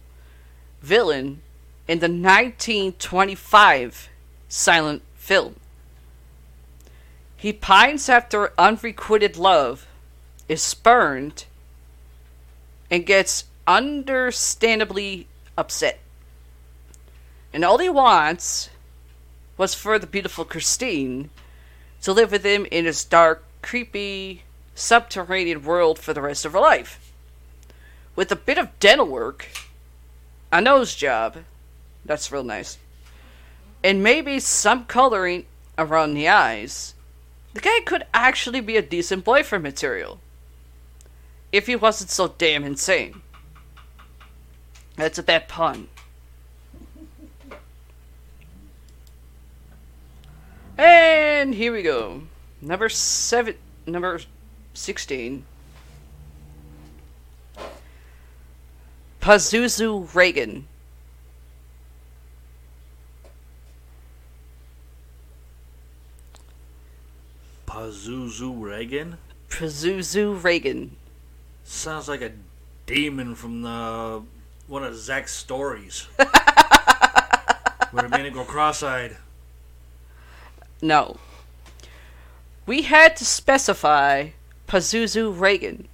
villain 0.81 1.41
in 1.89 1.99
the 1.99 2.07
1925 2.07 4.07
silent 4.47 5.01
film. 5.15 5.57
He 7.45 7.53
pines 7.53 8.09
after 8.09 8.53
unrequited 8.57 9.37
love, 9.37 9.85
is 10.49 10.63
spurned, 10.63 11.45
and 12.89 13.05
gets 13.05 13.43
understandably 13.67 15.27
upset. 15.55 15.99
And 17.53 17.63
all 17.63 17.77
he 17.77 17.87
wants 17.87 18.71
was 19.57 19.75
for 19.75 19.99
the 19.99 20.07
beautiful 20.07 20.43
Christine 20.43 21.29
to 22.01 22.13
live 22.13 22.31
with 22.31 22.43
him 22.43 22.65
in 22.71 22.85
his 22.85 23.05
dark, 23.05 23.43
creepy, 23.61 24.41
subterranean 24.73 25.61
world 25.61 25.99
for 25.99 26.15
the 26.15 26.23
rest 26.23 26.45
of 26.45 26.53
her 26.53 26.59
life. 26.59 27.13
With 28.15 28.31
a 28.31 28.35
bit 28.35 28.57
of 28.57 28.79
dental 28.79 29.05
work, 29.05 29.49
a 30.51 30.61
nose 30.61 30.95
job, 30.95 31.37
that's 32.03 32.31
real 32.31 32.43
nice, 32.43 32.79
and 33.83 34.01
maybe 34.01 34.39
some 34.39 34.85
coloring 34.85 35.45
around 35.77 36.15
the 36.15 36.27
eyes, 36.27 36.94
the 37.55 37.61
guy 37.61 37.79
could 37.85 38.05
actually 38.13 38.59
be 38.59 38.75
a 38.75 38.81
decent 38.81 39.23
boyfriend 39.23 39.63
material. 39.63 40.19
If 41.53 41.67
he 41.67 41.75
wasn't 41.77 42.09
so 42.09 42.35
damn 42.37 42.65
insane. 42.65 43.21
That's 44.97 45.17
a 45.17 45.23
bad 45.23 45.47
pun. 45.47 45.87
And 50.77 51.55
here 51.55 51.71
we 51.71 51.81
go. 51.81 52.23
Number 52.61 52.89
seven, 52.89 53.55
number 53.87 54.19
sixteen. 54.73 55.45
Pazuzu 59.21 60.13
Regan. 60.13 60.67
Pazuzu 67.75 68.55
Regan 68.57 69.17
Pazuzu 69.49 70.41
Regan. 70.41 70.95
sounds 71.65 72.07
like 72.07 72.21
a 72.21 72.31
demon 72.85 73.35
from 73.35 73.63
the 73.63 74.23
one 74.67 74.85
of 74.85 74.95
Zak's 74.95 75.33
stories. 75.33 76.07
Where 77.91 78.05
it 78.05 78.11
made 78.11 78.27
him 78.27 78.33
go 78.33 78.45
cross-eyed. 78.45 79.17
No. 80.81 81.17
We 82.65 82.83
had 82.83 83.17
to 83.17 83.25
specify 83.25 84.29
Pazuzu 84.69 85.37
Regan. 85.37 85.89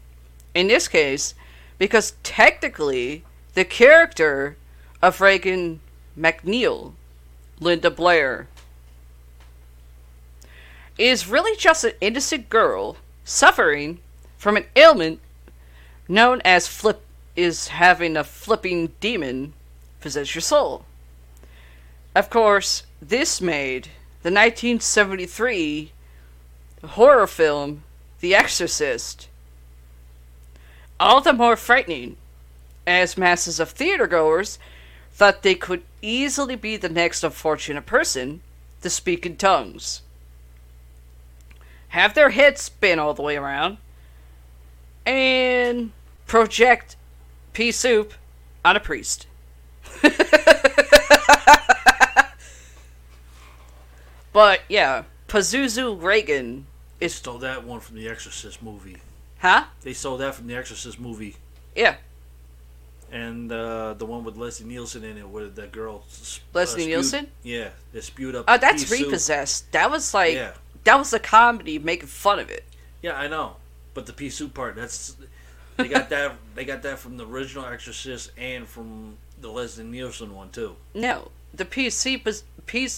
In 0.53 0.67
this 0.67 0.87
case, 0.87 1.33
because 1.79 2.13
technically 2.21 3.23
the 3.55 3.65
character 3.65 4.55
of 5.01 5.19
Regan 5.19 5.79
MacNeil, 6.15 6.93
Linda 7.59 7.89
Blair, 7.89 8.47
is 11.09 11.27
really 11.27 11.55
just 11.57 11.83
an 11.83 11.93
innocent 12.01 12.49
girl 12.49 12.97
suffering 13.23 13.99
from 14.37 14.57
an 14.57 14.65
ailment 14.75 15.19
known 16.07 16.41
as 16.43 16.67
flip 16.67 17.03
is 17.35 17.69
having 17.69 18.17
a 18.17 18.23
flipping 18.23 18.91
demon 18.99 19.53
possess 19.99 20.35
your 20.35 20.41
soul. 20.41 20.85
Of 22.15 22.29
course, 22.29 22.83
this 23.01 23.39
made 23.39 23.85
the 24.23 24.29
1973 24.29 25.91
horror 26.83 27.27
film 27.27 27.83
The 28.19 28.35
Exorcist 28.35 29.27
all 31.01 31.19
the 31.19 31.33
more 31.33 31.55
frightening, 31.55 32.15
as 32.85 33.17
masses 33.17 33.59
of 33.59 33.71
theater 33.71 34.05
goers 34.05 34.59
thought 35.11 35.41
they 35.41 35.55
could 35.55 35.81
easily 36.03 36.55
be 36.55 36.77
the 36.77 36.89
next 36.89 37.23
unfortunate 37.23 37.87
person 37.87 38.41
to 38.83 38.89
speak 38.89 39.25
in 39.25 39.35
tongues, 39.35 40.03
have 41.91 42.13
their 42.13 42.31
heads 42.31 42.61
spin 42.61 42.99
all 42.99 43.13
the 43.13 43.21
way 43.21 43.37
around, 43.37 43.77
and 45.05 45.91
project 46.27 46.95
pea 47.53 47.71
soup 47.71 48.13
on 48.65 48.75
a 48.75 48.79
priest. 48.79 49.27
but 54.33 54.61
yeah, 54.69 55.03
Pazuzu 55.27 56.01
Regan 56.01 56.65
They 56.99 57.05
is 57.07 57.15
stole 57.15 57.39
that 57.39 57.63
one 57.65 57.79
from 57.79 57.95
the 57.95 58.07
Exorcist 58.07 58.61
movie. 58.63 58.97
huh? 59.39 59.65
They 59.81 59.93
stole 59.93 60.17
that 60.17 60.35
from 60.35 60.47
the 60.47 60.55
Exorcist 60.55 60.99
movie. 60.99 61.35
Yeah, 61.75 61.95
And 63.11 63.49
uh, 63.51 63.93
the 63.97 64.05
one 64.05 64.23
with 64.25 64.35
Leslie 64.37 64.67
Nielsen 64.67 65.03
in 65.05 65.17
it, 65.17 65.27
where 65.27 65.47
the 65.47 65.67
girl. 65.67 66.03
s- 66.09 66.41
Leslie 66.53 66.81
spewed- 66.83 66.89
Nielsen? 66.95 67.27
Yeah, 67.43 67.69
they 67.93 68.01
spewed 68.01 68.35
up. 68.35 68.45
Oh, 68.47 68.57
that's 68.57 68.83
pea 68.83 68.89
soup. 68.97 69.05
repossessed. 69.07 69.71
That 69.71 69.89
was 69.89 70.13
like 70.13 70.33
Yeah, 70.33 70.51
that 70.83 70.95
was 70.95 71.13
a 71.13 71.19
comedy 71.19 71.79
making 71.79 72.07
fun 72.07 72.39
of 72.39 72.49
it. 72.49 72.65
yeah, 73.01 73.17
I 73.17 73.27
know. 73.27 73.57
But 73.93 74.05
the 74.05 74.13
pea 74.13 74.29
soup 74.29 74.53
part, 74.53 74.75
that's 74.75 75.17
they 75.77 75.87
got 75.87 76.09
that. 76.09 76.35
They 76.55 76.65
got 76.65 76.81
that 76.83 76.99
from 76.99 77.17
the 77.17 77.25
original 77.25 77.65
Exorcist 77.65 78.31
and 78.37 78.67
from 78.67 79.17
the 79.39 79.49
Leslie 79.49 79.83
Nielsen 79.83 80.33
one 80.35 80.49
too. 80.49 80.75
No, 80.93 81.31
the 81.53 81.65
pea 81.65 81.89
soup 81.89 82.25
is 82.27 82.43
pea, 82.65 82.89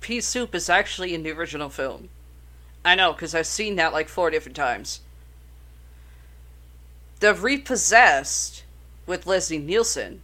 pea 0.00 0.20
soup 0.20 0.54
is 0.54 0.70
actually 0.70 1.14
in 1.14 1.22
the 1.22 1.32
original 1.32 1.68
film. 1.68 2.08
I 2.84 2.94
know 2.94 3.12
because 3.12 3.34
I've 3.34 3.46
seen 3.46 3.76
that 3.76 3.92
like 3.92 4.08
four 4.08 4.30
different 4.30 4.56
times. 4.56 5.00
The 7.20 7.34
repossessed 7.34 8.64
with 9.06 9.26
Leslie 9.26 9.58
Nielsen, 9.58 10.20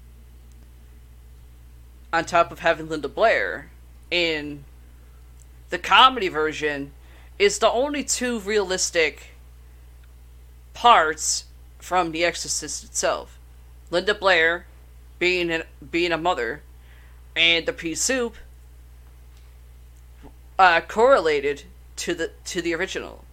on 2.13 2.25
top 2.25 2.53
of 2.53 2.61
having 2.61 2.89
Linda 2.89 3.09
Blair, 3.09 3.71
in 4.11 4.65
the 5.73 5.79
comedy 5.79 6.29
version, 6.29 6.93
is 7.39 7.59
the 7.59 7.71
only 7.71 8.05
two 8.05 8.39
realistic 8.41 9.29
parts 10.75 11.47
from 11.79 12.13
The 12.13 12.25
Exorcist 12.25 12.85
itself. 12.85 13.39
Linda 13.91 14.15
Blair 14.15 14.67
being 15.19 15.51
a, 15.51 15.65
being 15.91 16.13
a 16.13 16.19
mother, 16.19 16.61
and 17.35 17.65
the 17.65 17.73
pea 17.73 17.95
soup 17.95 18.37
uh, 20.59 20.83
correlated 20.83 21.63
to 21.97 22.15
the 22.15 22.31
to 22.45 22.61
the 22.61 22.75
original. 22.75 23.25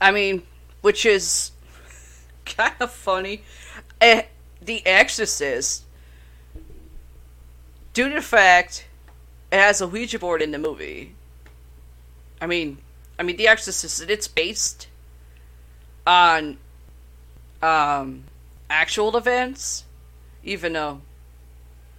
I 0.00 0.10
mean, 0.10 0.42
which 0.80 1.04
is 1.04 1.52
kind 2.46 2.74
of 2.80 2.90
funny. 2.90 3.42
Uh, 4.00 4.22
the 4.62 4.86
Exorcist, 4.86 5.84
due 7.92 8.08
to 8.08 8.16
the 8.16 8.22
fact 8.22 8.85
it 9.56 9.60
has 9.60 9.80
a 9.80 9.88
Ouija 9.88 10.18
board 10.18 10.42
in 10.42 10.50
the 10.50 10.58
movie. 10.58 11.14
I 12.40 12.46
mean, 12.46 12.78
I 13.18 13.22
mean, 13.22 13.36
The 13.36 13.48
Exorcist. 13.48 14.02
It's 14.08 14.28
based 14.28 14.88
on 16.06 16.58
um, 17.62 18.24
actual 18.68 19.16
events, 19.16 19.84
even 20.44 20.74
though 20.74 21.00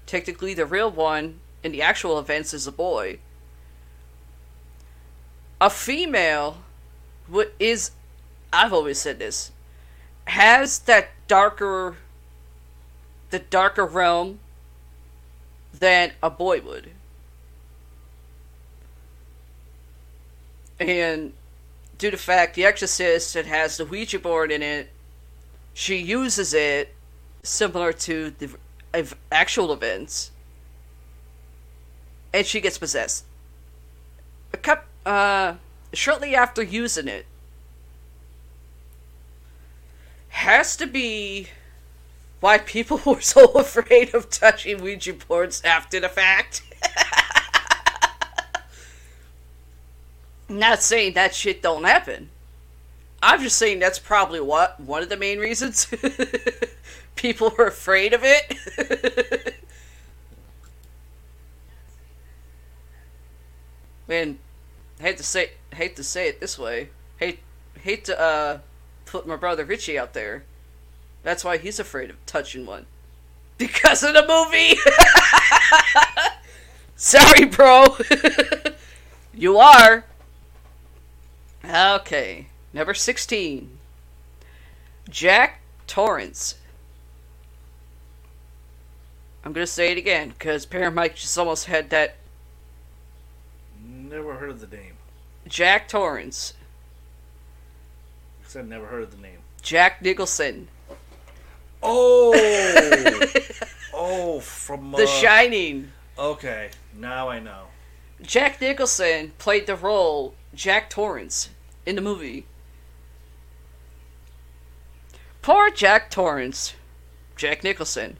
technically 0.06 0.54
the 0.54 0.66
real 0.66 0.92
one 0.92 1.40
in 1.64 1.72
the 1.72 1.82
actual 1.82 2.20
events 2.20 2.54
is 2.54 2.68
a 2.68 2.72
boy. 2.72 3.20
A 5.60 5.70
female 5.70 6.58
what 7.28 7.54
is 7.60 7.92
I've 8.54 8.72
always 8.72 9.00
said 9.00 9.20
this 9.20 9.52
has 10.26 10.80
that 10.80 11.10
darker 11.28 11.98
the 13.32 13.40
darker 13.40 13.86
realm 13.86 14.40
than 15.74 16.14
a 16.24 16.30
boy 16.30 16.62
would. 16.62 16.92
And 20.80 21.34
due 21.98 22.12
to 22.12 22.18
fact 22.18 22.56
The 22.56 22.66
Exorcist 22.66 23.36
it 23.36 23.45
has 23.45 23.78
the 23.78 23.86
Ouija 23.86 24.20
board 24.20 24.52
in 24.52 24.62
it, 24.62 24.90
she 25.74 25.98
uses 25.98 26.54
it 26.54 26.94
similar 27.44 27.94
to 27.94 28.32
the 28.32 28.49
actual 29.32 29.72
events, 29.72 30.32
and 32.34 32.45
she 32.45 32.60
gets 32.60 32.78
possessed. 32.78 33.26
A 34.54 34.58
cup, 34.58 34.86
uh, 35.06 35.56
shortly 35.94 36.36
after 36.36 36.64
using 36.64 37.08
it, 37.08 37.26
has 40.30 40.76
to 40.78 40.88
be 40.88 41.48
why 42.40 42.58
people 42.60 43.02
were 43.06 43.22
so 43.22 43.45
afraid 43.56 44.14
of 44.14 44.30
touching 44.30 44.82
Ouija 44.82 45.14
boards 45.14 45.62
after 45.64 45.99
the 45.99 46.10
fact. 46.10 46.62
Not 50.49 50.82
saying 50.82 51.14
that 51.14 51.36
shit 51.36 51.61
don't 51.61 51.84
happen. 51.84 52.30
I'm 53.22 53.41
just 53.41 53.57
saying 53.57 53.80
that's 53.80 53.99
probably 53.99 54.40
what 54.40 54.80
one 54.80 55.03
of 55.03 55.10
the 55.10 55.18
main 55.18 55.40
reasons 55.40 55.88
people 57.15 57.53
were 57.57 57.68
afraid 57.68 58.14
of 58.14 58.22
it. 58.24 59.56
Man, 64.07 64.40
hate 64.99 65.18
to 65.18 65.24
say 65.24 65.52
hate 65.74 65.95
to 65.98 66.03
say 66.03 66.30
it 66.30 66.40
this 66.40 66.57
way. 66.57 66.90
Hate 67.18 67.40
hate 67.82 68.06
to 68.06 68.18
uh 68.19 68.60
put 69.06 69.28
my 69.28 69.36
brother 69.36 69.65
Richie 69.65 69.99
out 69.99 70.14
there. 70.14 70.44
That's 71.24 71.44
why 71.44 71.57
he's 71.57 71.80
afraid 71.80 72.10
of 72.10 72.26
touching 72.26 72.65
one. 72.65 72.86
Because 73.57 74.03
of 74.03 74.14
the 74.14 74.22
movie. 74.28 74.78
Sorry, 76.95 77.45
bro. 77.45 77.98
you 79.34 79.57
are. 79.57 80.06
Okay. 81.68 82.48
Number 82.73 82.94
16. 82.94 83.77
Jack 85.10 85.61
Torrance. 85.85 86.56
I'm 89.44 89.53
going 89.53 89.65
to 89.65 89.72
say 89.72 89.91
it 89.91 89.98
again 89.98 90.30
because 90.30 90.65
Parent 90.65 90.95
Mike 90.95 91.15
just 91.15 91.38
almost 91.38 91.65
had 91.65 91.89
that. 91.89 92.15
Never 93.85 94.35
heard 94.35 94.49
of 94.49 94.60
the 94.60 94.76
name. 94.76 94.94
Jack 95.48 95.88
Torrance. 95.88 96.53
I've 98.56 98.68
never 98.68 98.88
heard 98.88 99.03
of 99.03 99.11
the 99.11 99.22
name. 99.22 99.39
Jack 99.61 100.02
Nicholson. 100.02 100.68
Oh! 101.84 102.34
oh, 103.94 104.39
from. 104.39 104.95
Uh, 104.95 104.98
the 104.98 105.07
Shining. 105.07 105.91
Okay, 106.18 106.72
now 106.95 107.30
I 107.30 107.39
know. 107.39 107.65
Jack 108.22 108.60
Nicholson 108.60 109.34
played 109.38 109.68
the 109.68 109.76
role 109.76 110.34
Jack 110.56 110.89
Torrance 110.89 111.49
in 111.88 111.95
the 111.95 112.01
movie. 112.01 112.45
Poor 115.41 115.72
Jack 115.72 116.11
Torrance, 116.11 116.73
Jack 117.38 117.64
Nicholson, 117.64 118.18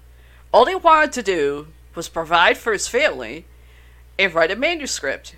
all 0.54 0.66
he 0.66 0.76
wanted 0.76 1.12
to 1.12 1.22
do 1.22 1.68
was 1.94 2.08
provide 2.08 2.58
for 2.58 2.72
his 2.72 2.88
family 2.88 3.46
and 4.18 4.34
write 4.34 4.52
a 4.52 4.56
manuscript. 4.56 5.36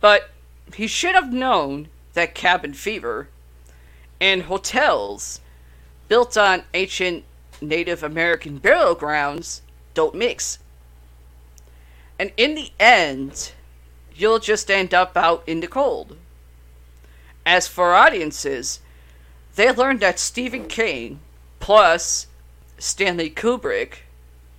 But 0.00 0.30
he 0.74 0.86
should 0.86 1.16
have 1.16 1.32
known 1.32 1.88
that 2.12 2.36
cabin 2.36 2.74
fever 2.74 3.28
and 4.20 4.42
hotels 4.42 5.40
built 6.06 6.36
on 6.36 6.62
ancient 6.74 7.24
Native 7.60 8.04
American 8.04 8.58
burial 8.58 8.94
grounds 8.94 9.62
don't 9.94 10.14
mix. 10.14 10.60
And 12.20 12.30
in 12.36 12.54
the 12.54 12.70
end, 12.78 13.52
you'll 14.14 14.38
just 14.38 14.70
end 14.70 14.94
up 14.94 15.16
out 15.16 15.42
in 15.44 15.58
the 15.58 15.66
cold. 15.66 16.16
As 17.48 17.66
for 17.66 17.94
audiences, 17.94 18.80
they 19.54 19.72
learned 19.72 20.00
that 20.00 20.18
Stephen 20.18 20.68
King 20.68 21.18
plus 21.60 22.26
Stanley 22.76 23.30
Kubrick 23.30 24.00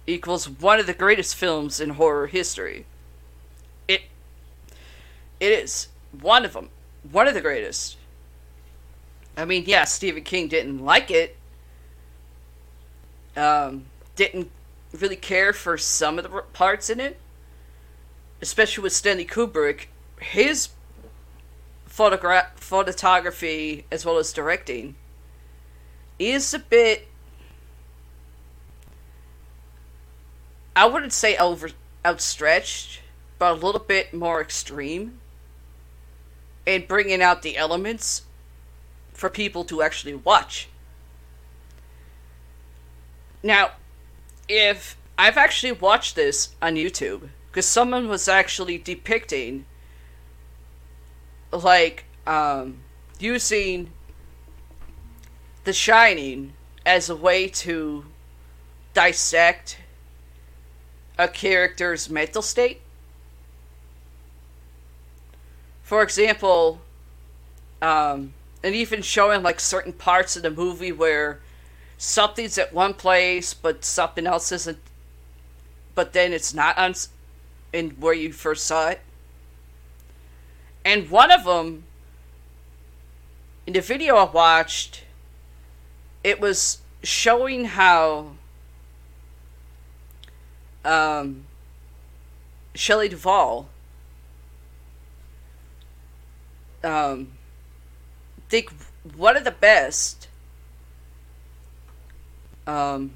equals 0.08 0.50
one 0.50 0.80
of 0.80 0.88
the 0.88 0.96
greatest 0.96 1.36
films 1.36 1.80
in 1.80 1.92
horror 1.92 2.26
history. 2.26 2.88
It 3.88 4.02
it 5.40 5.52
is 5.52 5.90
one 6.20 6.44
of 6.44 6.54
them, 6.54 6.70
one 7.12 7.28
of 7.28 7.36
the 7.36 7.42
greatest. 7.42 7.96
I 9.38 9.46
mean, 9.46 9.66
yeah, 9.68 9.84
Stephen 9.84 10.24
King 10.24 10.48
didn't 10.48 10.84
like 10.84 11.12
it. 11.12 11.38
Um, 13.38 13.86
didn't 14.16 14.50
really 15.00 15.16
care 15.16 15.54
for 15.54 15.78
some 15.78 16.18
of 16.18 16.24
the 16.24 16.42
parts 16.54 16.90
in 16.90 17.00
it, 17.00 17.20
especially 18.42 18.82
with 18.82 18.94
Stanley 18.94 19.26
Kubrick. 19.26 19.90
His 20.20 20.70
photogra- 22.00 22.48
photography 22.70 23.86
as 23.92 24.06
well 24.06 24.18
as 24.18 24.32
directing 24.32 24.96
is 26.20 26.54
a 26.54 26.60
bit 26.60 27.08
I 30.76 30.86
wouldn't 30.86 31.12
say 31.12 31.36
over 31.36 31.72
outstretched, 32.06 33.02
but 33.38 33.52
a 33.52 33.66
little 33.66 33.82
bit 33.82 34.14
more 34.14 34.40
extreme 34.40 35.20
in 36.66 36.86
bringing 36.86 37.22
out 37.22 37.42
the 37.42 37.58
elements 37.58 38.22
for 39.12 39.30
people 39.30 39.66
to 39.66 39.82
actually 39.82 40.16
watch. 40.16 40.70
Now, 43.44 43.72
if 44.48 44.96
I've 45.18 45.38
actually 45.38 45.74
watched 45.74 46.16
this 46.16 46.56
on 46.62 46.76
YouTube 46.76 47.30
because 47.52 47.66
someone 47.66 48.08
was 48.08 48.28
actually 48.30 48.78
depicting 48.78 49.66
like 51.52 52.06
um, 52.30 52.78
using 53.20 53.90
The 55.64 55.74
Shining 55.74 56.54
as 56.86 57.10
a 57.10 57.16
way 57.16 57.48
to 57.48 58.06
dissect 58.94 59.80
a 61.18 61.28
character's 61.28 62.08
mental 62.10 62.44
state. 62.44 62.82
For 65.82 66.04
example, 66.04 66.82
um, 67.82 68.34
and 68.64 68.76
even 68.76 69.02
showing 69.02 69.42
like 69.42 69.60
certain 69.60 69.92
parts 69.94 70.36
of 70.36 70.44
the 70.44 70.52
movie 70.52 70.92
where 70.92 71.40
something's 71.98 72.60
at 72.60 72.74
one 72.74 72.94
place 72.94 73.56
but 73.56 73.84
something 73.84 74.28
else 74.28 74.52
isn't, 74.52 74.78
but 75.96 76.14
then 76.14 76.32
it's 76.32 76.54
not 76.54 76.78
on 76.78 76.94
in 77.74 77.90
where 77.92 78.14
you 78.14 78.32
first 78.32 78.66
saw 78.66 78.90
it. 78.90 79.02
And 80.86 81.10
one 81.10 81.32
of 81.32 81.44
them, 81.44 81.86
in 83.70 83.74
the 83.74 83.82
video 83.82 84.16
I 84.16 84.24
watched, 84.24 85.04
it 86.24 86.42
was 86.42 86.80
showing 87.04 87.66
how 87.66 88.32
um, 90.84 91.46
Shelley 92.74 93.10
Duvall 93.10 93.70
um, 96.84 97.28
think 98.50 98.72
one 99.16 99.38
of 99.38 99.44
the 99.44 99.52
best 99.52 100.28
um, 102.66 103.12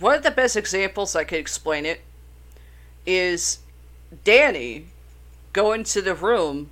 one 0.00 0.16
of 0.16 0.24
the 0.24 0.32
best 0.32 0.56
examples 0.56 1.14
I 1.14 1.22
could 1.22 1.38
explain 1.38 1.86
it 1.86 2.00
is 3.06 3.60
Danny 4.24 4.86
going 5.52 5.84
to 5.84 6.02
the 6.02 6.16
room 6.16 6.70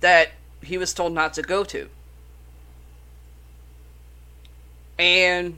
that 0.00 0.32
he 0.60 0.76
was 0.76 0.92
told 0.92 1.12
not 1.12 1.34
to 1.34 1.42
go 1.42 1.62
to 1.62 1.88
and 4.98 5.56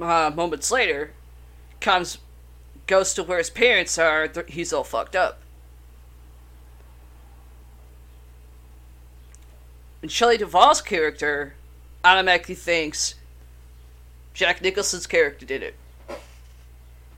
uh, 0.00 0.30
moments 0.34 0.70
later, 0.70 1.12
comes, 1.80 2.18
goes 2.86 3.14
to 3.14 3.22
where 3.22 3.38
his 3.38 3.50
parents 3.50 3.98
are. 3.98 4.28
Th- 4.28 4.46
he's 4.48 4.72
all 4.72 4.84
fucked 4.84 5.16
up. 5.16 5.40
And 10.02 10.10
Shelley 10.10 10.38
Duvall's 10.38 10.80
character 10.80 11.54
automatically 12.04 12.54
thinks 12.54 13.16
Jack 14.32 14.62
Nicholson's 14.62 15.06
character 15.06 15.44
did 15.44 15.62
it. 15.62 15.74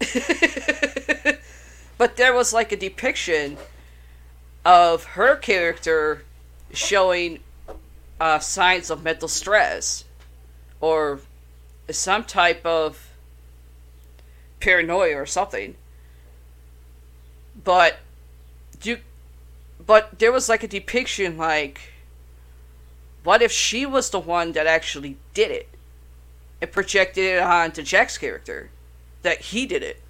but 1.99 2.17
there 2.17 2.35
was 2.35 2.53
like 2.53 2.73
a 2.73 2.77
depiction 2.77 3.57
of 4.65 5.05
her 5.05 5.37
character 5.37 6.25
showing 6.73 7.39
uh, 8.21 8.39
signs 8.41 8.91
of 8.91 9.05
mental 9.05 9.29
stress 9.29 10.05
or 10.81 11.21
some 11.91 12.25
type 12.25 12.65
of 12.65 13.11
paranoia 14.61 15.17
or 15.17 15.27
something. 15.27 15.77
But 17.65 17.99
you 18.83 18.99
but 19.85 20.19
there 20.19 20.33
was 20.33 20.49
like 20.49 20.63
a 20.63 20.69
depiction 20.69 21.37
like 21.37 21.93
what 23.25 23.43
if 23.43 23.53
she 23.53 23.85
was 23.87 24.11
the 24.11 24.19
one 24.19 24.53
that 24.53 24.67
actually 24.67 25.17
did 25.35 25.51
it 25.51 25.69
and 26.61 26.71
projected 26.71 27.25
it 27.25 27.43
onto 27.43 27.83
Jack's 27.83 28.19
character 28.19 28.71
that 29.23 29.41
he 29.41 29.67
did 29.67 29.83
it. 29.83 30.01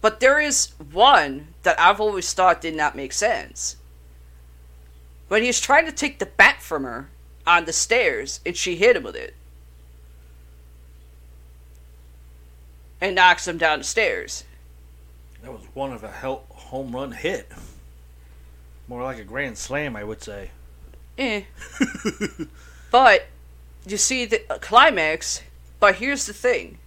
But 0.00 0.20
there 0.20 0.38
is 0.38 0.72
one 0.92 1.48
that 1.62 1.80
I've 1.80 2.00
always 2.00 2.32
thought 2.32 2.60
did 2.60 2.76
not 2.76 2.94
make 2.94 3.12
sense. 3.12 3.76
When 5.28 5.42
he's 5.42 5.60
trying 5.60 5.86
to 5.86 5.92
take 5.92 6.18
the 6.18 6.26
bat 6.26 6.62
from 6.62 6.84
her 6.84 7.08
on 7.46 7.64
the 7.64 7.72
stairs 7.72 8.40
and 8.44 8.56
she 8.56 8.76
hit 8.76 8.96
him 8.96 9.02
with 9.04 9.16
it. 9.16 9.34
And 13.00 13.14
knocks 13.14 13.46
him 13.46 13.58
down 13.58 13.80
the 13.80 13.84
stairs. 13.84 14.44
That 15.42 15.52
was 15.52 15.62
one 15.74 15.92
of 15.92 16.02
a 16.02 16.10
hel- 16.10 16.44
home 16.48 16.94
run 16.94 17.12
hit. 17.12 17.48
More 18.88 19.02
like 19.02 19.18
a 19.18 19.24
grand 19.24 19.58
slam, 19.58 19.96
I 19.96 20.04
would 20.04 20.22
say. 20.22 20.50
Eh. 21.18 21.42
but 22.90 23.26
you 23.86 23.96
see 23.96 24.24
the 24.24 24.38
climax. 24.60 25.42
But 25.78 25.96
here's 25.96 26.26
the 26.26 26.32
thing. 26.32 26.78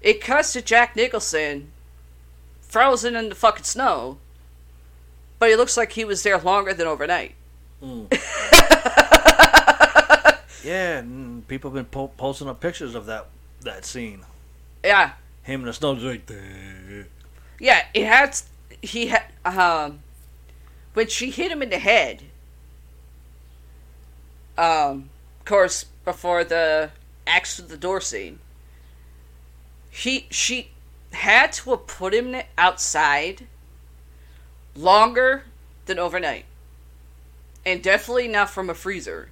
It 0.00 0.20
cuts 0.20 0.52
to 0.52 0.62
Jack 0.62 0.96
Nicholson 0.96 1.70
frozen 2.60 3.14
in 3.14 3.28
the 3.28 3.34
fucking 3.34 3.64
snow, 3.64 4.18
but 5.38 5.48
he 5.48 5.56
looks 5.56 5.76
like 5.76 5.92
he 5.92 6.04
was 6.04 6.22
there 6.24 6.38
longer 6.38 6.74
than 6.74 6.88
overnight. 6.88 7.34
Mm. 7.82 8.10
yeah, 10.64 10.98
and 10.98 11.46
people 11.46 11.70
have 11.70 11.74
been 11.74 11.84
po- 11.84 12.12
posting 12.16 12.48
up 12.48 12.60
pictures 12.60 12.94
of 12.94 13.06
that 13.06 13.26
that 13.62 13.84
scene. 13.84 14.22
Yeah. 14.82 15.12
Him 15.42 15.60
and 15.60 15.68
the 15.68 15.72
snow, 15.72 15.94
just 15.94 16.06
like 16.06 16.26
that. 16.26 17.06
Yeah, 17.60 17.84
it 17.92 18.06
had. 18.06 18.38
He 18.82 19.08
had. 19.08 19.24
Um, 19.44 20.00
when 20.94 21.08
she 21.08 21.30
hit 21.30 21.52
him 21.52 21.62
in 21.62 21.70
the 21.70 21.78
head. 21.78 22.22
Um, 24.56 25.10
of 25.40 25.44
course, 25.44 25.84
before 26.04 26.44
the 26.44 26.90
axe 27.26 27.56
to 27.56 27.62
the 27.62 27.76
door 27.76 28.00
scene, 28.00 28.38
he 29.90 30.26
she 30.30 30.70
had 31.12 31.52
to 31.52 31.70
have 31.70 31.86
put 31.86 32.14
him 32.14 32.36
outside 32.56 33.46
longer 34.76 35.44
than 35.86 35.98
overnight, 35.98 36.44
and 37.66 37.82
definitely 37.82 38.28
not 38.28 38.48
from 38.48 38.70
a 38.70 38.74
freezer. 38.74 39.28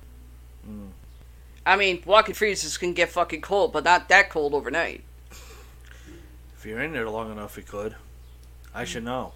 I 1.64 1.76
mean, 1.76 2.02
walking 2.04 2.34
freezers 2.34 2.76
can 2.76 2.92
get 2.92 3.10
fucking 3.10 3.40
cold, 3.40 3.72
but 3.72 3.84
not 3.84 4.08
that 4.08 4.30
cold 4.30 4.52
overnight. 4.54 5.04
If 5.30 6.66
you're 6.66 6.82
in 6.82 6.92
there 6.92 7.08
long 7.08 7.30
enough, 7.30 7.56
it 7.58 7.68
could. 7.68 7.94
I 8.74 8.84
should 8.84 9.04
know. 9.04 9.32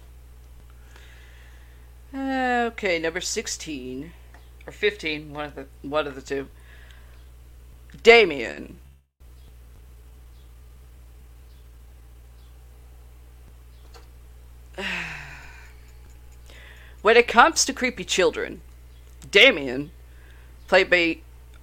Uh, 2.13 2.69
okay, 2.71 2.99
number 2.99 3.21
sixteen 3.21 4.11
or 4.65 4.71
fifteen, 4.71 5.33
one 5.33 5.45
of 5.45 5.55
the 5.55 5.67
one 5.81 6.07
of 6.07 6.15
the 6.15 6.21
two. 6.21 6.47
Damien. 8.01 8.77
when 17.01 17.17
it 17.17 17.27
comes 17.27 17.65
to 17.65 17.73
creepy 17.73 18.03
children, 18.05 18.61
Damien, 19.29 19.91
played 20.67 20.89
by 20.89 21.17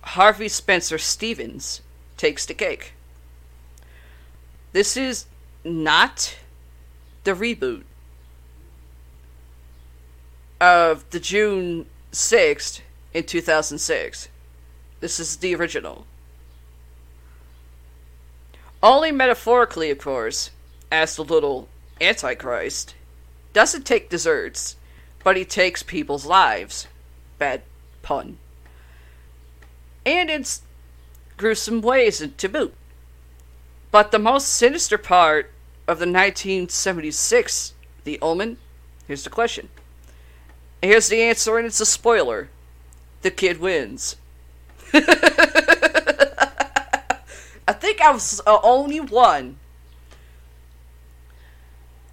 Harvey 0.04 0.48
Spencer 0.48 0.98
Stephens, 0.98 1.80
takes 2.16 2.46
the 2.46 2.54
cake. 2.54 2.92
This 4.72 4.96
is 4.96 5.26
not 5.64 6.36
the 7.24 7.32
reboot 7.32 7.82
of 10.60 11.08
the 11.10 11.20
June 11.20 11.86
6th 12.12 12.80
in 13.12 13.24
2006. 13.24 14.28
This 15.00 15.18
is 15.18 15.36
the 15.36 15.54
original. 15.54 16.06
Only 18.82 19.10
metaphorically, 19.10 19.90
of 19.90 19.98
course, 19.98 20.50
as 20.92 21.16
the 21.16 21.24
little 21.24 21.68
Antichrist 22.00 22.94
doesn't 23.52 23.86
take 23.86 24.10
desserts, 24.10 24.76
but 25.22 25.36
he 25.36 25.44
takes 25.44 25.82
people's 25.82 26.26
lives. 26.26 26.86
Bad 27.38 27.62
pun. 28.02 28.38
And 30.06 30.30
in 30.30 30.44
gruesome 31.36 31.80
ways 31.80 32.26
to 32.36 32.48
boot. 32.48 32.74
But 33.90 34.10
the 34.10 34.18
most 34.18 34.48
sinister 34.48 34.98
part 34.98 35.50
of 35.86 35.98
the 35.98 36.06
1976 36.06 37.74
The 38.04 38.18
Omen, 38.20 38.58
here's 39.06 39.24
the 39.24 39.30
question. 39.30 39.68
Here's 40.82 41.08
the 41.08 41.22
answer, 41.22 41.56
and 41.56 41.66
it's 41.66 41.80
a 41.80 41.86
spoiler. 41.86 42.48
The 43.22 43.30
kid 43.30 43.60
wins. 43.60 44.16
I 44.92 45.00
think 47.72 48.00
I 48.00 48.10
was 48.10 48.42
the 48.44 48.60
only 48.62 49.00
one, 49.00 49.56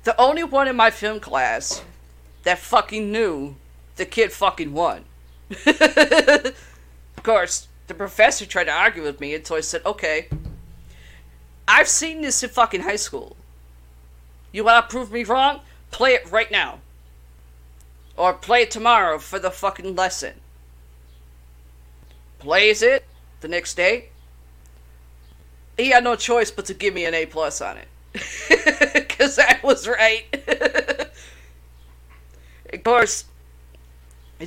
the 0.03 0.19
only 0.19 0.43
one 0.43 0.68
in 0.68 0.76
my 0.76 0.89
film 0.89 1.19
class 1.19 1.84
that 2.43 2.59
fucking 2.59 3.11
knew 3.11 3.55
the 3.97 4.05
kid 4.05 4.31
fucking 4.31 4.73
won. 4.73 5.05
of 5.65 6.55
course, 7.23 7.68
the 7.91 7.97
professor 7.97 8.45
tried 8.45 8.63
to 8.63 8.72
argue 8.72 9.03
with 9.03 9.19
me 9.19 9.35
until 9.35 9.57
I 9.57 9.59
said, 9.59 9.85
okay, 9.85 10.30
I've 11.68 11.89
seen 11.89 12.22
this 12.22 12.41
in 12.41 12.49
fucking 12.49 12.84
high 12.84 12.95
school. 12.95 13.35
You 14.53 14.63
want 14.63 14.89
to 14.89 14.93
prove 14.93 15.11
me 15.11 15.26
wrong? 15.26 15.59
Play 15.91 16.11
it 16.13 16.31
right 16.31 16.49
now. 16.49 16.80
Or 18.15 18.31
play 18.31 18.61
it 18.61 18.72
tomorrow 18.72 19.19
for 19.19 19.39
the 19.39 19.51
fucking 19.51 19.93
lesson. 19.93 20.35
Plays 22.39 22.81
it 22.81 23.03
the 23.41 23.49
next 23.49 23.76
day. 23.76 24.07
He 25.76 25.89
had 25.89 26.05
no 26.05 26.15
choice 26.15 26.49
but 26.49 26.65
to 26.68 26.73
give 26.73 26.93
me 26.93 27.03
an 27.03 27.13
A 27.13 27.26
plus 27.26 27.59
on 27.59 27.77
it. 27.77 27.89
Because 28.93 29.38
I 29.38 29.59
was 29.63 29.88
right. 29.88 30.26
of 32.73 32.84
course, 32.84 33.26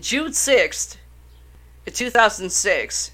June 0.01 0.33
6th, 0.33 0.97
2006. 1.87 3.11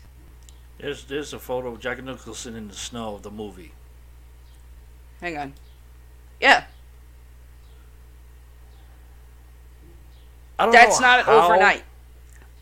There's, 0.81 1.05
there's 1.05 1.33
a 1.33 1.39
photo 1.39 1.69
of 1.69 1.81
Jack 1.81 2.03
Nicholson 2.03 2.57
in 2.57 2.69
the 2.69 2.75
snow 2.75 3.15
of 3.15 3.23
the 3.23 3.31
movie. 3.31 3.73
Hang 5.21 5.37
on. 5.37 5.53
Yeah. 6.41 6.65
I 10.59 10.65
don't 10.65 10.73
That's 10.73 11.01
not 11.01 11.25
how, 11.25 11.47
overnight. 11.47 11.83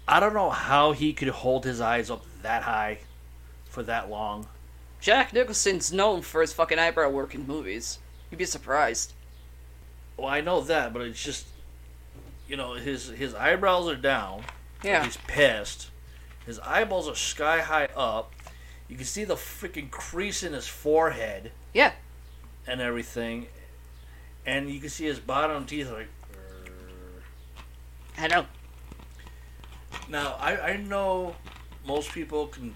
I 0.06 0.20
don't 0.20 0.34
know 0.34 0.50
how 0.50 0.92
he 0.92 1.12
could 1.12 1.28
hold 1.28 1.64
his 1.64 1.80
eyes 1.80 2.10
up 2.10 2.24
that 2.42 2.62
high 2.62 2.98
for 3.68 3.82
that 3.84 4.10
long. 4.10 4.46
Jack 5.00 5.32
Nicholson's 5.32 5.92
known 5.92 6.22
for 6.22 6.40
his 6.40 6.52
fucking 6.52 6.78
eyebrow 6.78 7.10
work 7.10 7.34
in 7.34 7.46
movies. 7.46 7.98
You'd 8.30 8.38
be 8.38 8.44
surprised. 8.44 9.12
Well, 10.16 10.26
I 10.26 10.40
know 10.40 10.60
that, 10.62 10.92
but 10.92 11.02
it's 11.02 11.22
just, 11.22 11.46
you 12.48 12.56
know, 12.56 12.74
his 12.74 13.08
his 13.08 13.34
eyebrows 13.34 13.88
are 13.88 13.96
down. 13.96 14.42
Yeah. 14.82 15.04
He's 15.04 15.18
pissed. 15.28 15.90
His 16.48 16.58
eyeballs 16.60 17.06
are 17.10 17.14
sky 17.14 17.60
high 17.60 17.90
up. 17.94 18.32
You 18.88 18.96
can 18.96 19.04
see 19.04 19.24
the 19.24 19.34
freaking 19.34 19.90
crease 19.90 20.42
in 20.42 20.54
his 20.54 20.66
forehead 20.66 21.52
Yeah. 21.74 21.92
and 22.66 22.80
everything, 22.80 23.48
and 24.46 24.70
you 24.70 24.80
can 24.80 24.88
see 24.88 25.04
his 25.04 25.18
bottom 25.18 25.66
teeth 25.66 25.90
like. 25.90 26.08
I 28.16 28.28
know. 28.28 28.46
Now 30.08 30.36
I 30.40 30.70
I 30.70 30.76
know 30.78 31.36
most 31.86 32.12
people 32.12 32.46
can 32.46 32.74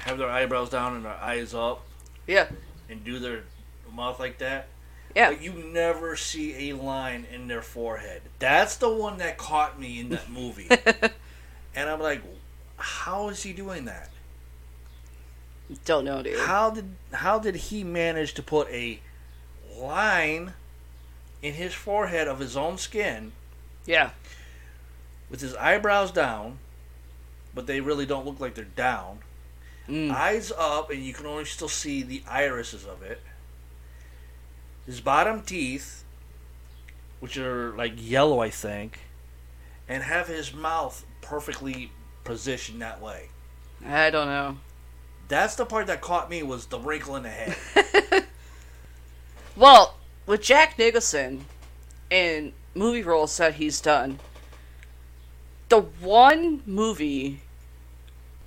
have 0.00 0.18
their 0.18 0.28
eyebrows 0.28 0.70
down 0.70 0.96
and 0.96 1.04
their 1.04 1.12
eyes 1.14 1.54
up 1.54 1.86
Yeah. 2.26 2.48
and 2.88 3.04
do 3.04 3.20
their 3.20 3.44
mouth 3.92 4.18
like 4.18 4.38
that. 4.38 4.66
Yeah. 5.14 5.30
But 5.30 5.40
you 5.40 5.52
never 5.52 6.16
see 6.16 6.70
a 6.70 6.76
line 6.76 7.28
in 7.32 7.46
their 7.46 7.62
forehead. 7.62 8.22
That's 8.40 8.74
the 8.76 8.90
one 8.92 9.18
that 9.18 9.38
caught 9.38 9.78
me 9.78 10.00
in 10.00 10.08
that 10.08 10.28
movie. 10.28 10.66
and 11.76 11.88
I'm 11.88 12.00
like, 12.00 12.20
how 12.76 13.28
is 13.28 13.42
he 13.42 13.52
doing 13.52 13.84
that? 13.84 14.10
Don't 15.84 16.04
know, 16.04 16.22
dude. 16.22 16.38
How 16.40 16.70
did 16.70 16.94
how 17.12 17.38
did 17.38 17.54
he 17.56 17.84
manage 17.84 18.34
to 18.34 18.42
put 18.42 18.68
a 18.68 19.00
line 19.76 20.52
in 21.42 21.54
his 21.54 21.74
forehead 21.74 22.28
of 22.28 22.38
his 22.38 22.56
own 22.56 22.78
skin 22.78 23.32
Yeah. 23.86 24.10
with 25.30 25.40
his 25.40 25.54
eyebrows 25.56 26.10
down, 26.12 26.58
but 27.54 27.66
they 27.66 27.80
really 27.80 28.06
don't 28.06 28.24
look 28.26 28.40
like 28.40 28.54
they're 28.54 28.64
down. 28.64 29.20
Mm. 29.88 30.10
Eyes 30.10 30.52
up, 30.56 30.90
and 30.90 31.02
you 31.04 31.12
can 31.12 31.26
only 31.26 31.44
still 31.44 31.68
see 31.68 32.02
the 32.02 32.22
irises 32.28 32.86
of 32.86 33.02
it. 33.02 33.20
His 34.86 35.00
bottom 35.00 35.42
teeth, 35.42 36.04
which 37.20 37.36
are 37.36 37.74
like 37.76 37.92
yellow, 37.96 38.40
I 38.40 38.50
think, 38.50 39.00
and 39.88 40.02
have 40.02 40.28
his 40.28 40.54
mouth 40.54 41.04
perfectly 41.20 41.90
positioned 42.24 42.82
that 42.82 43.00
way. 43.00 43.28
I 43.86 44.10
don't 44.10 44.28
know. 44.28 44.56
That's 45.28 45.54
the 45.56 45.66
part 45.66 45.86
that 45.86 46.00
caught 46.00 46.30
me 46.30 46.42
was 46.42 46.66
the 46.66 46.78
wrinkle 46.78 47.16
in 47.16 47.22
the 47.22 47.30
head. 47.30 48.24
Well, 49.56 49.94
with 50.26 50.42
Jack 50.42 50.78
Nicholson 50.78 51.44
and 52.10 52.52
movie 52.74 53.02
roles 53.02 53.36
that 53.36 53.54
he's 53.54 53.80
done, 53.80 54.18
the 55.68 55.80
one 55.80 56.62
movie, 56.66 57.40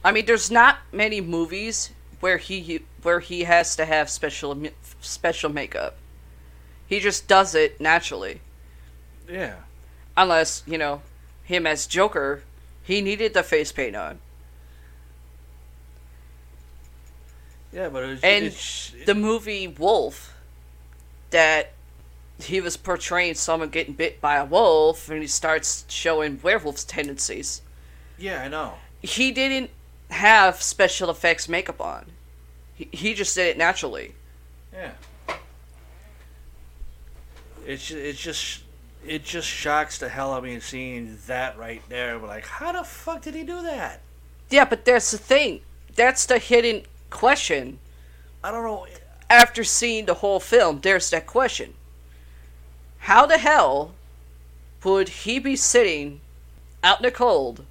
I 0.04 0.12
mean, 0.12 0.26
there's 0.26 0.52
not 0.52 0.80
many 0.92 1.22
movies 1.22 1.92
where 2.20 2.38
he 2.38 2.82
where 3.04 3.22
he 3.22 3.44
has 3.44 3.76
to 3.78 3.86
have 3.86 4.10
special 4.10 4.62
special 5.00 5.50
makeup. 5.50 5.96
He 6.88 7.00
just 7.00 7.28
does 7.28 7.56
it 7.56 7.80
naturally, 7.80 8.42
yeah. 9.30 9.56
unless 10.16 10.64
you 10.66 10.78
know 10.78 11.02
him 11.44 11.66
as 11.66 11.88
Joker. 11.88 12.44
He 12.88 13.02
needed 13.02 13.34
the 13.34 13.44
face 13.44 13.74
paint 13.74 13.98
on, 13.98 14.20
Yeah, 17.74 17.90
but 17.90 18.04
it 18.04 18.08
was, 18.08 18.24
and 18.24 18.46
it's, 18.46 18.94
the 19.06 19.14
movie 19.14 19.68
Wolf 19.68 20.34
that 21.32 21.74
he 22.40 22.62
was 22.62 22.78
portraying 22.78 23.36
someone 23.36 23.68
getting 23.68 23.94
bit 23.94 24.22
by 24.22 24.38
a 24.38 24.46
wolf 24.46 25.10
and 25.10 25.22
he 25.22 25.28
starts 25.28 25.84
showing 25.90 26.40
werewolf's 26.42 26.86
tendencies. 26.86 27.62
yeah, 28.18 28.42
I 28.44 28.48
know. 28.48 28.76
He 29.02 29.34
didn't 29.34 29.70
have 30.10 30.62
special 30.62 31.10
effects 31.10 31.50
makeup 31.50 31.82
on. 31.82 32.06
He, 32.74 32.88
he 32.94 33.14
just 33.14 33.36
did 33.36 33.48
it 33.48 33.58
naturally. 33.58 34.16
Yeah. 34.72 34.92
It's 37.66 37.92
it's 37.92 38.20
just 38.20 38.62
it 39.08 39.24
just 39.24 39.48
shocks 39.48 39.98
the 39.98 40.10
hell 40.10 40.34
out 40.34 40.40
of 40.40 40.44
me 40.44 40.60
seeing 40.60 41.18
that 41.28 41.58
right 41.58 41.82
there. 41.90 42.20
But 42.20 42.28
like, 42.28 42.46
how 42.46 42.72
the 42.74 42.84
fuck 42.84 43.22
did 43.22 43.36
he 43.36 43.44
do 43.44 43.62
that? 43.62 44.02
Yeah, 44.50 44.66
but 44.66 44.86
that's 44.86 45.12
the 45.12 45.18
thing. 45.18 45.62
That's 45.96 46.26
the 46.26 46.38
hidden 46.38 46.84
question. 47.10 47.80
I 48.44 48.52
don't 48.52 48.64
know. 48.64 48.86
After 49.30 49.64
seeing 49.64 50.06
the 50.06 50.16
whole 50.16 50.40
film, 50.40 50.80
there's 50.82 51.10
that 51.10 51.28
question. 51.28 51.74
How 53.00 53.26
the 53.26 53.38
hell 53.38 53.94
would 54.84 55.10
he 55.10 55.40
be 55.40 55.56
sitting 55.56 56.22
out 56.84 57.00
in 57.00 57.04
the 57.04 57.12
cold 57.12 57.66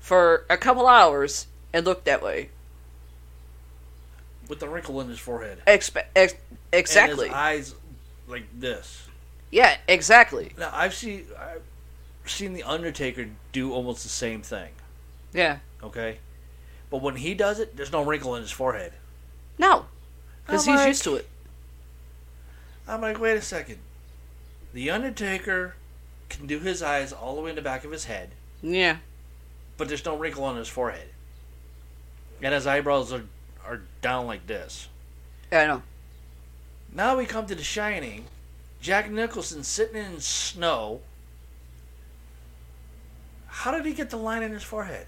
for 0.00 0.44
a 0.48 0.56
couple 0.56 0.86
hours 0.86 1.46
and 1.72 1.84
look 1.84 2.04
that 2.04 2.22
way? 2.22 2.50
With 4.48 4.60
the 4.60 4.68
wrinkle 4.68 5.00
in 5.00 5.08
his 5.08 5.18
forehead. 5.18 5.58
Expe- 5.66 6.06
ex- 6.16 6.34
exactly. 6.72 7.26
his 7.26 7.34
eyes 7.34 7.74
like 8.26 8.46
this. 8.58 9.07
Yeah, 9.50 9.76
exactly. 9.86 10.52
Now 10.58 10.70
I've 10.72 10.94
seen 10.94 11.26
I've 11.38 11.62
seen 12.30 12.52
the 12.52 12.62
Undertaker 12.64 13.28
do 13.52 13.72
almost 13.72 14.02
the 14.02 14.08
same 14.08 14.42
thing. 14.42 14.70
Yeah. 15.32 15.58
Okay, 15.82 16.18
but 16.90 17.00
when 17.02 17.16
he 17.16 17.34
does 17.34 17.58
it, 17.60 17.76
there's 17.76 17.92
no 17.92 18.02
wrinkle 18.02 18.34
in 18.34 18.42
his 18.42 18.50
forehead. 18.50 18.92
No. 19.58 19.86
Because 20.46 20.64
he's 20.66 20.76
like- 20.76 20.88
used 20.88 21.04
to 21.04 21.16
it. 21.16 21.28
I'm 22.86 23.00
like, 23.02 23.20
wait 23.20 23.36
a 23.36 23.42
second. 23.42 23.78
The 24.72 24.90
Undertaker 24.90 25.74
can 26.30 26.46
do 26.46 26.58
his 26.58 26.82
eyes 26.82 27.12
all 27.12 27.34
the 27.34 27.42
way 27.42 27.50
in 27.50 27.56
the 27.56 27.62
back 27.62 27.84
of 27.84 27.90
his 27.92 28.04
head. 28.04 28.30
Yeah. 28.62 28.98
but 29.76 29.86
there's 29.88 30.04
no 30.04 30.16
wrinkle 30.16 30.42
on 30.44 30.56
his 30.56 30.68
forehead. 30.68 31.08
And 32.42 32.52
his 32.52 32.66
eyebrows 32.66 33.12
are, 33.12 33.22
are 33.64 33.82
down 34.02 34.26
like 34.26 34.46
this. 34.48 34.88
Yeah, 35.52 35.60
I 35.62 35.66
know. 35.66 35.82
Now 36.92 37.16
we 37.16 37.26
come 37.26 37.46
to 37.46 37.54
The 37.54 37.62
Shining. 37.62 38.24
Jack 38.80 39.10
Nicholson 39.10 39.64
sitting 39.64 39.96
in 39.96 40.20
snow. 40.20 41.00
How 43.46 43.72
did 43.72 43.84
he 43.84 43.92
get 43.92 44.10
the 44.10 44.16
line 44.16 44.42
in 44.42 44.52
his 44.52 44.62
forehead? 44.62 45.06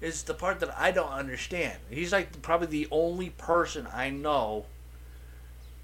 Is 0.00 0.22
the 0.22 0.34
part 0.34 0.60
that 0.60 0.78
I 0.78 0.90
don't 0.90 1.12
understand. 1.12 1.78
He's 1.90 2.12
like 2.12 2.42
probably 2.42 2.66
the 2.66 2.88
only 2.90 3.30
person 3.30 3.86
I 3.92 4.10
know 4.10 4.66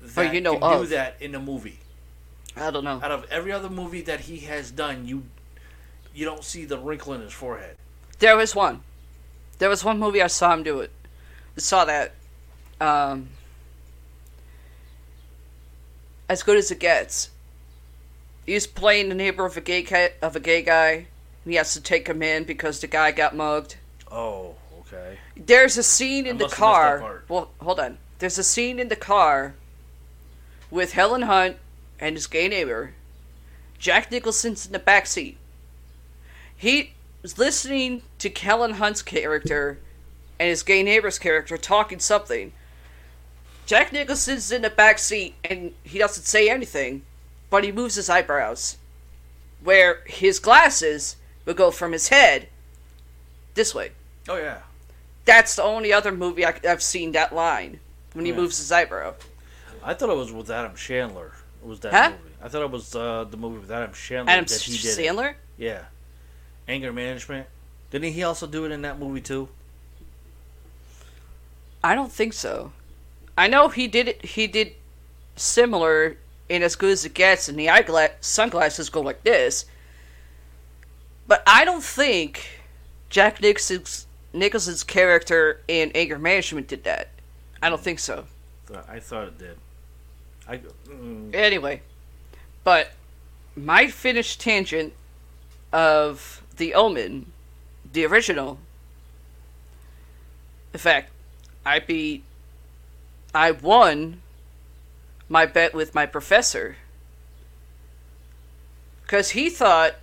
that 0.02 0.34
you 0.34 0.40
know 0.40 0.58
can 0.58 0.82
do 0.82 0.86
that 0.88 1.16
in 1.20 1.34
a 1.34 1.40
movie. 1.40 1.78
I 2.56 2.70
don't 2.70 2.84
know. 2.84 3.00
Out 3.02 3.10
of 3.10 3.26
every 3.30 3.52
other 3.52 3.70
movie 3.70 4.02
that 4.02 4.20
he 4.20 4.38
has 4.40 4.70
done, 4.70 5.06
you 5.06 5.24
you 6.14 6.24
don't 6.24 6.44
see 6.44 6.64
the 6.64 6.78
wrinkle 6.78 7.12
in 7.14 7.20
his 7.20 7.32
forehead. 7.32 7.76
There 8.18 8.36
was 8.36 8.54
one. 8.54 8.80
There 9.58 9.68
was 9.68 9.84
one 9.84 9.98
movie 9.98 10.22
I 10.22 10.26
saw 10.26 10.52
him 10.52 10.62
do 10.62 10.80
it. 10.80 10.90
I 11.56 11.60
saw 11.60 11.84
that. 11.84 12.14
Um, 12.80 13.28
as 16.30 16.44
good 16.44 16.56
as 16.56 16.70
it 16.70 16.78
gets. 16.78 17.28
He's 18.46 18.64
playing 18.64 19.08
the 19.08 19.16
neighbor 19.16 19.44
of 19.44 19.56
a 19.56 19.60
gay 19.60 19.82
ca- 19.82 20.12
of 20.22 20.36
a 20.36 20.40
gay 20.40 20.62
guy. 20.62 21.06
And 21.44 21.52
he 21.52 21.56
has 21.56 21.72
to 21.74 21.80
take 21.80 22.06
him 22.06 22.22
in 22.22 22.44
because 22.44 22.78
the 22.78 22.86
guy 22.86 23.10
got 23.10 23.34
mugged. 23.34 23.76
Oh, 24.12 24.54
okay. 24.80 25.18
There's 25.36 25.76
a 25.76 25.82
scene 25.82 26.26
I 26.26 26.30
in 26.30 26.38
the 26.38 26.44
have 26.44 26.50
that 26.52 26.56
car. 26.56 27.24
Well, 27.28 27.50
hold 27.60 27.80
on. 27.80 27.98
There's 28.20 28.38
a 28.38 28.44
scene 28.44 28.78
in 28.78 28.88
the 28.88 28.96
car 28.96 29.54
with 30.70 30.92
Helen 30.92 31.22
Hunt 31.22 31.56
and 31.98 32.14
his 32.14 32.28
gay 32.28 32.46
neighbor. 32.46 32.92
Jack 33.80 34.12
Nicholson's 34.12 34.66
in 34.66 34.72
the 34.72 34.78
back 34.78 35.06
seat. 35.06 35.36
He 36.56 36.92
was 37.22 37.38
listening 37.38 38.02
to 38.20 38.28
Helen 38.28 38.74
Hunt's 38.74 39.02
character 39.02 39.80
and 40.38 40.48
his 40.48 40.62
gay 40.62 40.84
neighbor's 40.84 41.18
character 41.18 41.56
talking 41.56 41.98
something. 41.98 42.52
Jack 43.66 43.92
Nicholson's 43.92 44.50
in 44.50 44.62
the 44.62 44.70
back 44.70 44.98
seat 44.98 45.34
and 45.44 45.72
he 45.84 45.98
doesn't 45.98 46.24
say 46.24 46.48
anything, 46.48 47.02
but 47.50 47.62
he 47.64 47.72
moves 47.72 47.94
his 47.94 48.10
eyebrows. 48.10 48.76
Where 49.62 50.02
his 50.06 50.38
glasses 50.38 51.16
would 51.44 51.56
go 51.56 51.70
from 51.70 51.92
his 51.92 52.08
head 52.08 52.48
this 53.54 53.74
way. 53.74 53.92
Oh 54.28 54.36
yeah. 54.36 54.60
That's 55.26 55.54
the 55.56 55.62
only 55.62 55.92
other 55.92 56.10
movie 56.12 56.44
I, 56.46 56.54
have 56.64 56.82
seen 56.82 57.12
that 57.12 57.34
line 57.34 57.78
when 58.14 58.24
he 58.24 58.30
Yeah. 58.32 58.38
moves 58.38 58.58
his 58.58 58.72
eyebrow. 58.72 59.14
I 59.84 59.94
thought 59.94 60.10
it 60.10 60.16
was 60.16 60.32
with 60.32 60.50
Adam 60.50 60.74
Chandler. 60.74 61.32
It 61.62 61.68
was 61.68 61.80
that 61.80 61.92
Huh? 61.92 62.10
movie. 62.10 62.34
I 62.42 62.48
thought 62.48 62.62
it 62.62 62.70
was 62.70 62.94
uh, 62.96 63.24
the 63.30 63.36
movie 63.36 63.58
with 63.58 63.70
Adam 63.70 63.92
Chandler 63.92 64.32
Adam 64.32 64.44
that 64.46 64.60
he 64.62 64.78
did. 64.78 64.98
it. 64.98 64.98
Sandler? 64.98 65.34
Yeah. 65.58 65.84
Anger 66.66 66.92
Management. 66.92 67.46
Didn't 67.90 68.12
he 68.12 68.22
also 68.22 68.46
do 68.46 68.64
it 68.64 68.72
in 68.72 68.82
that 68.82 68.98
movie 68.98 69.20
too? 69.20 69.48
I 71.84 71.94
don't 71.94 72.12
think 72.12 72.32
so. 72.32 72.72
I 73.36 73.46
know 73.46 73.68
he 73.68 73.88
did 73.88 74.08
it. 74.08 74.24
He 74.24 74.46
did 74.46 74.74
similar 75.36 76.16
in 76.48 76.62
as 76.62 76.76
good 76.76 76.90
as 76.90 77.04
it 77.04 77.14
gets, 77.14 77.48
and 77.48 77.58
the 77.58 77.68
eyeglass 77.68 78.10
sunglasses 78.20 78.90
go 78.90 79.00
like 79.00 79.22
this. 79.22 79.66
But 81.26 81.42
I 81.46 81.64
don't 81.64 81.82
think 81.84 82.60
Jack 83.08 83.40
Nicholson's 83.40 84.06
Nicholson's 84.32 84.82
character 84.84 85.60
in 85.68 85.90
Anger 85.94 86.18
Management 86.18 86.68
did 86.68 86.84
that. 86.84 87.08
I 87.62 87.68
don't 87.68 87.80
think 87.80 87.98
so. 87.98 88.24
I 88.88 89.00
thought 89.00 89.28
it 89.28 89.38
did. 89.38 89.58
I 90.48 90.58
mm, 90.88 91.34
Anyway, 91.34 91.82
but 92.64 92.92
my 93.56 93.88
finished 93.88 94.40
tangent 94.40 94.92
of 95.72 96.42
The 96.56 96.74
Omen, 96.74 97.32
the 97.92 98.04
original. 98.06 98.58
In 100.72 100.78
fact, 100.78 101.10
I 101.64 101.78
beat. 101.80 102.24
I 103.34 103.50
won 103.50 104.22
my 105.28 105.46
bet 105.46 105.74
with 105.74 105.94
my 105.94 106.06
professor. 106.06 106.76
Because 109.02 109.30
he 109.30 109.50
thought, 109.50 109.94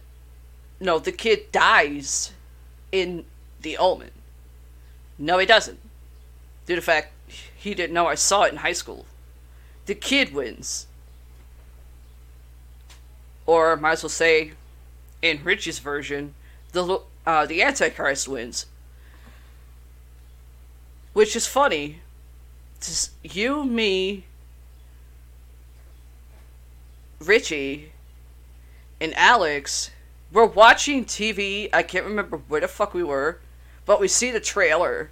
no, 0.80 0.99
the 0.99 1.12
kid 1.12 1.52
dies 1.52 2.32
in 2.91 3.26
The 3.62 3.78
Omen. 3.78 4.12
No, 5.18 5.38
he 5.38 5.45
doesn't. 5.45 5.80
Due 6.66 6.76
to 6.76 6.82
the 6.82 6.86
fact 6.86 7.14
he 7.56 7.74
didn't 7.74 7.94
know 7.94 8.08
I 8.08 8.16
saw 8.16 8.44
it 8.44 8.52
in 8.52 8.58
high 8.58 8.74
school 8.74 9.06
the 9.88 9.95
kid 9.95 10.34
wins. 10.34 10.86
Or 13.45 13.76
might 13.76 13.94
as 13.94 14.04
well 14.04 14.10
say, 14.10 14.52
in 15.22 15.44
Richie's 15.44 15.80
version, 15.80 16.36
the 16.74 17.02
uh, 17.26 17.45
the 17.45 17.64
Antichrist 17.64 18.28
wins. 18.28 18.68
Which 21.14 21.36
is 21.36 21.48
funny. 21.48 22.02
Just 22.82 23.12
you, 23.24 23.64
me, 23.66 24.26
Richie, 27.20 27.91
and 29.02 29.14
Alex 29.16 29.91
we're 30.32 30.45
watching 30.45 31.06
TV. 31.06 31.70
I 31.72 31.84
can't 31.84 32.06
remember 32.06 32.38
where 32.48 32.62
the 32.62 32.68
fuck 32.68 32.94
we 32.94 33.04
were, 33.04 33.40
but 33.86 33.99
we 33.99 34.08
see 34.08 34.32
the 34.32 34.40
trailer 34.40 35.10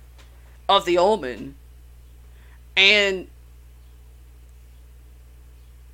of 0.67 0.85
The 0.85 0.97
Omen, 0.97 1.55
and 2.75 3.27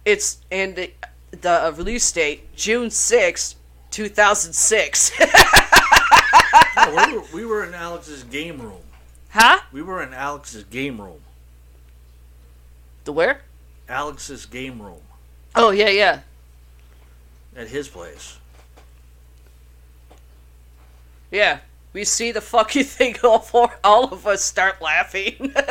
it's 0.05 0.39
and 0.51 0.75
the, 0.75 0.91
the 1.31 1.73
release 1.77 2.11
date 2.11 2.55
June 2.55 2.89
sixth, 2.89 3.55
two 3.91 4.09
thousand 4.09 4.53
six. 4.53 5.11
We 7.33 7.45
were 7.45 7.63
in 7.63 7.73
Alex's 7.73 8.23
game 8.23 8.61
room. 8.61 8.81
Huh? 9.29 9.59
We 9.71 9.81
were 9.81 10.01
in 10.01 10.13
Alex's 10.13 10.63
game 10.65 10.99
room. 10.99 11.21
The 13.05 13.13
where? 13.13 13.41
Alex's 13.89 14.45
game 14.45 14.81
room 14.81 15.01
Oh 15.55 15.71
yeah, 15.71 15.89
yeah. 15.89 16.19
at 17.55 17.67
his 17.67 17.87
place. 17.89 18.37
Yeah. 21.29 21.59
We 21.93 22.05
see 22.05 22.31
the 22.31 22.41
fucking 22.41 22.83
thing 22.97 23.15
all 23.23 23.39
four 23.39 23.77
all 23.83 24.05
of 24.13 24.25
us 24.27 24.43
start 24.43 24.81
laughing. 24.81 25.53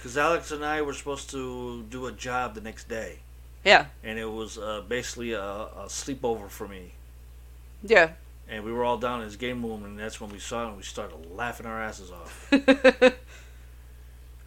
Because 0.00 0.16
Alex 0.16 0.50
and 0.50 0.64
I 0.64 0.80
were 0.80 0.94
supposed 0.94 1.28
to 1.32 1.82
do 1.90 2.06
a 2.06 2.12
job 2.12 2.54
the 2.54 2.62
next 2.62 2.88
day, 2.88 3.18
yeah. 3.66 3.84
and 4.02 4.18
it 4.18 4.24
was 4.24 4.56
uh, 4.56 4.80
basically 4.88 5.32
a, 5.32 5.42
a 5.42 5.84
sleepover 5.88 6.48
for 6.48 6.66
me. 6.66 6.92
Yeah. 7.82 8.12
And 8.48 8.64
we 8.64 8.72
were 8.72 8.82
all 8.82 8.96
down 8.96 9.18
in 9.20 9.26
his 9.26 9.36
game 9.36 9.62
room, 9.62 9.84
and 9.84 9.98
that's 9.98 10.18
when 10.18 10.30
we 10.30 10.38
saw 10.38 10.64
it, 10.64 10.68
and 10.68 10.78
we 10.78 10.84
started 10.84 11.30
laughing 11.36 11.66
our 11.66 11.82
asses 11.82 12.10
off. 12.10 12.50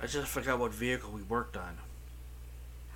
I 0.03 0.05
just 0.05 0.27
forgot 0.27 0.59
what 0.59 0.73
vehicle 0.73 1.11
we 1.11 1.21
worked 1.21 1.55
on. 1.55 1.77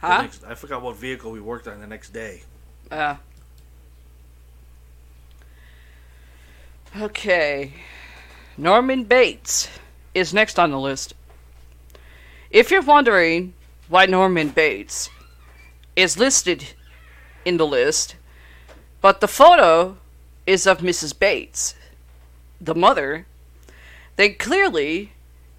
Huh? 0.02 0.24
next- 0.24 0.44
I 0.44 0.56
forgot 0.56 0.82
what 0.82 0.98
vehicle 0.98 1.32
we 1.32 1.40
worked 1.40 1.66
on 1.66 1.80
the 1.80 1.88
next 1.88 2.10
day. 2.10 2.44
Uh. 2.92 3.16
Okay. 7.00 7.72
Norman 8.58 9.06
Bates 9.06 9.70
is 10.14 10.34
next 10.34 10.60
on 10.60 10.72
the 10.72 10.80
list. 10.80 11.14
If 12.52 12.72
you're 12.72 12.82
wondering 12.82 13.54
why 13.88 14.06
Norman 14.06 14.50
Bates 14.50 15.10
is 15.96 16.20
listed 16.20 16.74
in 17.46 17.56
the 17.56 17.66
list, 17.66 18.18
but 19.00 19.22
the 19.22 19.30
photo 19.30 19.96
is 20.46 20.68
of 20.68 20.80
Mrs. 20.80 21.18
Bates, 21.18 21.74
the 22.60 22.76
mother, 22.76 23.26
then 24.18 24.36
clearly 24.36 25.14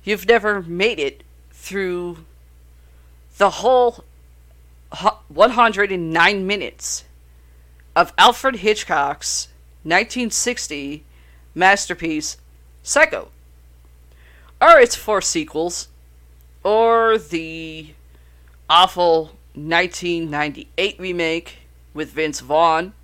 you've 0.05 0.27
never 0.27 0.61
made 0.61 0.99
it 0.99 1.25
through 1.69 2.25
the 3.37 3.51
whole 3.51 4.03
109 5.29 6.47
minutes 6.47 7.05
of 7.95 8.15
Alfred 8.17 8.57
Hitchcock's 8.57 9.49
1960 9.83 11.05
masterpiece 11.55 12.39
Psycho, 12.83 13.29
or 14.63 14.81
its 14.81 14.95
four 14.95 15.21
sequels, 15.21 15.89
or 16.65 17.19
the 17.19 17.93
awful 18.71 19.37
1998 19.53 20.99
remake 20.99 21.59
with 21.93 22.13
Vince 22.13 22.41
Vaughn, 22.41 22.95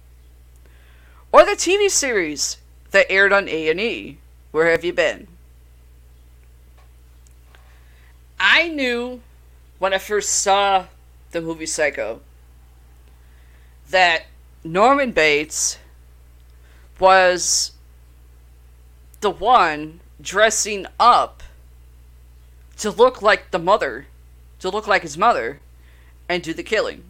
or 1.33 1.45
the 1.45 1.51
TV 1.51 1.91
series 1.91 2.57
that 2.93 3.11
aired 3.11 3.33
on 3.33 3.47
A&E. 3.47 4.17
Where 4.53 4.71
have 4.71 4.87
you 4.87 4.95
been? 4.95 5.34
I 8.47 8.69
knew 8.69 9.23
when 9.79 9.95
I 9.95 9.99
first 9.99 10.29
saw 10.29 10.85
the 11.31 11.41
movie 11.41 11.65
Psycho 11.65 12.21
that 13.89 14.27
Norman 14.63 15.13
Bates 15.13 15.79
was 17.01 17.73
the 19.23 19.31
one 19.31 20.01
dressing 20.21 20.87
up 21.01 21.43
to 22.77 22.91
look 22.91 23.23
like 23.23 23.51
the 23.51 23.59
mother, 23.59 24.09
to 24.59 24.69
look 24.69 24.87
like 24.87 25.01
his 25.01 25.17
mother, 25.17 25.61
and 26.29 26.43
do 26.43 26.53
the 26.53 26.63
killing. 26.63 27.03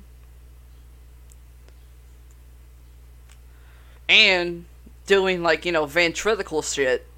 And 4.08 4.66
doing, 5.06 5.42
like, 5.42 5.64
you 5.64 5.72
know, 5.72 5.86
ventriloquial 5.86 6.62
shit 6.62 7.08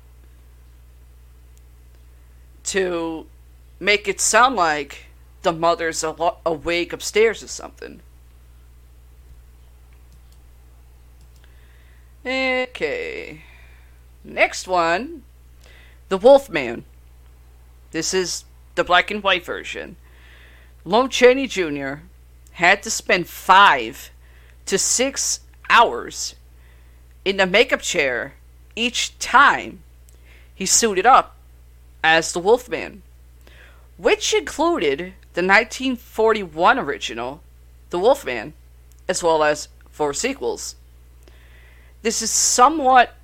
to 2.65 3.27
make 3.79 4.09
it 4.09 4.21
sound 4.21 4.57
like 4.57 5.07
the 5.43 5.53
mother's 5.53 6.03
alo- 6.03 6.39
awake 6.45 6.93
upstairs 6.93 7.43
or 7.43 7.49
something. 7.49 8.01
Okay. 12.25 13.43
Next 14.25 14.67
one 14.67 15.23
The 16.09 16.19
Wolfman. 16.19 16.85
This 17.93 18.13
is 18.13 18.45
the 18.75 18.85
black 18.85 19.11
and 19.11 19.23
white 19.23 19.45
version. 19.45 19.97
Lon 20.85 21.09
Chaney 21.09 21.47
Jr. 21.47 21.95
had 22.53 22.83
to 22.83 22.91
spend 22.91 23.29
five 23.29 24.11
to 24.67 24.79
six 24.79 25.41
hours 25.71 26.35
in 27.25 27.37
the 27.39 27.47
makeup 27.47 27.81
chair 27.81 28.35
each 28.75 29.19
time 29.19 29.81
he 30.55 30.67
suited 30.67 31.07
up 31.07 31.37
as 32.05 32.33
the 32.33 32.39
Wolfman, 32.39 33.03
which 33.97 34.35
included 34.35 34.99
the 35.35 35.43
1941 35.43 36.79
original, 36.79 37.43
The 37.91 37.99
Wolfman, 37.99 38.53
as 39.09 39.23
well 39.23 39.43
as 39.43 39.69
four 39.91 40.13
sequels. 40.13 40.77
This 42.03 42.23
is 42.23 42.31
somewhat 42.31 43.15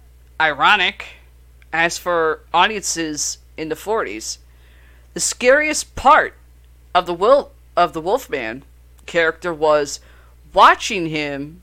ironic, 0.40 1.06
as 1.72 1.98
for 1.98 2.40
audiences 2.52 3.38
in 3.56 3.68
the 3.68 3.74
40s. 3.74 4.38
The 5.14 5.20
scariest 5.20 5.94
part 5.94 6.34
of 6.94 7.06
the 7.06 7.14
will 7.14 7.52
of 7.76 7.92
the 7.92 8.00
Wolfman 8.00 8.64
character 9.06 9.52
was 9.52 10.00
watching 10.52 11.06
him 11.06 11.62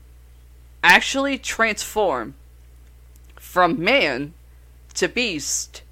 actually 0.82 1.38
transform 1.38 2.34
from 3.36 3.82
man 3.82 4.34
to 4.94 5.08
beast 5.08 5.82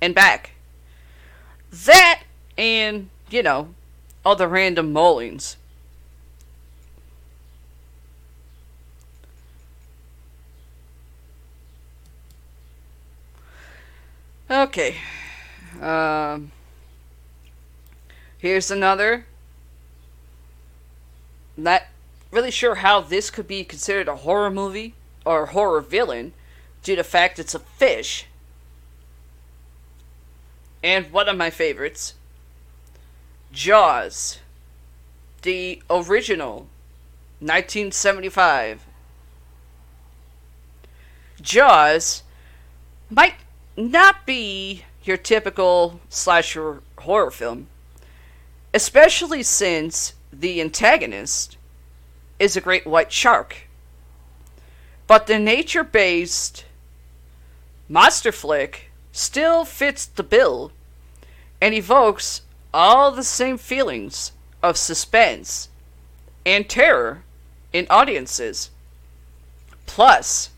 and 0.00 0.14
back. 0.14 0.52
That 1.70 2.22
and, 2.58 3.10
you 3.30 3.42
know, 3.42 3.74
other 4.24 4.48
random 4.48 4.92
maulings. 4.92 5.56
Okay. 14.50 14.96
Um, 15.80 16.52
here's 18.38 18.70
another. 18.70 19.26
Not 21.56 21.82
really 22.30 22.50
sure 22.50 22.76
how 22.76 23.00
this 23.00 23.30
could 23.30 23.48
be 23.48 23.64
considered 23.64 24.08
a 24.08 24.16
horror 24.16 24.50
movie 24.50 24.94
or 25.24 25.44
a 25.44 25.46
horror 25.46 25.80
villain 25.80 26.32
due 26.82 26.94
to 26.94 27.02
the 27.02 27.08
fact 27.08 27.38
it's 27.38 27.54
a 27.54 27.58
fish. 27.58 28.26
And 30.82 31.10
one 31.10 31.28
of 31.28 31.36
my 31.36 31.50
favorites 31.50 32.14
Jaws. 33.56 34.38
The 35.40 35.82
original 35.88 36.68
1975. 37.40 38.84
Jaws 41.40 42.22
might 43.08 43.36
not 43.74 44.26
be 44.26 44.84
your 45.04 45.16
typical 45.16 46.00
slasher 46.10 46.82
horror 46.98 47.30
film, 47.30 47.68
especially 48.74 49.42
since 49.42 50.12
the 50.30 50.60
antagonist 50.60 51.56
is 52.38 52.58
a 52.58 52.60
great 52.60 52.86
white 52.86 53.10
shark. 53.10 53.68
But 55.06 55.26
the 55.28 55.38
nature 55.38 55.82
based 55.82 56.66
monster 57.88 58.32
flick 58.32 58.90
still 59.12 59.64
fits 59.64 60.04
the 60.04 60.22
bill 60.22 60.72
and 61.58 61.72
evokes 61.74 62.42
all 62.76 63.10
the 63.10 63.24
same 63.24 63.56
feelings 63.56 64.32
of 64.62 64.76
suspense 64.76 65.70
and 66.44 66.68
terror 66.68 67.22
in 67.72 67.86
audiences. 67.88 68.68
Plus, 69.86 70.50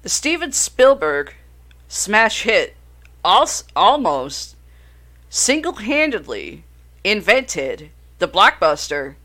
the 0.00 0.08
Steven 0.08 0.50
Spielberg 0.50 1.34
smash 1.88 2.44
hit 2.44 2.74
almost 3.22 4.56
single 5.28 5.74
handedly 5.74 6.64
invented 7.04 7.90
the 8.18 8.26
blockbuster 8.26 9.16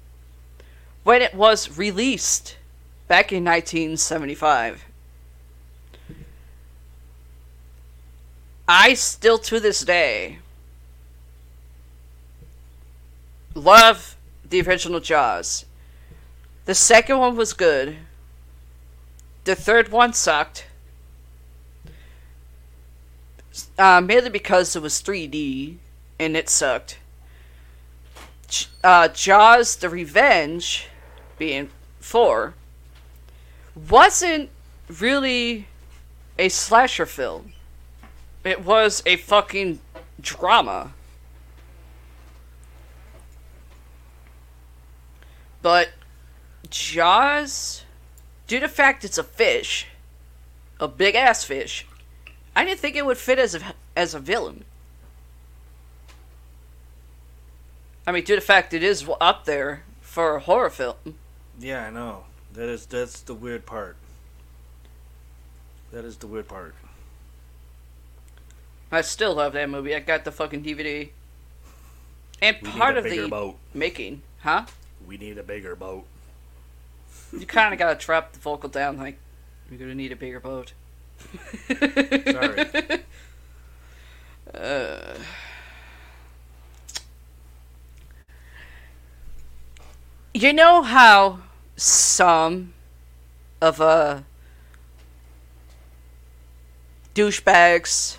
when 1.06 1.22
it 1.22 1.34
was 1.34 1.78
released 1.78 2.58
back 3.08 3.32
in 3.32 3.46
1975. 3.46 4.84
I 8.68 8.96
still 8.96 9.38
to 9.38 9.62
this 9.62 9.80
day 9.82 10.40
love 13.56 14.16
the 14.48 14.62
original 14.62 15.00
Jaws. 15.00 15.66
The 16.66 16.76
second 16.76 17.18
one 17.20 17.36
was 17.36 17.54
good. 17.54 17.98
The 19.44 19.56
third 19.56 19.90
one 19.90 20.14
sucked. 20.14 20.68
Uh, 23.78 24.02
mainly 24.04 24.30
because 24.30 24.76
it 24.76 24.82
was 24.82 25.02
3D 25.02 25.78
and 26.20 26.38
it 26.38 26.50
sucked. 26.50 27.00
Uh, 28.84 29.08
Jaws 29.08 29.76
the 29.76 29.90
Revenge, 29.90 30.88
being 31.38 31.70
4, 32.00 32.54
wasn't 33.90 34.50
really 35.00 35.68
a 36.38 36.50
slasher 36.50 37.06
film. 37.06 37.54
it 38.44 38.64
was 38.64 39.02
a 39.06 39.16
fucking 39.16 39.80
drama. 40.20 40.94
But 45.64 45.90
Jaws, 46.70 47.84
due 48.46 48.60
to 48.60 48.68
the 48.68 48.72
fact 48.72 49.04
it's 49.04 49.18
a 49.18 49.24
fish, 49.24 49.88
a 50.80 50.88
big 50.88 51.16
ass 51.16 51.44
fish, 51.44 51.88
I 52.56 52.64
didn't 52.64 52.80
think 52.80 52.96
it 52.96 53.06
would 53.06 53.18
fit 53.18 53.40
as 53.40 53.56
a 53.56 53.62
as 53.96 54.14
a 54.14 54.20
villain. 54.20 54.66
I 58.06 58.12
mean, 58.12 58.24
due 58.24 58.36
to 58.36 58.42
the 58.42 58.46
fact 58.46 58.74
it 58.74 58.84
is 58.84 59.10
up 59.20 59.46
there 59.46 59.84
for 60.02 60.36
a 60.36 60.40
horror 60.42 60.70
film. 60.70 60.96
Yeah, 61.60 61.88
I 61.88 61.90
know. 61.90 62.26
That 62.54 62.68
is 62.70 62.86
that's 62.86 63.22
the 63.22 63.34
weird 63.34 63.66
part. 63.66 63.96
That 65.92 66.04
is 66.04 66.18
the 66.18 66.28
weird 66.28 66.48
part. 66.48 66.76
I 68.92 69.02
still 69.02 69.36
love 69.36 69.54
that 69.54 69.70
movie. 69.70 69.96
I 69.96 70.00
got 70.00 70.26
the 70.26 70.32
fucking 70.32 70.64
DVD. 70.64 71.10
And 72.42 72.58
We 72.62 72.70
part 72.70 72.98
of 72.98 73.06
the 73.06 73.28
boat. 73.28 73.58
making, 73.74 74.22
huh? 74.42 74.66
We 75.08 75.18
need 75.18 75.38
a 75.38 75.44
bigger 75.44 75.76
boat. 75.76 76.06
You 77.32 77.46
kind 77.46 77.74
of 77.74 77.80
gotta 77.80 77.98
trap 77.98 78.34
the 78.34 78.40
vocal 78.40 78.70
down. 78.70 78.98
Like, 78.98 79.18
you're 79.70 79.80
gonna 79.80 79.96
need 79.96 80.12
a 80.12 80.16
bigger 80.16 80.40
boat. 80.40 80.74
Sorry. 81.68 82.66
Uh, 84.54 85.16
you 90.34 90.54
know 90.54 90.84
how 90.84 91.40
some 91.76 92.74
of 93.62 93.82
uh 93.82 94.22
douchebags 97.16 98.18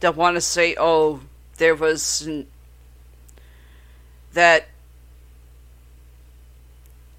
that 0.00 0.14
want 0.14 0.36
to 0.36 0.40
say, 0.40 0.76
"Oh, 0.78 1.20
there 1.56 1.74
was 1.74 2.28
that 4.32 4.68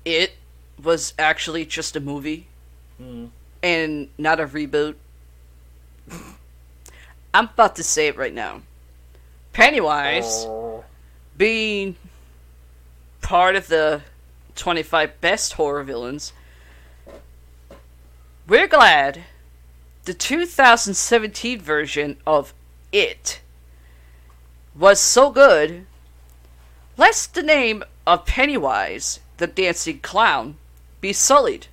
it 0.06 0.36
was 0.82 1.14
actually 1.18 1.66
just 1.66 1.96
a 1.96 2.00
movie 2.00 2.48
Mm. 3.02 3.30
and 3.62 4.10
not 4.18 4.40
a 4.40 4.46
reboot." 4.46 4.96
I'm 7.34 7.46
about 7.46 7.76
to 7.78 7.84
say 7.84 8.08
it 8.08 8.18
right 8.18 8.34
now. 8.34 8.62
Pennywise 9.54 10.46
being 11.38 11.96
part 13.22 13.56
of 13.56 13.68
the 13.68 14.02
25 14.56 15.20
best 15.22 15.54
horror 15.54 15.84
villains, 15.84 16.34
we're 18.48 18.68
glad 18.68 19.24
the 20.06 20.14
2017 20.14 21.60
version 21.62 22.18
of 22.28 22.54
It 22.92 23.42
was 24.76 25.00
so 25.00 25.32
good, 25.32 25.88
lest 26.98 27.34
the 27.34 27.42
name 27.42 27.84
of 28.06 28.26
Pennywise, 28.28 29.20
the 29.38 29.48
dancing 29.48 30.00
clown, 30.00 30.56
be 31.02 31.14
sullied. 31.14 31.68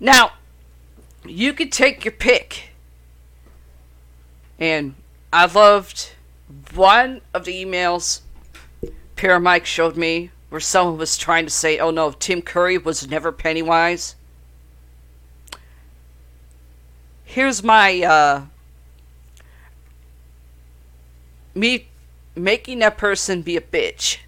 Now, 0.00 0.32
you 1.24 1.52
can 1.52 1.70
take 1.70 2.04
your 2.04 2.12
pick. 2.12 2.70
And 4.58 4.94
I 5.32 5.46
loved 5.46 6.12
one 6.74 7.20
of 7.34 7.44
the 7.44 7.64
emails 7.64 8.22
Paramike 9.16 9.64
showed 9.64 9.96
me 9.96 10.30
where 10.48 10.60
someone 10.60 10.96
was 10.96 11.18
trying 11.18 11.44
to 11.44 11.50
say, 11.50 11.78
oh 11.78 11.90
no, 11.90 12.12
Tim 12.12 12.40
Curry 12.40 12.78
was 12.78 13.08
never 13.08 13.32
Pennywise. 13.32 14.14
Here's 17.24 17.62
my, 17.62 18.00
uh, 18.02 18.42
me 21.54 21.88
making 22.34 22.78
that 22.78 22.96
person 22.96 23.42
be 23.42 23.56
a 23.56 23.60
bitch. 23.60 24.18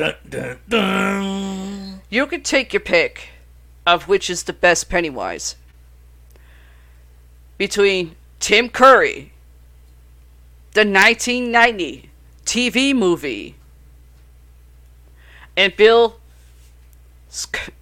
Dun 0.00 0.14
dun 0.26 0.58
dun. 0.66 2.00
You 2.08 2.26
can 2.26 2.42
take 2.42 2.72
your 2.72 2.80
pick 2.80 3.28
of 3.86 4.08
which 4.08 4.30
is 4.30 4.44
the 4.44 4.54
best 4.54 4.88
Pennywise. 4.88 5.56
Between 7.58 8.16
Tim 8.38 8.70
Curry, 8.70 9.32
the 10.72 10.86
1990 10.86 12.08
TV 12.46 12.94
movie, 12.94 13.56
and 15.54 15.76
Bill 15.76 16.18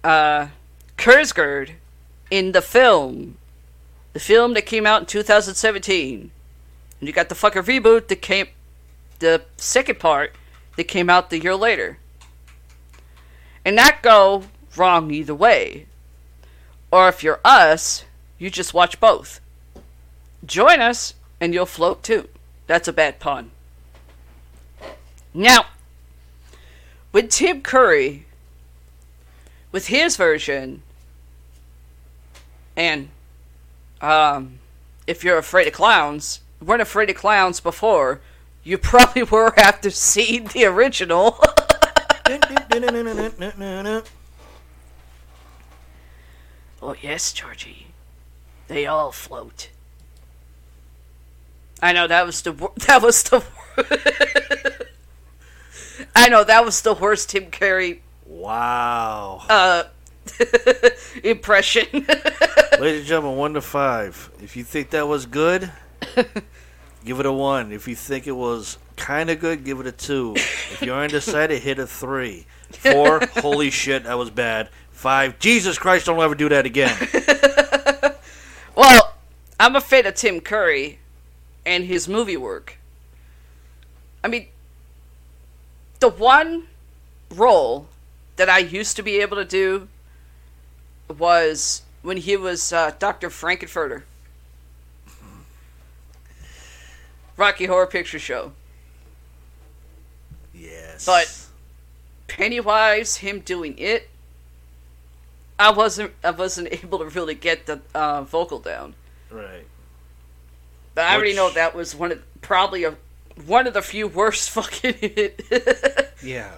uh, 0.03 0.47
in 2.29 2.51
the 2.51 2.61
film. 2.61 3.37
The 4.11 4.19
film 4.19 4.55
that 4.55 4.65
came 4.65 4.85
out 4.85 4.99
in 4.99 5.05
2017. 5.05 6.31
And 6.99 7.07
you 7.07 7.13
got 7.13 7.29
the 7.29 7.35
fucking 7.35 7.61
reboot 7.61 8.09
that 8.09 8.21
came, 8.21 8.47
the 9.19 9.43
second 9.55 9.99
part 9.99 10.35
that 10.75 10.89
came 10.89 11.09
out 11.09 11.29
the 11.29 11.39
year 11.39 11.55
later. 11.55 11.97
And 13.65 13.75
not 13.75 14.01
go 14.01 14.43
wrong 14.75 15.11
either 15.11 15.35
way. 15.35 15.85
Or 16.91 17.07
if 17.07 17.23
you're 17.23 17.41
us, 17.43 18.05
you 18.37 18.49
just 18.49 18.73
watch 18.73 18.99
both. 18.99 19.41
Join 20.45 20.81
us 20.81 21.13
and 21.39 21.53
you'll 21.53 21.65
float 21.65 22.03
too. 22.03 22.29
That's 22.67 22.87
a 22.87 22.93
bad 22.93 23.19
pun. 23.19 23.51
Now, 25.33 25.65
with 27.11 27.29
Tim 27.29 27.61
Curry, 27.61 28.25
with 29.71 29.87
his 29.87 30.15
version, 30.15 30.81
and 32.75 33.09
um, 34.01 34.59
if 35.05 35.23
you're 35.23 35.37
afraid 35.37 35.67
of 35.67 35.73
clowns, 35.73 36.41
weren't 36.63 36.81
afraid 36.81 37.09
of 37.09 37.15
clowns 37.15 37.59
before, 37.59 38.21
you 38.63 38.77
probably 38.79 39.23
were 39.23 39.57
after 39.59 39.89
seeing 39.89 40.45
the 40.45 40.65
original. 40.65 41.43
oh 46.81 46.95
yes, 47.01 47.33
Georgie, 47.33 47.87
they 48.67 48.85
all 48.85 49.11
float. 49.11 49.69
I 51.81 51.93
know 51.93 52.07
that 52.07 52.25
was 52.25 52.41
the 52.41 52.51
wor- 52.51 52.73
that 52.87 53.01
was 53.01 53.23
the. 53.23 53.43
I 56.15 56.29
know 56.29 56.43
that 56.43 56.65
was 56.65 56.81
the 56.81 56.93
worst 56.93 57.29
Tim 57.29 57.49
Curry 57.51 58.01
Wow. 58.25 59.41
uh, 59.49 59.83
impression. 61.23 61.87
Ladies 62.79 62.99
and 62.99 63.05
gentlemen, 63.07 63.37
one 63.37 63.53
to 63.53 63.61
five. 63.61 64.29
If 64.41 64.55
you 64.55 64.63
think 64.63 64.91
that 64.91 65.07
was 65.07 65.25
good, 65.25 65.71
give 67.03 67.19
it 67.19 67.25
a 67.25 67.31
one. 67.31 67.71
If 67.71 67.87
you 67.87 67.95
think 67.95 68.27
it 68.27 68.33
was 68.33 68.77
kind 68.99 69.29
of 69.29 69.39
good, 69.39 69.63
give 69.63 69.79
it 69.79 69.87
a 69.87 69.91
two. 69.91 70.33
If 70.35 70.81
you're 70.83 70.95
undecided, 70.95 71.61
hit 71.61 71.79
a 71.79 71.87
three. 71.87 72.45
Four, 72.71 73.21
holy 73.37 73.71
shit, 73.71 74.03
that 74.03 74.17
was 74.17 74.29
bad. 74.29 74.69
Five, 74.91 75.39
Jesus 75.39 75.79
Christ, 75.79 76.05
don't 76.05 76.19
ever 76.19 76.35
do 76.35 76.49
that 76.49 76.65
again. 76.65 76.95
well, 78.75 79.15
I'm 79.59 79.75
a 79.75 79.81
fan 79.81 80.05
of 80.05 80.15
Tim 80.15 80.41
Curry 80.41 80.99
and 81.65 81.85
his 81.85 82.07
movie 82.07 82.37
work. 82.37 82.77
I 84.23 84.27
mean, 84.27 84.47
the 85.99 86.09
one 86.09 86.67
role 87.33 87.87
that 88.35 88.49
I 88.49 88.59
used 88.59 88.95
to 88.97 89.03
be 89.03 89.17
able 89.21 89.37
to 89.37 89.45
do 89.45 89.87
was 91.17 91.83
when 92.01 92.17
he 92.17 92.37
was 92.37 92.71
uh, 92.71 92.91
Dr. 92.99 93.29
Frank-N-Furter. 93.29 94.03
Rocky 97.37 97.65
Horror 97.65 97.87
Picture 97.87 98.19
Show. 98.19 98.51
Yes. 100.99 101.05
But- 101.05 101.45
Pennywise, 102.27 103.17
him 103.17 103.39
doing 103.39 103.75
it, 103.79 104.09
I 105.57 105.71
wasn't 105.71 106.13
I 106.23 106.31
wasn't 106.31 106.71
able 106.83 106.99
to 106.99 107.05
really 107.05 107.33
get 107.35 107.65
the 107.65 107.81
uh, 107.95 108.23
vocal 108.23 108.59
down. 108.59 108.93
Right. 109.31 109.65
But 110.95 111.05
I 111.05 111.15
already 111.15 111.33
know 111.35 111.49
that 111.51 111.73
was 111.75 111.95
one 111.95 112.11
of 112.11 112.21
probably 112.41 112.83
a 112.83 112.95
one 113.45 113.65
of 113.67 113.73
the 113.73 113.81
few 113.81 114.07
worst 114.07 114.49
fucking. 114.51 115.31
Yeah. 116.23 116.51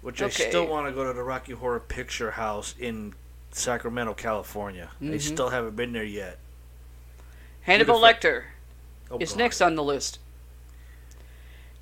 Which 0.00 0.22
Okay. 0.22 0.46
I 0.46 0.48
still 0.48 0.66
want 0.66 0.86
to 0.86 0.92
go 0.92 1.04
to 1.04 1.12
the 1.12 1.22
Rocky 1.22 1.52
Horror 1.52 1.80
Picture 1.80 2.32
House 2.32 2.74
in 2.78 3.14
Sacramento, 3.52 4.14
California. 4.14 4.90
I 5.00 5.04
Mhm. 5.04 5.20
still 5.20 5.50
haven't 5.50 5.76
been 5.76 5.92
there 5.92 6.04
yet. 6.04 6.38
Hannibal 7.62 8.00
Beautiful. 8.00 8.30
Lecter 8.30 8.42
Oh, 9.10 9.18
is 9.18 9.30
God. 9.32 9.38
next 9.38 9.60
on 9.60 9.74
the 9.76 9.82
list. 9.82 10.18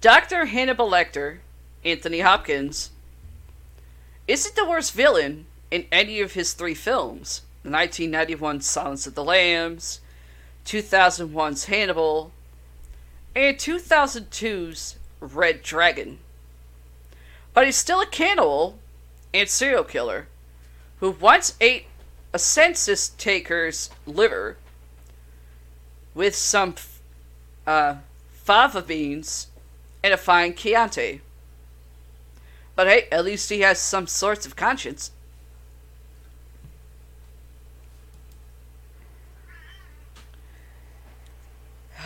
Doctor 0.03 0.47
Hannibal 0.47 0.91
Lecter, 0.91 1.39
Anthony 1.85 2.23
Hopkins, 2.23 2.91
isn't 4.27 4.57
the 4.57 4.69
worst 4.69 4.93
villain 4.95 5.47
in 5.71 5.87
any 5.93 6.21
of 6.21 6.33
his 6.33 6.55
three 6.55 6.75
films: 6.75 7.43
the 7.63 7.71
1991 7.71 8.63
Silence 8.63 9.07
of 9.07 9.15
the 9.15 9.23
Lambs, 9.23 10.01
2001's 10.67 11.67
Hannibal, 11.67 12.33
and 13.37 13.57
2002's 13.57 14.97
Red 15.21 15.63
Dragon. 15.63 16.19
But 17.55 17.67
he's 17.67 17.77
still 17.77 18.01
a 18.01 18.07
cannibal 18.07 18.81
and 19.33 19.49
serial 19.49 19.85
killer 19.85 20.27
who 20.99 21.13
once 21.13 21.55
ate 21.61 21.87
a 22.33 22.41
census 22.41 23.11
taker's 23.11 23.89
liver 24.05 24.57
with 26.13 26.35
some 26.35 26.75
uh, 27.69 27.99
fava 28.33 28.83
beans 28.83 29.47
and 30.03 30.13
a 30.13 30.17
fine 30.17 30.55
Chianti. 30.55 31.21
But 32.75 32.87
hey, 32.87 33.09
at 33.13 33.25
least 33.25 33.51
he 33.51 33.61
has 33.61 33.79
some 33.79 34.07
sorts 34.07 34.47
of 34.47 34.57
conscience. 34.57 35.13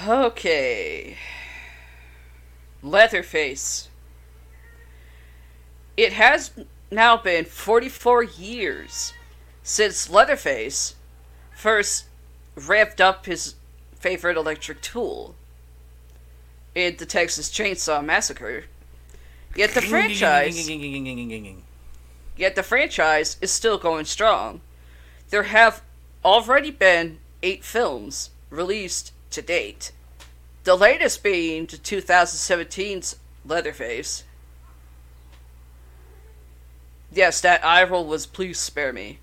Okay. 0.06 1.16
Leatherface. 2.82 3.88
It 5.96 6.12
has 6.12 6.52
now 6.90 7.16
been 7.16 7.44
44 7.44 8.22
years 8.22 9.14
since 9.62 10.10
Leatherface 10.10 10.94
first 11.52 12.04
revved 12.56 13.00
up 13.00 13.26
his 13.26 13.54
favorite 13.94 14.36
electric 14.36 14.80
tool 14.82 15.34
in 16.76 16.94
the 16.98 17.06
Texas 17.06 17.48
Chainsaw 17.48 18.04
Massacre. 18.04 18.64
Yet 19.56 19.70
the 19.70 19.80
franchise 19.80 20.68
Yet 22.36 22.54
the 22.54 22.62
franchise 22.62 23.38
is 23.40 23.50
still 23.50 23.78
going 23.78 24.04
strong. 24.04 24.60
There 25.30 25.44
have 25.44 25.80
already 26.22 26.70
been 26.70 27.16
8 27.42 27.64
films 27.64 28.28
released 28.50 29.12
to 29.30 29.40
date. 29.40 29.92
The 30.64 30.76
latest 30.76 31.22
being 31.22 31.66
2017's 31.66 33.16
Leatherface. 33.46 34.24
Yes, 37.10 37.40
that 37.40 37.64
eye 37.64 37.84
roll 37.84 38.04
was 38.04 38.26
please 38.26 38.58
spare 38.58 38.92
me. 38.92 39.20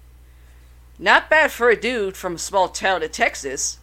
Not 0.97 1.29
bad 1.29 1.51
for 1.51 1.69
a 1.69 1.79
dude 1.79 2.17
from 2.17 2.35
a 2.35 2.39
small 2.39 2.69
town 2.69 3.03
in 3.03 3.09
Texas 3.09 3.77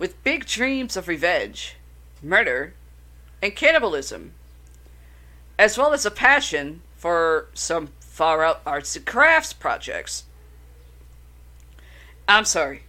with 0.00 0.24
big 0.24 0.46
dreams 0.46 0.96
of 0.96 1.06
revenge, 1.06 1.76
murder, 2.22 2.74
and 3.42 3.54
cannibalism, 3.56 4.32
as 5.58 5.76
well 5.76 5.92
as 5.92 6.06
a 6.06 6.10
passion 6.10 6.82
for 6.96 7.48
some 7.54 7.88
far 8.00 8.44
out 8.44 8.60
arts 8.64 8.94
and 8.94 9.04
crafts 9.04 9.52
projects. 9.52 10.24
I'm 12.28 12.44
sorry. 12.44 12.82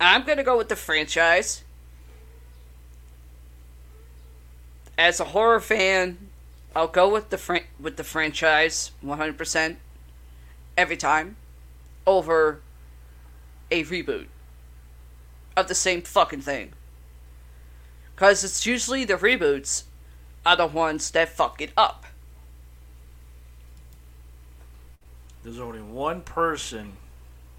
I'm 0.00 0.24
going 0.24 0.38
to 0.38 0.44
go 0.44 0.56
with 0.56 0.68
the 0.68 0.76
franchise. 0.76 1.62
As 4.98 5.20
a 5.20 5.26
horror 5.26 5.60
fan, 5.60 6.30
I'll 6.74 6.88
go 6.88 7.08
with 7.08 7.30
the 7.30 7.62
with 7.78 7.96
the 7.96 8.04
franchise 8.04 8.92
100% 9.04 9.76
every 10.76 10.96
time 10.96 11.36
over 12.06 12.60
a 13.70 13.84
reboot 13.84 14.26
of 15.56 15.68
the 15.68 15.74
same 15.74 16.02
fucking 16.02 16.42
thing. 16.42 16.72
Cuz 18.20 18.44
it's 18.44 18.66
usually 18.66 19.06
the 19.06 19.14
reboots 19.14 19.84
are 20.44 20.54
the 20.54 20.66
ones 20.66 21.10
that 21.12 21.30
fuck 21.30 21.62
it 21.62 21.70
up. 21.74 22.04
There's 25.42 25.58
only 25.58 25.80
one 25.80 26.20
person 26.20 26.98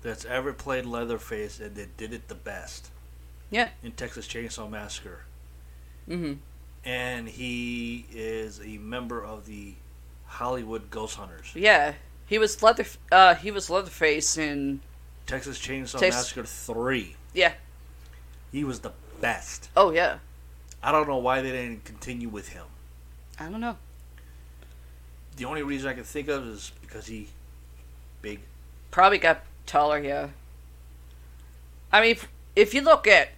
that's 0.03 0.23
ever 0.23 0.53
played 0.53 0.85
Leatherface 0.85 1.59
and 1.59 1.75
that 1.75 1.97
did 1.97 2.13
it 2.13 2.27
the 2.27 2.35
best. 2.35 2.91
Yeah. 3.49 3.69
In 3.81 3.93
Texas 3.93 4.27
Chainsaw 4.27 4.69
Massacre. 4.69 5.25
Mm-hmm. 6.07 6.33
And 6.85 7.27
he 7.27 8.05
is 8.11 8.61
a 8.63 8.77
member 8.77 9.23
of 9.23 9.47
the 9.47 9.73
Hollywood 10.25 10.91
Ghost 10.91 11.15
Hunters. 11.15 11.51
Yeah. 11.55 11.93
He 12.27 12.38
was 12.38 12.61
leather 12.61 12.85
uh 13.11 13.33
he 13.33 13.49
was 13.49 13.71
Leatherface 13.71 14.38
in 14.38 14.81
Texas 15.25 15.57
Chainsaw 15.57 15.97
Tex- 15.99 16.15
Massacre 16.15 16.43
3. 16.43 17.15
yeah. 17.33 17.53
He 18.51 18.63
was 18.63 18.81
the 18.81 18.91
best. 19.21 19.69
Oh 19.75 19.89
yeah. 19.89 20.19
I 20.84 20.91
don't 20.91 21.08
know 21.08 21.18
why 21.18 21.41
they 21.41 21.52
didn't 21.52 21.86
continue 21.86 22.30
with 22.30 22.49
him. 22.49 22.66
I 23.40 23.49
don't 23.49 23.62
know. 23.62 23.78
The 25.38 25.45
only 25.45 25.64
reason 25.64 25.90
I 25.90 25.94
can 25.94 26.03
think 26.03 26.28
of 26.28 26.45
is 26.48 26.72
because 26.82 27.08
he 27.08 27.28
big. 28.22 28.40
Probably 28.90 29.18
got 29.18 29.44
taller, 29.66 29.99
yeah. 29.99 30.30
I 31.91 32.02
mean, 32.02 32.12
if, 32.12 32.28
if 32.56 32.74
you 32.74 32.82
look 32.82 33.08
at 33.08 33.30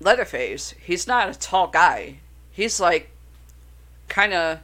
Leatherface, 0.00 0.74
he's 0.82 1.06
not 1.06 1.28
a 1.28 1.38
tall 1.38 1.68
guy. 1.68 2.18
He's 2.50 2.80
like 2.80 3.10
kind 4.08 4.32
of 4.32 4.60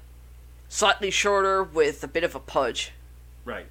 slightly 0.68 1.10
shorter 1.10 1.62
with 1.62 2.02
a 2.04 2.08
bit 2.08 2.24
of 2.24 2.34
a 2.34 2.40
pudge. 2.40 2.92
Right. 3.44 3.66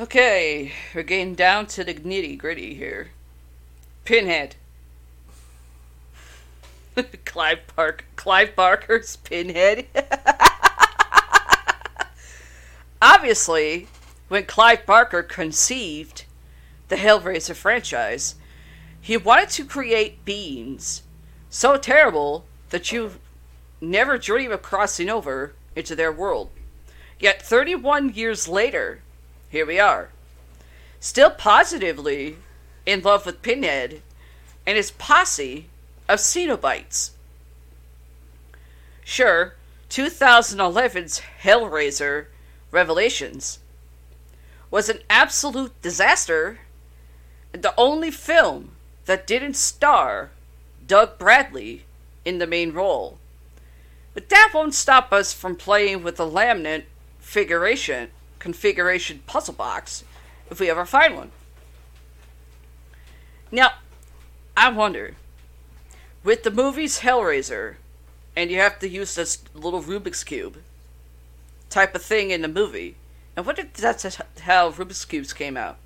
Okay, 0.00 0.72
we're 0.94 1.02
getting 1.02 1.34
down 1.34 1.66
to 1.66 1.84
the 1.84 1.94
nitty 1.94 2.38
gritty 2.38 2.74
here. 2.74 3.10
Pinhead. 4.04 4.56
Clive 7.24 7.66
Park, 7.74 8.04
Clive 8.16 8.54
Barker's 8.54 9.16
Pinhead. 9.16 9.86
Obviously, 13.02 13.88
when 14.28 14.44
Clive 14.44 14.86
Barker 14.86 15.22
conceived 15.22 16.24
the 16.88 16.96
Hellraiser 16.96 17.54
franchise, 17.54 18.36
he 19.00 19.16
wanted 19.16 19.48
to 19.50 19.64
create 19.64 20.24
beings 20.24 21.02
so 21.50 21.76
terrible 21.76 22.44
that 22.70 22.92
you 22.92 23.12
never 23.80 24.16
dream 24.16 24.52
of 24.52 24.62
crossing 24.62 25.10
over 25.10 25.54
into 25.74 25.96
their 25.96 26.12
world. 26.12 26.50
Yet 27.18 27.42
31 27.42 28.14
years 28.14 28.48
later, 28.48 29.00
here 29.48 29.66
we 29.66 29.78
are. 29.78 30.10
Still 31.00 31.30
positively 31.30 32.36
in 32.86 33.02
love 33.02 33.26
with 33.26 33.42
Pinhead 33.42 34.02
and 34.66 34.76
his 34.76 34.92
posse 34.92 35.68
of 36.08 36.18
Cenobites. 36.18 37.10
Sure, 39.04 39.54
2011's 39.90 41.22
Hellraiser 41.42 42.26
Revelations 42.70 43.58
was 44.70 44.88
an 44.88 45.00
absolute 45.10 45.80
disaster 45.82 46.60
and 47.52 47.62
the 47.62 47.74
only 47.76 48.10
film 48.10 48.72
that 49.04 49.26
didn't 49.26 49.54
star 49.54 50.30
Doug 50.86 51.18
Bradley 51.18 51.84
in 52.24 52.38
the 52.38 52.46
main 52.46 52.72
role. 52.72 53.18
But 54.14 54.28
that 54.30 54.52
won't 54.54 54.74
stop 54.74 55.12
us 55.12 55.32
from 55.32 55.56
playing 55.56 56.02
with 56.02 56.16
the 56.16 56.26
laminate 56.26 56.84
figuration 57.18 58.10
configuration 58.38 59.22
puzzle 59.26 59.54
box 59.54 60.02
if 60.50 60.58
we 60.58 60.68
ever 60.68 60.84
find 60.84 61.16
one. 61.16 61.30
Now, 63.52 63.70
I 64.56 64.70
wonder, 64.70 65.14
with 66.24 66.42
the 66.42 66.50
movie's 66.50 67.00
Hellraiser, 67.00 67.76
and 68.36 68.50
you 68.50 68.58
have 68.58 68.78
to 68.80 68.88
use 68.88 69.14
this 69.14 69.38
little 69.54 69.82
Rubik's 69.82 70.24
Cube 70.24 70.58
type 71.70 71.94
of 71.94 72.02
thing 72.02 72.30
in 72.30 72.42
the 72.42 72.48
movie, 72.48 72.96
and 73.36 73.46
what 73.46 73.58
if 73.58 73.72
that's 73.72 74.04
how 74.40 74.70
Rubik's 74.70 75.04
Cubes 75.04 75.32
came 75.32 75.56
out? 75.56 75.78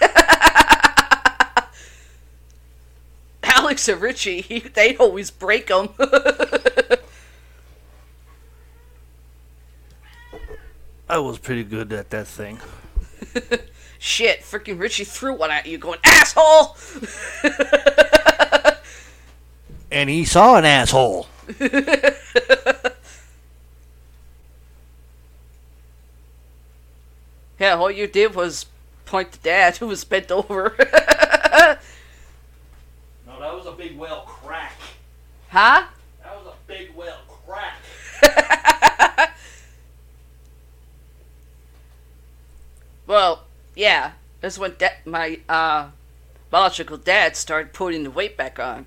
Alex 3.42 3.88
and 3.88 4.00
Richie, 4.00 4.40
he, 4.40 4.58
they 4.74 4.96
always 4.96 5.30
break 5.30 5.68
them. 5.68 5.88
I 11.08 11.18
was 11.18 11.38
pretty 11.38 11.64
good 11.64 11.92
at 11.92 12.10
that 12.10 12.26
thing. 12.26 12.58
Shit, 13.98 14.40
freaking 14.40 14.80
Richie 14.80 15.04
threw 15.04 15.34
one 15.34 15.50
at 15.50 15.66
you, 15.66 15.78
going, 15.78 16.00
asshole! 16.04 16.76
And 19.92 20.08
he 20.10 20.24
saw 20.24 20.56
an 20.56 20.64
asshole. 20.64 21.26
Yeah, 27.58 27.74
all 27.76 27.90
you 27.90 28.06
did 28.06 28.34
was 28.34 28.66
point 29.04 29.32
to 29.32 29.38
Dad, 29.38 29.76
who 29.76 29.86
was 29.86 30.04
bent 30.04 30.30
over. 30.30 30.74
No, 33.24 33.38
that 33.40 33.54
was 33.54 33.66
a 33.66 33.72
big 33.72 33.96
whale 33.96 34.22
crack. 34.26 34.74
huh? 35.48 35.84
That 36.22 36.36
was 36.36 36.46
a 36.52 36.54
big 36.66 36.94
whale 36.94 37.16
crack. 37.46 37.78
Well, 43.06 43.44
yeah, 43.74 44.12
that's 44.40 44.58
when 44.58 44.74
da- 44.78 45.00
my 45.04 45.40
uh, 45.48 45.88
biological 46.50 46.96
dad 46.96 47.36
started 47.36 47.72
putting 47.72 48.04
the 48.04 48.10
weight 48.10 48.36
back 48.36 48.58
on. 48.58 48.86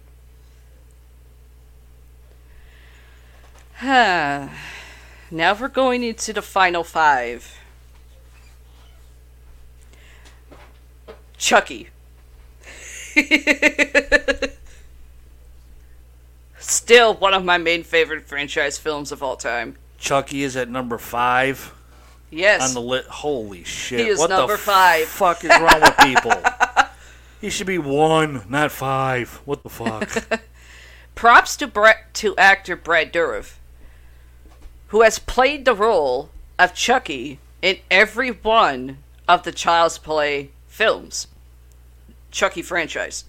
now 3.84 4.50
we're 5.32 5.68
going 5.68 6.04
into 6.04 6.34
the 6.34 6.42
final 6.42 6.84
five. 6.84 7.60
Chucky. 11.38 11.90
Still 16.58 17.14
one 17.16 17.34
of 17.34 17.44
my 17.46 17.58
main 17.58 17.84
favorite 17.84 18.26
franchise 18.28 18.78
films 18.78 19.12
of 19.12 19.22
all 19.22 19.36
time. 19.36 19.76
Chucky 19.98 20.44
is 20.44 20.56
at 20.56 20.70
number 20.70 20.98
five 20.98 21.74
Yes. 22.32 22.68
on 22.68 22.74
the 22.74 22.82
list. 22.82 23.08
Holy 23.10 23.64
shit! 23.64 24.00
He 24.00 24.08
is 24.08 24.20
what 24.20 24.30
number 24.30 24.54
the 24.54 24.60
five. 24.60 25.06
Fuck 25.08 25.44
is 25.44 25.50
wrong 25.50 25.82
with 25.82 25.98
people? 25.98 26.34
He 27.42 27.50
should 27.52 27.68
be 27.68 27.78
one, 27.78 28.44
not 28.50 28.72
five. 28.72 29.42
What 29.46 29.62
the 29.62 29.70
fuck? 29.70 30.42
Props 31.16 31.56
to 31.58 31.68
Brett, 31.68 32.12
to 32.16 32.36
actor 32.38 32.76
Brad 32.76 33.14
Dourif, 33.14 33.58
who 34.88 35.02
has 35.02 35.20
played 35.20 35.66
the 35.66 35.76
role 35.76 36.30
of 36.60 36.74
Chucky 36.74 37.40
in 37.62 37.78
every 37.90 38.30
one 38.30 39.00
of 39.28 39.44
the 39.44 39.52
Child's 39.52 39.98
Play 39.98 40.52
films, 40.68 41.28
Chucky 42.32 42.62
franchise. 42.62 43.26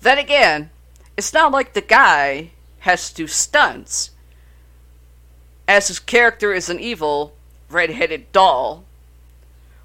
Then 0.00 0.18
again, 0.18 0.70
it's 1.16 1.32
not 1.32 1.52
like 1.52 1.72
the 1.72 1.80
guy 1.80 2.50
has 2.80 3.10
to 3.10 3.14
do 3.14 3.26
stunts, 3.26 4.10
as 5.68 5.88
his 5.88 5.98
character 5.98 6.52
is 6.52 6.68
an 6.68 6.80
evil, 6.80 7.34
red-headed 7.68 8.32
doll, 8.32 8.84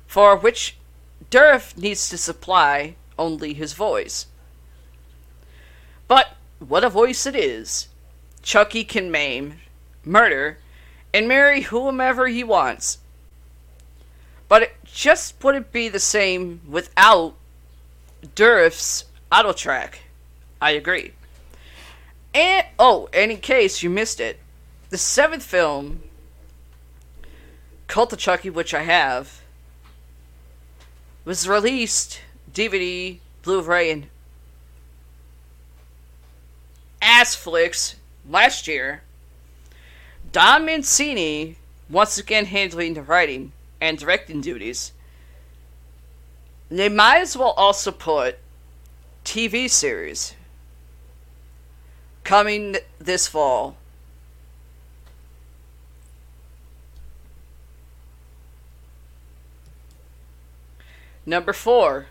for 0.07 0.35
which 0.35 0.77
Dourif 1.29 1.77
needs 1.77 2.09
to 2.09 2.17
supply 2.17 2.95
only 3.17 3.53
his 3.53 3.73
voice. 3.73 4.27
But 6.07 6.35
what 6.59 6.83
a 6.83 6.89
voice 6.89 7.25
it 7.25 7.35
is! 7.35 7.87
Chucky 8.41 8.83
can 8.83 9.11
maim, 9.11 9.55
murder, 10.03 10.57
and 11.15 11.29
marry 11.29 11.61
whomever 11.61 12.27
he 12.27 12.43
wants. 12.43 12.97
But 14.49 14.63
it 14.63 14.75
just 14.83 15.41
wouldn't 15.41 15.71
be 15.71 15.87
the 15.87 15.97
same 15.97 16.59
without 16.69 17.35
Dourif's 18.35 19.05
auto 19.31 19.53
track. 19.53 19.99
I 20.61 20.71
agree. 20.71 21.13
And 22.33 22.65
oh, 22.77 23.07
and 23.13 23.31
in 23.31 23.37
case 23.37 23.81
you 23.81 23.89
missed 23.89 24.19
it, 24.19 24.39
the 24.89 24.97
seventh 24.97 25.43
film, 25.43 26.03
Cult 27.87 28.11
of 28.11 28.19
Chucky, 28.19 28.49
which 28.49 28.73
I 28.73 28.81
have, 28.81 29.39
was 31.23 31.47
released 31.47 32.19
DVD, 32.51 33.19
Blu-ray, 33.41 33.89
and 33.89 34.07
ass 37.01 37.35
flicks 37.35 37.95
last 38.29 38.67
year. 38.67 39.04
Don 40.35 40.65
Mancini 40.65 41.55
once 41.89 42.17
again 42.17 42.47
handling 42.47 42.93
the 42.93 43.01
writing 43.01 43.53
and 43.79 43.97
directing 43.97 44.41
duties. 44.41 44.91
They 46.67 46.89
might 46.89 47.21
as 47.21 47.37
well 47.37 47.51
also 47.51 47.89
put 47.89 48.39
TV 49.23 49.69
series 49.69 50.35
coming 52.25 52.75
this 52.99 53.29
fall. 53.29 53.77
Number 61.25 61.53
four. 61.53 62.07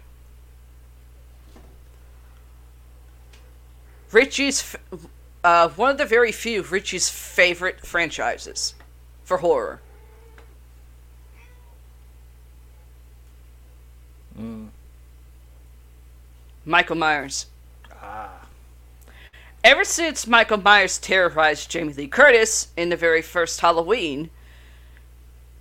Richie's, 4.13 4.75
uh, 5.45 5.69
one 5.69 5.91
of 5.91 5.99
the 5.99 6.07
very 6.07 6.33
few 6.33 6.63
Richie's 6.63 7.11
favorite 7.11 7.87
franchises 7.87 8.75
for 9.25 9.39
horror. 9.39 9.81
Mm. 14.39 14.71
Michael 16.65 16.97
Myers. 16.97 17.47
Ah. 18.03 18.47
Ever 19.63 19.85
since 19.85 20.27
Michael 20.27 20.57
Myers 20.57 20.99
terrorized 20.99 21.71
Jamie 21.71 21.93
Lee 21.93 22.09
Curtis 22.09 22.69
in 22.77 22.89
the 22.89 22.97
very 22.97 23.23
first 23.23 23.61
Halloween 23.61 24.31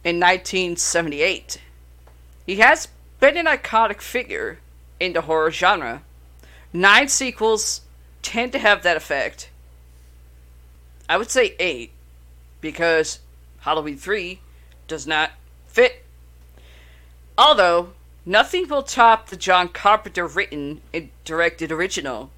in 0.04 0.20
1978, 0.20 1.60
he 2.46 2.56
has 2.56 2.88
been 3.20 3.38
an 3.38 3.46
iconic 3.46 4.02
figure 4.02 4.60
in 5.00 5.14
the 5.14 5.22
horror 5.22 5.52
genre. 5.52 6.04
Nine 6.72 7.10
sequels 7.10 7.82
tend 8.22 8.54
to 8.54 8.60
have 8.60 8.82
that 8.84 8.98
effect. 8.98 9.50
I 11.14 11.18
would 11.18 11.30
say 11.30 11.54
eight, 11.60 11.92
because 12.60 13.20
Halloween 13.60 13.98
3 13.98 14.40
does 14.88 15.06
not 15.06 15.30
fit. 15.68 16.04
Although, 17.38 17.90
nothing 18.26 18.68
will 18.68 18.82
top 18.82 19.28
the 19.28 19.36
John 19.36 19.70
Carpenter 19.70 20.26
written 20.26 20.82
and 20.92 21.12
directed 21.24 21.72
original. 21.72 22.32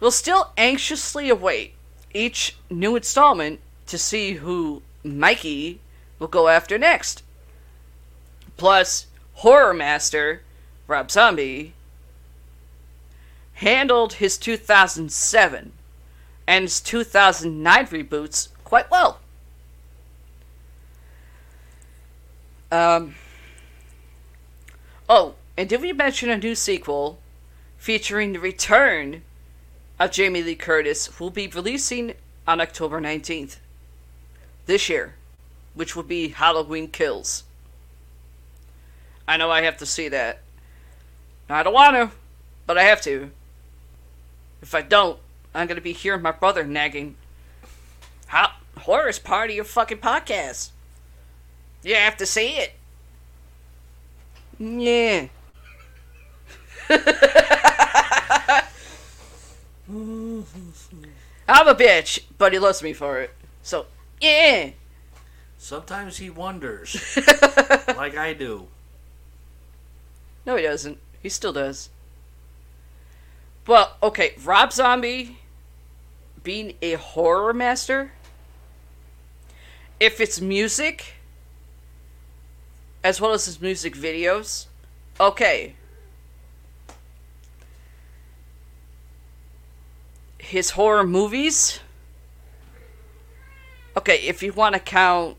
We'll 0.00 0.10
still 0.10 0.52
anxiously 0.56 1.28
await 1.28 1.74
each 2.14 2.56
new 2.70 2.96
installment 2.96 3.60
to 3.88 3.98
see 3.98 4.36
who 4.36 4.80
Mikey 5.04 5.80
will 6.18 6.28
go 6.28 6.48
after 6.48 6.78
next. 6.78 7.22
Plus, 8.56 9.06
Horror 9.34 9.74
Master 9.74 10.40
Rob 10.88 11.10
Zombie 11.10 11.74
handled 13.52 14.14
his 14.14 14.38
2007 14.38 15.72
and 16.46 16.64
his 16.64 16.80
2009 16.80 17.86
reboots 17.86 18.48
quite 18.64 18.90
well. 18.90 19.20
Um, 22.70 23.14
oh, 25.08 25.34
and 25.56 25.68
did 25.68 25.80
we 25.80 25.92
mention 25.92 26.28
a 26.28 26.36
new 26.36 26.54
sequel 26.54 27.18
featuring 27.78 28.32
the 28.32 28.40
return 28.40 29.22
of 29.98 30.10
Jamie 30.10 30.42
Lee 30.42 30.56
Curtis 30.56 31.20
will 31.20 31.30
be 31.30 31.46
releasing 31.46 32.14
on 32.46 32.60
October 32.60 33.00
19th 33.00 33.58
this 34.66 34.88
year, 34.88 35.14
which 35.74 35.94
will 35.94 36.02
be 36.02 36.28
Halloween 36.28 36.88
Kills. 36.88 37.44
I 39.26 39.36
know 39.36 39.50
I 39.50 39.62
have 39.62 39.76
to 39.78 39.86
see 39.86 40.08
that. 40.08 40.40
I 41.48 41.62
don't 41.62 41.74
want 41.74 41.94
to, 41.96 42.10
but 42.66 42.78
I 42.78 42.82
have 42.84 43.00
to. 43.02 43.30
If 44.62 44.74
I 44.74 44.82
don't, 44.82 45.18
I'm 45.54 45.66
gonna 45.68 45.80
be 45.80 45.92
hearing 45.92 46.22
my 46.22 46.32
brother 46.32 46.64
nagging. 46.64 47.14
How 48.26 48.50
horror 48.78 49.08
is 49.08 49.18
part 49.18 49.50
of 49.50 49.56
your 49.56 49.64
fucking 49.64 49.98
podcast. 49.98 50.70
You 51.82 51.94
have 51.94 52.16
to 52.16 52.26
see 52.26 52.56
it. 52.56 52.74
Yeah. 54.58 55.28
I'm 61.46 61.68
a 61.68 61.74
bitch, 61.74 62.20
but 62.38 62.52
he 62.52 62.58
loves 62.58 62.82
me 62.82 62.92
for 62.92 63.20
it. 63.20 63.34
So, 63.62 63.86
yeah. 64.20 64.70
Sometimes 65.58 66.18
he 66.18 66.30
wonders, 66.30 67.16
like 67.96 68.16
I 68.16 68.34
do. 68.34 68.68
No, 70.46 70.56
he 70.56 70.62
doesn't. 70.62 70.98
He 71.22 71.28
still 71.28 71.52
does. 71.52 71.88
Well, 73.66 73.96
okay, 74.02 74.34
Rob 74.44 74.72
Zombie 74.72 75.38
being 76.44 76.74
a 76.82 76.92
horror 76.92 77.52
master, 77.52 78.12
if 79.98 80.20
it's 80.20 80.40
music, 80.40 81.14
as 83.02 83.20
well 83.20 83.32
as 83.32 83.46
his 83.46 83.60
music 83.60 83.94
videos, 83.94 84.66
okay. 85.18 85.74
His 90.38 90.70
horror 90.70 91.04
movies, 91.04 91.80
okay, 93.96 94.18
if 94.18 94.42
you 94.42 94.52
want 94.52 94.74
to 94.74 94.78
count 94.78 95.36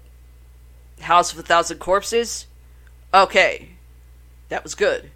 House 1.01 1.31
of 1.31 1.39
a 1.39 1.43
Thousand 1.43 1.77
Corpses, 1.77 2.47
okay, 3.13 3.69
that 4.49 4.63
was 4.63 4.73
good. 4.73 5.11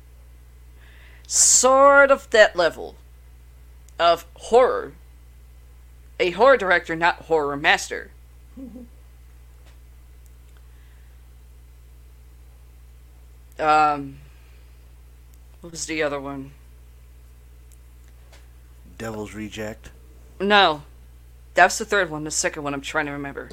Sort 1.26 2.12
of 2.12 2.30
that 2.30 2.56
level 2.56 2.96
of 3.98 4.26
horror. 4.36 4.94
A 6.20 6.32
horror 6.32 6.58
director, 6.58 6.96
not 6.96 7.16
horror 7.24 7.56
master. 7.56 8.12
um, 13.60 14.18
what 15.62 15.72
was 15.72 15.86
the 15.86 16.04
other 16.04 16.20
one? 16.20 16.52
Devil's 18.98 19.34
Reject. 19.34 19.92
No, 20.42 20.84
that's 21.54 21.78
the 21.78 21.86
third 21.86 22.10
one. 22.10 22.26
The 22.26 22.32
second 22.32 22.64
one, 22.64 22.74
I'm 22.74 22.82
trying 22.82 23.06
to 23.06 23.12
remember. 23.14 23.50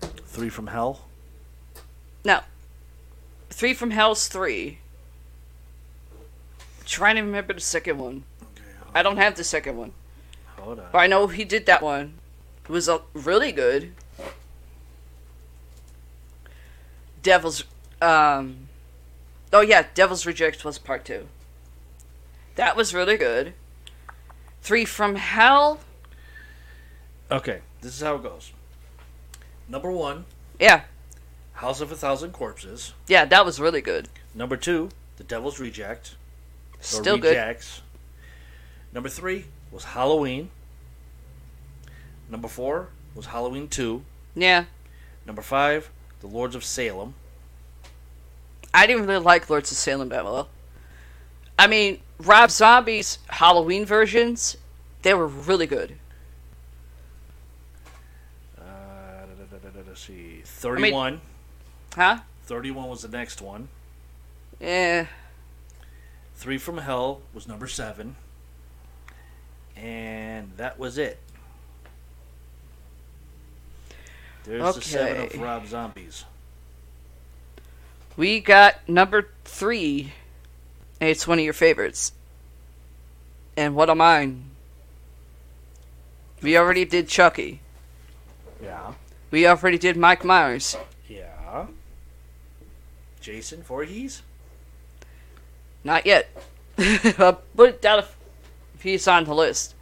Three 0.00 0.48
from 0.48 0.68
Hell. 0.68 1.02
No, 2.24 2.40
Three 3.50 3.74
from 3.74 3.90
Hell's 3.90 4.28
three. 4.28 4.78
trying 6.84 7.16
to 7.16 7.22
remember 7.22 7.54
the 7.54 7.60
second 7.60 7.98
one. 7.98 8.24
Okay, 8.42 8.62
I 8.94 9.02
don't 9.02 9.16
have 9.16 9.34
the 9.36 9.44
second 9.44 9.76
one. 9.76 9.92
Hold 10.58 10.80
on. 10.80 10.86
But 10.92 10.98
I 10.98 11.06
know 11.06 11.26
he 11.26 11.44
did 11.44 11.66
that 11.66 11.82
one. 11.82 12.14
It 12.64 12.70
was 12.70 12.88
uh, 12.88 12.98
really 13.14 13.52
good. 13.52 13.92
Devil's 17.22 17.64
um 18.00 18.68
Oh 19.52 19.60
yeah, 19.60 19.86
Devil's 19.94 20.26
Reject 20.26 20.64
was 20.64 20.78
part 20.78 21.04
2. 21.04 21.26
That 22.56 22.76
was 22.76 22.92
really 22.92 23.16
good. 23.16 23.54
3 24.62 24.84
from 24.84 25.16
Hell. 25.16 25.80
Okay, 27.30 27.60
this 27.80 27.94
is 27.94 28.02
how 28.02 28.16
it 28.16 28.22
goes. 28.22 28.52
Number 29.68 29.90
one, 29.90 30.24
Yeah. 30.58 30.82
House 31.54 31.80
of 31.80 31.90
a 31.90 31.96
Thousand 31.96 32.32
Corpses. 32.32 32.92
Yeah, 33.08 33.24
that 33.24 33.44
was 33.44 33.58
really 33.60 33.80
good. 33.80 34.08
Number 34.34 34.56
two, 34.56 34.90
The 35.16 35.24
Devil's 35.24 35.58
Reject. 35.58 36.14
Still 36.80 37.18
good. 37.18 37.58
Number 38.92 39.08
three 39.08 39.46
was 39.70 39.84
Halloween. 39.84 40.50
Number 42.30 42.48
four 42.48 42.88
was 43.14 43.26
Halloween 43.26 43.68
2. 43.68 44.02
Yeah. 44.34 44.64
Number 45.26 45.42
five, 45.42 45.90
The 46.20 46.26
Lords 46.26 46.54
of 46.54 46.64
Salem. 46.64 47.14
I 48.72 48.86
didn't 48.86 49.06
really 49.06 49.24
like 49.24 49.48
Lords 49.48 49.70
of 49.70 49.76
Salem 49.76 50.10
that 50.10 50.24
well. 50.24 50.48
I 51.58 51.66
mean, 51.66 52.00
Rob 52.18 52.50
Zombie's 52.50 53.18
Halloween 53.28 53.84
versions, 53.84 54.56
they 55.02 55.14
were 55.14 55.26
really 55.26 55.66
good. 55.66 55.96
Uh, 58.56 58.62
da, 58.62 59.26
da, 59.26 59.44
da, 59.50 59.58
da, 59.58 59.68
da, 59.70 59.88
let's 59.88 60.02
see. 60.02 60.42
31. 60.44 61.20
Huh? 61.94 62.18
31 62.44 62.88
was 62.88 63.02
the 63.02 63.08
next 63.08 63.42
one. 63.42 63.68
Yeah. 64.60 65.06
Three 66.36 66.58
from 66.58 66.78
Hell 66.78 67.20
was 67.34 67.48
number 67.48 67.66
seven. 67.66 68.16
And 69.82 70.50
that 70.56 70.78
was 70.78 70.98
it. 70.98 71.18
There's 74.44 74.74
the 74.74 74.82
seven 74.82 75.26
of 75.26 75.40
Rob 75.40 75.66
Zombies. 75.66 76.24
We 78.16 78.40
got 78.40 78.88
number 78.88 79.28
three. 79.44 80.12
It's 81.00 81.26
one 81.26 81.38
of 81.38 81.44
your 81.44 81.52
favorites. 81.52 82.12
And 83.56 83.74
what 83.74 83.90
of 83.90 83.96
mine? 83.96 84.44
We 86.42 86.56
already 86.56 86.84
did 86.84 87.08
Chucky. 87.08 87.60
Yeah. 88.62 88.94
We 89.30 89.46
already 89.46 89.78
did 89.78 89.96
Mike 89.96 90.24
Myers. 90.24 90.76
Yeah. 91.08 91.66
Jason 93.20 93.62
Voorhees? 93.62 94.22
Not 95.84 96.06
yet. 96.06 96.28
I'll 97.18 97.42
put 97.54 97.70
it 97.70 97.82
down 97.82 98.04
he's 98.82 99.08
on 99.08 99.24
the 99.24 99.34
list. 99.34 99.74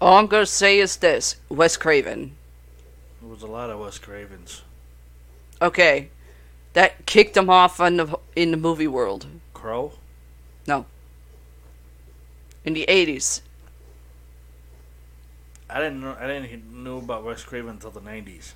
All 0.00 0.18
I'm 0.18 0.28
to 0.28 0.46
say 0.46 0.78
is 0.78 0.96
this 0.96 1.36
Wes 1.48 1.76
Craven. 1.76 2.36
There 3.20 3.30
was 3.30 3.42
a 3.42 3.46
lot 3.46 3.70
of 3.70 3.80
Wes 3.80 3.98
Cravens. 3.98 4.62
Okay. 5.62 6.10
That 6.74 7.06
kicked 7.06 7.36
him 7.36 7.48
off 7.48 7.80
on 7.80 7.96
the, 7.96 8.18
in 8.34 8.50
the 8.50 8.56
movie 8.56 8.88
world. 8.88 9.26
Crow? 9.54 9.92
No. 10.66 10.86
In 12.64 12.74
the 12.74 12.84
80s. 12.88 13.40
I 15.74 15.80
didn't 15.80 16.02
know. 16.02 16.16
I 16.20 16.26
didn't 16.28 16.84
know 16.84 16.98
about 16.98 17.24
Wes 17.24 17.42
Craven 17.42 17.70
until 17.70 17.90
the 17.90 18.00
'90s. 18.00 18.52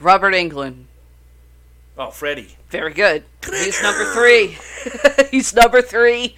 Robert 0.00 0.32
Englund. 0.32 0.84
Oh, 2.02 2.10
Freddy. 2.10 2.56
Very 2.68 2.92
good. 2.92 3.22
He's 3.44 3.80
number 3.80 4.04
three. 4.12 4.58
He's 5.30 5.54
number 5.54 5.80
three. 5.80 6.34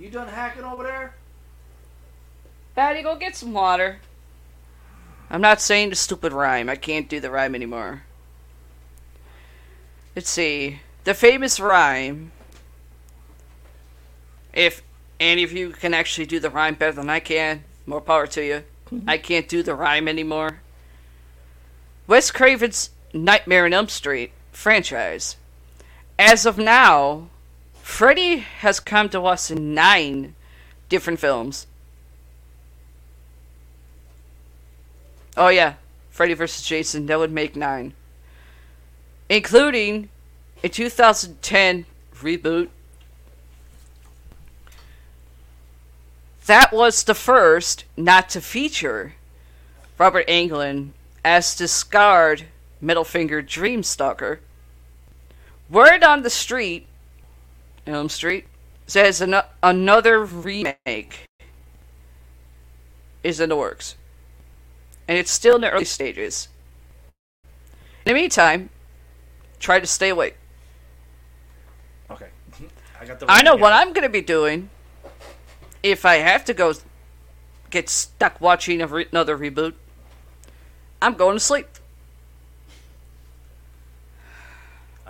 You 0.00 0.08
done 0.08 0.28
hacking 0.28 0.64
over 0.64 0.82
there? 0.82 1.14
Patty, 2.74 3.02
go 3.02 3.16
get 3.16 3.36
some 3.36 3.52
water. 3.52 3.98
I'm 5.28 5.42
not 5.42 5.60
saying 5.60 5.90
the 5.90 5.96
stupid 5.96 6.32
rhyme. 6.32 6.70
I 6.70 6.76
can't 6.76 7.06
do 7.06 7.20
the 7.20 7.30
rhyme 7.30 7.54
anymore. 7.54 8.04
Let's 10.16 10.30
see. 10.30 10.80
The 11.04 11.12
famous 11.12 11.60
rhyme. 11.60 12.32
If 14.54 14.82
any 15.20 15.42
of 15.42 15.52
you 15.52 15.72
can 15.72 15.92
actually 15.92 16.24
do 16.24 16.40
the 16.40 16.48
rhyme 16.48 16.76
better 16.76 16.92
than 16.92 17.10
I 17.10 17.20
can, 17.20 17.64
more 17.84 18.00
power 18.00 18.26
to 18.26 18.42
you. 18.42 18.64
Mm-hmm. 18.90 19.10
I 19.10 19.18
can't 19.18 19.48
do 19.50 19.62
the 19.62 19.74
rhyme 19.74 20.08
anymore. 20.08 20.60
Wes 22.06 22.30
Craven's 22.30 22.90
Nightmare 23.14 23.64
on 23.64 23.72
Elm 23.72 23.88
Street 23.88 24.32
franchise. 24.50 25.36
As 26.18 26.44
of 26.44 26.58
now, 26.58 27.28
Freddy 27.80 28.38
has 28.38 28.80
come 28.80 29.08
to 29.10 29.22
us 29.22 29.50
in 29.50 29.72
nine 29.72 30.34
different 30.88 31.20
films. 31.20 31.66
Oh 35.36 35.48
yeah, 35.48 35.74
Freddy 36.10 36.34
vs. 36.34 36.66
Jason. 36.66 37.06
That 37.06 37.18
would 37.18 37.32
make 37.32 37.56
nine, 37.56 37.94
including 39.28 40.08
a 40.62 40.68
2010 40.68 41.86
reboot. 42.16 42.68
That 46.46 46.72
was 46.72 47.04
the 47.04 47.14
first 47.14 47.84
not 47.96 48.28
to 48.30 48.40
feature 48.40 49.14
Robert 49.98 50.26
Englund 50.26 50.90
as 51.24 51.54
the 51.56 51.68
scarred 51.68 52.44
middle 52.80 53.04
finger 53.04 53.42
Dreamstalker. 53.42 54.38
Word 55.70 56.02
on 56.02 56.22
the 56.22 56.30
street, 56.30 56.86
Elm 57.86 58.08
Street, 58.08 58.46
says 58.86 59.20
an- 59.20 59.42
another 59.62 60.24
remake 60.24 61.24
is 63.22 63.40
in 63.40 63.48
the 63.48 63.56
works 63.56 63.96
and 65.08 65.18
it's 65.18 65.30
still 65.30 65.56
in 65.56 65.60
the 65.60 65.70
early 65.70 65.84
stages. 65.84 66.48
In 68.06 68.14
the 68.14 68.14
meantime, 68.14 68.70
try 69.58 69.80
to 69.80 69.86
stay 69.86 70.10
awake. 70.10 70.36
Okay. 72.10 72.28
I 73.00 73.04
got 73.04 73.20
the. 73.20 73.26
I 73.28 73.42
know 73.42 73.56
what. 73.56 73.72
I'm 73.72 73.92
going 73.92 74.02
to 74.02 74.08
be 74.08 74.20
doing 74.20 74.70
if 75.82 76.04
I 76.04 76.16
have 76.16 76.44
to 76.46 76.54
go 76.54 76.74
get 77.70 77.88
stuck 77.88 78.40
watching 78.40 78.80
re- 78.86 79.06
another 79.10 79.36
reboot. 79.36 79.74
I'm 81.00 81.14
going 81.14 81.36
to 81.36 81.40
sleep. 81.40 81.66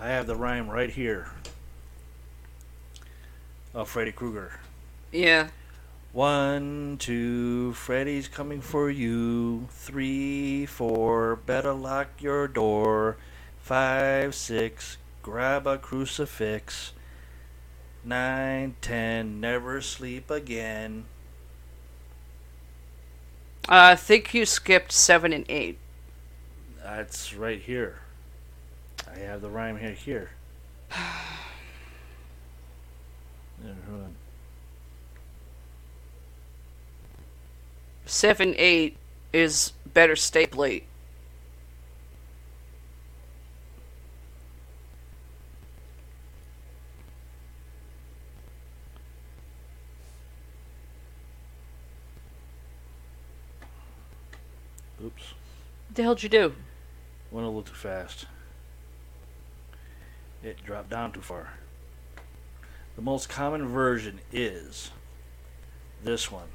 I 0.04 0.08
have 0.08 0.26
the 0.26 0.36
rhyme 0.36 0.68
right 0.68 0.90
here. 0.90 1.30
Of 3.72 3.88
Freddy 3.88 4.12
Krueger. 4.12 4.60
Yeah. 5.10 5.48
One, 6.12 6.98
two, 6.98 7.72
Freddy's 7.72 8.28
coming 8.28 8.60
for 8.60 8.90
you. 8.90 9.66
Three, 9.70 10.66
four, 10.66 11.36
better 11.36 11.72
lock 11.72 12.20
your 12.20 12.46
door. 12.46 13.16
Five, 13.62 14.34
six, 14.34 14.98
grab 15.22 15.66
a 15.66 15.78
crucifix. 15.78 16.92
Nine, 18.04 18.76
ten, 18.82 19.40
never 19.40 19.80
sleep 19.80 20.30
again. 20.30 21.06
Uh, 23.66 23.96
I 23.96 23.96
think 23.96 24.34
you 24.34 24.44
skipped 24.44 24.92
7 24.92 25.32
and 25.32 25.46
8. 25.48 25.78
That's 26.82 27.32
right 27.32 27.62
here. 27.62 28.00
I 29.14 29.18
have 29.20 29.40
the 29.40 29.50
rhyme 29.50 29.78
here. 29.78 29.92
Here. 29.92 30.30
Yeah, 33.64 33.72
hold 33.88 34.02
on. 34.02 34.14
7 38.04 38.54
8 38.58 38.96
is 39.32 39.72
better 39.94 40.16
stay 40.16 40.46
late. 40.52 40.84
Oops. 55.02 55.34
What 55.86 55.94
the 55.94 56.02
hell'd 56.02 56.22
you 56.22 56.28
do? 56.28 56.54
Went 57.30 57.44
a 57.44 57.48
little 57.48 57.62
too 57.62 57.72
fast. 57.72 58.26
It 60.44 60.62
dropped 60.62 60.90
down 60.90 61.12
too 61.12 61.22
far. 61.22 61.54
The 62.96 63.02
most 63.02 63.30
common 63.30 63.66
version 63.66 64.20
is 64.30 64.90
this 66.02 66.30
one. 66.30 66.48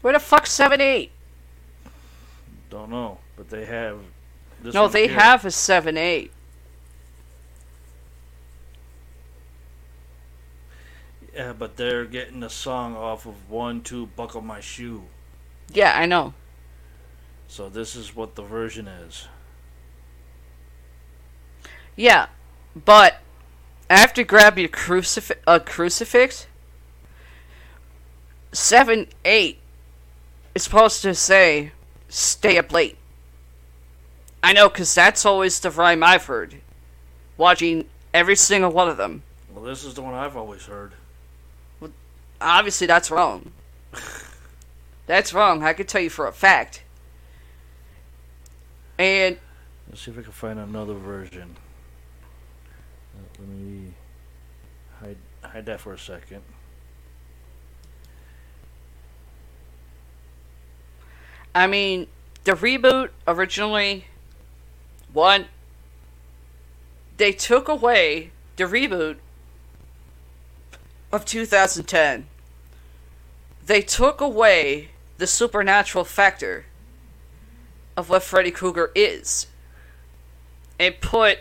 Where 0.00 0.14
the 0.14 0.18
fuck's 0.18 0.50
7 0.52 0.80
8? 0.80 1.10
Don't 2.70 2.88
know, 2.88 3.18
but 3.36 3.50
they 3.50 3.66
have 3.66 3.98
this 4.62 4.72
No, 4.72 4.88
they 4.88 5.06
here. 5.06 5.18
have 5.18 5.44
a 5.44 5.50
7 5.50 5.98
8. 5.98 6.32
Yeah, 11.34 11.52
but 11.52 11.76
they're 11.76 12.06
getting 12.06 12.40
the 12.40 12.48
song 12.48 12.96
off 12.96 13.26
of 13.26 13.50
One 13.50 13.82
Two 13.82 14.06
Buckle 14.06 14.40
My 14.40 14.60
Shoe. 14.60 15.04
Yeah, 15.72 15.92
I 15.96 16.06
know. 16.06 16.34
So 17.46 17.68
this 17.68 17.96
is 17.96 18.14
what 18.14 18.34
the 18.34 18.42
version 18.42 18.86
is. 18.88 19.28
Yeah, 21.96 22.26
but 22.74 23.20
I 23.90 23.98
have 23.98 24.12
to 24.14 24.24
grab 24.24 24.58
your 24.58 24.68
crucif- 24.68 25.36
a 25.46 25.58
crucifix, 25.58 26.46
seven 28.52 29.08
eight 29.24 29.58
is 30.54 30.62
supposed 30.62 31.02
to 31.02 31.14
say 31.14 31.72
stay 32.08 32.58
up 32.58 32.72
late. 32.72 32.96
I 34.42 34.52
know, 34.52 34.68
cause 34.68 34.94
that's 34.94 35.26
always 35.26 35.58
the 35.58 35.70
rhyme 35.70 36.04
I've 36.04 36.26
heard, 36.26 36.56
watching 37.36 37.86
every 38.14 38.36
single 38.36 38.70
one 38.70 38.88
of 38.88 38.96
them. 38.96 39.22
Well, 39.52 39.64
this 39.64 39.84
is 39.84 39.94
the 39.94 40.02
one 40.02 40.14
I've 40.14 40.36
always 40.36 40.66
heard. 40.66 40.92
Well, 41.80 41.90
obviously, 42.40 42.86
that's 42.86 43.10
wrong. 43.10 43.50
that's 45.08 45.32
wrong. 45.32 45.64
I 45.64 45.72
can 45.72 45.86
tell 45.86 46.02
you 46.02 46.10
for 46.10 46.28
a 46.28 46.32
fact. 46.32 46.84
And 48.98 49.38
Let's 49.88 50.02
see 50.02 50.10
if 50.10 50.18
I 50.18 50.22
can 50.22 50.32
find 50.32 50.58
another 50.58 50.92
version. 50.94 51.56
Uh, 53.16 53.22
Let 53.40 53.48
me 53.48 53.94
hide 55.00 55.16
hide 55.42 55.66
that 55.66 55.80
for 55.80 55.94
a 55.94 55.98
second. 55.98 56.42
I 61.54 61.66
mean, 61.66 62.06
the 62.44 62.52
reboot 62.52 63.08
originally, 63.26 64.04
one, 65.12 65.46
they 67.16 67.32
took 67.32 67.66
away 67.66 68.30
the 68.56 68.64
reboot 68.64 69.16
of 71.10 71.24
2010. 71.24 72.26
They 73.64 73.80
took 73.80 74.20
away 74.20 74.90
the 75.18 75.26
supernatural 75.26 76.04
factor 76.04 76.66
of 77.96 78.08
what 78.08 78.22
Freddy 78.22 78.52
Krueger 78.52 78.90
is 78.94 79.48
and 80.78 81.00
put 81.00 81.40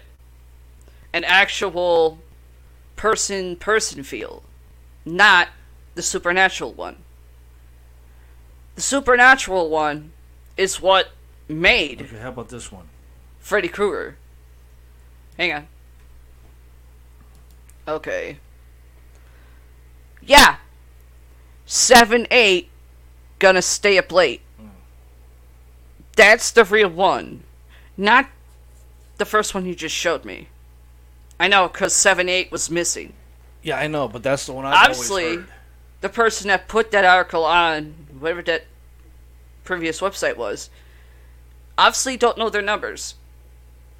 an 1.13 1.23
actual 1.23 2.19
person 2.95 3.55
person 3.55 4.03
feel, 4.03 4.43
not 5.05 5.49
the 5.93 6.01
supernatural 6.01 6.73
one. 6.73 6.97
The 8.75 8.81
supernatural 8.81 9.69
one 9.69 10.11
is 10.57 10.81
what 10.81 11.09
made 11.47 12.01
Okay, 12.01 12.17
how 12.17 12.29
about 12.29 12.49
this 12.49 12.71
one? 12.71 12.87
Freddy 13.39 13.67
Krueger. 13.67 14.17
Hang 15.37 15.53
on. 15.53 15.67
Okay. 17.87 18.39
Yeah. 20.21 20.57
7 21.65 22.27
8 22.31 22.69
gonna 23.39 23.61
stay 23.61 23.97
up 23.97 24.11
late. 24.11 24.41
That's 26.15 26.51
the 26.51 26.65
real 26.65 26.89
one. 26.89 27.43
Not 27.95 28.27
the 29.17 29.25
first 29.25 29.53
one 29.53 29.65
you 29.65 29.75
just 29.75 29.95
showed 29.95 30.25
me. 30.25 30.47
I 31.39 31.47
know, 31.47 31.67
because 31.67 31.93
7 31.93 32.27
8 32.27 32.51
was 32.51 32.69
missing. 32.71 33.13
Yeah, 33.61 33.77
I 33.77 33.87
know, 33.87 34.07
but 34.07 34.23
that's 34.23 34.45
the 34.45 34.53
one 34.53 34.65
I've 34.65 34.89
Obviously, 34.89 35.43
the 36.01 36.09
person 36.09 36.47
that 36.47 36.67
put 36.67 36.91
that 36.91 37.05
article 37.05 37.43
on 37.43 37.93
whatever 38.19 38.41
that 38.43 38.65
previous 39.63 39.99
website 39.99 40.37
was 40.37 40.69
obviously 41.77 42.17
don't 42.17 42.37
know 42.37 42.49
their 42.49 42.61
numbers 42.61 43.15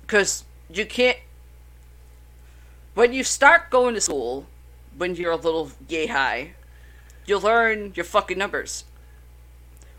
because 0.01 0.45
you 0.74 0.85
can't 0.85 1.17
when 2.93 3.14
you 3.14 3.24
start 3.24 3.69
going 3.69 3.93
to 3.93 4.01
school 4.01 4.45
when 4.98 5.16
you're 5.16 5.33
a 5.33 5.35
little 5.35 5.72
yay 5.90 6.07
high 6.07 6.51
you 7.25 7.38
learn 7.38 7.91
your 7.95 8.06
fucking 8.06 8.38
numbers 8.38 8.85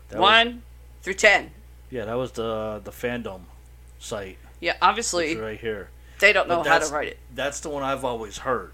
That 0.09 0.19
was- 0.19 0.29
1 0.45 0.63
through 1.01 1.13
10 1.15 1.51
yeah, 1.91 2.05
that 2.05 2.13
was 2.13 2.33
the 2.33 2.81
the 2.83 2.91
fandom 2.91 3.41
site. 3.99 4.37
yeah 4.59 4.71
It's 4.73 4.79
obviously 4.81 5.35
right 5.37 5.59
here. 5.59 5.89
they 6.19 6.33
don't 6.33 6.47
know 6.47 6.61
how 6.63 6.77
to 6.79 6.93
write 6.93 7.07
it 7.07 7.19
That's 7.33 7.59
the 7.61 7.69
one 7.69 7.83
I've 7.83 8.05
always 8.05 8.39
heard. 8.39 8.73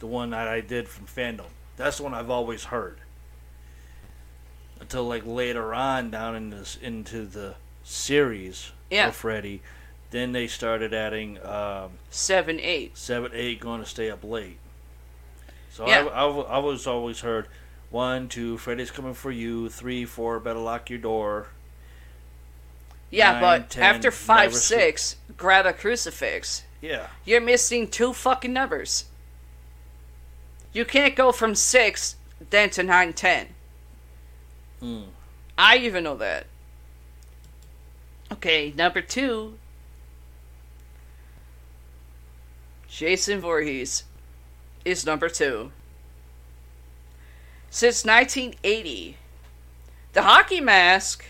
The 0.00 0.06
one 0.06 0.30
that 0.30 0.48
I 0.48 0.60
did 0.60 0.88
from 0.88 1.06
fandom. 1.06 1.46
That's 1.76 1.98
the 1.98 2.02
one 2.04 2.14
I've 2.14 2.30
always 2.30 2.64
heard. 2.64 2.98
Until 4.80 5.04
like 5.04 5.24
later 5.26 5.74
on 5.74 6.10
down 6.10 6.34
in 6.36 6.50
this 6.50 6.76
into 6.80 7.26
the 7.26 7.54
series 7.84 8.72
Yeah. 8.90 9.08
of 9.08 9.16
Freddy, 9.16 9.62
then 10.10 10.32
they 10.32 10.46
started 10.46 10.92
adding 10.94 11.38
um, 11.44 11.92
7 12.10 12.58
8 12.58 12.96
seven, 12.96 13.30
eight, 13.34 13.60
going 13.60 13.80
to 13.82 13.86
stay 13.88 14.10
up 14.10 14.24
late. 14.24 14.58
So 15.70 15.86
Yeah. 15.86 16.06
I, 16.06 16.24
I, 16.26 16.40
I 16.56 16.58
was 16.58 16.86
always 16.86 17.20
heard 17.20 17.46
one, 17.90 18.28
two, 18.28 18.56
Freddy's 18.56 18.90
coming 18.90 19.14
for 19.14 19.30
you. 19.30 19.68
Three, 19.68 20.04
four, 20.04 20.38
better 20.40 20.60
lock 20.60 20.90
your 20.90 20.98
door. 20.98 21.48
yeah 23.10 23.32
Nine, 23.32 23.40
but 23.40 23.70
10, 23.70 23.82
after 23.82 24.10
5 24.10 24.38
never 24.50 24.54
sleep. 24.54 24.80
6 24.80 25.16
grab 25.36 25.66
a 25.66 25.72
crucifix 25.72 26.64
Yeah, 26.80 27.08
You're 27.24 27.40
missing 27.40 27.88
two 27.88 28.12
fucking 28.12 28.52
numbers. 28.52 29.06
You 30.72 30.84
can't 30.84 31.16
go 31.16 31.32
from 31.32 31.54
six 31.54 32.16
then 32.50 32.70
to 32.70 32.82
nine 32.82 33.12
ten. 33.12 33.48
Hmm. 34.80 35.02
I 35.58 35.76
even 35.78 36.04
know 36.04 36.16
that. 36.16 36.46
Okay, 38.32 38.72
number 38.76 39.00
two. 39.02 39.58
Jason 42.88 43.40
Voorhees 43.40 44.04
is 44.84 45.04
number 45.04 45.28
two. 45.28 45.72
Since 47.72 48.04
1980, 48.04 49.16
the 50.12 50.22
hockey 50.22 50.60
mask 50.60 51.24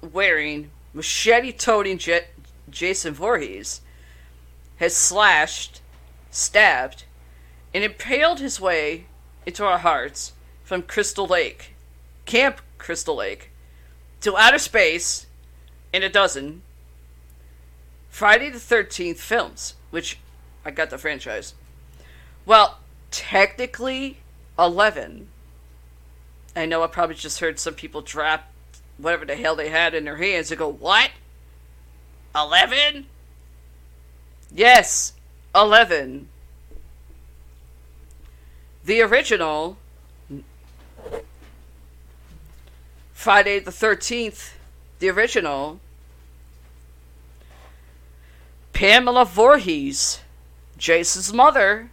wearing, 0.00 0.70
machete 0.94 1.50
toting 1.50 2.00
Jason 2.70 3.12
Voorhees 3.12 3.80
has 4.76 4.96
slashed, 4.96 5.80
stabbed, 6.30 7.02
and 7.74 7.82
impaled 7.82 8.38
his 8.38 8.60
way 8.60 9.06
into 9.46 9.64
our 9.64 9.78
hearts 9.78 10.32
from 10.62 10.82
Crystal 10.82 11.26
Lake, 11.26 11.74
Camp 12.24 12.60
Crystal 12.78 13.16
Lake, 13.16 13.50
to 14.20 14.36
outer 14.36 14.60
space 14.60 15.26
in 15.92 16.04
a 16.04 16.08
dozen 16.08 16.62
Friday 18.08 18.48
the 18.48 18.58
13th 18.58 19.18
films, 19.18 19.74
which 19.90 20.18
I 20.64 20.70
got 20.70 20.90
the 20.90 20.98
franchise. 20.98 21.54
Well, 22.46 22.78
technically 23.10 24.18
11. 24.56 25.28
I 26.58 26.66
know 26.66 26.82
I 26.82 26.88
probably 26.88 27.14
just 27.14 27.38
heard 27.38 27.60
some 27.60 27.74
people 27.74 28.02
drop 28.02 28.50
whatever 28.96 29.24
the 29.24 29.36
hell 29.36 29.54
they 29.54 29.68
had 29.68 29.94
in 29.94 30.04
their 30.04 30.16
hands 30.16 30.50
and 30.50 30.58
go, 30.58 30.68
What? 30.68 31.12
11? 32.34 33.06
Yes, 34.52 35.12
11. 35.54 36.28
The 38.84 39.00
original 39.02 39.76
Friday 43.12 43.60
the 43.60 43.70
13th, 43.70 44.54
the 44.98 45.10
original 45.10 45.78
Pamela 48.72 49.24
Voorhees, 49.24 50.20
Jason's 50.76 51.32
mother, 51.32 51.90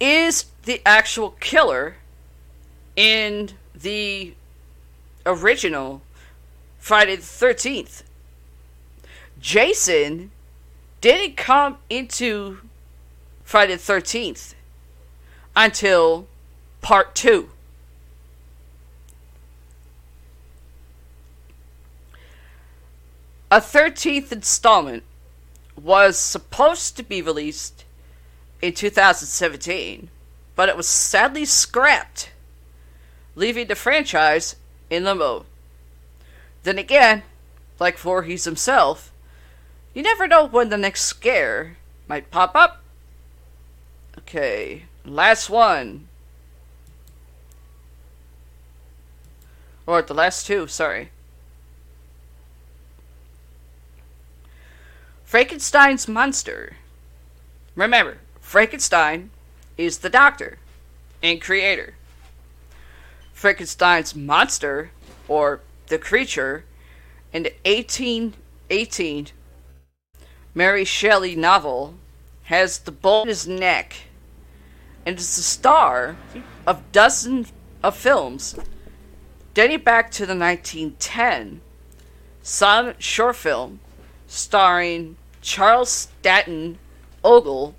is 0.00 0.46
the 0.64 0.82
actual 0.84 1.30
killer 1.38 1.96
in 2.96 3.50
the 3.74 4.34
original 5.24 6.02
Friday 6.78 7.16
the 7.16 7.22
13th. 7.22 8.02
Jason 9.38 10.30
didn't 11.00 11.36
come 11.36 11.78
into 11.90 12.58
Friday 13.44 13.76
the 13.76 13.80
13th 13.80 14.54
until 15.54 16.26
part 16.80 17.14
2. 17.14 17.50
A 23.50 23.60
13th 23.60 24.32
installment 24.32 25.04
was 25.80 26.18
supposed 26.18 26.96
to 26.96 27.02
be 27.02 27.22
released 27.22 27.84
in 28.60 28.72
2017, 28.72 30.08
but 30.56 30.68
it 30.68 30.76
was 30.76 30.88
sadly 30.88 31.44
scrapped, 31.44 32.30
leaving 33.36 33.68
the 33.68 33.76
franchise 33.76 34.56
in 34.90 35.04
limbo. 35.04 35.46
Then 36.64 36.78
again, 36.78 37.22
like 37.78 37.98
Voorhees 37.98 38.44
himself, 38.44 39.12
you 39.94 40.02
never 40.02 40.26
know 40.26 40.46
when 40.46 40.70
the 40.70 40.76
next 40.76 41.02
scare 41.02 41.76
might 42.08 42.30
pop 42.30 42.56
up. 42.56 42.82
Okay, 44.18 44.84
last 45.04 45.48
one. 45.48 46.08
Or 49.86 50.02
the 50.02 50.14
last 50.14 50.46
two, 50.46 50.66
sorry. 50.66 51.10
Frankenstein's 55.24 56.08
monster. 56.08 56.76
Remember, 57.74 58.18
Frankenstein 58.40 59.30
is 59.76 59.98
the 59.98 60.08
doctor 60.08 60.58
and 61.22 61.42
creator. 61.42 61.95
Frankenstein's 63.36 64.14
monster, 64.14 64.92
or 65.28 65.60
the 65.88 65.98
creature, 65.98 66.64
in 67.34 67.42
the 67.42 67.52
1818 67.66 69.28
Mary 70.54 70.86
Shelley 70.86 71.36
novel, 71.36 71.96
has 72.44 72.78
the 72.78 72.90
bone 72.90 73.24
in 73.24 73.28
his 73.28 73.46
neck 73.46 73.94
and 75.04 75.18
is 75.18 75.36
the 75.36 75.42
star 75.42 76.16
of 76.66 76.90
dozens 76.92 77.52
of 77.82 77.94
films 77.94 78.58
dating 79.52 79.80
back 79.80 80.10
to 80.12 80.24
the 80.24 80.34
1910 80.34 81.60
silent 82.40 83.02
short 83.02 83.36
film 83.36 83.80
starring 84.26 85.18
Charles 85.42 85.90
Stanton 85.90 86.78
Ogle 87.22 87.74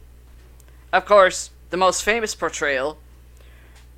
Of 0.93 1.05
course, 1.05 1.49
the 1.71 1.77
most 1.77 2.03
famous 2.03 2.35
portrayal 2.35 2.99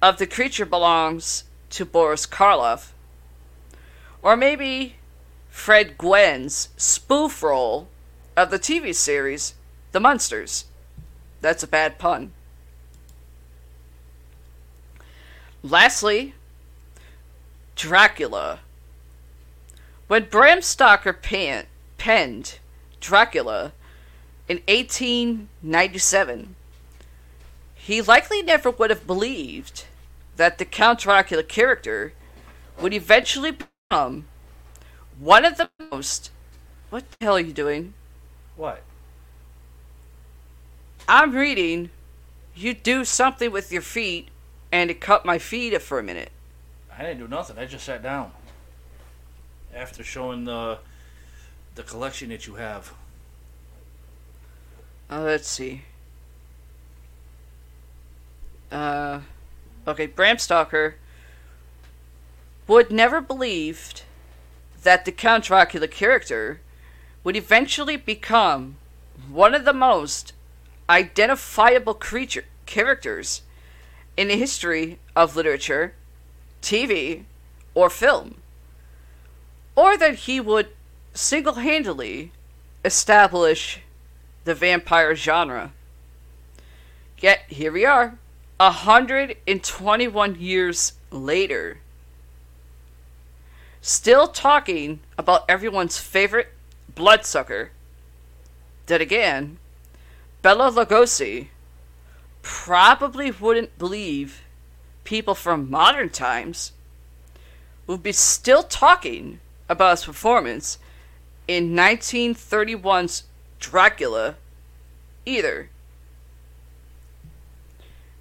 of 0.01 0.19
the 0.19 0.25
creature 0.25 0.65
belongs 0.65 1.43
to 1.71 1.85
Boris 1.85 2.25
Karloff. 2.25 2.91
Or 4.21 4.35
maybe 4.35 4.95
Fred 5.49 5.97
Gwynne's 5.97 6.69
spoof 6.77 7.41
role 7.43 7.87
of 8.35 8.51
the 8.51 8.59
TV 8.59 8.93
series 8.93 9.53
The 9.91 9.99
Munsters. 9.99 10.65
That's 11.41 11.63
a 11.63 11.67
bad 11.67 11.99
pun. 11.99 12.31
Lastly, 15.63 16.33
Dracula. 17.75 18.59
When 20.07 20.25
Bram 20.25 20.61
Stoker 20.61 21.13
penned 21.13 22.59
Dracula 22.99 23.73
in 24.47 24.57
1897, 24.67 26.55
he 27.75 28.01
likely 28.01 28.41
never 28.41 28.71
would 28.71 28.89
have 28.89 29.05
believed 29.05 29.85
that 30.39 30.57
the 30.57 30.63
Count 30.63 30.99
Dracula 30.99 31.43
character 31.43 32.13
would 32.79 32.93
eventually 32.93 33.51
become 33.51 34.25
one 35.19 35.43
of 35.43 35.57
the 35.57 35.69
most. 35.91 36.31
What 36.89 37.03
the 37.11 37.25
hell 37.25 37.35
are 37.35 37.41
you 37.41 37.51
doing? 37.51 37.93
What? 38.55 38.81
I'm 41.09 41.35
reading. 41.35 41.89
You 42.55 42.73
do 42.73 43.03
something 43.03 43.51
with 43.51 43.69
your 43.73 43.81
feet, 43.81 44.29
and 44.71 44.89
it 44.89 45.01
cut 45.01 45.25
my 45.25 45.39
feet 45.39 45.77
for 45.81 45.99
a 45.99 46.03
minute. 46.03 46.31
I 46.97 47.03
didn't 47.03 47.19
do 47.19 47.27
nothing. 47.27 47.57
I 47.57 47.65
just 47.65 47.85
sat 47.85 48.01
down. 48.01 48.31
After 49.75 50.05
showing 50.05 50.45
the 50.45 50.79
the 51.75 51.83
collection 51.83 52.29
that 52.29 52.47
you 52.47 52.55
have. 52.55 52.93
Uh, 55.11 55.19
let's 55.19 55.49
see. 55.49 55.81
Uh, 58.71 59.19
okay, 59.89 60.05
Bram 60.05 60.37
Stoker 60.37 60.95
would 62.67 62.91
never 62.91 63.19
believed 63.21 64.03
that 64.83 65.05
the 65.05 65.11
Count 65.11 65.45
Dracula 65.45 65.87
character 65.87 66.61
would 67.23 67.35
eventually 67.35 67.97
become 67.97 68.77
one 69.29 69.53
of 69.53 69.65
the 69.65 69.73
most 69.73 70.33
identifiable 70.89 71.93
creature 71.93 72.45
characters 72.65 73.41
in 74.15 74.27
the 74.27 74.37
history 74.37 74.99
of 75.15 75.35
literature, 75.35 75.93
TV, 76.61 77.23
or 77.73 77.89
film, 77.89 78.35
or 79.75 79.97
that 79.97 80.15
he 80.15 80.39
would 80.39 80.69
single-handedly 81.13 82.31
establish 82.83 83.81
the 84.45 84.55
vampire 84.55 85.15
genre. 85.15 85.71
Yet 87.19 87.41
here 87.47 87.71
we 87.71 87.85
are, 87.85 88.17
121 88.59 90.35
years 90.35 90.93
later, 91.11 91.77
still 93.81 94.27
talking 94.27 94.99
about 95.17 95.45
everyone's 95.47 95.97
favorite 95.97 96.49
bloodsucker. 96.93 97.71
That 98.87 98.99
again, 98.99 99.59
Bela 100.41 100.71
Lugosi 100.71 101.47
probably 102.41 103.31
wouldn't 103.31 103.77
believe 103.77 104.41
people 105.05 105.35
from 105.35 105.69
modern 105.69 106.09
times 106.09 106.73
would 107.87 108.03
be 108.03 108.11
still 108.11 108.63
talking 108.63 109.39
about 109.69 109.91
his 109.99 110.05
performance 110.05 110.79
in 111.47 111.69
1931's 111.71 113.23
Dracula 113.59 114.35
either. 115.25 115.69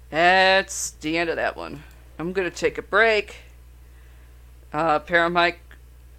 That's 0.09 0.91
the 0.91 1.17
end 1.17 1.29
of 1.29 1.35
that 1.35 1.55
one. 1.55 1.83
I'm 2.17 2.33
going 2.33 2.49
to 2.49 2.55
take 2.55 2.77
a 2.77 2.81
break. 2.81 3.37
Uh, 4.73 4.99
Paramike 4.99 5.57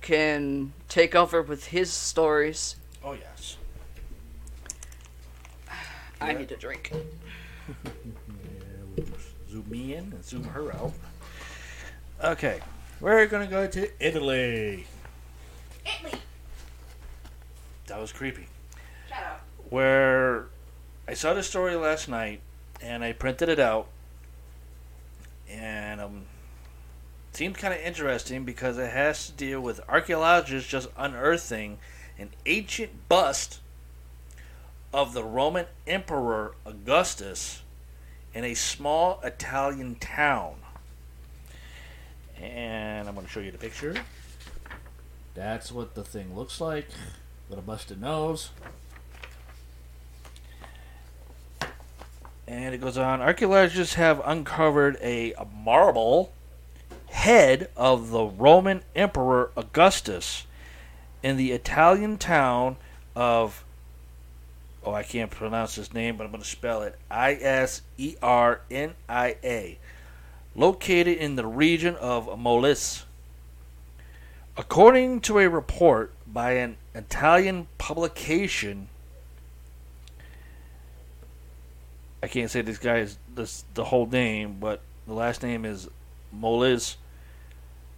can 0.00 0.72
take 0.88 1.14
over 1.14 1.42
with 1.42 1.66
his 1.66 1.90
stories. 1.90 2.76
Oh 3.04 3.12
yes. 3.12 3.56
I 6.20 6.32
need 6.32 6.50
a 6.50 6.56
drink. 6.56 6.92
Zoom 9.50 9.68
me 9.68 9.94
in 9.94 10.04
and 10.12 10.24
zoom 10.24 10.44
her 10.44 10.72
out. 10.74 10.92
Okay, 12.22 12.60
we're 13.00 13.26
gonna 13.26 13.46
go 13.46 13.66
to 13.66 13.90
Italy. 14.04 14.86
Italy. 15.84 16.20
That 17.86 18.00
was 18.00 18.12
creepy. 18.12 18.46
Shut 19.08 19.18
up. 19.18 19.44
Where 19.70 20.46
I 21.08 21.14
saw 21.14 21.34
the 21.34 21.42
story 21.42 21.74
last 21.74 22.08
night 22.08 22.42
and 22.82 23.04
I 23.04 23.12
printed 23.12 23.48
it 23.48 23.58
out, 23.58 23.88
and 25.48 26.00
um, 26.00 26.22
seemed 27.32 27.58
kind 27.58 27.74
of 27.74 27.80
interesting 27.80 28.44
because 28.44 28.78
it 28.78 28.90
has 28.90 29.26
to 29.26 29.32
deal 29.32 29.60
with 29.60 29.80
archaeologists 29.88 30.68
just 30.68 30.88
unearthing 30.96 31.78
an 32.18 32.30
ancient 32.44 33.08
bust 33.08 33.60
of 34.92 35.14
the 35.14 35.24
Roman 35.24 35.66
Emperor 35.86 36.54
Augustus 36.66 37.62
in 38.34 38.44
a 38.44 38.54
small 38.54 39.20
Italian 39.24 39.94
town. 39.96 40.56
And 42.40 43.08
I'm 43.08 43.14
going 43.14 43.26
to 43.26 43.32
show 43.32 43.40
you 43.40 43.52
the 43.52 43.58
picture. 43.58 43.94
That's 45.34 45.72
what 45.72 45.94
the 45.94 46.04
thing 46.04 46.36
looks 46.36 46.60
like 46.60 46.88
with 47.48 47.58
a 47.58 47.62
busted 47.62 48.00
nose. 48.00 48.50
And 52.50 52.74
it 52.74 52.80
goes 52.80 52.98
on. 52.98 53.22
Archaeologists 53.22 53.94
have 53.94 54.20
uncovered 54.24 54.98
a, 55.00 55.34
marble 55.62 56.32
head 57.06 57.70
of 57.76 58.10
the 58.10 58.24
Roman 58.24 58.82
Emperor 58.96 59.52
Augustus 59.56 60.46
in 61.22 61.36
the 61.36 61.52
Italian 61.52 62.18
town 62.18 62.76
of 63.14 63.64
oh 64.84 64.92
I 64.92 65.04
can't 65.04 65.30
pronounce 65.30 65.76
his 65.76 65.94
name 65.94 66.16
but 66.16 66.24
I'm 66.24 66.30
going 66.32 66.42
to 66.42 66.48
spell 66.48 66.82
it. 66.82 66.98
I 67.08 67.34
S 67.34 67.82
E 67.98 68.16
R 68.20 68.62
N 68.68 68.94
I 69.08 69.36
A. 69.44 69.78
Located 70.56 71.18
in 71.18 71.36
the 71.36 71.46
region 71.46 71.94
of 71.96 72.26
Molise. 72.26 73.04
According 74.56 75.20
to 75.20 75.38
a 75.38 75.48
report 75.48 76.12
by 76.26 76.52
an 76.54 76.78
Italian 76.94 77.68
publication 77.78 78.88
I 82.22 82.28
can't 82.28 82.50
say 82.50 82.60
this 82.60 82.78
guy's 82.78 83.18
this 83.34 83.64
the 83.74 83.84
whole 83.84 84.06
name 84.06 84.58
but 84.60 84.82
the 85.06 85.14
last 85.14 85.42
name 85.42 85.64
is 85.64 85.88
Molise 86.34 86.96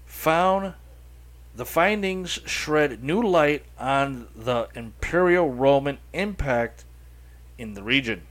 found 0.07 0.75
the 1.55 1.67
findings 1.67 2.31
shed 2.47 3.02
new 3.02 3.23
light 3.23 3.65
on 3.78 4.28
the 4.34 4.68
Imperial 4.75 5.51
Roman 5.51 5.99
impact 6.12 6.84
in 7.59 7.75
the 7.75 7.83
region. 7.83 8.23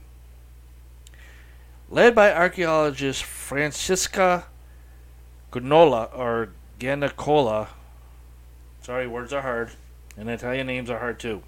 Led 1.88 2.14
by 2.14 2.32
archaeologist 2.32 3.22
Francisca 3.22 4.46
Gunola 5.52 6.10
or 6.16 6.50
Ganicola, 6.80 7.68
sorry, 8.80 9.06
words 9.06 9.32
are 9.32 9.42
hard, 9.42 9.72
and 10.16 10.28
Italian 10.28 10.66
names 10.66 10.90
are 10.90 10.98
hard 10.98 11.20
too. 11.20 11.42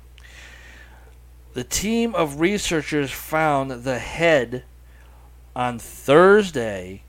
The 1.54 1.64
team 1.64 2.14
of 2.16 2.40
researchers 2.40 3.12
found 3.12 3.70
the 3.70 4.00
head 4.00 4.64
on 5.54 5.78
Thursday, 5.78 7.04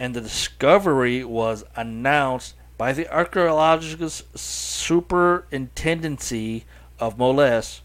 and 0.00 0.14
the 0.14 0.22
discovery 0.22 1.22
was 1.22 1.64
announced 1.76 2.54
by 2.78 2.94
the 2.94 3.06
Archaeological 3.14 4.08
Superintendency 4.08 6.64
of 6.98 7.18
Molise 7.18 7.82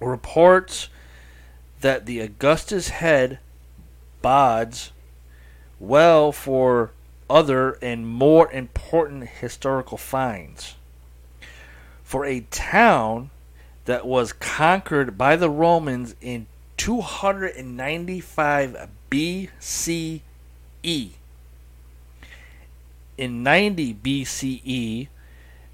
reports 0.00 0.88
that 1.80 2.06
the 2.06 2.18
Augustus 2.18 2.88
head 2.88 3.38
bodes 4.20 4.90
well 5.78 6.32
for 6.32 6.90
other 7.28 7.78
and 7.80 8.08
more 8.08 8.50
important 8.50 9.28
historical 9.28 9.96
finds. 9.96 10.74
For 12.02 12.26
a 12.26 12.40
town 12.50 13.30
that 13.90 14.06
was 14.06 14.32
conquered 14.32 15.18
by 15.18 15.34
the 15.34 15.50
Romans 15.50 16.14
in 16.20 16.46
295 16.76 18.88
BCE 19.10 20.20
in 23.20 23.42
90 23.42 23.94
BCE, 23.94 25.08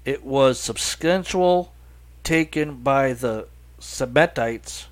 it 0.03 0.25
was 0.25 0.59
substantial 0.59 1.71
taken 2.23 2.81
by 2.81 3.13
the 3.13 3.47
Samnites 3.79 4.87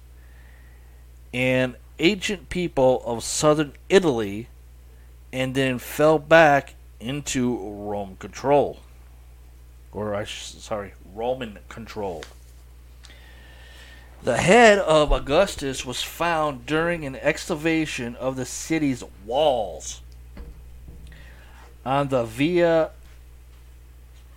an 1.33 1.75
ancient 1.99 2.47
people 2.47 3.03
of 3.05 3.25
southern 3.25 3.73
Italy 3.89 4.47
and 5.33 5.53
then 5.53 5.79
fell 5.79 6.17
back 6.17 6.75
into 7.01 7.57
Rome 7.57 8.15
control. 8.19 8.79
Or 9.91 10.15
I 10.15 10.23
sorry, 10.23 10.93
Roman 11.13 11.59
control. 11.67 12.23
The 14.25 14.37
head 14.37 14.79
of 14.79 15.11
Augustus 15.11 15.85
was 15.85 16.01
found 16.01 16.65
during 16.65 17.05
an 17.05 17.15
excavation 17.17 18.15
of 18.15 18.35
the 18.35 18.45
city's 18.45 19.03
walls 19.23 20.01
on 21.85 22.07
the 22.07 22.23
Via 22.23 22.89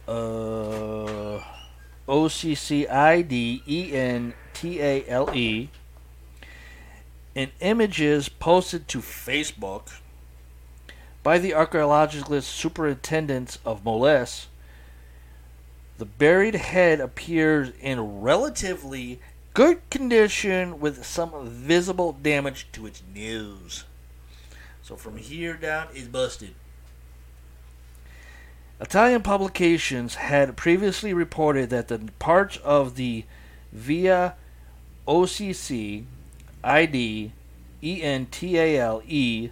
uh, 0.07 1.41
O 2.07 2.29
C 2.29 2.55
C 2.55 2.87
I 2.87 3.23
D 3.23 3.63
E 3.67 3.95
N 3.95 4.35
T 4.53 4.79
A 4.79 5.09
L 5.09 5.35
E. 5.35 5.71
In 7.35 7.51
images 7.61 8.29
posted 8.29 8.89
to 8.89 8.99
Facebook 8.99 10.01
by 11.23 11.39
the 11.39 11.55
archaeologist 11.55 12.47
superintendents 12.47 13.59
of 13.65 13.87
Moles, 13.87 14.49
the 15.97 16.05
buried 16.05 16.57
head 16.57 17.01
appears 17.01 17.71
in 17.81 18.21
relatively 18.21 19.19
good 19.59 19.91
condition 19.91 20.79
with 20.79 21.05
some 21.05 21.33
visible 21.49 22.13
damage 22.13 22.69
to 22.71 22.87
its 22.87 23.03
nose. 23.13 23.83
So 24.83 24.95
from 24.95 25.17
here 25.17 25.55
down 25.55 25.89
is 25.93 26.07
busted. 26.07 26.55
Italian 28.81 29.21
publications 29.21 30.15
had 30.15 30.57
previously 30.57 31.13
reported 31.13 31.71
that 31.71 31.89
the 31.89 31.99
parts 32.21 32.59
of 32.59 32.95
the 32.95 33.25
Via 33.73 34.37
OCC 35.09 36.05
ID 36.63 37.33
ENTALE 37.83 39.51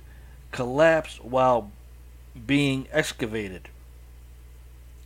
collapsed 0.53 1.25
while 1.25 1.73
being 2.47 2.87
excavated. 2.93 3.71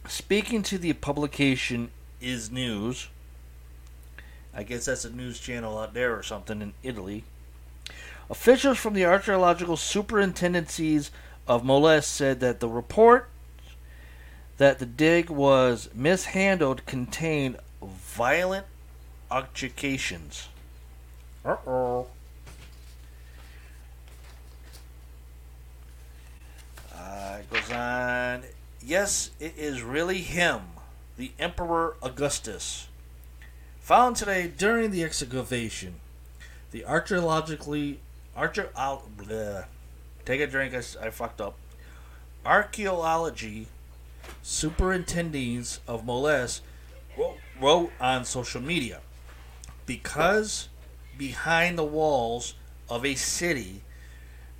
Speaking 0.06 0.62
to 0.64 0.76
the 0.76 0.92
publication 0.92 1.90
Is 2.20 2.50
News, 2.50 3.08
I 4.54 4.62
guess 4.62 4.86
that's 4.86 5.04
a 5.04 5.10
news 5.10 5.38
channel 5.38 5.78
out 5.78 5.94
there 5.94 6.16
or 6.16 6.22
something 6.22 6.60
in 6.60 6.74
Italy. 6.82 7.24
Officials 8.28 8.78
from 8.78 8.94
the 8.94 9.04
archaeological 9.04 9.76
superintendencies 9.76 11.10
of 11.46 11.64
Moles 11.64 12.06
said 12.06 12.40
that 12.40 12.60
the 12.60 12.68
report 12.68 13.28
that 14.58 14.78
the 14.78 14.86
dig 14.86 15.30
was 15.30 15.88
mishandled 15.94 16.84
contained 16.84 17.56
violent 17.82 18.66
altercations. 19.30 20.48
Uh 21.44 21.56
oh. 21.66 22.06
Uh, 26.94 27.38
it 27.40 27.50
goes 27.50 27.72
on. 27.72 28.42
Yes, 28.84 29.30
it 29.40 29.54
is 29.56 29.82
really 29.82 30.18
him, 30.18 30.60
the 31.16 31.32
Emperor 31.38 31.96
Augustus. 32.02 32.88
Found 33.90 34.14
today 34.14 34.46
during 34.46 34.92
the 34.92 35.02
excavation. 35.02 35.96
The 36.70 36.84
archaeologically. 36.84 37.98
Archaeo- 38.36 39.00
bleh. 39.16 39.64
Take 40.24 40.40
a 40.40 40.46
drink, 40.46 40.74
I, 40.74 41.06
I 41.06 41.10
fucked 41.10 41.40
up. 41.40 41.56
Archaeology 42.46 43.66
superintendents 44.44 45.80
of 45.88 46.06
Moles 46.06 46.60
wrote 47.60 47.90
on 48.00 48.24
social 48.24 48.60
media 48.60 49.00
because 49.86 50.68
behind 51.18 51.76
the 51.76 51.82
walls 51.82 52.54
of 52.88 53.04
a 53.04 53.16
city 53.16 53.82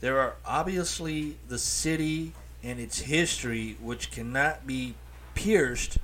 there 0.00 0.18
are 0.18 0.34
obviously 0.44 1.36
the 1.46 1.58
city 1.58 2.32
and 2.64 2.80
its 2.80 3.02
history 3.02 3.76
which 3.80 4.10
cannot 4.10 4.66
be 4.66 4.96
pierced 5.36 5.98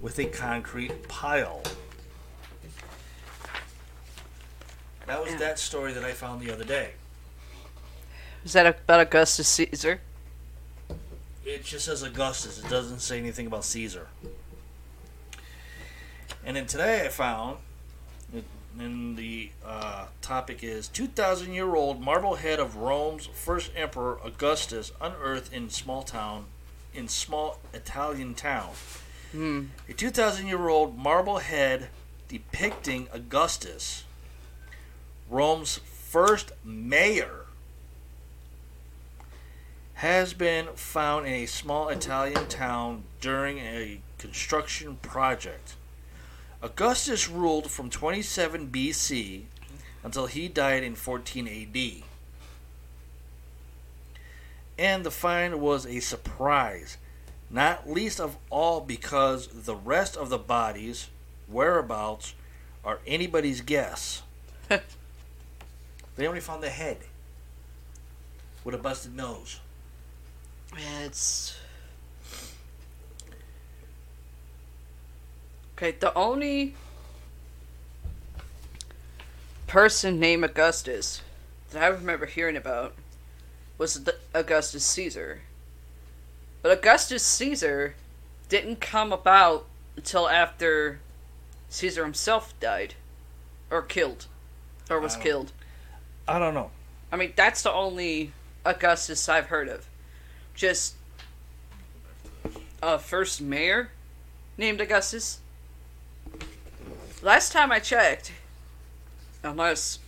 with 0.00 0.20
a 0.20 0.26
concrete 0.26 1.08
pile. 1.08 1.62
That 5.10 5.24
was 5.24 5.34
that 5.40 5.58
story 5.58 5.92
that 5.94 6.04
I 6.04 6.12
found 6.12 6.40
the 6.40 6.52
other 6.52 6.62
day. 6.62 6.92
Is 8.44 8.52
that 8.52 8.64
about 8.64 9.00
Augustus 9.00 9.48
Caesar? 9.48 10.00
It 11.44 11.64
just 11.64 11.86
says 11.86 12.04
Augustus. 12.04 12.60
It 12.60 12.70
doesn't 12.70 13.00
say 13.00 13.18
anything 13.18 13.48
about 13.48 13.64
Caesar. 13.64 14.06
And 16.44 16.56
then 16.56 16.66
today 16.66 17.04
I 17.04 17.08
found, 17.08 17.56
and 18.78 19.16
the 19.16 19.50
uh, 19.66 20.06
topic 20.22 20.62
is 20.62 20.86
2,000 20.86 21.54
year 21.54 21.74
old 21.74 22.00
marble 22.00 22.36
head 22.36 22.60
of 22.60 22.76
Rome's 22.76 23.26
first 23.26 23.72
emperor 23.74 24.20
Augustus 24.24 24.92
unearthed 25.00 25.52
in 25.52 25.70
small 25.70 26.04
town, 26.04 26.44
in 26.94 27.08
small 27.08 27.58
Italian 27.74 28.34
town. 28.34 28.70
Hmm. 29.32 29.64
A 29.88 29.92
2,000 29.92 30.46
year 30.46 30.68
old 30.68 30.96
marble 30.96 31.38
head 31.38 31.88
depicting 32.28 33.08
Augustus, 33.12 34.04
Rome's 35.30 35.78
first 35.78 36.52
mayor, 36.64 37.46
has 40.00 40.32
been 40.32 40.66
found 40.74 41.26
in 41.26 41.34
a 41.34 41.44
small 41.44 41.90
Italian 41.90 42.48
town 42.48 43.04
during 43.20 43.58
a 43.58 44.00
construction 44.16 44.96
project. 45.02 45.74
Augustus 46.62 47.28
ruled 47.28 47.70
from 47.70 47.90
27 47.90 48.68
BC 48.68 49.42
until 50.02 50.24
he 50.24 50.48
died 50.48 50.82
in 50.82 50.94
14 50.94 51.46
AD. 51.46 52.02
And 54.78 55.04
the 55.04 55.10
find 55.10 55.60
was 55.60 55.84
a 55.84 56.00
surprise, 56.00 56.96
not 57.50 57.88
least 57.88 58.18
of 58.18 58.38
all 58.48 58.80
because 58.80 59.48
the 59.48 59.76
rest 59.76 60.16
of 60.16 60.30
the 60.30 60.38
bodies, 60.38 61.08
whereabouts, 61.46 62.34
are 62.84 63.00
anybody's 63.06 63.60
guess. 63.60 64.22
they 66.20 66.26
only 66.26 66.40
found 66.40 66.62
the 66.62 66.68
head 66.68 66.98
with 68.62 68.74
a 68.74 68.78
busted 68.78 69.16
nose. 69.16 69.58
Yeah, 70.78 71.04
it's. 71.06 71.56
Okay, 75.74 75.92
the 75.92 76.12
only 76.12 76.74
person 79.66 80.20
named 80.20 80.44
Augustus 80.44 81.22
that 81.70 81.82
I 81.82 81.86
remember 81.86 82.26
hearing 82.26 82.56
about 82.56 82.92
was 83.78 84.04
the 84.04 84.16
Augustus 84.34 84.84
Caesar. 84.84 85.40
But 86.60 86.72
Augustus 86.72 87.24
Caesar 87.24 87.94
didn't 88.50 88.82
come 88.82 89.10
about 89.10 89.64
until 89.96 90.28
after 90.28 91.00
Caesar 91.70 92.04
himself 92.04 92.52
died. 92.60 92.92
Or 93.70 93.80
killed. 93.80 94.26
Or 94.90 95.00
was 95.00 95.16
killed. 95.16 95.52
I 96.30 96.38
don't 96.38 96.54
know. 96.54 96.70
I 97.10 97.16
mean, 97.16 97.32
that's 97.34 97.62
the 97.62 97.72
only 97.72 98.30
Augustus 98.64 99.28
I've 99.28 99.46
heard 99.46 99.66
of. 99.66 99.88
Just 100.54 100.94
a 102.80 103.00
first 103.00 103.40
mayor 103.40 103.90
named 104.56 104.80
Augustus. 104.80 105.40
Last 107.20 107.50
time 107.50 107.72
I 107.72 107.80
checked, 107.80 108.30
unless 109.42 109.98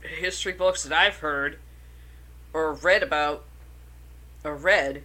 history 0.00 0.54
books 0.54 0.84
that 0.84 0.98
I've 0.98 1.18
heard 1.18 1.58
or 2.54 2.72
read 2.72 3.02
about 3.02 3.44
or 4.44 4.54
read, 4.54 5.02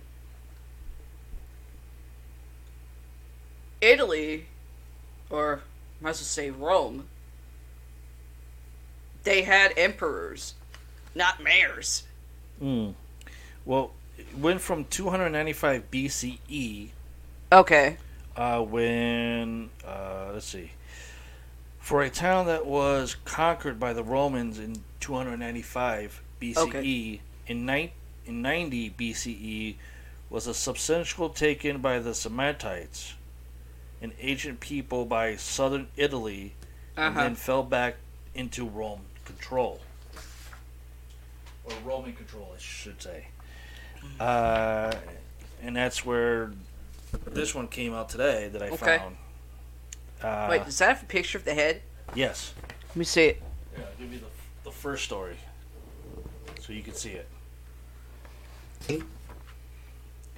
Italy, 3.82 4.46
or 5.30 5.62
might 6.00 6.12
as 6.12 6.20
well 6.22 6.26
say 6.26 6.50
Rome, 6.52 7.10
they 9.24 9.42
had 9.44 9.74
emperors, 9.78 10.54
not 11.16 11.42
mayors. 11.44 12.04
Mm. 12.62 12.94
Well, 13.66 13.92
it 14.18 14.38
went 14.38 14.62
from 14.62 14.86
295 14.86 15.90
BCE 15.92 16.90
Okay. 17.52 17.98
uh, 18.36 18.62
when 18.62 19.70
uh, 19.88 20.32
let's 20.34 20.48
see, 20.48 20.72
for 21.80 22.02
a 22.02 22.10
town 22.10 22.46
that 22.48 22.66
was 22.66 23.16
conquered 23.26 23.80
by 23.80 23.94
the 23.94 24.04
Romans 24.04 24.60
in 24.60 24.84
295 25.00 26.22
BCE, 26.42 26.58
Okay. 26.58 27.22
in, 27.48 27.66
ni- 27.66 27.94
in 28.26 28.42
90 28.42 28.92
BCE 28.92 29.76
was 30.30 30.48
a 30.48 30.54
substantial 30.54 31.30
taken 31.30 31.80
by 31.80 32.00
the 32.00 32.12
Samnites, 32.12 33.14
an 34.02 34.14
ancient 34.20 34.60
people 34.60 35.06
by 35.06 35.36
southern 35.36 35.88
Italy, 35.96 36.54
and 36.98 37.06
Uh-huh. 37.16 37.24
then 37.24 37.36
fell 37.36 37.64
back 37.64 37.96
into 38.36 38.68
Rome 38.68 39.02
control. 39.26 39.80
Or 41.66 41.72
roaming 41.86 42.14
control, 42.14 42.52
I 42.56 42.60
should 42.60 43.02
say. 43.02 43.28
Uh, 44.20 44.94
and 45.62 45.76
that's 45.76 46.06
where 46.06 46.52
this 47.26 47.56
one 47.56 47.68
came 47.68 47.94
out 47.94 48.10
today 48.10 48.50
that 48.50 48.62
I 48.62 48.68
Okay. 48.70 48.98
found. 48.98 49.18
Uh, 50.22 50.48
Wait, 50.50 50.66
does 50.66 50.78
that 50.80 50.90
have 50.90 51.04
a 51.04 51.06
picture 51.06 51.38
of 51.38 51.46
the 51.46 51.54
head? 51.54 51.82
Yes. 52.16 52.54
Let 52.90 52.96
me 52.98 53.06
see 53.06 53.26
it. 53.26 53.42
Yeah, 53.78 53.84
give 53.98 54.10
me 54.12 54.18
the, 54.18 54.26
the 54.66 54.72
first 54.72 55.04
story 55.06 55.38
so 56.60 56.74
you 56.74 56.82
can 56.84 56.94
see 56.94 57.12
it. 57.12 57.28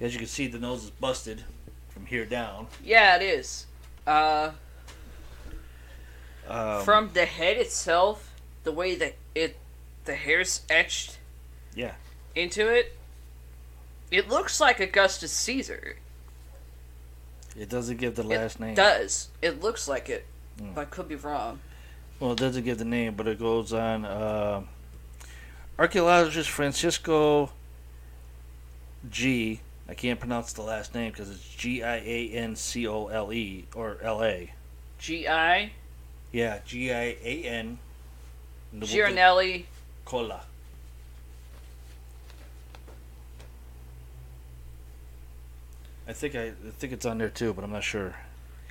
As 0.00 0.12
you 0.12 0.18
can 0.18 0.28
see, 0.28 0.46
the 0.46 0.58
nose 0.58 0.84
is 0.84 0.90
busted 0.90 1.42
from 1.88 2.06
here 2.06 2.24
down. 2.24 2.68
Yeah, 2.84 3.16
it 3.16 3.22
is. 3.22 3.66
Uh, 4.06 4.52
Um, 6.48 6.84
From 6.84 7.10
the 7.12 7.24
head 7.26 7.56
itself, 7.56 8.25
the 8.66 8.72
way 8.72 8.96
that 8.96 9.14
it, 9.34 9.56
the 10.04 10.14
hair's 10.14 10.60
etched 10.68 11.18
yeah, 11.74 11.92
into 12.34 12.68
it, 12.68 12.98
it 14.10 14.28
looks 14.28 14.60
like 14.60 14.80
Augustus 14.80 15.32
Caesar. 15.32 15.96
it 17.56 17.68
doesn't 17.70 17.96
give 17.96 18.16
the 18.16 18.22
last 18.22 18.60
name. 18.60 18.74
Does 18.74 19.28
it 19.40 19.62
looks 19.62 19.88
like 19.88 20.10
it? 20.10 20.26
Mm. 20.60 20.74
But 20.74 20.80
I 20.80 20.84
could 20.86 21.08
be 21.08 21.14
wrong. 21.14 21.60
Well, 22.18 22.32
it 22.32 22.38
doesn't 22.38 22.64
give 22.64 22.78
the 22.78 22.84
name, 22.84 23.14
but 23.14 23.28
it 23.28 23.38
goes 23.38 23.72
on. 23.72 24.04
Uh, 24.04 24.62
archaeologist 25.78 26.50
Francisco 26.50 27.50
G. 29.08 29.60
I 29.88 29.94
can't 29.94 30.18
pronounce 30.18 30.52
the 30.52 30.62
last 30.62 30.92
name 30.94 31.12
because 31.12 31.30
it's 31.30 31.54
G 31.54 31.84
I 31.84 31.96
A 31.98 32.30
N 32.30 32.56
C 32.56 32.88
O 32.88 33.06
L 33.06 33.32
E 33.32 33.66
or 33.74 33.98
L 34.02 34.24
A. 34.24 34.50
G 34.98 35.28
I 35.28 35.70
Yeah, 36.32 36.58
G 36.64 36.90
I 38.72 38.76
A 38.76 38.80
N. 38.80 38.86
Giornelli. 38.86 39.64
Cola. 40.04 40.42
I 46.08 46.12
think 46.12 46.36
I, 46.36 46.48
I 46.48 46.70
think 46.78 46.92
it's 46.92 47.04
on 47.04 47.18
there 47.18 47.28
too, 47.28 47.52
but 47.52 47.64
I'm 47.64 47.72
not 47.72 47.82
sure. 47.82 48.14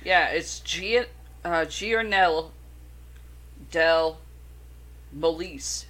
Yeah, 0.04 0.28
it's 0.28 0.60
G 0.60 1.00
uh, 1.44 1.64
Giornel 1.66 2.52
del 3.70 4.18
Molise. 5.16 5.84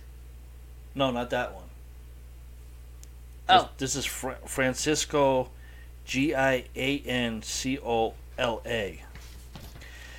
No, 0.95 1.11
not 1.11 1.31
that 1.31 1.55
one. 1.55 1.65
Oh. 3.49 3.71
This, 3.79 3.95
this 3.95 3.97
is 3.97 4.05
Fra- 4.07 4.39
Francisco, 4.45 5.51
G 6.05 6.35
I 6.35 6.65
A 6.75 6.99
N 7.01 7.43
C 7.43 7.79
O 7.79 8.15
L 8.39 8.61
A. 8.67 9.03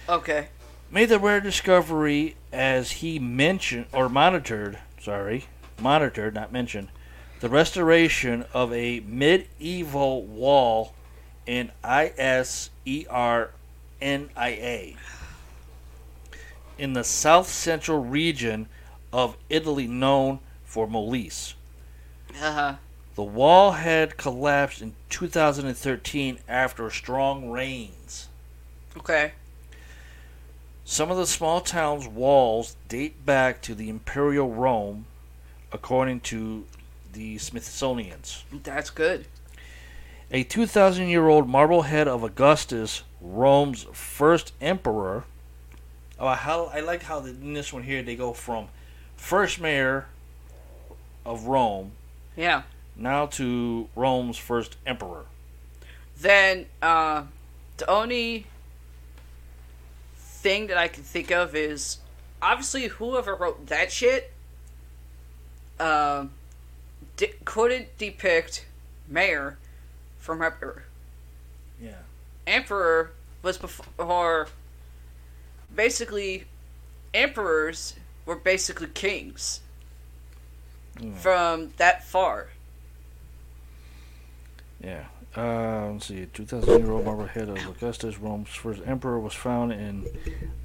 Okay. 0.07 0.48
Made 0.90 1.09
the 1.09 1.19
rare 1.19 1.41
discovery 1.41 2.35
as 2.51 2.91
he 2.91 3.19
mentioned 3.19 3.88
or 3.91 4.07
monitored, 4.07 4.80
sorry, 5.01 5.45
monitored, 5.80 6.33
not 6.33 6.51
mentioned, 6.51 6.90
the 7.41 7.49
restoration 7.49 8.45
of 8.53 8.74
a 8.74 9.01
medieval 9.01 10.24
wall 10.24 10.93
in 11.45 11.72
I 11.83 12.14
S 12.17 12.69
E 12.85 13.06
R 13.09 13.51
N 14.01 14.30
I 14.35 14.49
A 14.49 14.95
in 16.77 16.93
the 16.93 17.03
south 17.03 17.49
central 17.49 18.03
region 18.03 18.67
of 19.11 19.35
Italy 19.49 19.88
known 19.88 20.40
for 20.64 20.88
Molise. 20.88 21.53
Uh 22.41 22.51
huh. 22.51 22.75
The 23.16 23.24
wall 23.24 23.72
had 23.72 24.16
collapsed 24.16 24.82
in 24.82 24.93
2013 25.09 26.40
after 26.48 26.90
strong 26.91 27.49
rains. 27.49 28.27
Okay. 28.95 29.33
Some 30.90 31.11
of 31.11 31.17
the 31.17 31.27
small 31.27 31.59
town's 31.59 32.07
walls 32.07 32.77
date 32.88 33.25
back 33.25 33.61
to 33.64 33.75
the 33.75 33.90
Imperial 33.90 34.49
Rome, 34.49 35.06
according 35.69 36.22
to 36.22 36.64
the 37.11 37.38
Smithsonian's. 37.40 38.45
That's 38.64 38.90
good. 38.90 39.25
A 40.32 40.43
2,000 40.43 41.09
year 41.09 41.27
old 41.27 41.49
marble 41.49 41.82
head 41.82 42.07
of 42.07 42.24
Augustus, 42.24 43.03
Rome's 43.19 43.83
first 43.91 44.53
emperor. 44.61 45.25
Oh, 46.17 46.30
how 46.30 46.67
I 46.67 46.80
like 46.80 47.03
how 47.03 47.19
the, 47.19 47.32
in 47.32 47.51
this 47.51 47.74
one 47.74 47.83
here 47.83 48.01
they 48.01 48.16
go 48.16 48.32
from 48.32 48.69
first 49.17 49.59
mayor 49.59 50.07
of 51.25 51.48
Rome 51.48 51.91
Yeah. 52.38 52.61
now 52.95 53.25
to 53.25 53.90
Rome's 53.93 54.38
first 54.38 54.77
emperor. 54.85 55.25
Then 56.17 56.67
uh, 56.82 57.24
the 57.75 57.90
only 57.90 58.45
thing 60.41 60.67
that 60.67 60.77
I 60.77 60.88
can 60.88 61.03
think 61.03 61.32
of 61.32 61.56
is 61.56 61.98
obviously 62.41 62.88
whoever 62.88 63.35
wrote 63.35 63.67
that 63.67 63.91
shit 63.91 64.32
di- 65.80 67.33
couldn't 67.45 67.98
depict 67.98 68.66
Mayor 69.07 69.57
from 70.19 70.41
Emperor. 70.41 70.83
Yeah. 71.82 71.99
Emperor 72.45 73.11
was 73.41 73.57
before. 73.57 74.48
Basically, 75.74 76.45
emperors 77.14 77.95
were 78.25 78.35
basically 78.35 78.88
kings 78.88 79.61
Mm. 80.95 81.16
from 81.16 81.74
that 81.77 82.03
far. 82.07 82.49
Yeah. 84.83 85.06
Uh, 85.38 85.91
let's 85.91 86.07
see. 86.07 86.25
2,000 86.33 86.80
year 86.80 86.91
old 86.91 87.06
marble 87.06 87.27
head 87.27 87.48
of 87.48 87.57
Augustus, 87.67 88.17
Rome's 88.17 88.49
first 88.49 88.82
emperor, 88.88 89.19
was 89.19 89.35
found 89.35 89.72
in 89.72 90.07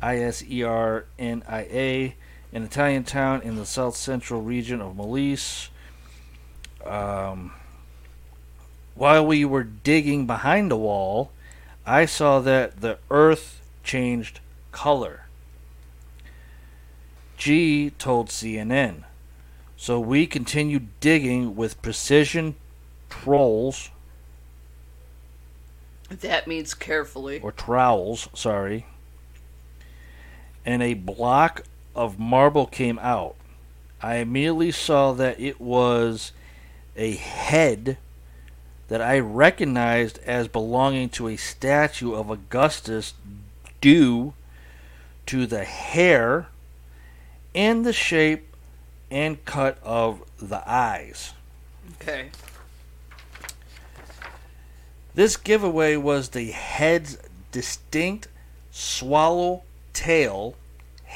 I 0.01 0.17
S 0.17 0.43
E 0.49 0.63
R 0.63 1.05
N 1.19 1.43
I 1.47 1.61
A, 1.71 2.15
an 2.55 2.63
Italian 2.63 3.05
town 3.05 3.43
in 3.43 3.57
the 3.57 3.67
south 3.67 3.97
central 3.97 4.41
region 4.41 4.81
of 4.81 4.97
Molise. 4.97 5.69
Um, 6.87 7.53
while 8.95 9.27
we 9.27 9.45
were 9.45 9.63
digging 9.63 10.27
behind 10.27 10.71
the 10.71 10.77
wall, 10.79 11.33
I 11.85 12.07
saw 12.07 12.41
that 12.41 12.81
the 12.81 12.99
earth 13.11 13.61
changed 13.85 14.41
color. 14.71 15.27
G 17.37 17.91
told 17.99 18.29
CNN. 18.29 19.05
So 19.77 20.01
we 20.01 20.27
continued 20.27 20.89
digging 21.01 21.57
with 21.57 21.83
precision 21.83 22.55
trolls 23.11 23.91
That 26.21 26.47
means 26.47 26.75
carefully. 26.75 27.41
or 27.41 27.53
trowels, 27.53 28.29
sorry. 28.35 28.87
And 30.65 30.83
a 30.83 30.95
block 30.95 31.65
of 31.95 32.19
marble 32.19 32.67
came 32.67 32.99
out. 32.99 33.35
I 34.01 34.17
immediately 34.17 34.73
saw 34.73 35.13
that 35.13 35.41
it 35.41 35.61
was 35.61 36.33
a 36.97 37.13
head 37.15 37.99
that 38.89 39.01
I 39.01 39.19
recognized 39.19 40.19
as 40.27 40.49
belonging 40.49 41.09
to 41.11 41.29
a 41.29 41.37
statue 41.37 42.15
of 42.15 42.31
Augustus 42.31 43.15
due 43.81 44.35
to 45.27 45.47
the 45.47 45.65
hair 45.65 46.49
and 47.55 47.87
the 47.87 47.93
shape 47.93 48.55
and 49.11 49.45
cut 49.45 49.79
of 49.83 50.23
the 50.39 50.63
eyes. 50.69 51.33
Okay. 52.01 52.31
This 55.15 55.37
giveaway 55.37 55.97
was 55.97 56.31
the 56.31 56.53
head's 56.53 57.19
distinct 57.51 58.29
swallow 58.71 59.63
tail 59.93 60.55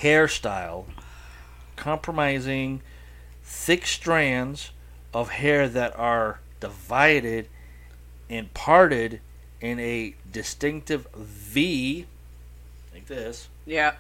hairstyle, 0.00 0.84
compromising 1.76 2.83
thick 3.42 3.86
strands 3.86 4.70
of 5.15 5.31
hair 5.31 5.66
that 5.68 5.99
are 5.99 6.41
divided 6.60 7.49
and 8.28 8.52
parted 8.52 9.20
in 9.62 9.81
a 9.81 10.15
distinctive 10.31 11.07
V, 11.15 12.05
like 12.92 13.07
this, 13.07 13.49
Yeah. 13.65 13.94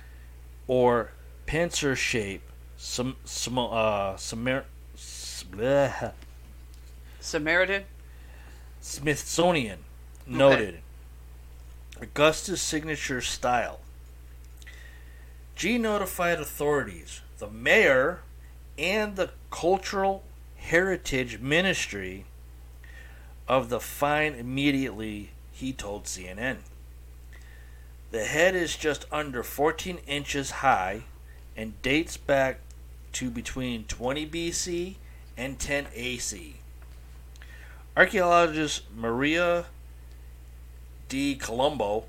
or 0.66 1.12
pincer 1.46 1.96
shape. 1.96 2.42
Some, 2.76 3.16
some, 3.24 3.58
uh, 3.58 4.18
Samar, 4.18 4.64
Samaritan. 4.94 6.12
Smithsonian 8.82 9.78
noted 10.26 10.80
Augustus' 12.00 12.60
signature 12.60 13.20
style. 13.20 13.80
G 15.54 15.78
notified 15.78 16.38
authorities, 16.38 17.22
the 17.38 17.48
mayor, 17.48 18.20
and 18.78 19.16
the 19.16 19.30
Cultural 19.50 20.22
Heritage 20.56 21.40
Ministry 21.40 22.26
of 23.48 23.68
the 23.68 23.80
fine 23.80 24.34
immediately, 24.34 25.30
he 25.52 25.72
told 25.72 26.04
CNN. 26.04 26.58
The 28.10 28.24
head 28.24 28.54
is 28.54 28.76
just 28.76 29.06
under 29.10 29.42
14 29.42 29.98
inches 30.06 30.50
high 30.50 31.02
and 31.56 31.80
dates 31.82 32.16
back 32.16 32.60
to 33.12 33.30
between 33.30 33.84
20 33.84 34.26
BC 34.26 34.96
and 35.36 35.58
10 35.58 35.86
AC. 35.94 36.56
Archaeologist 37.96 38.82
Maria 38.94 39.66
D. 41.08 41.34
Colombo. 41.34 42.04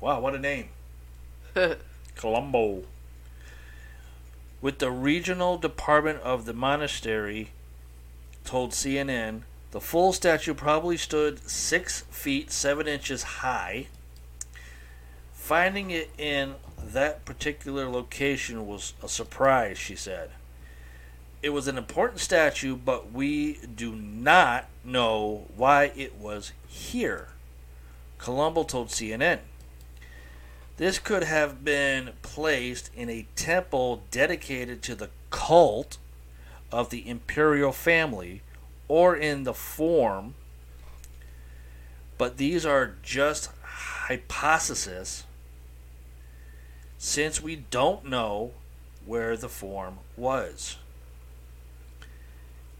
Wow, 0.00 0.20
what 0.20 0.34
a 0.34 0.38
name. 0.38 0.68
Colombo. 2.16 2.84
With 4.60 4.78
the 4.78 4.90
regional 4.90 5.56
department 5.58 6.20
of 6.22 6.44
the 6.44 6.52
monastery, 6.52 7.50
told 8.44 8.72
CNN, 8.72 9.42
the 9.70 9.80
full 9.80 10.12
statue 10.12 10.54
probably 10.54 10.96
stood 10.96 11.48
six 11.48 12.02
feet 12.10 12.50
seven 12.50 12.88
inches 12.88 13.22
high. 13.22 13.86
Finding 15.32 15.90
it 15.90 16.10
in 16.18 16.54
that 16.82 17.24
particular 17.24 17.88
location 17.88 18.66
was 18.66 18.94
a 19.02 19.08
surprise, 19.08 19.78
she 19.78 19.94
said. 19.94 20.30
It 21.42 21.50
was 21.50 21.68
an 21.68 21.78
important 21.78 22.20
statue, 22.20 22.76
but 22.76 23.12
we 23.12 23.60
do 23.74 23.94
not 23.94 24.66
know 24.84 25.46
why 25.56 25.92
it 25.94 26.16
was 26.16 26.52
here. 26.66 27.28
Colombo 28.18 28.64
told 28.64 28.88
CNN. 28.88 29.38
This 30.76 30.98
could 30.98 31.24
have 31.24 31.64
been 31.64 32.10
placed 32.22 32.90
in 32.94 33.08
a 33.08 33.26
temple 33.34 34.02
dedicated 34.10 34.82
to 34.82 34.94
the 34.94 35.10
cult 35.30 35.98
of 36.70 36.90
the 36.90 37.08
imperial 37.08 37.72
family 37.72 38.42
or 38.86 39.16
in 39.16 39.44
the 39.44 39.54
form, 39.54 40.34
but 42.16 42.36
these 42.36 42.64
are 42.66 42.94
just 43.02 43.50
hypotheses 43.62 45.24
since 46.96 47.40
we 47.40 47.56
don't 47.56 48.04
know 48.04 48.52
where 49.06 49.36
the 49.36 49.48
form 49.48 49.98
was. 50.16 50.76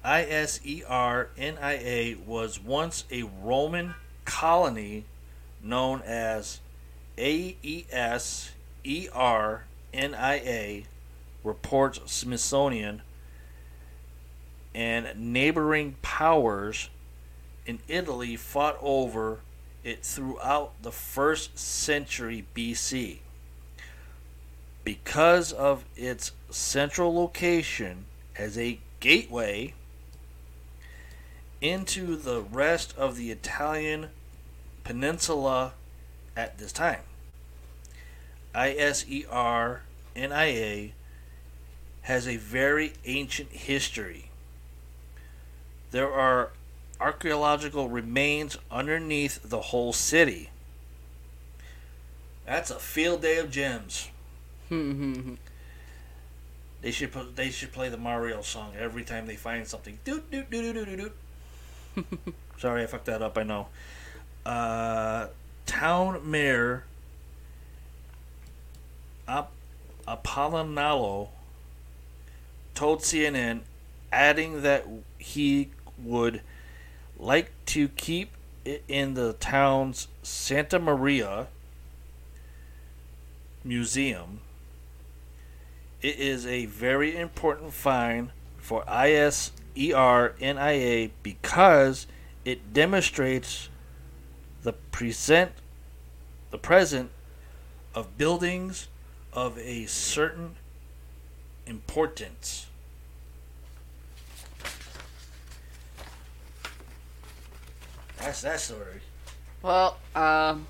ISERNIA 0.04 1.26
was 2.24 2.60
once 2.60 3.04
a 3.10 3.22
Roman 3.22 3.94
colony 4.24 5.04
known 5.62 6.02
as 6.02 6.60
AESERNIA, 7.16 8.44
reports 11.44 12.00
Smithsonian, 12.06 13.02
and 14.74 15.32
neighboring 15.32 15.96
powers 16.02 16.90
in 17.66 17.78
Italy 17.88 18.36
fought 18.36 18.78
over 18.80 19.40
it 19.84 20.04
throughout 20.04 20.82
the 20.82 20.92
first 20.92 21.58
century 21.58 22.46
BC. 22.54 23.18
Because 24.84 25.52
of 25.52 25.84
its 25.96 26.32
central 26.50 27.14
location 27.14 28.06
as 28.36 28.56
a 28.56 28.78
gateway 29.00 29.74
into 31.60 32.16
the 32.16 32.40
rest 32.40 32.96
of 32.96 33.16
the 33.16 33.30
Italian 33.30 34.08
peninsula 34.88 35.74
at 36.34 36.56
this 36.56 36.72
time. 36.72 37.02
ISERNIA 38.54 39.82
has 42.00 42.26
a 42.26 42.36
very 42.36 42.94
ancient 43.04 43.50
history. 43.50 44.30
There 45.90 46.10
are 46.10 46.52
archaeological 46.98 47.90
remains 47.90 48.56
underneath 48.70 49.40
the 49.44 49.60
whole 49.60 49.92
city. 49.92 50.48
That's 52.46 52.70
a 52.70 52.78
field 52.78 53.20
day 53.20 53.36
of 53.36 53.50
gems. 53.50 54.08
they 54.70 55.36
should 56.90 57.12
put, 57.12 57.36
they 57.36 57.50
should 57.50 57.72
play 57.72 57.90
the 57.90 57.98
Mario 57.98 58.40
song 58.40 58.72
every 58.78 59.04
time 59.04 59.26
they 59.26 59.36
find 59.36 59.66
something. 59.66 59.98
Doot 60.06 60.30
doot 60.30 60.50
doot 60.50 60.74
doot 60.74 60.86
doot 60.86 61.12
doot. 61.94 62.34
Sorry, 62.58 62.84
I 62.84 62.86
fucked 62.86 63.04
that 63.04 63.20
up. 63.20 63.36
I 63.36 63.42
know. 63.42 63.66
Uh, 64.48 65.26
town 65.66 66.18
mayor 66.24 66.84
Ap- 69.28 69.52
Apollonalo 70.06 71.28
told 72.74 73.00
CNN, 73.00 73.60
adding 74.10 74.62
that 74.62 74.86
he 75.18 75.68
would 76.02 76.40
like 77.18 77.50
to 77.66 77.88
keep 77.88 78.30
it 78.64 78.82
in 78.88 79.12
the 79.12 79.34
town's 79.34 80.08
Santa 80.22 80.78
Maria 80.78 81.48
Museum. 83.62 84.40
It 86.00 86.18
is 86.18 86.46
a 86.46 86.64
very 86.64 87.14
important 87.14 87.74
find 87.74 88.30
for 88.56 88.82
ISERNIA 88.88 89.50
because 91.22 92.06
it 92.46 92.72
demonstrates 92.72 93.68
the 94.62 94.72
present 94.72 95.52
the 96.50 96.58
present 96.58 97.10
of 97.94 98.16
buildings 98.16 98.88
of 99.32 99.58
a 99.58 99.86
certain 99.86 100.56
importance. 101.66 102.66
That's 108.18 108.42
that 108.42 108.60
story. 108.60 109.00
Well, 109.62 109.98
um, 110.14 110.66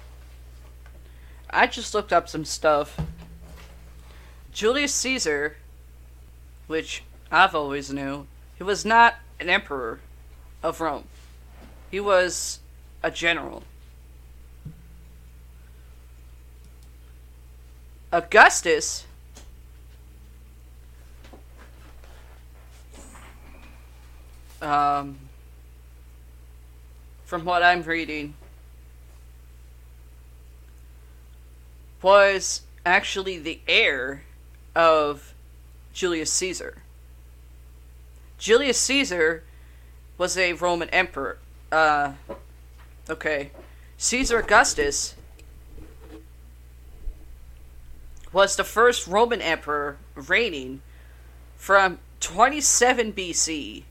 I 1.51 1.67
just 1.67 1.95
looked 1.95 2.13
up 2.13 2.29
some 2.29 2.45
stuff. 2.45 2.99
Julius 4.53 4.95
Caesar, 4.95 5.57
which 6.67 7.05
I've 7.31 7.55
always 7.55 7.93
knew, 7.93 8.27
he 8.57 8.65
was 8.65 8.85
not 8.85 9.17
an 9.41 9.49
emperor 9.49 10.01
of 10.63 10.81
Rome. 10.81 11.05
He 11.91 12.01
was 12.01 12.59
a 13.03 13.11
general. 13.11 13.63
Augustus 18.13 19.07
um, 24.63 25.19
from 27.25 27.45
what 27.45 27.63
I'm 27.63 27.83
reading 27.83 28.35
was 32.01 32.63
actually 32.87 33.39
the 33.39 33.61
heir 33.69 34.23
of 34.75 35.35
Julius 35.93 36.33
Caesar. 36.33 36.79
Julius 38.39 38.79
Caesar 38.79 39.43
was 40.17 40.39
a 40.39 40.55
Roman 40.55 40.89
emperor. 40.91 41.39
Uh, 41.71 42.13
okay. 43.11 43.51
Caesar 43.99 44.39
Augustus 44.39 45.15
was 48.33 48.57
the 48.57 48.65
first 48.65 49.07
Roman 49.07 49.41
emperor 49.41 49.97
reigning 50.15 50.83
from 51.57 51.99
27 52.21 53.13
BC 53.13 53.85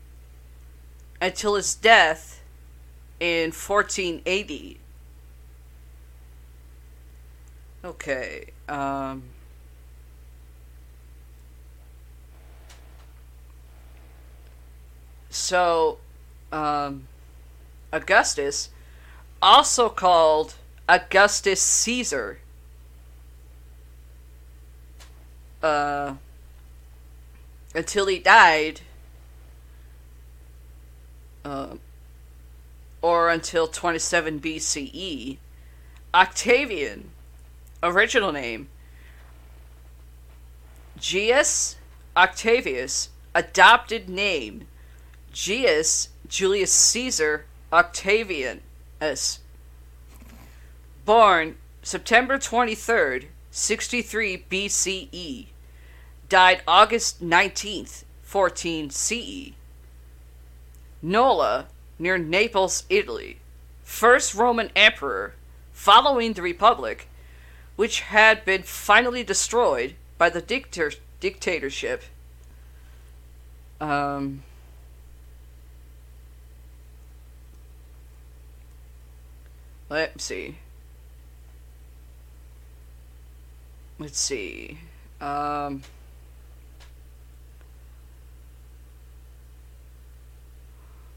until 1.20 1.54
his 1.54 1.74
death 1.74 2.42
in 3.20 3.50
1480. 3.50 4.78
Okay. 7.84 8.46
Um, 8.68 9.22
so, 15.30 15.98
um, 16.52 17.06
Augustus, 17.92 18.70
also 19.40 19.88
called 19.88 20.54
Augustus 20.88 21.62
Caesar, 21.62 22.40
uh, 25.62 26.14
until 27.74 28.06
he 28.06 28.18
died, 28.18 28.80
uh, 31.44 31.76
or 33.02 33.28
until 33.28 33.66
27 33.66 34.40
BCE. 34.40 35.38
Octavian, 36.14 37.10
original 37.82 38.32
name, 38.32 38.68
Gaius 41.00 41.76
Octavius, 42.16 43.10
adopted 43.34 44.08
name, 44.08 44.66
Gaius 45.32 46.08
Julius 46.26 46.72
Caesar 46.72 47.44
Octavian 47.72 48.60
S. 49.00 49.40
Born 51.04 51.56
September 51.82 52.38
23rd, 52.38 53.26
63 53.58 54.44
BCE. 54.50 55.46
Died 56.28 56.62
August 56.66 57.22
19th, 57.22 58.04
14 58.22 58.90
CE. 58.90 59.52
Nola, 61.02 61.66
near 61.98 62.18
Naples, 62.18 62.84
Italy. 62.88 63.38
First 63.82 64.34
Roman 64.34 64.70
emperor 64.76 65.34
following 65.72 66.34
the 66.34 66.42
Republic, 66.42 67.08
which 67.76 68.00
had 68.00 68.44
been 68.44 68.62
finally 68.62 69.24
destroyed 69.24 69.94
by 70.18 70.28
the 70.28 70.40
dictator- 70.40 70.98
dictatorship. 71.20 72.04
Um, 73.80 74.42
let's 79.88 80.24
see. 80.24 80.58
Let's 84.00 84.20
see. 84.20 84.78
Um, 85.20 85.82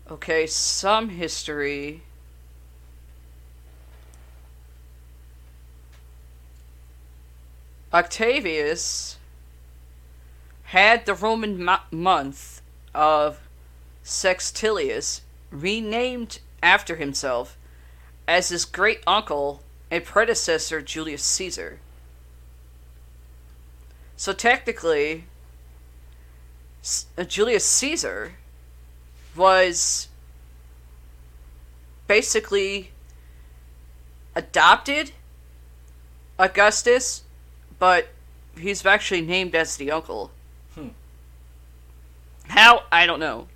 okay, 0.09 0.47
some 0.47 1.09
history. 1.09 2.01
Octavius 7.93 9.17
had 10.63 11.05
the 11.05 11.13
Roman 11.13 11.63
mo- 11.63 11.79
month 11.91 12.61
of 12.95 13.39
Sextilius 14.03 15.21
renamed 15.51 16.39
after 16.63 16.95
himself 16.95 17.57
as 18.27 18.49
his 18.49 18.65
great 18.65 19.03
uncle 19.05 19.61
and 19.91 20.03
predecessor 20.03 20.81
Julius 20.81 21.21
Caesar. 21.23 21.79
So 24.21 24.33
technically, 24.33 25.23
uh, 27.17 27.23
Julius 27.23 27.65
Caesar 27.65 28.33
was 29.35 30.09
basically 32.05 32.91
adopted 34.35 35.13
Augustus, 36.37 37.23
but 37.79 38.09
he's 38.55 38.85
actually 38.85 39.21
named 39.21 39.55
as 39.55 39.75
the 39.77 39.89
uncle. 39.89 40.29
Hmm. 40.75 40.89
How? 42.43 42.83
I 42.91 43.07
don't 43.07 43.19
know. 43.19 43.47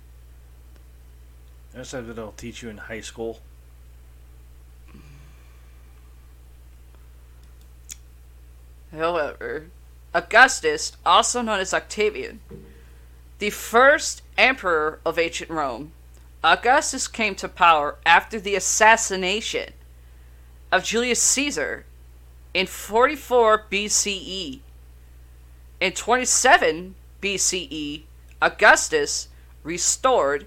That's 1.74 1.90
something 1.90 2.12
they'll 2.12 2.32
teach 2.32 2.64
you 2.64 2.70
in 2.70 2.78
high 2.78 3.02
school. 3.02 3.38
However, 8.90 9.68
Augustus, 10.16 10.92
also 11.04 11.42
known 11.42 11.60
as 11.60 11.74
Octavian, 11.74 12.40
the 13.38 13.50
first 13.50 14.22
emperor 14.38 14.98
of 15.04 15.18
ancient 15.18 15.50
Rome, 15.50 15.92
Augustus 16.42 17.06
came 17.06 17.34
to 17.34 17.48
power 17.48 17.96
after 18.06 18.40
the 18.40 18.54
assassination 18.54 19.74
of 20.72 20.84
Julius 20.84 21.20
Caesar 21.20 21.84
in 22.54 22.66
44 22.66 23.66
BCE. 23.70 24.60
In 25.80 25.92
27 25.92 26.94
BCE, 27.20 28.02
Augustus 28.40 29.28
restored 29.62 30.46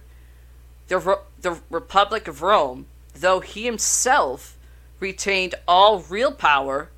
the, 0.87 1.19
the 1.39 1.59
Republic 1.69 2.27
of 2.27 2.41
Rome, 2.41 2.87
though 3.13 3.39
he 3.39 3.65
himself 3.65 4.57
retained 4.99 5.53
all 5.67 5.99
real 5.99 6.31
power 6.31 6.89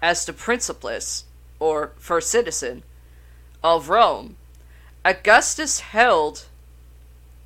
as 0.00 0.24
the 0.24 0.32
Principalist, 0.32 1.24
or 1.60 1.92
first 1.96 2.30
citizen, 2.30 2.82
of 3.62 3.88
Rome. 3.88 4.36
Augustus 5.04 5.80
held 5.80 6.46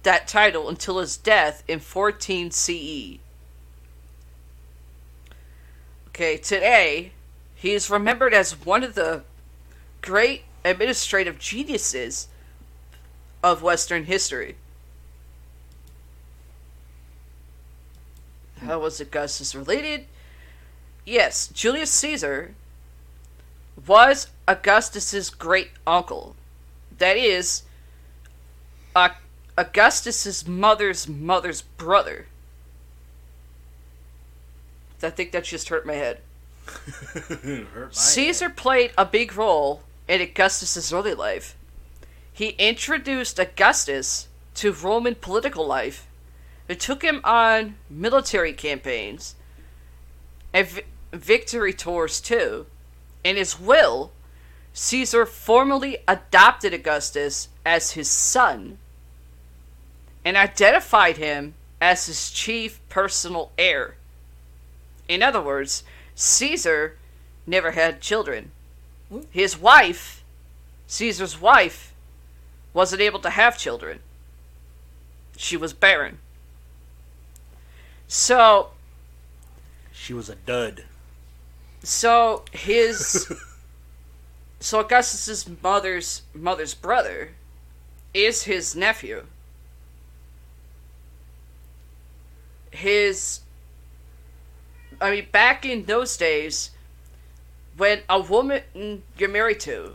that 0.02 0.26
title 0.26 0.68
until 0.68 0.98
his 0.98 1.16
death 1.16 1.62
in 1.68 1.78
14 1.78 2.50
CE. 2.50 3.18
Okay, 6.08 6.36
today, 6.36 7.12
he 7.54 7.72
is 7.72 7.88
remembered 7.88 8.34
as 8.34 8.64
one 8.66 8.82
of 8.82 8.94
the 8.94 9.22
great 10.00 10.42
administrative 10.64 11.38
geniuses 11.38 12.28
of 13.42 13.62
Western 13.62 14.04
history. 14.04 14.56
How 18.60 18.78
was 18.80 19.00
Augustus 19.00 19.54
related? 19.54 20.06
Yes, 21.04 21.48
Julius 21.48 21.90
Caesar 21.90 22.54
was 23.86 24.28
Augustus's 24.46 25.30
great 25.30 25.70
uncle. 25.86 26.36
That 26.98 27.16
is, 27.16 27.62
uh, 28.94 29.10
Augustus's 29.56 30.46
mother's 30.46 31.08
mother's 31.08 31.62
brother. 31.62 32.26
I 35.02 35.10
think 35.10 35.32
that 35.32 35.44
just 35.44 35.68
hurt 35.68 35.84
my 35.84 35.94
head. 35.94 36.20
Hurt 36.64 37.74
my 37.74 37.88
Caesar 37.90 38.48
played 38.48 38.92
a 38.96 39.04
big 39.04 39.34
role 39.34 39.82
in 40.06 40.20
Augustus's 40.20 40.92
early 40.92 41.14
life. 41.14 41.56
He 42.32 42.50
introduced 42.50 43.40
Augustus 43.40 44.28
to 44.54 44.72
Roman 44.72 45.16
political 45.16 45.66
life. 45.66 46.06
It 46.68 46.78
took 46.78 47.02
him 47.02 47.20
on 47.24 47.76
military 47.90 48.52
campaigns 48.52 49.34
and 50.52 50.68
vi- 50.68 50.84
victory 51.12 51.72
tours 51.72 52.20
too. 52.20 52.66
In 53.24 53.36
his 53.36 53.58
will, 53.58 54.12
Caesar 54.72 55.26
formally 55.26 55.98
adopted 56.08 56.72
Augustus 56.72 57.48
as 57.64 57.92
his 57.92 58.10
son 58.10 58.78
and 60.24 60.36
identified 60.36 61.16
him 61.16 61.54
as 61.80 62.06
his 62.06 62.30
chief 62.30 62.80
personal 62.88 63.50
heir. 63.58 63.96
In 65.08 65.22
other 65.22 65.42
words, 65.42 65.84
Caesar 66.14 66.96
never 67.46 67.72
had 67.72 68.00
children. 68.00 68.50
His 69.30 69.58
wife, 69.58 70.22
Caesar's 70.86 71.40
wife, 71.40 71.92
wasn't 72.72 73.02
able 73.02 73.18
to 73.20 73.30
have 73.30 73.58
children. 73.58 73.98
She 75.36 75.56
was 75.56 75.72
barren. 75.72 76.18
So, 78.08 78.70
She 79.92 80.14
was 80.14 80.28
a 80.28 80.34
dud. 80.34 80.84
So 81.82 82.44
his 82.52 83.32
so 84.60 84.80
Augustus's 84.80 85.48
mother's 85.62 86.22
mother's 86.34 86.74
brother 86.74 87.30
is 88.14 88.44
his 88.44 88.76
nephew. 88.76 89.24
His 92.70 93.40
I 95.00 95.10
mean 95.10 95.26
back 95.32 95.64
in 95.64 95.84
those 95.84 96.16
days 96.16 96.70
when 97.76 98.02
a 98.08 98.20
woman 98.20 99.02
you're 99.18 99.28
married 99.28 99.60
to 99.60 99.94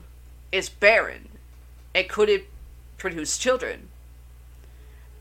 is 0.51 0.69
barren 0.69 1.30
and 1.93 2.09
couldn't 2.09 2.43
produce 2.98 3.38
children, 3.38 3.90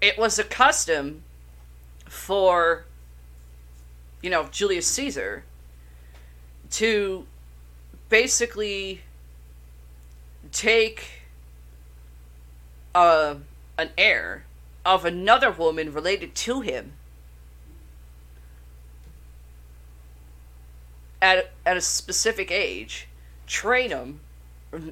it 0.00 0.18
was 0.18 0.38
a 0.38 0.44
custom 0.44 1.22
for 2.08 2.86
you 4.22 4.30
know 4.30 4.48
Julius 4.50 4.86
Caesar 4.88 5.44
to 6.76 7.24
basically 8.10 9.00
take 10.52 11.22
uh, 12.94 13.36
an 13.78 13.88
heir 13.96 14.44
of 14.84 15.06
another 15.06 15.50
woman 15.50 15.90
related 15.90 16.34
to 16.34 16.60
him 16.60 16.92
at, 21.22 21.50
at 21.64 21.78
a 21.78 21.80
specific 21.80 22.50
age, 22.50 23.08
train 23.46 23.88
him, 23.88 24.20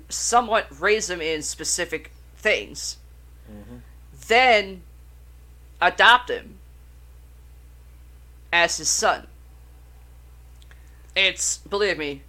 somewhat 0.08 0.66
raise 0.80 1.10
him 1.10 1.20
in 1.20 1.42
specific 1.42 2.12
things, 2.38 2.96
then 4.26 4.80
adopt 5.82 6.30
him 6.30 6.54
as 8.50 8.78
his 8.78 8.88
son. 8.88 9.26
It's 11.16 11.58
believe 11.58 11.98
me, 11.98 12.22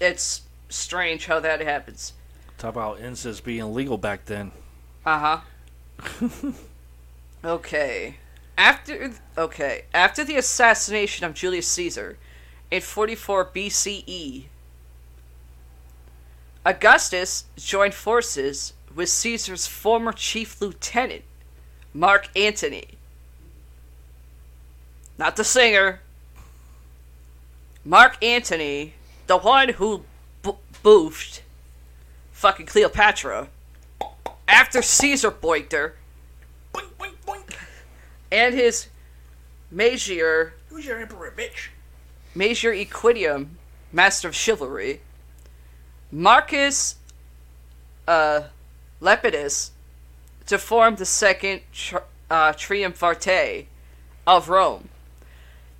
it's 0.00 0.42
strange 0.68 1.26
how 1.26 1.40
that 1.40 1.60
happens. 1.60 2.12
Talk 2.56 2.74
about 2.74 3.00
incest 3.00 3.44
being 3.44 3.72
legal 3.74 3.98
back 3.98 4.24
then. 4.26 4.52
Uh 5.04 5.40
huh. 6.00 6.52
okay. 7.44 8.16
After 8.56 9.12
okay, 9.36 9.84
after 9.94 10.24
the 10.24 10.36
assassination 10.36 11.24
of 11.24 11.34
Julius 11.34 11.68
Caesar 11.68 12.18
in 12.70 12.80
44 12.80 13.46
BCE, 13.46 14.44
Augustus 16.64 17.44
joined 17.56 17.94
forces 17.94 18.72
with 18.94 19.08
Caesar's 19.08 19.66
former 19.66 20.12
chief 20.12 20.60
lieutenant, 20.60 21.22
Mark 21.94 22.28
Antony. 22.36 22.98
Not 25.16 25.36
the 25.36 25.44
singer. 25.44 26.00
Mark 27.88 28.22
Antony, 28.22 28.92
the 29.28 29.38
one 29.38 29.70
who 29.70 30.04
bo- 30.42 30.58
boofed 30.84 31.40
fucking 32.32 32.66
Cleopatra 32.66 33.48
after 34.46 34.82
Caesar 34.82 35.30
boinked 35.30 35.72
her, 35.72 35.96
Boink, 36.74 36.90
boink, 36.98 37.14
boink. 37.26 37.54
and 38.30 38.54
his 38.54 38.88
Magier, 39.74 40.50
Who's 40.68 40.84
your 40.84 40.98
emperor, 41.00 41.32
bitch? 41.34 41.68
Major 42.34 42.74
Equidium, 42.74 43.52
master 43.90 44.28
of 44.28 44.34
chivalry, 44.34 45.00
Marcus 46.12 46.96
uh, 48.06 48.42
Lepidus, 49.00 49.70
to 50.46 50.58
form 50.58 50.96
the 50.96 51.06
second 51.06 51.62
tri- 51.72 52.02
uh, 52.30 52.52
Triumvirate 52.52 53.66
of 54.26 54.50
Rome. 54.50 54.90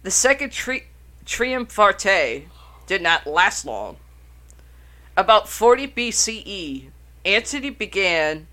The 0.04 0.10
second 0.10 0.52
tri- 0.52 0.84
Triumvirate 1.28 2.48
did 2.86 3.02
not 3.02 3.26
last 3.26 3.66
long. 3.66 3.98
About 5.14 5.46
40 5.46 5.88
BCE, 5.88 6.88
Antony 7.22 7.68
began 7.68 8.46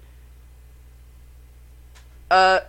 a 2.30 2.64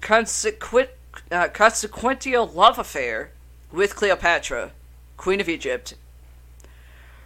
consequent, 0.00 0.90
uh, 1.30 1.46
consequential 1.48 2.48
love 2.48 2.80
affair 2.80 3.30
with 3.70 3.94
Cleopatra, 3.94 4.72
Queen 5.16 5.40
of 5.40 5.48
Egypt. 5.48 5.94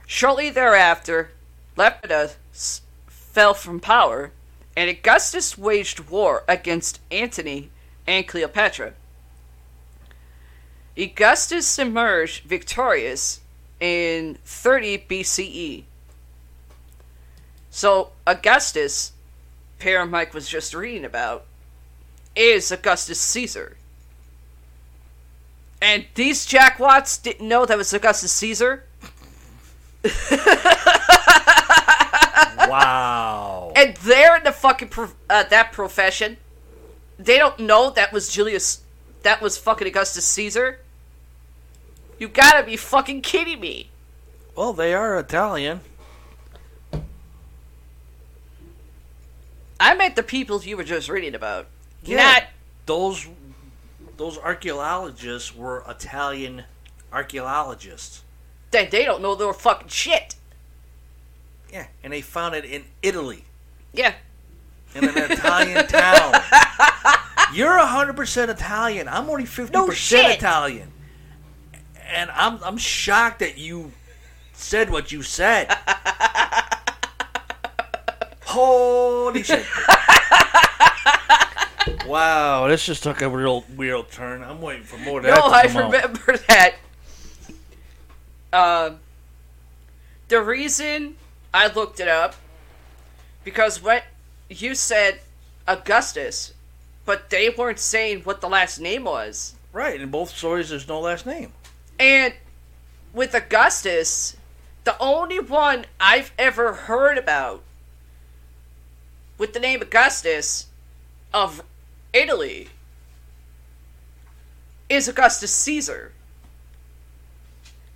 Shortly 0.07 0.51
thereafter, 0.51 1.31
Lepidus 1.79 2.83
fell 3.07 3.55
from 3.55 3.81
power, 3.81 4.33
and 4.77 4.91
Augustus 4.91 5.57
waged 5.57 6.11
war 6.11 6.45
against 6.47 7.01
Antony 7.11 7.71
and 8.07 8.29
Cleopatra. 8.29 8.93
Augustus 10.99 11.79
emerged 11.79 12.45
victorious 12.45 13.41
in 13.81 14.39
30 14.45 14.99
BCE. 15.09 15.85
So 17.71 18.11
Augustus, 18.27 19.13
Pear 19.79 20.05
Mike 20.05 20.35
was 20.35 20.49
just 20.49 20.75
reading 20.75 21.05
about, 21.05 21.47
is 22.37 22.71
Augustus 22.71 23.21
Caesar. 23.21 23.77
And 25.81 26.07
these 26.15 26.47
jackwats 26.47 27.21
didn't 27.21 27.49
know 27.49 27.67
that 27.67 27.77
was 27.77 27.93
Augustus 27.93 28.33
Caesar. 28.33 28.85
Wow. 32.69 33.73
And 33.77 33.97
they're 33.99 34.37
in 34.37 34.45
the 34.45 34.53
fucking 34.53 34.91
uh, 35.29 35.45
that 35.45 35.73
profession. 35.73 36.39
They 37.19 37.39
don't 37.39 37.59
know 37.59 37.91
that 37.91 38.13
was 38.13 38.33
Julius. 38.33 38.82
That 39.23 39.41
was 39.41 39.57
fucking 39.59 39.87
Augustus 39.87 40.25
Caesar. 40.27 40.81
You 42.19 42.29
gotta 42.29 42.65
be 42.65 42.77
fucking 42.77 43.23
kidding 43.23 43.61
me. 43.61 43.91
Well, 44.57 44.73
they 44.73 44.95
are 44.95 45.19
Italian. 45.19 45.81
I 49.81 49.95
meant 49.95 50.15
the 50.17 50.23
people 50.23 50.63
you 50.63 50.77
were 50.77 50.85
just 50.85 51.09
reading 51.09 51.35
about. 51.35 51.67
Yeah. 52.05 52.17
Not 52.17 52.45
Those 52.87 53.27
those 54.17 54.39
archaeologists 54.39 55.55
were 55.55 55.83
Italian 55.89 56.65
archaeologists. 57.13 58.23
that 58.71 58.91
they 58.91 59.05
don't 59.05 59.21
know 59.23 59.35
their 59.35 59.53
fucking 59.53 59.89
shit. 59.89 60.37
Yeah, 61.73 61.87
and 62.05 62.13
they 62.13 62.21
found 62.21 62.55
it 62.55 62.65
in 62.65 62.85
Italy, 63.03 63.45
Yeah. 63.93 64.15
in 64.95 65.09
an 65.09 65.17
Italian 65.17 65.87
town. 65.89 66.35
You're 67.53 67.79
hundred 67.79 68.17
percent 68.17 68.51
Italian. 68.51 69.09
I'm 69.09 69.29
only 69.29 69.47
fifty 69.47 69.73
No 69.73 69.87
percent 69.87 70.27
shit. 70.27 70.39
Italian, 70.39 70.93
and 72.13 72.31
I'm 72.31 72.63
I'm 72.65 72.79
shocked 72.79 73.41
that 73.41 73.59
you 73.59 73.93
said 74.53 74.91
what 74.91 75.13
you 75.13 75.23
said. 75.23 75.77
Holy 78.45 79.43
shit! 79.43 79.65
wow, 82.07 82.67
this 82.69 82.85
just 82.85 83.03
took 83.03 83.23
a 83.23 83.29
real 83.29 83.65
weird 83.77 84.11
turn. 84.11 84.43
I'm 84.43 84.61
waiting 84.61 84.85
for 84.85 84.99
more 84.99 85.19
of 85.19 85.25
that. 85.25 85.37
No, 85.37 85.47
I 85.47 85.67
come 85.69 85.77
out. 85.79 85.93
remember 85.93 86.37
that. 86.49 86.75
Uh, 88.53 88.91
the 90.29 90.43
reason 90.43 91.17
I 91.55 91.69
looked 91.69 92.01
it 92.01 92.09
up 92.09 92.35
because 93.45 93.83
what 93.83 94.05
you 94.51 94.75
said 94.75 95.21
Augustus, 95.67 96.53
but 97.05 97.31
they 97.31 97.51
weren't 97.51 97.79
saying 97.79 98.21
what 98.21 98.41
the 98.41 98.49
last 98.49 98.79
name 98.79 99.05
was. 99.05 99.55
Right, 99.73 100.01
in 100.01 100.11
both 100.11 100.37
stories, 100.37 100.69
there's 100.69 100.89
no 100.89 101.01
last 101.01 101.27
name. 101.27 101.53
And 101.99 102.35
with 103.13 103.35
Augustus, 103.35 104.37
the 104.85 104.97
only 104.99 105.41
one 105.41 105.87
I've 106.01 106.33
ever 106.39 106.73
heard 106.73 107.19
about 107.19 107.63
with 109.39 109.53
the 109.53 109.61
name 109.61 109.81
Augustus 109.81 110.67
of 111.33 111.63
Italy 112.13 112.69
is 114.89 115.09
Augustus 115.09 115.55
Caesar. 115.55 116.13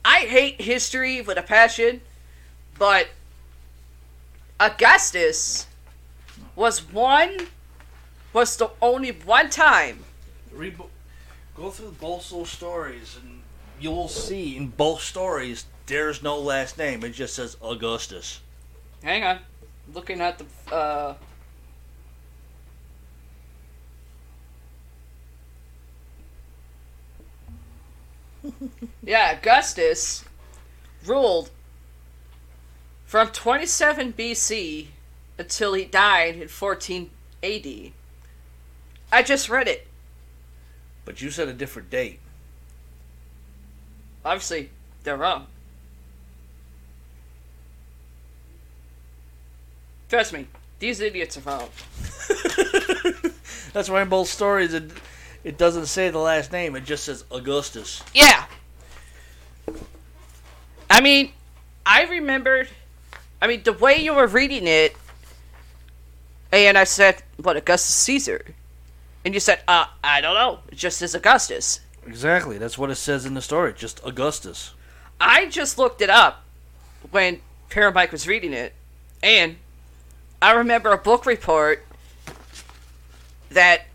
I 0.04 0.20
hate 0.20 0.60
history 0.60 1.20
with 1.20 1.36
a 1.36 1.42
passion, 1.42 2.00
but 2.78 3.08
Augustus 4.58 5.66
was 6.54 6.90
one 6.92 7.48
was 8.36 8.54
the 8.58 8.68
only 8.82 9.12
one 9.12 9.48
time 9.48 10.04
Read, 10.52 10.76
go 11.54 11.70
through 11.70 11.92
both 11.92 12.28
those 12.28 12.50
stories, 12.50 13.16
and 13.22 13.40
you 13.80 13.90
will 13.90 14.08
see 14.08 14.58
in 14.58 14.68
both 14.68 15.00
stories 15.00 15.64
there's 15.86 16.22
no 16.22 16.38
last 16.38 16.76
name. 16.76 17.02
It 17.02 17.10
just 17.10 17.34
says 17.34 17.56
Augustus. 17.62 18.40
Hang 19.02 19.24
on. 19.24 19.38
Looking 19.94 20.20
at 20.20 20.38
the 20.38 20.74
uh 20.74 21.14
Yeah, 29.02 29.38
Augustus 29.38 30.24
ruled 31.06 31.50
from 33.06 33.28
27 33.28 34.12
BC 34.12 34.88
until 35.38 35.72
he 35.72 35.84
died 35.86 36.36
in 36.36 36.48
14 36.48 37.10
AD. 37.42 37.92
I 39.16 39.22
just 39.22 39.48
read 39.48 39.66
it. 39.66 39.86
But 41.06 41.22
you 41.22 41.30
said 41.30 41.48
a 41.48 41.54
different 41.54 41.88
date. 41.88 42.20
Obviously, 44.22 44.68
they're 45.04 45.16
wrong. 45.16 45.46
Trust 50.10 50.34
me, 50.34 50.48
these 50.80 51.00
idiots 51.00 51.38
are 51.38 51.40
wrong. 51.40 51.70
That's 53.72 53.88
why 53.88 54.02
in 54.02 54.10
both 54.10 54.28
stories 54.28 54.74
it, 54.74 54.90
it 55.44 55.56
doesn't 55.56 55.86
say 55.86 56.10
the 56.10 56.18
last 56.18 56.52
name. 56.52 56.76
It 56.76 56.84
just 56.84 57.04
says 57.04 57.24
Augustus. 57.30 58.02
Yeah. 58.12 58.44
I 60.90 61.00
mean, 61.00 61.32
I 61.86 62.04
remembered. 62.04 62.68
I 63.40 63.46
mean, 63.46 63.62
the 63.62 63.72
way 63.72 63.96
you 63.96 64.12
were 64.12 64.26
reading 64.26 64.66
it, 64.66 64.94
and 66.52 66.76
I 66.76 66.84
said, 66.84 67.22
"What 67.38 67.56
Augustus 67.56 67.94
Caesar?" 67.94 68.44
And 69.26 69.34
you 69.34 69.40
said, 69.40 69.58
"Uh, 69.66 69.86
I 70.04 70.20
don't 70.20 70.36
know. 70.36 70.60
It 70.68 70.76
just 70.76 70.98
says 70.98 71.12
Augustus." 71.12 71.80
Exactly. 72.06 72.58
That's 72.58 72.78
what 72.78 72.90
it 72.90 72.94
says 72.94 73.26
in 73.26 73.34
the 73.34 73.42
story. 73.42 73.74
Just 73.74 74.00
Augustus. 74.04 74.72
I 75.20 75.46
just 75.46 75.78
looked 75.78 76.00
it 76.00 76.08
up 76.08 76.44
when 77.10 77.40
Paramike 77.68 78.12
was 78.12 78.28
reading 78.28 78.52
it, 78.52 78.72
and 79.24 79.56
I 80.40 80.52
remember 80.52 80.92
a 80.92 80.96
book 80.96 81.26
report 81.26 81.84
that 83.50 83.86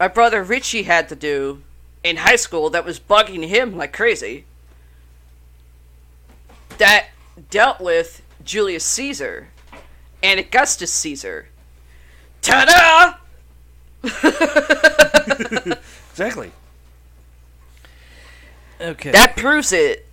my 0.00 0.08
brother 0.08 0.42
Richie 0.42 0.84
had 0.84 1.10
to 1.10 1.14
do 1.14 1.62
in 2.02 2.16
high 2.16 2.36
school 2.36 2.70
that 2.70 2.86
was 2.86 2.98
bugging 2.98 3.46
him 3.46 3.76
like 3.76 3.92
crazy. 3.92 4.46
That 6.78 7.08
dealt 7.50 7.82
with 7.82 8.22
Julius 8.42 8.84
Caesar 8.84 9.48
and 10.22 10.40
Augustus 10.40 10.90
Caesar. 10.90 11.48
Ta 12.40 12.64
da! 12.64 13.27
Exactly. 16.18 16.50
Okay. 18.80 19.12
That 19.12 19.36
proves 19.36 19.72
it. 19.72 20.04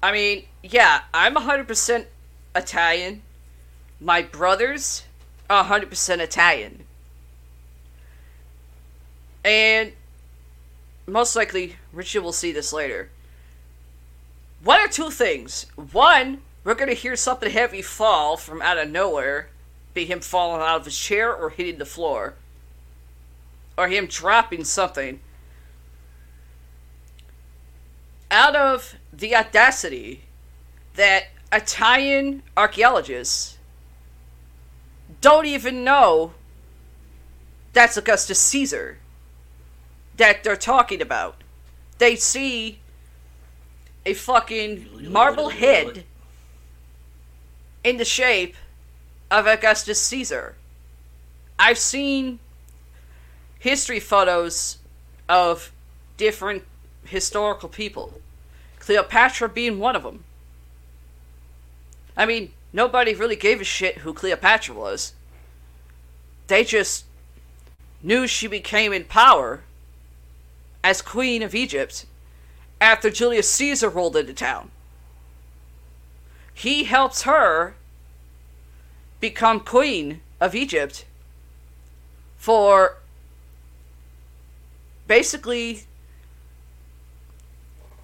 I 0.00 0.12
mean, 0.12 0.44
yeah, 0.62 1.00
I'm 1.12 1.34
100% 1.34 2.06
Italian. 2.54 3.22
My 4.00 4.22
brothers 4.22 5.02
are 5.50 5.64
100% 5.64 6.20
Italian. 6.20 6.84
And 9.44 9.92
most 11.08 11.34
likely, 11.34 11.74
Richie 11.92 12.20
will 12.20 12.32
see 12.32 12.52
this 12.52 12.72
later. 12.72 13.10
One 14.62 14.80
or 14.80 14.86
two 14.86 15.10
things. 15.10 15.66
One, 15.74 16.42
we're 16.62 16.76
going 16.76 16.88
to 16.88 16.94
hear 16.94 17.16
something 17.16 17.50
heavy 17.50 17.82
fall 17.82 18.36
from 18.36 18.62
out 18.62 18.78
of 18.78 18.88
nowhere, 18.90 19.48
be 19.94 20.04
him 20.04 20.20
falling 20.20 20.60
out 20.60 20.80
of 20.80 20.84
his 20.84 20.98
chair 20.98 21.34
or 21.34 21.50
hitting 21.50 21.78
the 21.78 21.86
floor, 21.86 22.34
or 23.78 23.88
him 23.88 24.06
dropping 24.06 24.64
something 24.64 25.20
out 28.30 28.56
of 28.56 28.96
the 29.12 29.34
audacity 29.34 30.22
that 30.94 31.28
Italian 31.52 32.42
archaeologists 32.56 33.58
don't 35.20 35.46
even 35.46 35.84
know 35.84 36.32
that's 37.72 37.96
Augustus 37.96 38.38
Caesar 38.40 38.98
that 40.16 40.42
they're 40.44 40.56
talking 40.56 41.00
about. 41.00 41.42
They 41.98 42.16
see 42.16 42.78
a 44.06 44.14
fucking 44.14 45.10
marble 45.12 45.48
head 45.48 46.04
in 47.82 47.96
the 47.96 48.04
shape 48.04 48.56
of 49.34 49.48
Augustus 49.48 50.00
Caesar. 50.00 50.54
I've 51.58 51.78
seen 51.78 52.38
history 53.58 53.98
photos 53.98 54.78
of 55.28 55.72
different 56.16 56.62
historical 57.04 57.68
people. 57.68 58.20
Cleopatra 58.78 59.48
being 59.48 59.80
one 59.80 59.96
of 59.96 60.04
them. 60.04 60.22
I 62.16 62.26
mean, 62.26 62.52
nobody 62.72 63.12
really 63.12 63.34
gave 63.34 63.60
a 63.60 63.64
shit 63.64 63.98
who 63.98 64.14
Cleopatra 64.14 64.72
was. 64.72 65.14
They 66.46 66.62
just 66.62 67.04
knew 68.04 68.28
she 68.28 68.46
became 68.46 68.92
in 68.92 69.02
power 69.02 69.62
as 70.84 71.02
Queen 71.02 71.42
of 71.42 71.56
Egypt 71.56 72.06
after 72.80 73.10
Julius 73.10 73.50
Caesar 73.50 73.88
rolled 73.88 74.14
into 74.14 74.32
town. 74.32 74.70
He 76.52 76.84
helps 76.84 77.22
her 77.22 77.74
become 79.24 79.58
Queen 79.58 80.20
of 80.38 80.54
Egypt 80.54 81.06
for 82.36 82.98
basically 85.08 85.84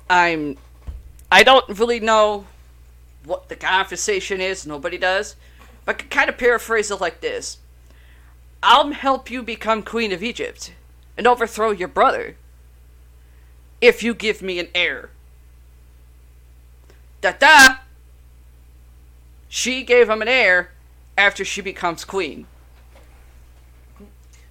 I'm 0.09 0.57
I 1.31 1.43
don't 1.43 1.79
really 1.79 2.01
know 2.01 2.47
what 3.27 3.51
the 3.51 3.57
conversation 3.57 4.41
is. 4.41 4.67
Nobody 4.67 4.97
does. 4.97 5.37
But 5.85 5.97
I 5.97 5.99
can 5.99 6.09
kind 6.09 6.31
of 6.31 6.39
paraphrase 6.39 6.91
it 6.91 7.03
like 7.03 7.21
this 7.21 7.59
I'll 8.63 8.91
help 8.93 9.31
you 9.31 9.43
become 9.43 9.83
Queen 9.83 10.13
of 10.13 10.23
Egypt 10.23 10.73
and 11.19 11.27
overthrow 11.27 11.71
your 11.71 11.89
brother 11.89 12.37
if 13.83 14.03
you 14.03 14.15
give 14.15 14.41
me 14.41 14.59
an 14.59 14.69
heir. 14.75 15.11
Da 17.21 17.33
da! 17.33 17.81
She 19.51 19.83
gave 19.83 20.09
him 20.09 20.23
an 20.23 20.29
heir 20.29 20.71
after 21.21 21.45
she 21.45 21.61
becomes 21.61 22.05
queen. 22.05 22.47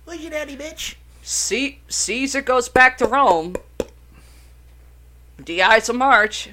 Where's 0.05 0.21
your 0.21 0.29
daddy, 0.29 0.55
bitch? 0.55 0.95
C- 1.23 1.79
Caesar 1.87 2.41
goes 2.41 2.69
back 2.69 2.97
to 2.99 3.07
Rome. 3.07 3.55
Dies 5.43 5.89
of 5.89 5.95
March. 5.95 6.49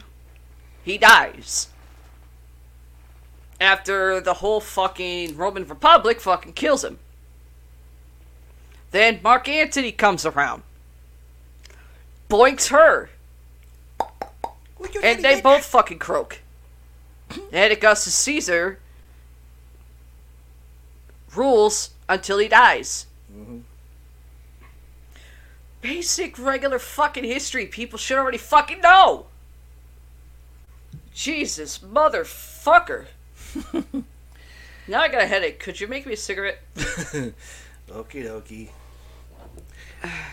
He 0.83 0.97
dies. 0.97 1.69
After 3.61 4.21
the 4.21 4.35
whole 4.35 4.61
fucking 4.61 5.37
Roman 5.37 5.67
Republic 5.67 6.21
fucking 6.21 6.55
kills 6.55 6.83
him. 6.83 6.99
Then 8.93 9.21
Mark 9.23 9.49
Antony 9.49 9.93
comes 9.93 10.25
around. 10.25 10.63
Boinks 12.31 12.69
her. 12.69 13.11
And 15.03 15.23
they 15.23 15.41
bitch? 15.41 15.43
both 15.43 15.65
fucking 15.65 15.99
croak. 15.99 16.41
And 17.53 17.73
Augustus 17.73 18.15
Caesar 18.15 18.79
rules 21.37 21.91
until 22.09 22.39
he 22.39 22.49
dies. 22.49 23.07
Basic 25.81 26.39
regular 26.39 26.79
fucking 26.79 27.25
history 27.25 27.67
people 27.67 27.99
should 27.99 28.19
already 28.19 28.39
fucking 28.39 28.81
know. 28.81 29.27
Jesus, 31.15 31.79
motherfucker. 31.79 33.07
now 34.89 35.01
I 35.01 35.09
got 35.09 35.23
a 35.23 35.27
headache. 35.27 35.61
Could 35.61 35.81
you 35.81 35.87
make 35.87 36.07
me 36.07 36.15
a 36.15 36.17
cigarette? 36.17 36.59
Okie 36.77 37.33
dokie. 37.89 38.69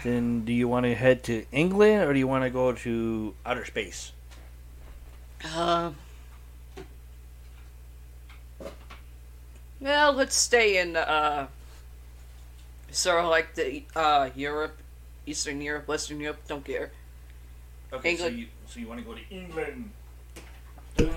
Then 0.03 0.43
do 0.43 0.51
you 0.51 0.67
want 0.67 0.85
to 0.85 0.93
head 0.93 1.23
to 1.23 1.45
England 1.51 2.03
or 2.03 2.13
do 2.13 2.19
you 2.19 2.27
want 2.27 2.43
to 2.43 2.49
go 2.49 2.73
to 2.73 3.33
outer 3.45 3.65
space? 3.65 4.11
Um. 5.55 5.95
Well, 9.83 10.13
let's 10.13 10.37
stay 10.37 10.79
in 10.79 10.95
uh, 10.95 11.47
sort 12.89 13.21
of 13.21 13.29
like 13.29 13.53
the 13.55 13.83
uh 13.93 14.29
Europe, 14.33 14.77
Eastern 15.25 15.59
Europe, 15.59 15.89
Western 15.89 16.21
Europe. 16.21 16.39
Don't 16.47 16.63
care. 16.63 16.93
Okay, 17.91 18.11
England. 18.11 18.33
so 18.33 18.37
you 18.39 18.47
so 18.65 18.79
you 18.79 18.87
want 18.87 19.01
to 19.01 19.05
go 19.05 19.13
to 19.13 19.29
England? 19.29 19.91
okay. 20.97 21.11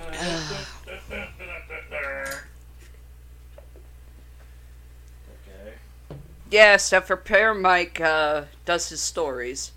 Yeah, 6.51 6.75
except 6.75 7.07
for 7.07 7.17
Pear 7.17 7.55
Mike 7.55 8.01
uh, 8.01 8.47
does 8.65 8.89
his 8.89 9.01
stories. 9.01 9.71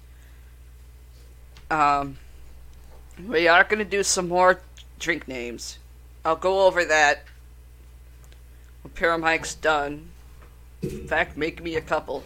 Um, 1.70 2.18
we 3.24 3.48
are 3.48 3.64
gonna 3.64 3.86
do 3.86 4.02
some 4.02 4.28
more 4.28 4.62
drink 4.98 5.28
names. 5.28 5.78
I'll 6.26 6.36
go 6.36 6.66
over 6.66 6.84
that 6.86 7.26
when 8.82 8.94
Pear 8.94 9.18
Mike's 9.18 9.56
done. 9.56 10.10
In 10.82 11.08
fact, 11.08 11.38
make 11.38 11.62
me 11.64 11.76
a 11.76 11.82
couple. 11.82 12.24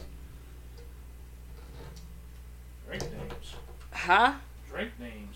Drink 2.88 3.04
names. 3.04 3.56
Huh? 3.92 4.34
Drink 4.70 4.92
names. 5.00 5.36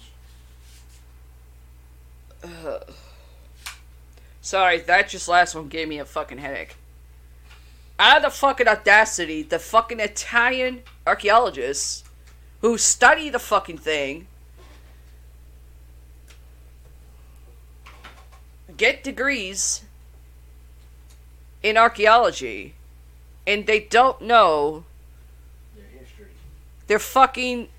Uh, 2.43 2.79
Sorry, 4.47 4.79
that 4.79 5.09
just 5.09 5.27
last 5.27 5.55
one 5.55 5.67
gave 5.67 5.89
me 5.89 5.99
a 5.99 6.05
fucking 6.05 6.37
headache. 6.37 6.77
Out 7.99 8.15
of 8.15 8.23
the 8.23 8.29
fucking 8.29 8.65
audacity, 8.65 9.43
the 9.43 9.59
fucking 9.59 9.99
Italian 9.99 10.83
archaeologists 11.05 12.05
who 12.61 12.77
study 12.77 13.29
the 13.29 13.39
fucking 13.39 13.77
thing 13.77 14.27
get 18.77 19.03
degrees 19.03 19.81
in 21.64 21.77
archaeology 21.77 22.74
and 23.45 23.66
they 23.66 23.80
don't 23.80 24.22
know 24.22 24.84
Their 25.76 26.00
history. 26.00 26.26
they're 26.88 27.00
fucking 27.00 27.69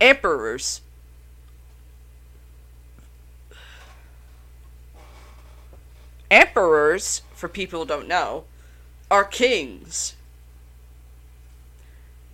emperors. 0.00 0.80
Emperors, 6.30 7.22
for 7.34 7.48
people 7.48 7.80
who 7.80 7.86
don't 7.86 8.06
know, 8.06 8.44
are 9.10 9.24
kings. 9.24 10.14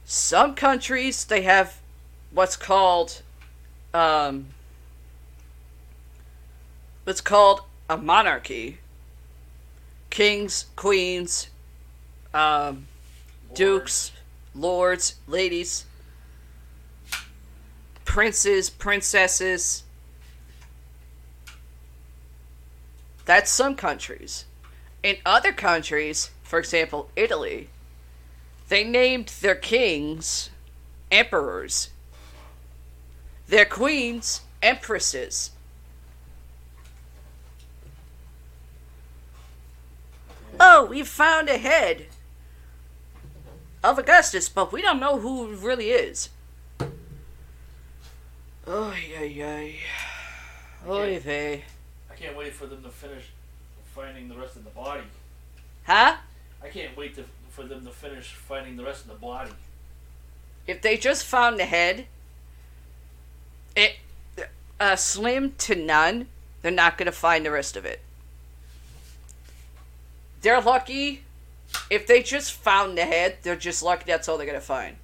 Some 0.04 0.54
countries 0.54 1.24
they 1.24 1.42
have 1.42 1.80
what's 2.30 2.56
called 2.56 3.22
um 3.94 4.48
what's 7.04 7.20
called 7.22 7.62
a 7.88 7.96
monarchy. 7.96 8.78
Kings, 10.10 10.66
queens, 10.76 11.48
um, 12.32 12.86
dukes, 13.54 14.12
lords, 14.54 15.16
ladies, 15.26 15.84
princes, 18.04 18.70
princesses. 18.70 19.82
That's 23.24 23.50
some 23.50 23.74
countries. 23.74 24.44
In 25.02 25.16
other 25.26 25.52
countries, 25.52 26.30
for 26.42 26.58
example, 26.58 27.10
Italy, 27.16 27.68
they 28.68 28.84
named 28.84 29.32
their 29.40 29.54
kings 29.54 30.50
emperors, 31.10 31.90
their 33.48 33.64
queens 33.64 34.42
empresses. 34.62 35.50
Oh, 40.58 40.86
we 40.86 41.02
found 41.02 41.48
a 41.48 41.58
head 41.58 42.06
of 43.84 43.98
Augustus, 43.98 44.48
but 44.48 44.72
we 44.72 44.82
don't 44.82 45.00
know 45.00 45.18
who 45.18 45.52
it 45.52 45.58
really 45.58 45.90
is. 45.90 46.30
Oh, 48.66 48.94
yeah, 49.10 49.22
yeah. 49.22 49.72
Oy 50.88 51.18
vey. 51.18 51.64
I 52.10 52.14
can't 52.14 52.36
wait 52.36 52.52
for 52.52 52.66
them 52.66 52.82
to 52.82 52.90
finish 52.90 53.30
finding 53.94 54.28
the 54.28 54.36
rest 54.36 54.56
of 54.56 54.64
the 54.64 54.70
body. 54.70 55.02
Huh? 55.84 56.16
I 56.62 56.68
can't 56.68 56.96
wait 56.96 57.14
to, 57.16 57.24
for 57.50 57.64
them 57.64 57.84
to 57.84 57.92
finish 57.92 58.34
finding 58.34 58.76
the 58.76 58.84
rest 58.84 59.02
of 59.02 59.08
the 59.08 59.14
body. 59.14 59.52
If 60.66 60.82
they 60.82 60.96
just 60.96 61.24
found 61.24 61.60
the 61.60 61.64
head, 61.64 62.06
it 63.76 63.96
uh, 64.80 64.96
slim 64.96 65.52
to 65.58 65.74
none, 65.74 66.26
they're 66.62 66.72
not 66.72 66.98
gonna 66.98 67.12
find 67.12 67.46
the 67.46 67.50
rest 67.50 67.76
of 67.76 67.84
it. 67.84 68.00
They're 70.42 70.60
lucky. 70.60 71.22
If 71.90 72.06
they 72.06 72.22
just 72.22 72.52
found 72.52 72.96
the 72.96 73.04
head, 73.04 73.38
they're 73.42 73.56
just 73.56 73.82
lucky. 73.82 74.04
That's 74.06 74.28
all 74.28 74.38
they're 74.38 74.46
gonna 74.46 74.60
find. 74.60 74.96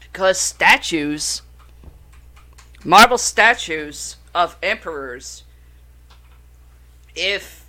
Because 0.00 0.38
statues, 0.38 1.42
marble 2.84 3.18
statues 3.18 4.16
of 4.34 4.56
emperors, 4.62 5.44
if 7.14 7.66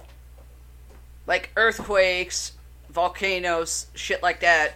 like 1.25 1.51
earthquakes, 1.55 2.53
volcanoes, 2.89 3.87
shit 3.93 4.21
like 4.21 4.41
that, 4.41 4.73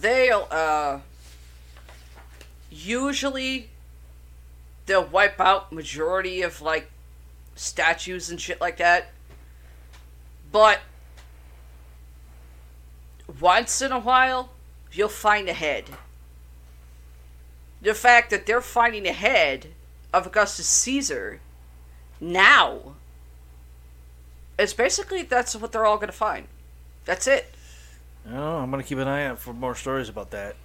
they'll 0.00 0.48
uh 0.50 0.98
usually 2.70 3.70
they'll 4.88 5.04
wipe 5.04 5.38
out 5.38 5.70
majority 5.70 6.42
of 6.42 6.60
like 6.60 6.90
statues 7.54 8.30
and 8.30 8.40
shit 8.40 8.60
like 8.60 8.78
that. 8.78 9.12
But 10.50 10.80
once 13.40 13.80
in 13.82 13.92
a 13.92 14.00
while, 14.00 14.50
you'll 14.90 15.08
find 15.08 15.48
a 15.48 15.52
head. 15.52 15.84
The 17.80 17.94
fact 17.94 18.30
that 18.30 18.46
they're 18.46 18.60
finding 18.60 19.06
a 19.06 19.12
head 19.12 19.68
of 20.12 20.26
Augustus 20.26 20.66
Caesar 20.66 21.40
now 22.20 22.94
is 24.58 24.74
basically 24.74 25.22
that's 25.22 25.54
what 25.54 25.70
they're 25.70 25.86
all 25.86 25.96
going 25.98 26.08
to 26.08 26.12
find. 26.12 26.48
That's 27.04 27.26
it. 27.28 27.54
Oh, 28.30 28.58
I'm 28.58 28.70
gonna 28.70 28.82
keep 28.82 28.98
an 28.98 29.08
eye 29.08 29.24
out 29.24 29.38
for 29.38 29.54
more 29.54 29.74
stories 29.74 30.10
about 30.10 30.32
that. 30.32 30.56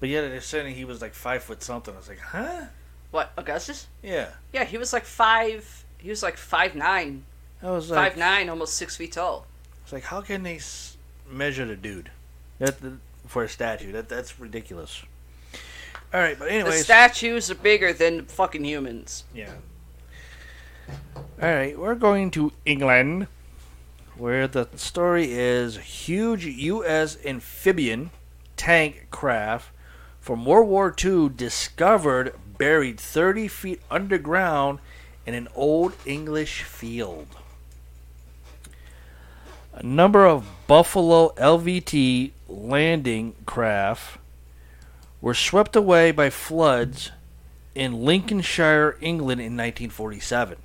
But 0.00 0.08
yet 0.08 0.28
they're 0.28 0.40
saying 0.40 0.74
he 0.74 0.84
was 0.84 1.00
like 1.02 1.14
five 1.14 1.42
foot 1.42 1.62
something. 1.62 1.92
I 1.94 1.96
was 1.96 2.08
like, 2.08 2.20
huh? 2.20 2.66
What 3.10 3.32
Augustus? 3.36 3.86
Yeah. 4.02 4.28
Yeah, 4.52 4.64
he 4.64 4.78
was 4.78 4.92
like 4.92 5.04
five. 5.04 5.84
He 5.98 6.10
was 6.10 6.22
like 6.22 6.36
five 6.36 6.74
nine, 6.76 7.24
I 7.62 7.70
was 7.70 7.90
like, 7.90 8.10
five 8.12 8.18
nine, 8.18 8.48
almost 8.48 8.74
six 8.74 8.96
feet 8.96 9.12
tall. 9.12 9.46
It's 9.82 9.92
like, 9.92 10.04
how 10.04 10.20
can 10.20 10.42
they 10.44 10.56
s- 10.56 10.96
measure 11.28 11.64
the 11.64 11.74
dude? 11.74 12.10
That 12.58 12.80
the, 12.80 12.98
for 13.26 13.42
a 13.44 13.48
statue? 13.48 13.90
That 13.92 14.08
that's 14.08 14.38
ridiculous. 14.38 15.02
All 16.14 16.20
right, 16.20 16.38
but 16.38 16.48
The 16.48 16.72
statues 16.72 17.50
are 17.50 17.54
bigger 17.56 17.92
than 17.92 18.26
fucking 18.26 18.64
humans. 18.64 19.24
yeah. 19.34 19.50
All 21.16 21.48
right, 21.54 21.78
we're 21.78 21.94
going 21.94 22.30
to 22.32 22.52
England, 22.64 23.26
where 24.16 24.48
the 24.48 24.68
story 24.76 25.32
is 25.32 25.76
huge 25.76 26.44
U.S. 26.46 27.18
amphibian 27.24 28.10
tank 28.56 29.08
craft 29.10 29.70
from 30.28 30.44
World 30.44 30.68
War 30.68 30.94
II 31.02 31.30
discovered 31.30 32.34
buried 32.58 33.00
30 33.00 33.48
feet 33.48 33.80
underground 33.90 34.78
in 35.24 35.32
an 35.32 35.48
old 35.54 35.94
English 36.04 36.64
field. 36.64 37.28
A 39.72 39.82
number 39.82 40.26
of 40.26 40.44
Buffalo 40.66 41.30
LVT 41.38 42.32
landing 42.46 43.36
craft 43.46 44.18
were 45.22 45.32
swept 45.32 45.74
away 45.74 46.10
by 46.10 46.28
floods 46.28 47.10
in 47.74 48.04
Lincolnshire, 48.04 48.98
England 49.00 49.40
in 49.40 49.56
1947. 49.56 50.58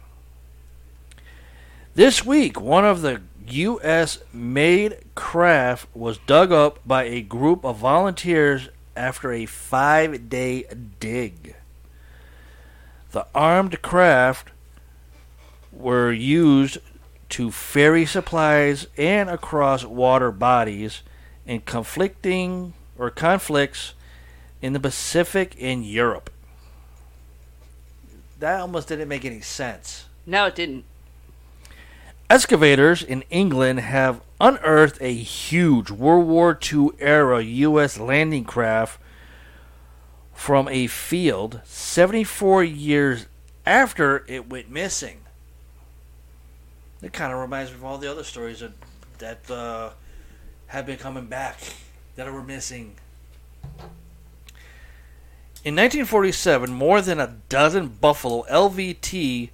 This 1.96 2.26
week, 2.26 2.60
one 2.60 2.84
of 2.84 3.02
the 3.02 3.22
U.S. 3.48 4.20
made 4.34 4.98
craft 5.16 5.88
was 5.96 6.18
dug 6.18 6.52
up 6.52 6.86
by 6.86 7.04
a 7.04 7.22
group 7.22 7.64
of 7.64 7.78
volunteers 7.78 8.68
after 8.96 9.32
a 9.32 9.46
five 9.46 10.30
day 10.30 10.66
dig. 11.00 11.56
The 13.12 13.28
armed 13.36 13.82
craft 13.82 14.50
were 15.72 16.12
used 16.12 16.78
to 17.30 17.52
ferry 17.52 18.06
supplies 18.06 18.88
and 18.98 19.30
across 19.30 19.84
water 19.84 20.32
bodies 20.32 21.02
in 21.46 21.62
conflicting 21.62 22.74
or 22.98 23.10
conflicts 23.10 23.94
in 24.62 24.74
the 24.74 24.80
Pacific 24.80 25.56
and 25.60 25.86
Europe. 25.86 26.30
That 28.40 28.62
almost 28.62 28.88
didn't 28.88 29.08
make 29.08 29.26
any 29.26 29.42
sense. 29.42 30.06
No, 30.26 30.46
it 30.46 30.56
didn't. 30.56 30.86
Excavators 32.30 33.04
in 33.04 33.24
England 33.30 33.80
have 33.80 34.22
unearthed 34.44 34.98
a 35.00 35.14
huge 35.14 35.90
World 35.90 36.28
War 36.28 36.60
II 36.62 36.90
era 37.00 37.42
U.S. 37.42 37.98
landing 37.98 38.44
craft 38.44 39.00
from 40.34 40.68
a 40.68 40.88
field 40.88 41.62
74 41.64 42.66
years 42.66 43.28
after 43.66 44.26
it 44.28 44.50
went 44.50 44.70
missing. 44.70 45.22
It 47.02 47.14
kind 47.14 47.32
of 47.32 47.40
reminds 47.40 47.72
me 47.72 47.78
of 47.78 47.86
all 47.86 47.98
the 47.98 48.12
other 48.12 48.26
stories 48.26 48.60
that, 48.60 48.74
that 49.20 49.50
uh, 49.50 49.92
have 50.68 50.86
been 50.86 50.98
coming 50.98 51.28
back 51.28 51.60
that 52.18 52.32
were 52.32 52.44
missing. 52.44 52.96
In 55.64 55.76
1947, 55.76 56.70
more 56.70 57.02
than 57.02 57.22
a 57.22 57.36
dozen 57.48 57.88
Buffalo 57.88 58.44
LVT 58.52 59.52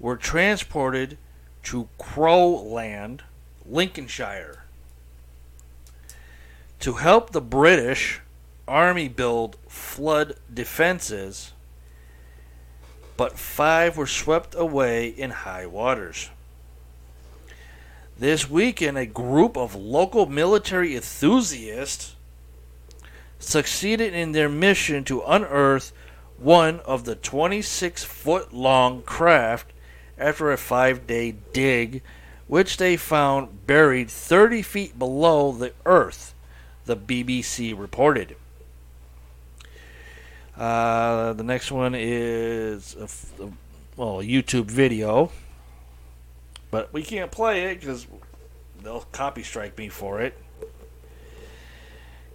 were 0.00 0.16
transported 0.16 1.18
to 1.64 1.90
Crowland, 2.00 3.20
Lincolnshire, 3.66 4.64
to 6.80 6.94
help 6.94 7.30
the 7.30 7.40
British 7.40 8.20
Army 8.66 9.08
build 9.08 9.56
flood 9.68 10.36
defenses, 10.52 11.52
but 13.16 13.38
five 13.38 13.96
were 13.96 14.06
swept 14.06 14.54
away 14.54 15.08
in 15.08 15.30
high 15.30 15.66
waters. 15.66 16.30
This 18.18 18.48
weekend, 18.48 18.98
a 18.98 19.06
group 19.06 19.56
of 19.56 19.74
local 19.74 20.26
military 20.26 20.94
enthusiasts 20.94 22.14
succeeded 23.38 24.14
in 24.14 24.32
their 24.32 24.48
mission 24.48 25.04
to 25.04 25.22
unearth 25.22 25.92
one 26.38 26.80
of 26.80 27.04
the 27.04 27.14
26 27.14 28.04
foot 28.04 28.52
long 28.52 29.02
craft 29.02 29.72
after 30.18 30.52
a 30.52 30.56
five 30.56 31.06
day 31.06 31.34
dig, 31.52 32.02
which 32.46 32.76
they 32.76 32.96
found 32.96 33.66
buried 33.66 34.10
30 34.10 34.62
feet 34.62 34.98
below 34.98 35.52
the 35.52 35.72
earth, 35.86 36.34
the 36.84 36.96
BBC 36.96 37.78
reported. 37.78 38.36
Uh, 40.56 41.32
the 41.32 41.42
next 41.42 41.72
one 41.72 41.94
is 41.94 42.94
a, 42.94 43.50
well 43.96 44.20
a 44.20 44.24
YouTube 44.24 44.70
video, 44.70 45.30
but 46.70 46.92
we 46.92 47.02
can't 47.02 47.30
play 47.30 47.70
it 47.70 47.80
because 47.80 48.06
they'll 48.82 49.06
copy 49.12 49.42
strike 49.42 49.78
me 49.78 49.88
for 49.88 50.20
it. 50.20 50.36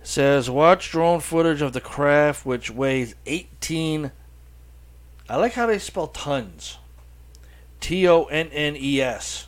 Says 0.01 0.49
watch 0.49 0.89
drone 0.91 1.19
footage 1.19 1.61
of 1.61 1.73
the 1.73 1.81
craft 1.81 2.45
which 2.45 2.71
weighs 2.71 3.13
18. 3.25 4.11
I 5.29 5.35
like 5.35 5.53
how 5.53 5.65
they 5.65 5.79
spell 5.79 6.07
tons. 6.07 6.77
T 7.81 8.07
O 8.07 8.23
N 8.25 8.47
N 8.51 8.75
E 8.77 9.01
S. 9.01 9.47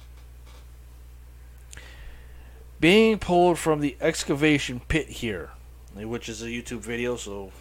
Being 2.80 3.20
pulled 3.20 3.60
from 3.60 3.82
the 3.82 3.98
excavation 4.00 4.82
pit 4.88 5.10
here, 5.10 5.50
which 5.96 6.30
is 6.30 6.42
a 6.42 6.48
YouTube 6.48 6.80
video, 6.80 7.18
so. 7.18 7.52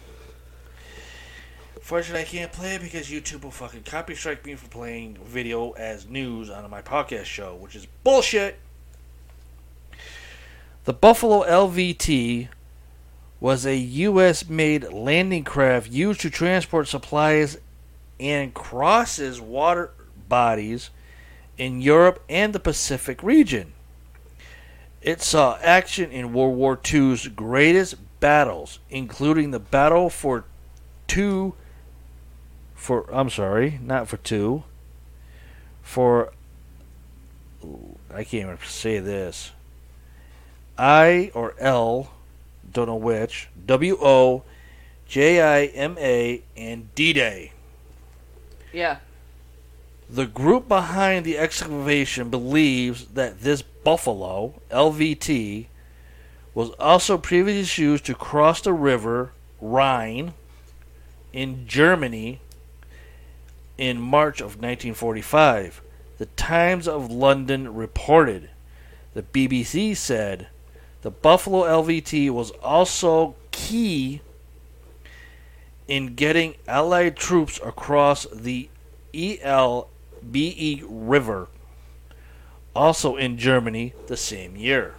Fortunately, 1.81 2.21
I 2.21 2.25
can't 2.25 2.51
play 2.51 2.75
it 2.75 2.81
because 2.81 3.09
YouTube 3.09 3.43
will 3.43 3.51
fucking 3.51 3.83
copy 3.83 4.15
strike 4.15 4.45
me 4.45 4.55
for 4.55 4.67
playing 4.67 5.17
video 5.25 5.71
as 5.71 6.07
news 6.07 6.49
on 6.49 6.69
my 6.69 6.81
podcast 6.81 7.25
show, 7.25 7.55
which 7.55 7.75
is 7.75 7.87
bullshit. 8.03 8.59
The 10.85 10.93
Buffalo 10.93 11.43
LVT 11.43 12.47
was 13.39 13.65
a 13.65 13.75
U.S. 13.75 14.47
made 14.47 14.91
landing 14.91 15.43
craft 15.43 15.89
used 15.91 16.21
to 16.21 16.29
transport 16.29 16.87
supplies 16.87 17.57
and 18.19 18.53
crosses 18.53 19.41
water 19.41 19.91
bodies 20.27 20.91
in 21.57 21.81
Europe 21.81 22.23
and 22.29 22.53
the 22.53 22.59
Pacific 22.59 23.23
region. 23.23 23.73
It 25.01 25.21
saw 25.21 25.57
action 25.61 26.11
in 26.11 26.33
World 26.33 26.57
War 26.57 26.79
II's 26.83 27.27
greatest 27.29 27.95
battles, 28.19 28.79
including 28.89 29.51
the 29.51 29.59
battle 29.59 30.09
for 30.09 30.45
two 31.07 31.55
for 32.79 33.13
I'm 33.13 33.29
sorry, 33.29 33.77
not 33.83 34.07
for 34.07 34.17
two. 34.17 34.63
For 35.81 36.31
I 38.09 38.23
can't 38.23 38.45
even 38.45 38.57
say 38.65 38.99
this. 38.99 39.51
I 40.77 41.29
or 41.33 41.55
L, 41.59 42.13
don't 42.71 42.87
know 42.87 42.95
which. 42.95 43.49
W 43.65 43.97
O 44.01 44.43
J 45.07 45.41
I 45.41 45.65
M 45.65 45.97
A 45.99 46.41
and 46.55 46.93
D 46.95 47.11
Day. 47.11 47.51
Yeah. 48.71 48.99
The 50.11 50.25
group 50.25 50.67
behind 50.67 51.23
the 51.23 51.37
excavation 51.37 52.29
believes 52.31 53.05
that 53.13 53.41
this 53.41 53.61
buffalo, 53.61 54.55
LVT, 54.71 55.67
was 56.55 56.71
also 56.79 57.19
previously 57.19 57.83
used 57.83 58.05
to 58.05 58.15
cross 58.15 58.59
the 58.59 58.73
river 58.73 59.31
Rhine 59.61 60.33
in 61.31 61.67
Germany 61.67 62.41
in 63.77 64.01
March 64.01 64.39
of 64.39 64.55
1945. 64.55 65.81
The 66.17 66.25
Times 66.25 66.87
of 66.87 67.11
London 67.11 67.75
reported. 67.75 68.49
The 69.13 69.21
BBC 69.21 69.95
said 69.95 70.47
the 71.03 71.11
Buffalo 71.11 71.63
LVT 71.83 72.31
was 72.31 72.49
also 72.63 73.35
key 73.51 74.21
in 75.87 76.15
getting 76.15 76.55
Allied 76.67 77.15
troops 77.15 77.59
across 77.63 78.25
the 78.33 78.69
ELBE 80.23 80.83
River, 80.87 81.47
also 82.75 83.15
in 83.15 83.37
Germany 83.37 83.93
the 84.07 84.17
same 84.17 84.55
year. 84.55 84.95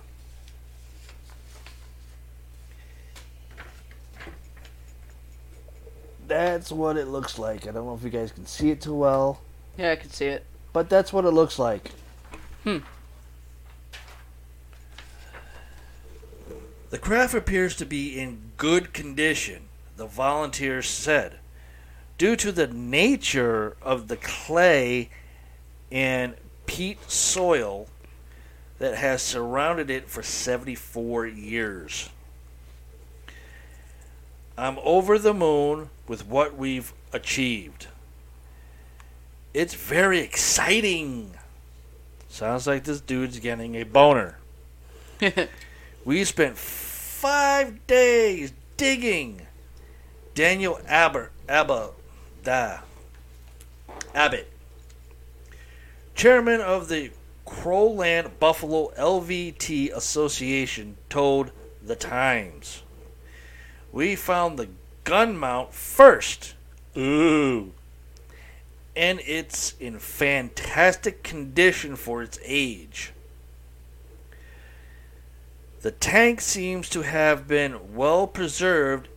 That's 6.27 6.71
what 6.71 6.97
it 6.97 7.09
looks 7.09 7.39
like. 7.39 7.67
I 7.67 7.73
don't 7.73 7.87
know 7.87 7.95
if 7.95 8.05
you 8.05 8.11
guys 8.11 8.31
can 8.33 8.47
see 8.47 8.71
it 8.71 8.81
too 8.81 8.95
well, 8.95 9.41
Yeah, 9.77 9.93
I 9.93 9.97
can 9.97 10.11
see 10.11 10.27
it. 10.27 10.45
but 10.73 10.89
that's 10.89 11.13
what 11.13 11.25
it 11.25 11.31
looks 11.31 11.59
like. 11.59 11.91
Hmm. 12.65 12.79
The 16.91 16.99
craft 16.99 17.35
appears 17.35 17.75
to 17.77 17.87
be 17.87 18.19
in 18.21 18.53
good 18.57 18.93
condition, 18.93 19.63
the 19.97 20.07
volunteers 20.07 20.89
said, 20.89 21.40
due 22.21 22.37
to 22.37 22.53
the 22.53 22.67
nature 22.67 23.75
of 23.81 24.09
the 24.09 24.17
clay 24.17 25.09
and 25.91 26.35
peat 26.67 27.11
soil 27.11 27.87
that 28.79 28.95
has 28.95 29.23
surrounded 29.23 29.89
it 29.89 30.07
for 30.07 30.23
74 30.23 31.27
years. 31.27 32.11
I'm 34.59 34.77
over 34.83 35.19
the 35.19 35.33
moon 35.33 35.89
with 36.07 36.27
what 36.27 36.55
we've 36.55 36.93
achieved. 37.11 37.87
It's 39.55 39.73
very 39.73 40.19
exciting. 40.21 41.33
Sounds 42.29 42.67
like 42.67 42.85
this 42.85 43.01
dude's 43.01 43.39
getting 43.39 43.77
a 43.77 43.85
boner. 43.85 44.37
We 46.03 46.25
spent 46.25 46.57
five 46.57 47.87
days 47.87 48.55
digging, 48.79 49.47
Daniel 50.35 50.81
Aber, 50.89 51.31
Abba, 51.47 51.91
da, 52.43 52.81
Abbott, 54.15 54.51
chairman 56.15 56.61
of 56.61 56.89
the 56.89 57.11
Crowland 57.47 58.39
Buffalo 58.39 58.91
LVT 58.97 59.93
Association, 59.95 60.97
told 61.09 61.51
The 61.83 61.97
Times. 61.97 62.83
We 63.93 64.15
found 64.17 64.59
the 64.59 64.69
gun 65.05 65.37
mount 65.37 65.75
first. 65.75 66.55
Ooh. 66.97 67.73
And 68.95 69.21
it's 69.27 69.75
in 69.81 69.99
fantastic 69.99 71.23
condition 71.23 71.97
for 71.97 72.23
its 72.23 72.39
age. 72.45 73.13
The 75.83 75.91
tank 75.91 76.41
seems 76.41 76.89
to 76.91 77.03
have 77.03 77.49
been 77.49 77.95
well 77.95 78.27
preserved 78.27 79.09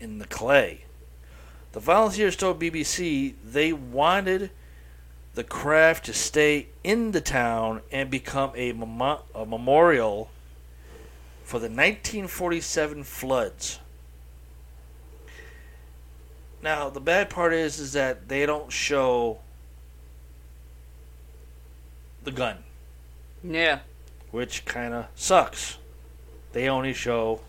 in 0.00 0.18
the 0.18 0.26
clay. 0.26 0.84
The 1.72 1.80
volunteers 1.80 2.36
told 2.36 2.60
BBC 2.60 3.34
they 3.44 3.72
wanted 3.72 4.50
the 5.34 5.44
craft 5.44 6.06
to 6.06 6.12
stay 6.12 6.68
in 6.82 7.12
the 7.12 7.20
town 7.20 7.82
and 7.92 8.10
become 8.10 8.50
a, 8.56 8.72
memo- 8.72 9.22
a 9.34 9.44
memorial 9.46 10.30
for 11.44 11.58
the 11.58 11.66
1947 11.66 13.04
floods. 13.04 13.78
Now, 16.62 16.90
the 16.90 17.00
bad 17.00 17.30
part 17.30 17.52
is 17.52 17.78
is 17.78 17.92
that 17.92 18.28
they 18.28 18.44
don't 18.44 18.72
show 18.72 19.38
the 22.24 22.32
gun, 22.32 22.58
Yeah. 23.44 23.80
which 24.32 24.64
kind 24.64 24.92
of 24.92 25.06
sucks. 25.14 25.78
They 26.52 26.68
only 26.68 26.92
show 26.94 27.40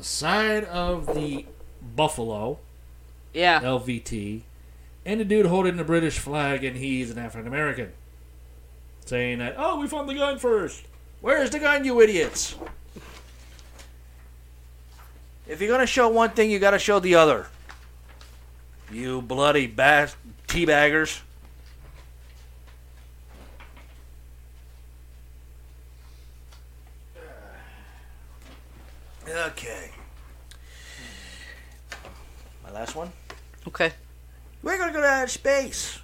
the 0.00 0.06
side 0.06 0.64
of 0.64 1.14
the 1.14 1.44
buffalo 1.94 2.58
Yeah. 3.34 3.60
LVT, 3.60 4.40
and 5.04 5.20
the 5.20 5.26
dude 5.26 5.44
holding 5.44 5.76
the 5.76 5.84
British 5.84 6.18
flag, 6.18 6.64
and 6.64 6.74
he's 6.74 7.10
an 7.10 7.18
African 7.18 7.46
American, 7.46 7.92
saying 9.04 9.40
that, 9.40 9.56
"Oh, 9.58 9.78
we 9.78 9.86
found 9.86 10.08
the 10.08 10.14
gun 10.14 10.38
first. 10.38 10.84
Where's 11.20 11.50
the 11.50 11.58
gun, 11.58 11.84
you 11.84 12.00
idiots?" 12.00 12.56
If 15.46 15.60
you're 15.60 15.68
gonna 15.70 15.86
show 15.86 16.08
one 16.08 16.30
thing, 16.30 16.50
you 16.50 16.58
gotta 16.58 16.78
show 16.78 16.98
the 16.98 17.14
other. 17.14 17.48
You 18.90 19.20
bloody 19.20 19.66
bat 19.66 20.16
teabaggers. 20.48 21.20
Okay. 29.28 29.89
My 32.80 32.84
last 32.84 32.96
one. 32.96 33.12
Okay. 33.68 33.92
We're 34.62 34.78
gonna 34.78 34.94
go 34.94 35.02
to 35.02 35.06
outer 35.06 35.28
space. 35.28 35.98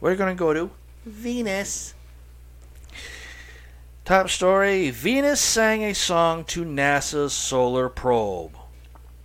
We're 0.00 0.14
gonna 0.14 0.36
go 0.36 0.54
to 0.54 0.70
Venus. 1.04 1.92
Top 4.04 4.30
story 4.30 4.90
Venus 4.90 5.40
sang 5.40 5.82
a 5.82 5.92
song 5.92 6.44
to 6.44 6.64
NASA's 6.64 7.32
solar 7.32 7.88
probe. 7.88 8.52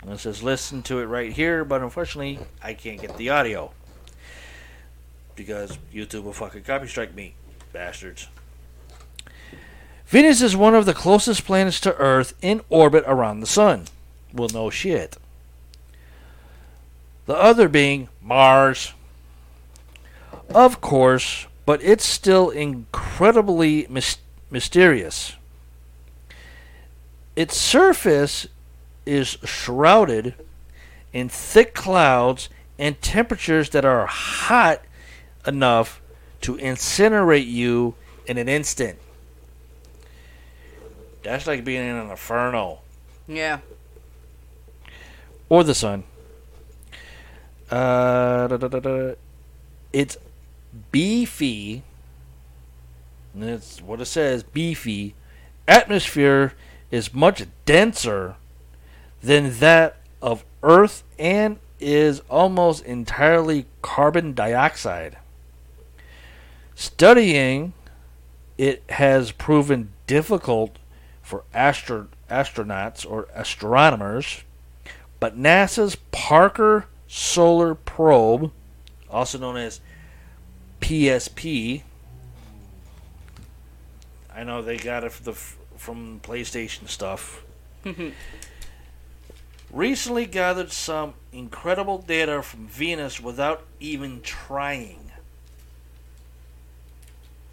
It 0.04 0.18
says 0.18 0.42
listen 0.42 0.82
to 0.82 0.98
it 0.98 1.04
right 1.04 1.32
here, 1.32 1.64
but 1.64 1.80
unfortunately, 1.80 2.40
I 2.60 2.74
can't 2.74 3.00
get 3.00 3.16
the 3.16 3.30
audio. 3.30 3.70
Because 5.36 5.78
YouTube 5.94 6.24
will 6.24 6.32
fucking 6.32 6.64
copy 6.64 6.88
strike 6.88 7.14
me, 7.14 7.36
bastards. 7.72 8.26
Venus 10.08 10.42
is 10.42 10.56
one 10.56 10.74
of 10.74 10.86
the 10.86 10.94
closest 10.94 11.44
planets 11.44 11.78
to 11.82 11.94
Earth 11.98 12.34
in 12.42 12.62
orbit 12.68 13.04
around 13.06 13.38
the 13.38 13.46
Sun. 13.46 13.84
Well, 14.32 14.48
no 14.52 14.70
shit. 14.70 15.16
The 17.26 17.34
other 17.36 17.68
being 17.68 18.08
Mars. 18.22 18.92
Of 20.54 20.80
course, 20.80 21.46
but 21.64 21.82
it's 21.82 22.04
still 22.04 22.50
incredibly 22.50 23.86
mys- 23.88 24.18
mysterious. 24.50 25.34
Its 27.34 27.56
surface 27.56 28.46
is 29.04 29.38
shrouded 29.44 30.34
in 31.12 31.28
thick 31.28 31.74
clouds 31.74 32.48
and 32.78 33.00
temperatures 33.02 33.70
that 33.70 33.84
are 33.84 34.06
hot 34.06 34.82
enough 35.46 36.00
to 36.42 36.56
incinerate 36.56 37.46
you 37.46 37.94
in 38.26 38.38
an 38.38 38.48
instant. 38.48 38.98
That's 41.22 41.46
like 41.46 41.64
being 41.64 41.82
in 41.82 41.96
an 41.96 42.10
inferno 42.10 42.80
Yeah. 43.26 43.58
or 45.48 45.64
the 45.64 45.74
sun. 45.74 46.04
Uh, 47.70 48.46
da, 48.46 48.56
da, 48.56 48.68
da. 48.68 49.14
It's 49.92 50.16
beefy. 50.92 51.82
That's 53.34 53.82
what 53.82 54.00
it 54.00 54.06
says. 54.06 54.42
Beefy. 54.42 55.14
Atmosphere 55.66 56.54
is 56.90 57.12
much 57.12 57.44
denser 57.64 58.36
than 59.22 59.58
that 59.58 59.96
of 60.22 60.44
Earth 60.62 61.02
and 61.18 61.58
is 61.80 62.20
almost 62.30 62.84
entirely 62.84 63.66
carbon 63.82 64.32
dioxide. 64.32 65.18
Studying 66.74 67.72
it 68.56 68.82
has 68.88 69.32
proven 69.32 69.92
difficult 70.06 70.78
for 71.22 71.44
astro- 71.52 72.08
astronauts 72.30 73.08
or 73.08 73.28
astronomers, 73.34 74.44
but 75.20 75.38
NASA's 75.38 75.96
Parker 76.12 76.86
Solar 77.08 77.74
Probe, 77.74 78.50
also 79.10 79.38
known 79.38 79.56
as 79.56 79.80
PSP, 80.80 81.82
I 84.34 84.44
know 84.44 84.60
they 84.60 84.76
got 84.76 85.04
it 85.04 85.12
from, 85.12 85.24
the, 85.24 85.32
from 85.32 86.20
PlayStation 86.20 86.88
stuff, 86.88 87.42
recently 89.70 90.26
gathered 90.26 90.72
some 90.72 91.14
incredible 91.32 91.98
data 91.98 92.42
from 92.42 92.66
Venus 92.66 93.20
without 93.20 93.64
even 93.80 94.20
trying. 94.20 95.10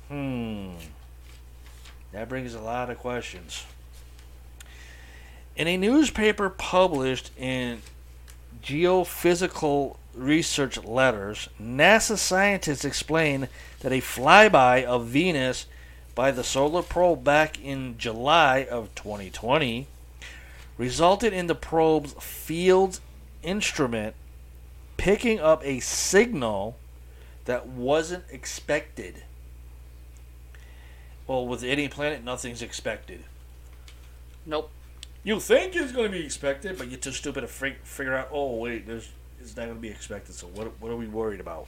Hmm. 0.10 0.72
That 2.12 2.30
brings 2.30 2.54
a 2.54 2.62
lot 2.62 2.90
of 2.90 3.00
questions. 3.00 3.66
In 5.56 5.68
a 5.68 5.78
newspaper 5.78 6.50
published 6.50 7.32
in 7.38 7.82
Geophysical 8.64 9.98
Research 10.14 10.82
Letters, 10.84 11.50
NASA 11.62 12.18
scientists 12.18 12.86
explain 12.86 13.50
that 13.82 13.92
a 13.92 14.00
flyby 14.00 14.84
of 14.84 15.08
Venus 15.08 15.66
by 16.16 16.32
the 16.32 16.44
solar 16.44 16.82
probe 16.82 17.24
back 17.24 17.62
in 17.62 17.98
July 17.98 18.66
of 18.70 18.94
2020 18.96 19.88
resulted 20.78 21.34
in 21.34 21.48
the 21.48 21.56
probe's 21.56 22.14
field 22.14 23.00
instrument 23.42 24.16
picking 24.98 25.40
up 25.40 25.64
a 25.66 25.80
signal 25.80 26.78
that 27.46 27.68
wasn't 27.68 28.24
expected. 28.30 29.24
Well, 31.28 31.46
with 31.46 31.64
any 31.64 31.88
planet, 31.88 32.24
nothing's 32.24 32.62
expected. 32.62 33.24
Nope. 34.46 34.72
You 35.24 35.40
think 35.40 35.76
it's 35.76 35.94
going 35.94 36.12
to 36.12 36.18
be 36.18 36.26
expected, 36.26 36.78
but 36.78 36.90
you're 36.90 37.00
too 37.00 37.12
stupid 37.12 37.42
to 37.42 37.48
fig- 37.48 37.82
figure 37.84 38.16
out. 38.16 38.30
Oh, 38.32 38.58
wait, 38.58 38.86
there's 38.86 39.10
it's 39.40 39.56
not 39.56 39.66
going 39.66 39.78
to 39.78 39.82
be 39.82 39.90
expected. 39.90 40.36
So 40.36 40.48
what? 40.48 40.72
What 40.82 40.92
are 40.92 40.98
we 40.98 41.08
worried 41.08 41.40
about? 41.40 41.68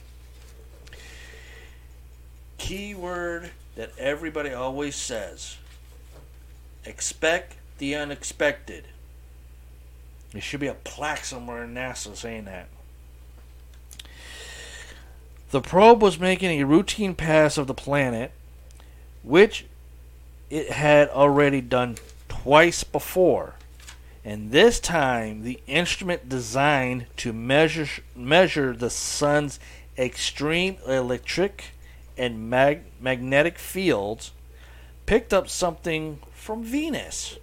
Keyword 2.58 3.50
that 3.76 3.92
everybody 3.98 4.52
always 4.52 4.94
says: 4.94 5.56
expect 6.84 7.56
the 7.78 7.94
unexpected. 7.94 8.84
There 10.32 10.42
should 10.42 10.60
be 10.60 10.66
a 10.66 10.74
plaque 10.74 11.24
somewhere 11.24 11.64
in 11.64 11.74
NASA 11.74 12.14
saying 12.14 12.44
that. 12.44 12.68
The 15.50 15.60
probe 15.62 16.02
was 16.02 16.18
making 16.18 16.60
a 16.60 16.64
routine 16.64 17.14
pass 17.14 17.56
of 17.56 17.66
the 17.66 17.74
planet, 17.74 18.32
which 19.22 19.64
it 20.50 20.72
had 20.72 21.08
already 21.08 21.62
done 21.62 21.96
twice 22.46 22.84
before. 22.84 23.54
And 24.24 24.52
this 24.52 24.78
time, 24.78 25.42
the 25.42 25.58
instrument 25.66 26.28
designed 26.28 27.06
to 27.16 27.32
measure 27.32 27.88
measure 28.14 28.72
the 28.72 28.88
sun's 28.88 29.58
extreme 29.98 30.76
electric 30.86 31.72
and 32.16 32.48
mag- 32.48 32.84
magnetic 33.00 33.58
fields 33.58 34.30
picked 35.06 35.34
up 35.34 35.48
something 35.48 36.20
from 36.32 36.62
Venus. 36.62 37.36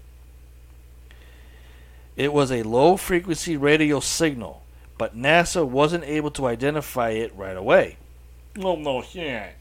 It 2.16 2.32
was 2.32 2.50
a 2.50 2.64
low 2.64 2.96
frequency 2.96 3.58
radio 3.58 4.00
signal, 4.00 4.64
but 4.98 5.18
NASA 5.18 5.68
wasn't 5.68 6.06
able 6.06 6.32
to 6.32 6.46
identify 6.46 7.10
it 7.10 7.36
right 7.36 7.58
away. 7.58 7.98
Well, 8.56 8.78
no 8.78 9.02
shit. 9.02 9.54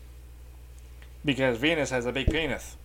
Because 1.25 1.59
Venus 1.59 1.91
has 1.91 2.07
a 2.07 2.13
big 2.13 2.31
penis. 2.31 2.77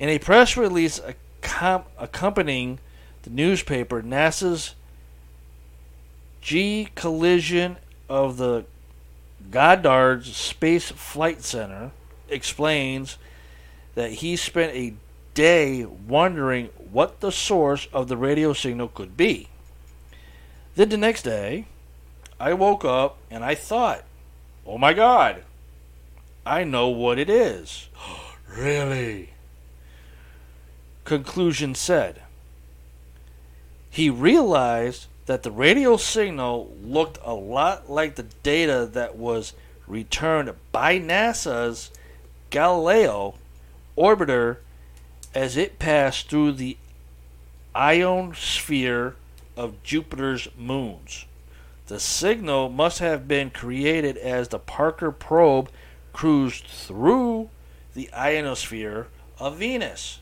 In 0.00 0.08
a 0.08 0.18
press 0.18 0.56
release 0.56 0.98
accom- 0.98 1.84
accompanying 1.98 2.78
the 3.22 3.28
newspaper, 3.28 4.02
NASA's 4.02 4.74
G 6.40 6.88
Collinson 6.94 7.76
of 8.08 8.38
the 8.38 8.64
Goddard 9.50 10.24
Space 10.24 10.90
Flight 10.90 11.42
Center 11.42 11.90
explains 12.30 13.18
that 13.94 14.12
he 14.12 14.36
spent 14.36 14.74
a 14.74 14.94
day 15.34 15.84
wondering 15.84 16.70
what 16.90 17.20
the 17.20 17.30
source 17.30 17.86
of 17.92 18.08
the 18.08 18.16
radio 18.16 18.54
signal 18.54 18.88
could 18.88 19.18
be. 19.18 19.48
Then 20.76 20.88
the 20.88 20.96
next 20.96 21.22
day, 21.24 21.66
I 22.38 22.54
woke 22.54 22.86
up 22.86 23.18
and 23.30 23.44
I 23.44 23.54
thought, 23.54 24.04
oh 24.66 24.78
my 24.78 24.94
god, 24.94 25.44
I 26.46 26.64
know 26.64 26.88
what 26.88 27.18
it 27.18 27.28
is. 27.28 27.90
really? 28.56 29.34
Collinson 31.18 31.74
said. 31.74 32.22
He 33.90 34.08
realized 34.08 35.06
that 35.26 35.42
the 35.42 35.50
radio 35.50 35.96
signal 35.96 36.72
looked 36.82 37.18
a 37.24 37.34
lot 37.34 37.90
like 37.90 38.14
the 38.14 38.26
data 38.42 38.88
that 38.92 39.16
was 39.16 39.52
returned 39.86 40.52
by 40.72 40.98
NASA's 40.98 41.90
Galileo 42.50 43.34
orbiter 43.96 44.58
as 45.34 45.56
it 45.56 45.78
passed 45.78 46.30
through 46.30 46.52
the 46.52 46.76
ionosphere 47.76 49.16
of 49.56 49.82
Jupiter's 49.82 50.48
moons. 50.56 51.26
The 51.86 52.00
signal 52.00 52.68
must 52.68 53.00
have 53.00 53.26
been 53.26 53.50
created 53.50 54.16
as 54.16 54.48
the 54.48 54.58
Parker 54.58 55.10
probe 55.10 55.70
cruised 56.12 56.66
through 56.66 57.50
the 57.94 58.12
ionosphere 58.12 59.08
of 59.38 59.56
Venus. 59.58 60.19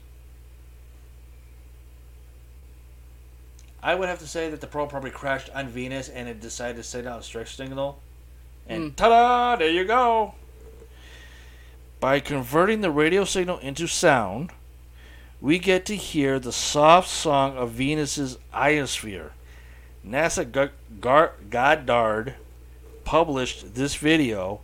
I 3.83 3.95
would 3.95 4.09
have 4.09 4.19
to 4.21 4.27
say 4.27 4.51
that 4.51 4.61
the 4.61 4.67
probe 4.67 4.91
probably 4.91 5.11
crashed 5.11 5.51
on 5.55 5.69
Venus 5.69 6.09
and 6.09 6.29
it 6.29 6.41
decided 6.41 6.77
to 6.77 6.83
send 6.83 7.07
out 7.07 7.21
a 7.21 7.23
strike 7.23 7.47
signal. 7.47 8.01
And 8.69 8.93
Mm. 8.93 8.97
ta 8.97 9.09
da! 9.09 9.57
There 9.57 9.71
you 9.71 9.85
go! 9.85 10.35
By 12.01 12.21
converting 12.21 12.81
the 12.81 12.91
radio 12.91 13.25
signal 13.25 13.59
into 13.59 13.87
sound, 13.87 14.51
we 15.41 15.59
get 15.59 15.87
to 15.87 15.97
hear 15.97 16.39
the 16.39 16.53
soft 16.53 17.09
song 17.09 17.57
of 17.57 17.71
Venus's 17.71 18.39
ionosphere. 18.53 19.33
NASA 20.07 20.45
G- 20.45 20.73
Gar- 21.01 21.35
Goddard 21.51 22.35
published 23.05 23.75
this 23.75 23.95
video, 23.95 24.61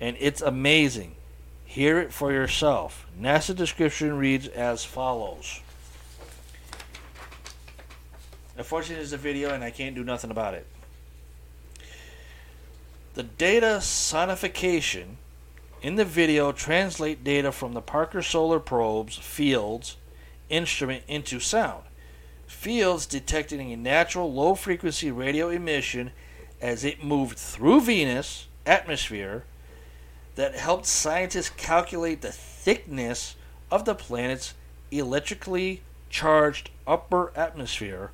and 0.00 0.16
it's 0.20 0.40
amazing. 0.40 1.14
Hear 1.64 1.98
it 2.00 2.12
for 2.12 2.32
yourself. 2.32 3.06
NASA 3.18 3.56
description 3.56 4.16
reads 4.18 4.46
as 4.48 4.84
follows. 4.84 5.60
Unfortunately, 8.56 9.02
it's 9.02 9.12
a 9.12 9.16
video, 9.16 9.54
and 9.54 9.64
I 9.64 9.70
can't 9.70 9.94
do 9.94 10.04
nothing 10.04 10.30
about 10.30 10.54
it. 10.54 10.66
The 13.14 13.22
data 13.22 13.78
sonification 13.80 15.16
in 15.82 15.96
the 15.96 16.04
video 16.04 16.52
translate 16.52 17.24
data 17.24 17.50
from 17.52 17.72
the 17.72 17.80
Parker 17.80 18.22
Solar 18.22 18.60
Probe's 18.60 19.16
fields 19.16 19.96
instrument 20.48 21.02
into 21.08 21.40
sound. 21.40 21.84
Fields 22.46 23.06
detecting 23.06 23.72
a 23.72 23.76
natural 23.76 24.32
low 24.32 24.54
frequency 24.54 25.10
radio 25.10 25.48
emission 25.48 26.12
as 26.60 26.84
it 26.84 27.02
moved 27.02 27.38
through 27.38 27.80
Venus 27.80 28.46
atmosphere 28.64 29.44
that 30.36 30.54
helped 30.54 30.86
scientists 30.86 31.50
calculate 31.50 32.22
the 32.22 32.32
thickness 32.32 33.34
of 33.70 33.84
the 33.84 33.94
planet's 33.94 34.54
electrically 34.90 35.82
charged 36.08 36.70
upper 36.86 37.32
atmosphere 37.36 38.10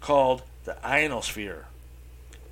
called 0.00 0.42
the 0.64 0.84
ionosphere. 0.86 1.66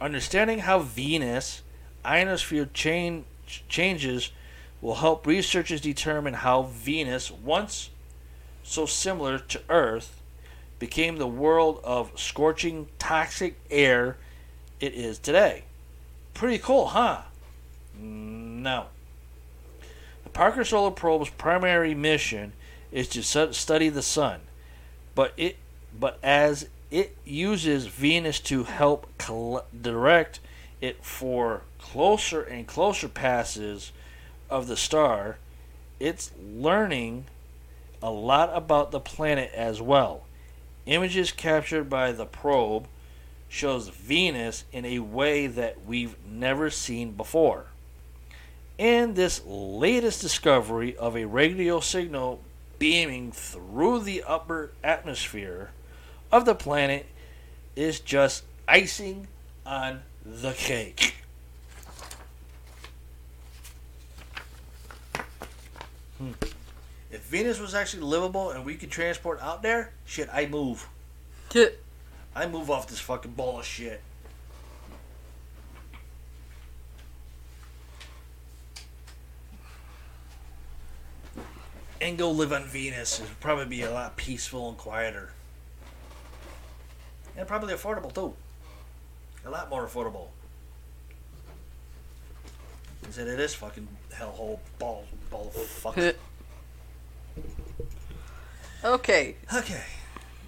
Understanding 0.00 0.60
how 0.60 0.80
Venus 0.80 1.62
ionosphere 2.04 2.68
change, 2.72 3.24
changes 3.68 4.30
will 4.80 4.96
help 4.96 5.26
researchers 5.26 5.80
determine 5.80 6.34
how 6.34 6.62
Venus, 6.62 7.30
once 7.30 7.90
so 8.62 8.86
similar 8.86 9.38
to 9.38 9.60
Earth, 9.68 10.20
became 10.78 11.16
the 11.16 11.26
world 11.26 11.80
of 11.82 12.12
scorching 12.18 12.86
toxic 12.98 13.58
air 13.70 14.16
it 14.80 14.94
is 14.94 15.18
today. 15.18 15.64
Pretty 16.34 16.58
cool, 16.58 16.86
huh? 16.88 17.22
No. 17.98 18.86
The 20.22 20.30
Parker 20.30 20.64
Solar 20.64 20.92
Probe's 20.92 21.30
primary 21.30 21.94
mission 21.94 22.52
is 22.92 23.08
to 23.08 23.52
study 23.52 23.88
the 23.88 24.02
sun, 24.02 24.40
but 25.16 25.32
it 25.36 25.56
but 25.98 26.18
as 26.22 26.68
it 26.90 27.16
uses 27.24 27.86
Venus 27.86 28.40
to 28.40 28.64
help 28.64 29.06
col- 29.18 29.64
direct 29.80 30.40
it 30.80 31.04
for 31.04 31.62
closer 31.78 32.42
and 32.42 32.66
closer 32.66 33.08
passes 33.08 33.92
of 34.48 34.66
the 34.66 34.76
star, 34.76 35.38
it's 36.00 36.30
learning 36.40 37.24
a 38.02 38.10
lot 38.10 38.50
about 38.54 38.90
the 38.90 39.00
planet 39.00 39.50
as 39.54 39.82
well. 39.82 40.24
Images 40.86 41.32
captured 41.32 41.90
by 41.90 42.12
the 42.12 42.24
probe 42.24 42.86
shows 43.48 43.88
Venus 43.88 44.64
in 44.72 44.84
a 44.84 45.00
way 45.00 45.46
that 45.46 45.84
we've 45.84 46.16
never 46.26 46.70
seen 46.70 47.12
before. 47.12 47.66
And 48.78 49.16
this 49.16 49.42
latest 49.44 50.20
discovery 50.20 50.96
of 50.96 51.16
a 51.16 51.24
radio 51.24 51.80
signal 51.80 52.40
beaming 52.78 53.32
through 53.32 54.00
the 54.00 54.22
upper 54.22 54.70
atmosphere 54.84 55.70
of 56.30 56.44
the 56.44 56.54
planet 56.54 57.06
is 57.76 58.00
just 58.00 58.44
icing 58.66 59.28
on 59.64 60.00
the 60.24 60.52
cake. 60.52 61.14
Hmm. 66.18 66.32
If 67.10 67.22
Venus 67.22 67.58
was 67.58 67.74
actually 67.74 68.02
livable 68.02 68.50
and 68.50 68.64
we 68.64 68.74
could 68.74 68.90
transport 68.90 69.40
out 69.40 69.62
there, 69.62 69.92
shit, 70.04 70.28
I 70.32 70.46
move. 70.46 70.88
I 72.34 72.46
move 72.46 72.70
off 72.70 72.88
this 72.88 73.00
fucking 73.00 73.32
ball 73.32 73.60
of 73.60 73.64
shit. 73.64 74.02
And 82.00 82.16
go 82.16 82.30
live 82.30 82.52
on 82.52 82.64
Venus. 82.64 83.20
It'd 83.20 83.40
probably 83.40 83.66
be 83.66 83.82
a 83.82 83.90
lot 83.90 84.16
peaceful 84.16 84.68
and 84.68 84.78
quieter. 84.78 85.32
And 87.38 87.46
probably 87.46 87.72
affordable 87.72 88.12
too. 88.12 88.34
A 89.46 89.50
lot 89.50 89.70
more 89.70 89.86
affordable. 89.86 90.26
Instead 93.04 93.28
of 93.28 93.36
this 93.36 93.54
fucking 93.54 93.86
hellhole 94.12 94.58
ball 94.80 95.04
ball 95.30 95.52
of 95.54 95.62
fuck. 95.62 95.96
okay, 98.84 99.36
okay. 99.54 99.82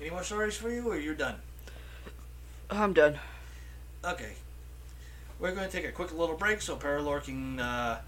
Any 0.01 0.11
more 0.11 0.25
stories 0.25 0.57
for 0.57 0.69
you 0.69 0.89
or 0.91 0.99
you're 0.99 1.15
done? 1.15 1.37
I'm 2.69 2.93
done. 2.93 3.21
Okay. 4.05 4.33
We're 5.39 5.53
going 5.53 5.71
to 5.71 5.73
take 5.73 5.87
a 5.87 5.93
quick 5.93 6.13
little 6.13 6.37
break 6.37 6.61
so 6.61 6.77
Paralore 6.77 7.23
can 7.23 7.61
uh, 7.61 8.01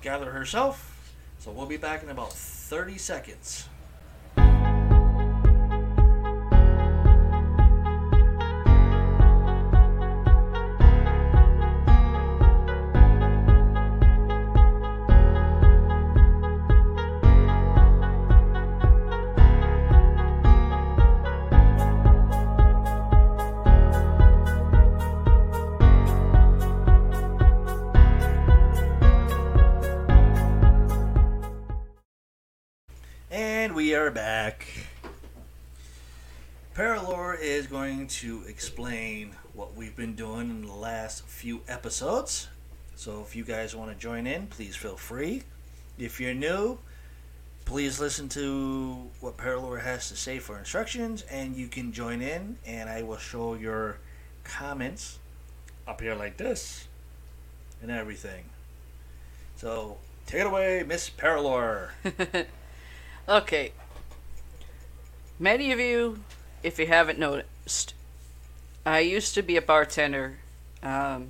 gather 0.00 0.30
herself. 0.30 1.12
So 1.38 1.50
we'll 1.50 1.66
be 1.66 1.76
back 1.76 2.02
in 2.02 2.08
about 2.08 2.32
30 2.32 2.98
seconds. 2.98 3.68
To 38.10 38.42
explain 38.48 39.36
what 39.54 39.76
we've 39.76 39.94
been 39.94 40.14
doing 40.14 40.50
in 40.50 40.66
the 40.66 40.74
last 40.74 41.24
few 41.26 41.62
episodes. 41.68 42.48
So 42.96 43.22
if 43.22 43.36
you 43.36 43.44
guys 43.44 43.74
want 43.74 43.90
to 43.92 43.96
join 43.96 44.26
in, 44.26 44.48
please 44.48 44.74
feel 44.74 44.96
free. 44.96 45.44
If 45.96 46.20
you're 46.20 46.34
new, 46.34 46.78
please 47.64 48.00
listen 48.00 48.28
to 48.30 49.10
what 49.20 49.36
Paralore 49.36 49.80
has 49.80 50.08
to 50.08 50.16
say 50.16 50.40
for 50.40 50.58
instructions, 50.58 51.22
and 51.30 51.56
you 51.56 51.68
can 51.68 51.92
join 51.92 52.20
in, 52.20 52.58
and 52.66 52.90
I 52.90 53.02
will 53.02 53.16
show 53.16 53.54
your 53.54 53.98
comments 54.42 55.20
up 55.86 56.00
here 56.00 56.16
like 56.16 56.36
this 56.36 56.88
and 57.80 57.90
everything. 57.90 58.44
So 59.56 59.98
take 60.26 60.40
it 60.40 60.46
away, 60.46 60.84
Miss 60.86 61.08
Paralore. 61.10 61.90
okay. 63.28 63.72
Many 65.38 65.70
of 65.70 65.78
you, 65.78 66.20
if 66.62 66.78
you 66.78 66.86
haven't 66.86 67.18
used 67.18 67.94
I 68.84 69.00
used 69.00 69.34
to 69.34 69.42
be 69.42 69.56
a 69.56 69.62
bartender 69.62 70.38
um, 70.82 71.28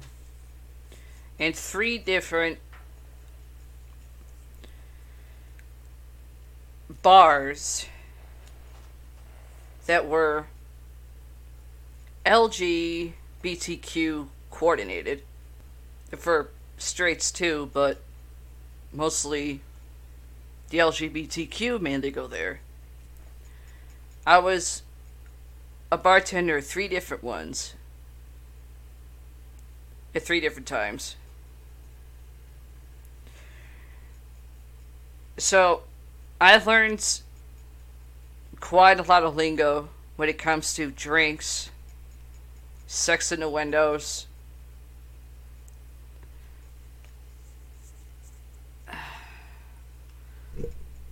in 1.39 1.53
three 1.53 1.99
different 1.99 2.59
bars 7.03 7.87
that 9.87 10.07
were 10.07 10.47
LGBTQ 12.25 14.29
coordinated 14.51 15.23
for 16.17 16.51
straights 16.79 17.33
too, 17.33 17.71
but 17.73 18.01
mostly 18.93 19.61
the 20.69 20.79
LGBTQ 20.79 21.81
mainly 21.81 22.11
go 22.11 22.27
there. 22.27 22.61
I 24.27 24.39
was 24.39 24.83
a 25.93 25.99
bartender 25.99 26.61
three 26.61 26.87
different 26.89 27.25
ones 27.25 27.75
at 30.15 30.23
three 30.23 30.41
different 30.41 30.67
times. 30.69 31.17
So 35.37 35.83
I've 36.41 36.67
learned 36.67 37.21
quite 38.61 39.01
a 39.01 39.03
lot 39.03 39.25
of 39.25 39.35
lingo 39.37 39.89
when 40.17 40.29
it 40.29 40.39
comes 40.39 40.75
to 40.75 40.91
drinks, 40.91 41.71
sex 42.87 43.33
in 43.33 43.41
the 43.41 43.49
windows, 43.49 44.27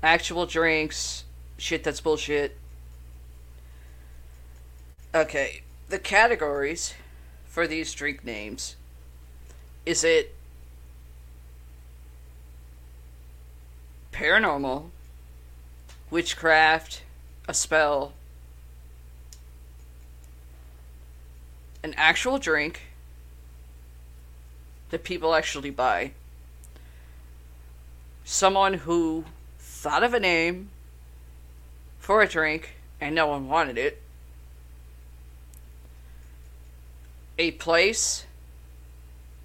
actual 0.02 0.44
drinks, 0.46 1.24
shit 1.56 1.82
that's 1.82 2.00
bullshit. 2.00 2.56
Okay, 5.18 5.62
the 5.88 5.98
categories 5.98 6.94
for 7.44 7.66
these 7.66 7.92
drink 7.92 8.24
names 8.24 8.76
is 9.84 10.04
it 10.04 10.32
paranormal, 14.12 14.90
witchcraft, 16.08 17.02
a 17.48 17.52
spell, 17.52 18.12
an 21.82 21.94
actual 21.96 22.38
drink 22.38 22.82
that 24.90 25.02
people 25.02 25.34
actually 25.34 25.70
buy, 25.70 26.12
someone 28.24 28.74
who 28.74 29.24
thought 29.58 30.04
of 30.04 30.14
a 30.14 30.20
name 30.20 30.70
for 31.98 32.22
a 32.22 32.28
drink 32.28 32.76
and 33.00 33.16
no 33.16 33.26
one 33.26 33.48
wanted 33.48 33.76
it, 33.76 34.00
a 37.38 37.52
place, 37.52 38.26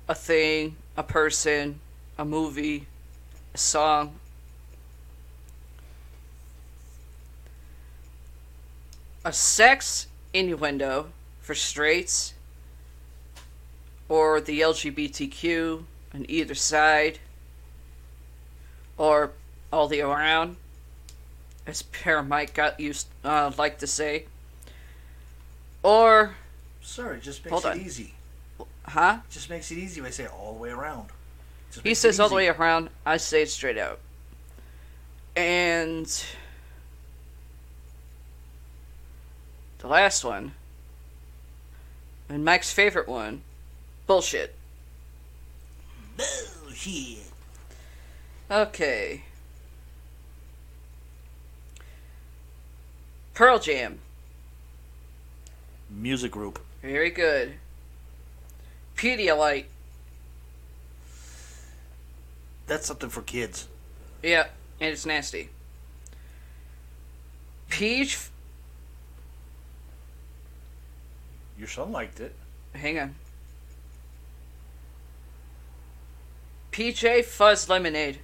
a 0.07 0.15
thing, 0.15 0.75
a 0.97 1.03
person, 1.03 1.79
a 2.17 2.25
movie, 2.25 2.87
a 3.53 3.57
song, 3.57 4.15
a 9.23 9.31
sex 9.31 10.07
innuendo 10.33 11.07
for 11.39 11.55
straights 11.55 12.33
or 14.09 14.41
the 14.41 14.61
LGBTQ 14.61 15.83
on 16.13 16.25
either 16.27 16.55
side 16.55 17.19
or 18.97 19.31
all 19.71 19.87
the 19.87 20.01
around 20.01 20.55
as 21.65 21.83
Paramite 21.83 22.53
got 22.53 22.79
used 22.79 23.07
uh, 23.23 23.51
like 23.57 23.79
to 23.79 23.87
say. 23.87 24.25
Or 25.81 26.35
Sorry, 26.83 27.17
it 27.17 27.23
just 27.23 27.43
makes 27.43 27.51
Hold 27.51 27.65
it 27.65 27.79
on. 27.79 27.81
easy. 27.81 28.13
huh 28.85 29.19
Just 29.31 29.49
makes 29.49 29.71
it 29.71 29.77
easy. 29.77 30.01
I 30.01 30.09
say 30.11 30.27
all 30.27 30.53
the 30.53 30.59
way 30.59 30.69
around. 30.69 31.07
Just 31.71 31.83
he 31.83 31.89
makes 31.89 31.99
it 31.99 32.01
says 32.01 32.19
all 32.19 32.29
the 32.29 32.35
easy. 32.35 32.49
way 32.51 32.55
around 32.55 32.89
I 33.05 33.17
say 33.17 33.41
it 33.41 33.49
straight 33.49 33.77
out 33.77 33.99
and 35.35 36.05
the 39.79 39.87
last 39.87 40.23
one 40.23 40.51
and 42.29 42.45
Mike's 42.45 42.71
favorite 42.71 43.07
one 43.07 43.41
bullshit 44.05 44.53
Bullshit. 46.15 47.17
Okay. 48.51 49.23
Pearl 53.33 53.57
Jam. 53.57 53.97
Music 55.89 56.31
group. 56.31 56.59
Very 56.83 57.09
good. 57.09 57.53
Pedialyte. 58.97 59.65
That's 62.67 62.85
something 62.85 63.09
for 63.09 63.21
kids. 63.21 63.67
Yeah, 64.21 64.47
and 64.79 64.91
it's 64.91 65.05
nasty. 65.05 65.49
Peach. 67.69 68.19
Your 71.57 71.67
son 71.67 71.91
liked 71.91 72.19
it. 72.19 72.35
Hang 72.75 72.99
on. 72.99 73.15
PJ 76.71 77.23
Fuzz 77.23 77.69
Lemonade. 77.69 78.19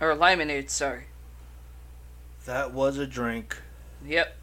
Or 0.00 0.16
Limonade, 0.16 0.68
sorry. 0.68 1.04
That 2.44 2.72
was 2.72 2.98
a 2.98 3.06
drink. 3.06 3.56
Yep. 4.04 4.36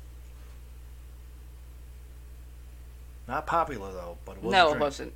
Not 3.28 3.48
popular 3.48 3.92
though, 3.92 4.18
but 4.26 4.38
it 4.38 4.44
was. 4.44 4.52
no, 4.52 4.74
it 4.74 4.80
wasn't. 4.80 5.14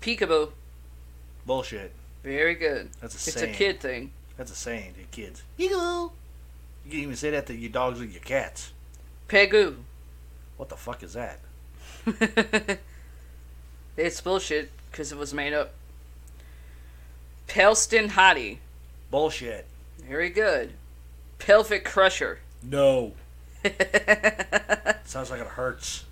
Peekaboo. 0.00 0.50
Bullshit. 1.46 1.92
Very 2.22 2.54
good. 2.54 2.90
That's 3.00 3.14
a 3.14 3.30
It's 3.30 3.42
a 3.42 3.46
kid 3.48 3.80
thing. 3.80 4.12
That's 4.36 4.52
a 4.52 4.54
saying 4.54 4.94
to 4.94 5.02
kids. 5.16 5.42
You 5.56 5.70
You 6.84 6.90
can 6.90 7.00
even 7.00 7.16
say 7.16 7.30
that 7.30 7.46
to 7.46 7.54
your 7.54 7.70
dogs 7.70 8.00
and 8.00 8.10
your 8.12 8.22
cats. 8.22 8.72
Pegu. 9.28 9.76
What 10.56 10.68
the 10.68 10.76
fuck 10.76 11.02
is 11.02 11.14
that? 11.14 11.40
it's 13.96 14.20
bullshit 14.20 14.70
because 14.90 15.12
it 15.12 15.18
was 15.18 15.32
made 15.34 15.52
up. 15.52 15.74
Pelston 17.46 18.10
Hottie. 18.10 18.58
Bullshit. 19.10 19.66
Very 19.98 20.30
good. 20.30 20.72
Pelvic 21.38 21.84
Crusher. 21.84 22.40
No. 22.62 23.12
Sounds 25.04 25.30
like 25.30 25.40
it 25.40 25.46
hurts. 25.46 26.04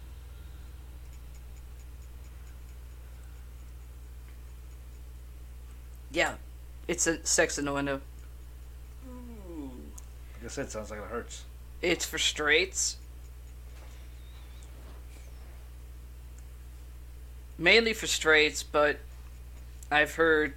Yeah. 6.17 6.37
It's 6.89 7.07
a 7.07 7.25
sex 7.27 7.59
in 7.59 7.67
the 7.67 7.75
window. 7.75 8.01
Like 9.05 10.47
I 10.47 10.49
said, 10.49 10.71
sounds 10.71 10.91
like 10.91 10.99
it 10.99 11.05
hurts. 11.05 11.45
It's 11.83 12.07
for 12.07 12.17
straights. 12.17 12.97
Mainly 17.59 17.93
for 17.93 18.07
straights, 18.07 18.63
but 18.63 18.99
I've 19.91 20.15
heard 20.15 20.55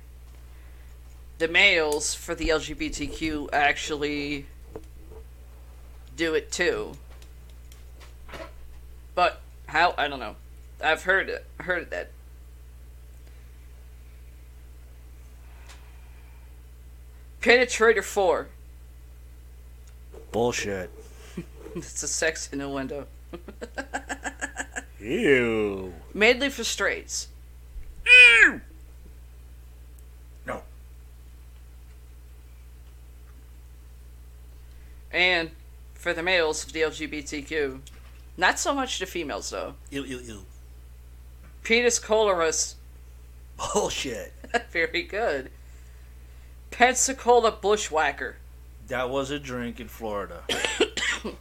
the 1.40 1.50
males 1.50 2.14
for 2.14 2.36
the 2.36 2.50
LGBTQ 2.50 3.50
actually 3.52 4.46
do 6.16 6.36
it 6.36 6.54
too. 6.54 6.94
But 9.14 9.42
how? 9.66 9.94
I 9.98 10.08
don't 10.08 10.20
know. 10.20 10.36
I've 10.82 11.04
heard 11.04 11.28
it. 11.28 11.46
Heard 11.58 11.90
that. 11.90 12.12
Penetrator 17.42 18.04
4. 18.04 18.48
Bullshit. 20.32 20.90
It's 21.76 22.02
a 22.02 22.08
sex 22.08 22.50
in 22.52 22.62
a 22.62 22.70
window. 22.70 23.06
Ew. 25.00 25.94
Mainly 26.16 26.50
for 26.50 26.64
straights. 26.64 27.28
No. 30.48 30.64
And 35.12 35.52
for 35.94 36.12
the 36.12 36.24
males 36.24 36.66
of 36.66 36.74
the 36.74 36.82
LGBTQ. 36.82 37.80
Not 38.36 38.58
so 38.58 38.74
much 38.74 38.98
the 38.98 39.06
females, 39.06 39.52
though. 39.52 39.76
Ew, 39.92 40.04
ew, 40.04 40.20
ew. 40.20 40.46
Penis 41.64 42.00
colorus. 42.00 42.76
Bullshit. 43.58 44.34
Very 44.72 45.04
good. 45.04 45.52
Pensacola 46.72 47.52
bushwhacker. 47.52 48.38
That 48.88 49.10
was 49.10 49.32
a 49.32 49.40
drink 49.40 49.80
in 49.80 49.88
Florida. 49.88 50.44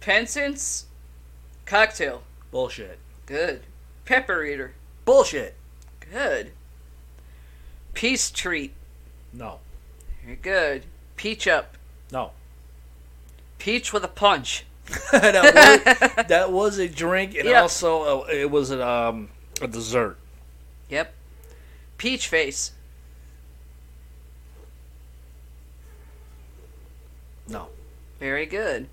Pensance 0.00 0.84
cocktail. 1.66 2.22
Bullshit. 2.50 2.98
Good. 3.26 3.62
Pepper 4.04 4.44
eater. 4.44 4.74
Bullshit. 5.04 5.54
Good. 6.12 6.52
Peace 7.94 8.30
treat. 8.30 8.74
No. 9.32 9.60
Very 10.24 10.36
good. 10.36 10.84
Peach 11.16 11.48
up. 11.48 11.76
No. 12.12 12.32
Peach 13.58 13.92
with 13.92 14.04
a 14.04 14.08
punch. 14.08 14.66
that, 15.12 16.14
was, 16.14 16.26
that 16.26 16.52
was 16.52 16.78
a 16.78 16.86
drink, 16.88 17.34
and 17.34 17.48
Yeah. 17.48 17.62
also 17.62 18.22
uh, 18.22 18.26
it 18.26 18.50
was 18.50 18.70
a, 18.70 18.86
um, 18.86 19.30
a 19.60 19.68
dessert. 19.68 20.18
Yep. 20.88 21.14
Peach 21.98 22.28
face. 22.28 22.72
No. 27.48 27.68
Very 28.18 28.46
good. 28.46 28.88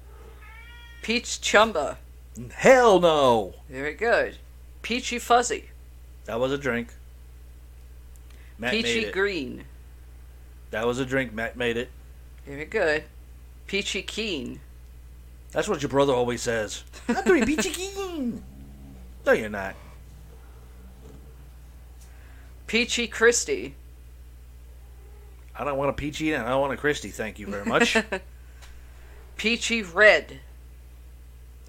Peach 1.01 1.41
chumba. 1.41 1.97
Hell 2.53 2.99
no. 2.99 3.53
Very 3.69 3.93
good. 3.93 4.37
Peachy 4.81 5.19
fuzzy. 5.19 5.69
That 6.25 6.39
was 6.39 6.51
a 6.51 6.57
drink. 6.57 6.89
Matt 8.57 8.73
made 8.73 8.85
Peachy 8.85 9.11
green. 9.11 9.65
that 10.71 10.85
was 10.85 10.99
a 10.99 11.05
drink. 11.05 11.33
Matt 11.33 11.57
made 11.57 11.77
it. 11.77 11.89
Very 12.45 12.65
good. 12.65 13.03
Peachy 13.67 14.01
keen. 14.01 14.59
That's 15.51 15.67
what 15.67 15.81
your 15.81 15.89
brother 15.89 16.13
always 16.13 16.41
says. 16.41 16.83
I'm 17.07 17.23
doing 17.23 17.45
peachy 17.45 17.69
keen. 17.69 18.43
No, 19.25 19.33
you're 19.33 19.49
not. 19.49 19.75
Peachy 22.71 23.05
Christie. 23.05 23.75
I 25.53 25.65
don't 25.65 25.77
want 25.77 25.89
a 25.89 25.93
peachy 25.93 26.31
and 26.31 26.45
I 26.45 26.51
don't 26.51 26.61
want 26.61 26.71
a 26.71 26.77
Christie. 26.77 27.09
Thank 27.09 27.37
you 27.37 27.45
very 27.45 27.65
much. 27.65 27.97
Peachy 29.35 29.81
red. 29.81 30.39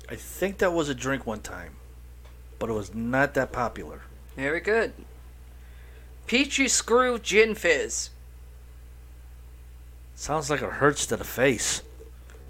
I 0.08 0.14
think 0.14 0.58
that 0.58 0.72
was 0.72 0.88
a 0.88 0.94
drink 0.94 1.26
one 1.26 1.40
time, 1.40 1.72
but 2.60 2.70
it 2.70 2.74
was 2.74 2.94
not 2.94 3.34
that 3.34 3.50
popular. 3.50 4.02
Very 4.36 4.60
good. 4.60 4.92
Peachy 6.28 6.68
screw 6.68 7.18
gin 7.18 7.56
fizz. 7.56 8.10
Sounds 10.14 10.50
like 10.50 10.62
it 10.62 10.70
hurts 10.70 11.04
to 11.06 11.16
the 11.16 11.24
face. 11.24 11.82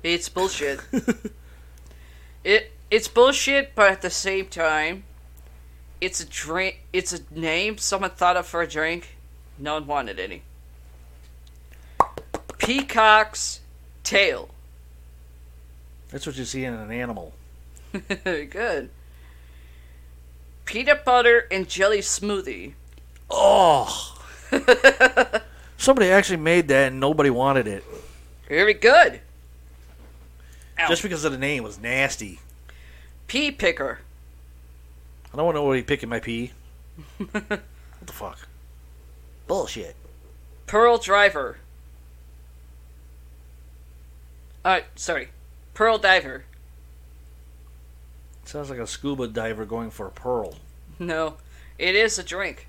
It's 0.03 0.29
bullshit. 0.29 0.79
it 2.45 2.71
it's 2.91 3.09
bullshit, 3.09 3.75
but 3.75 3.91
at 3.91 4.03
the 4.03 4.11
same 4.11 4.49
time, 4.49 5.05
it's 6.03 6.19
a 6.19 6.27
drink. 6.27 6.81
It's 6.93 7.13
a 7.13 7.21
name 7.31 7.79
someone 7.79 8.11
thought 8.11 8.37
of 8.37 8.45
for 8.45 8.61
a 8.61 8.67
drink. 8.67 9.15
No 9.57 9.75
one 9.75 9.87
wanted 9.87 10.19
any. 10.19 10.43
Peacock's 12.59 13.61
tail. 14.03 14.49
That's 16.11 16.27
what 16.27 16.37
you 16.37 16.45
see 16.45 16.65
in 16.65 16.75
an 16.75 16.91
animal. 16.91 17.33
Very 17.93 18.47
good. 18.61 18.91
Peanut 20.65 21.05
butter 21.05 21.47
and 21.53 21.69
jelly 21.69 22.01
smoothie. 22.01 22.73
Oh. 23.31 24.19
Somebody 25.77 26.11
actually 26.11 26.39
made 26.39 26.67
that 26.67 26.89
and 26.89 26.99
nobody 26.99 27.31
wanted 27.31 27.69
it. 27.69 27.85
Very 28.49 28.75
good. 28.75 29.21
Ow. 30.81 30.89
Just 30.89 31.03
because 31.05 31.25
of 31.25 31.31
the 31.31 31.39
name 31.39 31.63
was 31.63 31.79
nasty. 31.79 32.41
Pea 33.29 33.53
picker. 33.53 34.01
I 35.33 35.37
don't 35.37 35.47
want 35.47 35.57
nobody 35.57 35.83
picking 35.83 36.09
my 36.09 36.21
pee. 36.21 36.53
what 37.17 37.43
the 37.43 38.13
fuck? 38.13 38.47
Bullshit. 39.47 39.97
Pearl 40.67 40.99
driver. 40.99 41.59
Uh, 44.65 44.81
sorry. 44.95 45.29
Pearl 45.75 45.99
diver. 45.99 46.45
Sounds 48.45 48.69
like 48.69 48.79
a 48.79 48.87
scuba 48.87 49.27
diver 49.29 49.65
going 49.65 49.91
for 49.91 50.07
a 50.07 50.11
pearl. 50.11 50.57
No, 50.99 51.37
it 51.79 51.95
is 51.95 52.19
a 52.19 52.23
drink. 52.23 52.67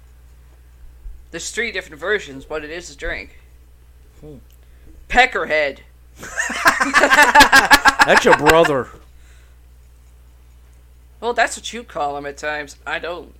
There's 1.31 1.51
three 1.51 1.71
different 1.71 1.99
versions, 1.99 2.45
but 2.45 2.63
it 2.63 2.69
is 2.69 2.89
a 2.89 2.95
drink. 2.95 3.39
Hmm. 4.21 4.37
Peckerhead. 5.09 5.79
That's 8.05 8.23
your 8.23 8.37
brother. 8.37 8.87
Well, 11.23 11.31
that's 11.31 11.55
what 11.55 11.71
you 11.71 11.85
call 11.85 12.15
them 12.15 12.25
at 12.25 12.35
times. 12.35 12.75
I 12.85 12.99
don't. 12.99 13.33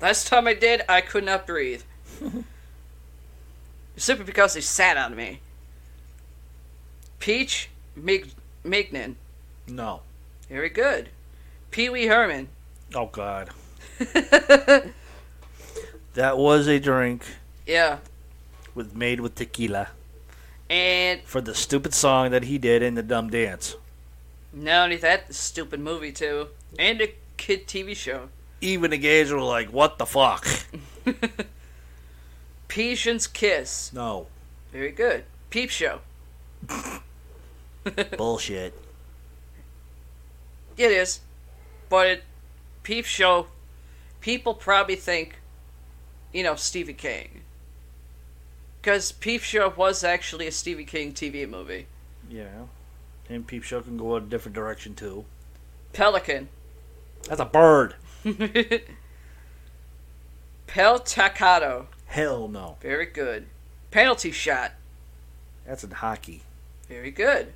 Last 0.00 0.26
time 0.26 0.46
I 0.46 0.54
did, 0.54 0.80
I 0.88 1.02
could 1.02 1.22
not 1.22 1.46
breathe. 1.46 1.82
Simply 3.98 4.24
because 4.24 4.54
they 4.54 4.62
sat 4.62 4.96
on 4.96 5.14
me. 5.14 5.40
Peach 7.18 7.68
Mig- 7.94 8.30
Mignon. 8.64 9.16
No. 9.68 10.00
Very 10.48 10.70
good. 10.70 11.10
Pee 11.70 11.90
Wee 11.90 12.06
Herman. 12.06 12.48
Oh 12.94 13.10
God. 13.12 13.50
That 16.14 16.38
was 16.38 16.66
a 16.66 16.78
drink 16.80 17.26
Yeah. 17.66 17.98
with 18.74 18.96
made 18.96 19.20
with 19.20 19.34
tequila 19.34 19.88
And 20.70 21.20
for 21.24 21.42
the 21.42 21.54
stupid 21.54 21.92
song 21.92 22.30
that 22.30 22.44
he 22.44 22.56
did 22.56 22.82
in 22.82 22.94
the 22.94 23.02
dumb 23.02 23.28
dance. 23.28 23.76
Not 24.56 24.84
only 24.84 24.96
that, 24.96 25.28
the 25.28 25.34
stupid 25.34 25.80
movie 25.80 26.12
too. 26.12 26.48
And 26.78 27.00
a 27.00 27.14
kid 27.36 27.66
TV 27.66 27.94
show. 27.94 28.28
Even 28.60 28.90
the 28.90 28.98
gays 28.98 29.30
were 29.30 29.40
like, 29.40 29.68
"What 29.68 29.98
the 29.98 30.06
fuck?" 30.06 30.46
Pigeon's 32.68 33.26
Kiss. 33.26 33.92
No. 33.92 34.26
Very 34.72 34.90
good. 34.90 35.24
Peep 35.50 35.70
Show. 35.70 36.00
Bullshit. 38.18 38.74
It 40.76 40.90
is. 40.90 41.20
But 41.88 42.06
it, 42.08 42.24
Peep 42.82 43.06
Show, 43.06 43.46
people 44.20 44.52
probably 44.52 44.96
think, 44.96 45.40
you 46.32 46.42
know, 46.42 46.56
Stephen 46.56 46.96
King. 46.96 47.40
Because 48.82 49.12
Peep 49.12 49.42
Show 49.42 49.72
was 49.74 50.04
actually 50.04 50.46
a 50.46 50.52
Stephen 50.52 50.84
King 50.84 51.12
TV 51.12 51.48
movie. 51.48 51.86
Yeah. 52.28 52.66
And 53.28 53.46
Peep 53.46 53.62
Show 53.62 53.80
can 53.80 53.96
go 53.96 54.16
a 54.16 54.20
different 54.20 54.54
direction 54.54 54.94
too. 54.94 55.24
Pelican. 55.92 56.48
That's 57.28 57.40
a 57.40 57.44
bird. 57.44 57.94
Peltacato. 60.68 61.86
Hell 62.06 62.48
no. 62.48 62.76
Very 62.80 63.06
good. 63.06 63.46
Penalty 63.90 64.30
shot. 64.30 64.72
That's 65.66 65.82
in 65.82 65.90
hockey. 65.90 66.42
Very 66.88 67.10
good. 67.10 67.52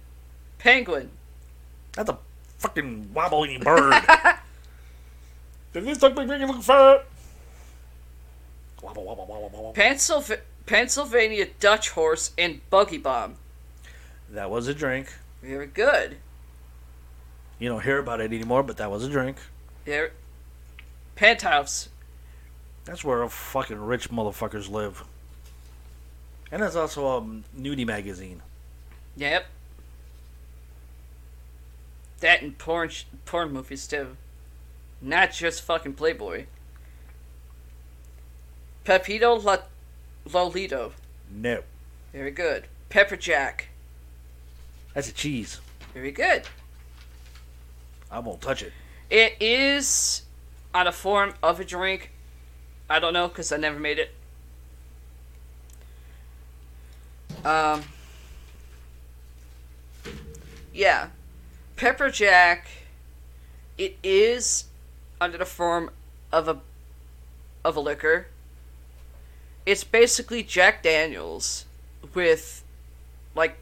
Penguin. 0.58 1.10
That's 1.92 2.10
a 2.10 2.18
fucking 2.58 3.10
wobbling 3.14 3.60
bird. 3.60 3.94
Did 5.72 5.84
this 5.84 6.02
make 6.02 6.16
you 6.16 6.46
look 6.46 6.62
fat? 6.62 7.06
Wobble, 8.82 9.04
wobble, 9.04 9.26
wobble, 9.26 9.50
wobble. 9.52 10.34
Pennsylvania 10.66 11.46
Dutch 11.60 11.90
horse 11.90 12.32
and 12.38 12.60
buggy 12.70 12.98
bomb. 12.98 13.36
That 14.30 14.50
was 14.50 14.68
a 14.68 14.74
drink. 14.74 15.12
Very 15.42 15.66
good. 15.66 16.18
You 17.58 17.68
don't 17.68 17.82
hear 17.82 17.98
about 17.98 18.20
it 18.20 18.32
anymore, 18.32 18.62
but 18.62 18.76
that 18.78 18.90
was 18.90 19.04
a 19.04 19.08
drink. 19.08 19.36
There. 19.84 20.12
Penthouse. 21.16 21.88
That's 22.84 23.04
where 23.04 23.26
fucking 23.28 23.78
rich 23.78 24.10
motherfuckers 24.10 24.70
live. 24.70 25.04
And 26.50 26.62
there's 26.62 26.76
also 26.76 27.06
a 27.06 27.20
nudie 27.58 27.86
magazine. 27.86 28.42
Yep. 29.16 29.46
That 32.20 32.42
and 32.42 32.56
porn 32.58 32.88
sh- 32.90 33.04
porn 33.24 33.52
movies 33.52 33.86
too. 33.86 34.16
Not 35.00 35.32
just 35.32 35.62
fucking 35.62 35.94
Playboy. 35.94 36.46
Pepito 38.84 39.34
La- 39.34 39.62
Lolito. 40.28 40.92
No. 41.30 41.62
Very 42.12 42.30
good. 42.30 42.64
Pepper 42.88 43.16
Jack. 43.16 43.68
That's 44.94 45.08
a 45.08 45.12
cheese. 45.12 45.60
Very 45.94 46.12
good. 46.12 46.42
I 48.10 48.18
won't 48.18 48.40
touch 48.40 48.62
it. 48.62 48.72
It 49.08 49.36
is 49.40 50.22
on 50.74 50.86
a 50.86 50.92
form 50.92 51.34
of 51.42 51.60
a 51.60 51.64
drink. 51.64 52.10
I 52.88 52.98
don't 52.98 53.12
know 53.12 53.28
because 53.28 53.52
I 53.52 53.56
never 53.56 53.78
made 53.78 53.98
it. 53.98 54.14
Um. 57.44 57.82
Yeah, 60.72 61.08
pepper 61.76 62.10
jack. 62.10 62.68
It 63.78 63.96
is 64.02 64.64
under 65.20 65.38
the 65.38 65.46
form 65.46 65.90
of 66.32 66.48
a 66.48 66.58
of 67.64 67.76
a 67.76 67.80
liquor. 67.80 68.26
It's 69.66 69.84
basically 69.84 70.42
Jack 70.42 70.82
Daniels 70.82 71.64
with 72.14 72.64
like 73.34 73.56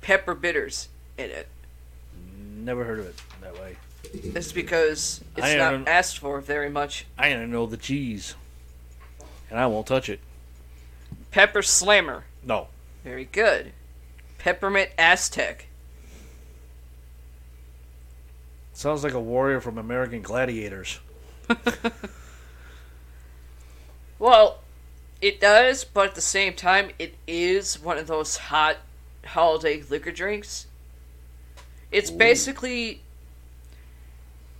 pepper 0.00 0.34
bitters 0.34 0.88
in 1.16 1.30
it. 1.30 1.48
Never 2.56 2.84
heard 2.84 2.98
of 3.00 3.06
it 3.06 3.20
that 3.40 3.54
way. 3.54 3.76
It's 4.12 4.52
because 4.52 5.22
it's 5.36 5.46
I 5.46 5.56
not 5.56 5.70
don't- 5.72 5.88
asked 5.88 6.18
for 6.18 6.40
very 6.40 6.70
much. 6.70 7.06
I 7.18 7.30
don't 7.30 7.50
know 7.50 7.66
the 7.66 7.76
cheese. 7.76 8.34
And 9.50 9.58
I 9.58 9.66
won't 9.66 9.86
touch 9.86 10.08
it. 10.08 10.20
Pepper 11.30 11.62
Slammer. 11.62 12.24
No. 12.44 12.68
Very 13.04 13.24
good. 13.26 13.72
Peppermint 14.38 14.90
Aztec. 14.98 15.66
Sounds 18.72 19.02
like 19.02 19.14
a 19.14 19.20
warrior 19.20 19.60
from 19.60 19.78
American 19.78 20.22
Gladiators. 20.22 21.00
Well, 24.18 24.58
it 25.20 25.40
does, 25.40 25.84
but 25.84 26.08
at 26.08 26.14
the 26.14 26.20
same 26.20 26.54
time, 26.54 26.90
it 26.98 27.14
is 27.26 27.78
one 27.78 27.98
of 27.98 28.06
those 28.08 28.36
hot, 28.36 28.78
holiday 29.28 29.82
liquor 29.88 30.10
drinks. 30.10 30.66
It's 31.90 32.10
basically 32.10 33.02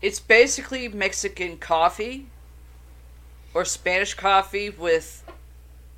it's 0.00 0.20
basically 0.20 0.88
Mexican 0.88 1.58
coffee 1.58 2.26
or 3.52 3.64
Spanish 3.64 4.14
coffee 4.14 4.70
with 4.70 5.24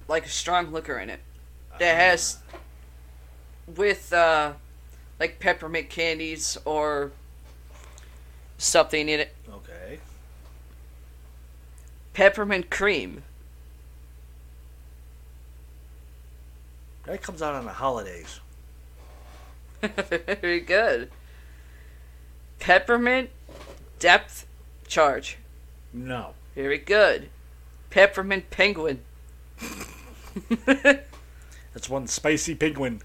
like 0.08 0.26
a 0.26 0.28
strong 0.28 0.72
liquor 0.72 0.98
in 0.98 1.10
it 1.10 1.20
that 1.78 1.94
has 1.94 2.38
with 3.76 4.12
uh 4.12 4.52
like 5.20 5.38
peppermint 5.38 5.90
candies 5.90 6.56
or 6.64 7.12
something 8.58 9.08
in 9.08 9.20
it. 9.20 9.34
Okay. 9.52 10.00
Peppermint 12.14 12.70
cream. 12.70 13.22
That 17.04 17.22
comes 17.22 17.42
out 17.42 17.54
on 17.54 17.64
the 17.64 17.72
holidays. 17.72 18.40
Very 20.40 20.60
good. 20.60 21.10
Peppermint 22.58 23.30
depth 23.98 24.46
charge. 24.86 25.38
No. 25.92 26.34
Very 26.54 26.78
good. 26.78 27.28
Peppermint 27.90 28.50
penguin. 28.50 29.00
That's 30.66 31.88
one 31.88 32.06
spicy 32.06 32.54
penguin. 32.54 33.02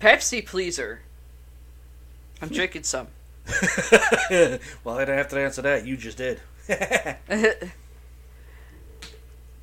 Pepsi 0.00 0.44
pleaser. 0.44 1.02
I'm 2.42 2.48
drinking 2.48 2.84
some. 2.84 3.08
well, 4.84 4.98
I 4.98 5.04
don't 5.04 5.16
have 5.16 5.28
to 5.28 5.40
answer 5.40 5.62
that. 5.62 5.86
You 5.86 5.96
just 5.96 6.18
did. 6.18 6.40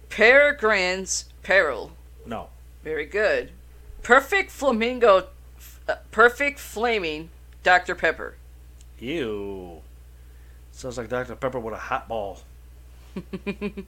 Peregrine's 0.09 1.25
peril. 1.43 1.91
no. 2.25 2.49
Very 2.83 3.05
good. 3.05 3.51
Perfect 4.01 4.49
flamingo. 4.49 5.27
Uh, 5.87 5.95
perfect 6.11 6.59
flaming 6.59 7.29
Dr. 7.63 7.95
Pepper. 7.95 8.35
Ew. 8.99 9.81
Sounds 10.71 10.97
like 10.97 11.09
Dr. 11.09 11.35
Pepper 11.35 11.59
with 11.59 11.73
a 11.73 11.77
hot 11.77 12.07
ball. 12.07 12.39
Ooh, 13.47 13.83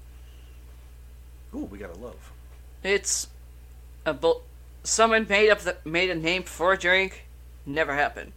we 1.53 1.77
got 1.77 1.95
a 1.95 1.99
love. 1.99 2.31
It's 2.83 3.27
a 4.05 4.13
bu- 4.13 4.41
someone 4.83 5.25
made 5.27 5.49
up 5.49 5.59
the 5.59 5.77
made 5.83 6.09
a 6.09 6.15
name 6.15 6.43
for 6.43 6.73
a 6.73 6.77
drink. 6.77 7.25
Never 7.65 7.93
happened. 7.93 8.31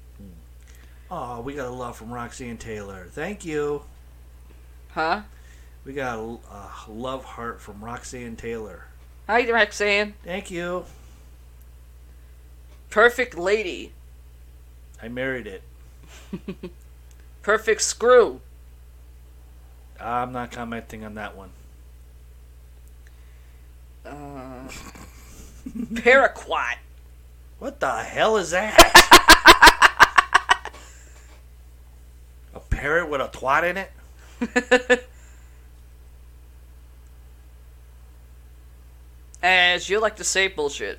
Oh, 1.10 1.40
we 1.40 1.54
got 1.54 1.68
a 1.68 1.70
love 1.70 1.96
from 1.96 2.12
Roxanne 2.12 2.56
Taylor. 2.56 3.06
Thank 3.10 3.44
you. 3.44 3.82
Huh? 4.90 5.22
We 5.84 5.92
got 5.92 6.18
a, 6.18 6.22
a 6.22 6.70
love 6.88 7.24
heart 7.24 7.60
from 7.60 7.84
Roxanne 7.84 8.36
Taylor. 8.36 8.86
Hi, 9.26 9.48
Roxanne. 9.50 10.14
Thank 10.24 10.50
you. 10.50 10.84
Perfect 12.92 13.38
lady. 13.38 13.92
I 15.02 15.08
married 15.08 15.46
it. 15.46 15.62
Perfect 17.42 17.80
screw. 17.80 18.42
I'm 19.98 20.30
not 20.30 20.52
commenting 20.52 21.02
on 21.02 21.14
that 21.14 21.34
one. 21.34 21.48
Uh, 24.04 24.68
paraquat. 25.94 26.74
What 27.58 27.80
the 27.80 28.02
hell 28.02 28.36
is 28.36 28.50
that? 28.50 28.76
a 32.54 32.60
parrot 32.60 33.08
with 33.08 33.22
a 33.22 33.28
twat 33.28 33.64
in 33.70 33.78
it? 33.78 35.08
As 39.42 39.88
you 39.88 39.98
like 39.98 40.16
to 40.16 40.24
say, 40.24 40.48
bullshit. 40.48 40.98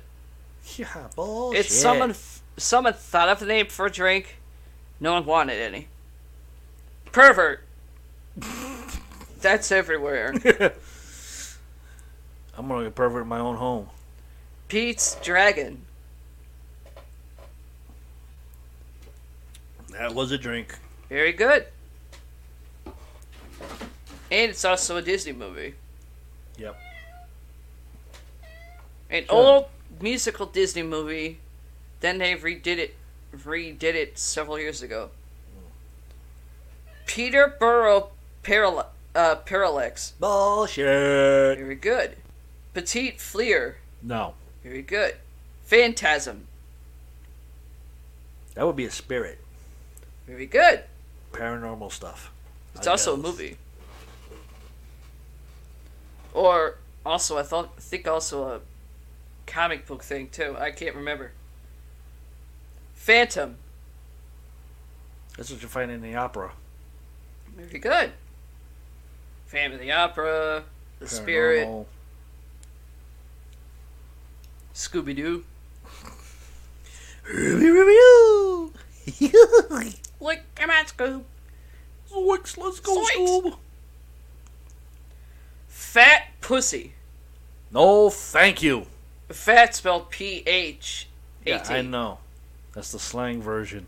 Yeah, 0.76 1.08
bullshit. 1.14 1.66
It's 1.66 1.74
someone. 1.74 2.14
Someone 2.56 2.92
thought 2.94 3.28
of 3.28 3.40
the 3.40 3.46
name 3.46 3.66
for 3.66 3.86
a 3.86 3.90
drink. 3.90 4.36
No 5.00 5.12
one 5.14 5.24
wanted 5.26 5.60
any. 5.60 5.88
Pervert. 7.12 7.60
That's 9.40 9.70
everywhere. 9.72 10.32
I'm 12.56 12.68
gonna 12.68 12.84
get 12.84 12.94
pervert 12.94 13.22
in 13.22 13.28
my 13.28 13.40
own 13.40 13.56
home. 13.56 13.88
Pete's 14.68 15.16
Dragon. 15.16 15.82
That 19.90 20.14
was 20.14 20.32
a 20.32 20.38
drink. 20.38 20.78
Very 21.08 21.32
good. 21.32 21.66
And 24.30 24.50
it's 24.50 24.64
also 24.64 24.96
a 24.96 25.02
Disney 25.02 25.32
movie. 25.32 25.74
Yep. 26.58 26.76
An 29.10 29.24
Sure. 29.26 29.34
old 29.34 29.66
musical 30.04 30.44
Disney 30.46 30.82
movie. 30.82 31.40
Then 32.00 32.18
they 32.18 32.34
redid 32.34 32.76
it 32.78 32.94
redid 33.34 33.94
it 33.94 34.18
several 34.18 34.58
years 34.60 34.82
ago. 34.82 35.08
Peterborough 37.06 38.10
Paral- 38.44 38.86
uh, 39.14 39.36
Parallax. 39.36 40.12
Bullshit. 40.20 41.58
Very 41.58 41.74
good. 41.74 42.16
Petite 42.74 43.20
Fleer. 43.20 43.78
No, 44.02 44.34
Very 44.62 44.82
good. 44.82 45.16
Phantasm. 45.64 46.46
that 48.54 48.66
would 48.66 48.76
be 48.76 48.84
a 48.84 48.90
spirit. 48.90 49.38
Very 50.26 50.46
good. 50.46 50.84
Paranormal 51.32 51.90
stuff. 51.90 52.30
It's 52.74 52.86
I 52.86 52.92
also 52.92 53.14
a 53.14 53.16
movie. 53.16 53.56
Or 56.34 56.76
also, 57.06 57.38
I 57.38 57.42
thought 57.42 57.72
I 57.78 57.80
think 57.80 58.06
also 58.06 58.44
a 58.44 58.60
comic 59.46 59.86
book 59.86 60.02
thing 60.02 60.28
too. 60.28 60.56
I 60.58 60.70
can't 60.70 60.94
remember. 60.94 61.32
Phantom. 62.94 63.56
That's 65.36 65.50
what 65.50 65.62
you 65.62 65.68
find 65.68 65.90
in 65.90 66.00
the 66.00 66.14
opera. 66.14 66.52
Very 67.56 67.78
good. 67.78 68.12
Phantom 69.46 69.74
of 69.74 69.80
the 69.80 69.92
Opera. 69.92 70.64
The 70.98 71.08
Spirit. 71.08 71.68
Paranormal. 71.68 71.86
Scooby 74.74 75.14
Doo. 75.14 75.44
Review. 77.32 78.72
Look, 80.20 80.38
come 80.56 80.70
on, 80.70 80.84
Scoob. 80.86 81.22
Zoinks, 82.10 82.58
let's 82.58 82.80
go, 82.80 83.04
Zoinks. 83.04 83.12
Scoob. 83.14 83.56
Fat 85.68 86.22
Pussy. 86.40 86.94
No, 87.70 88.10
thank 88.10 88.62
you. 88.62 88.86
Fat 89.34 89.74
spelled 89.74 90.10
P 90.10 90.42
H 90.46 91.08
Yeah, 91.44 91.62
I 91.68 91.82
know. 91.82 92.18
That's 92.72 92.92
the 92.92 92.98
slang 92.98 93.42
version. 93.42 93.86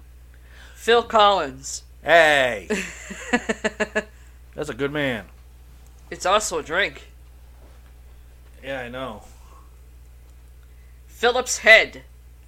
Phil 0.75 1.03
Collins. 1.03 1.85
Hey, 2.03 2.69
that's 4.55 4.69
a 4.69 4.75
good 4.75 4.93
man. 4.93 5.25
It's 6.11 6.27
also 6.27 6.59
a 6.59 6.63
drink. 6.63 7.09
Yeah, 8.63 8.81
I 8.81 8.89
know. 8.89 9.23
Phillips 11.07 11.59
Head. 11.59 12.03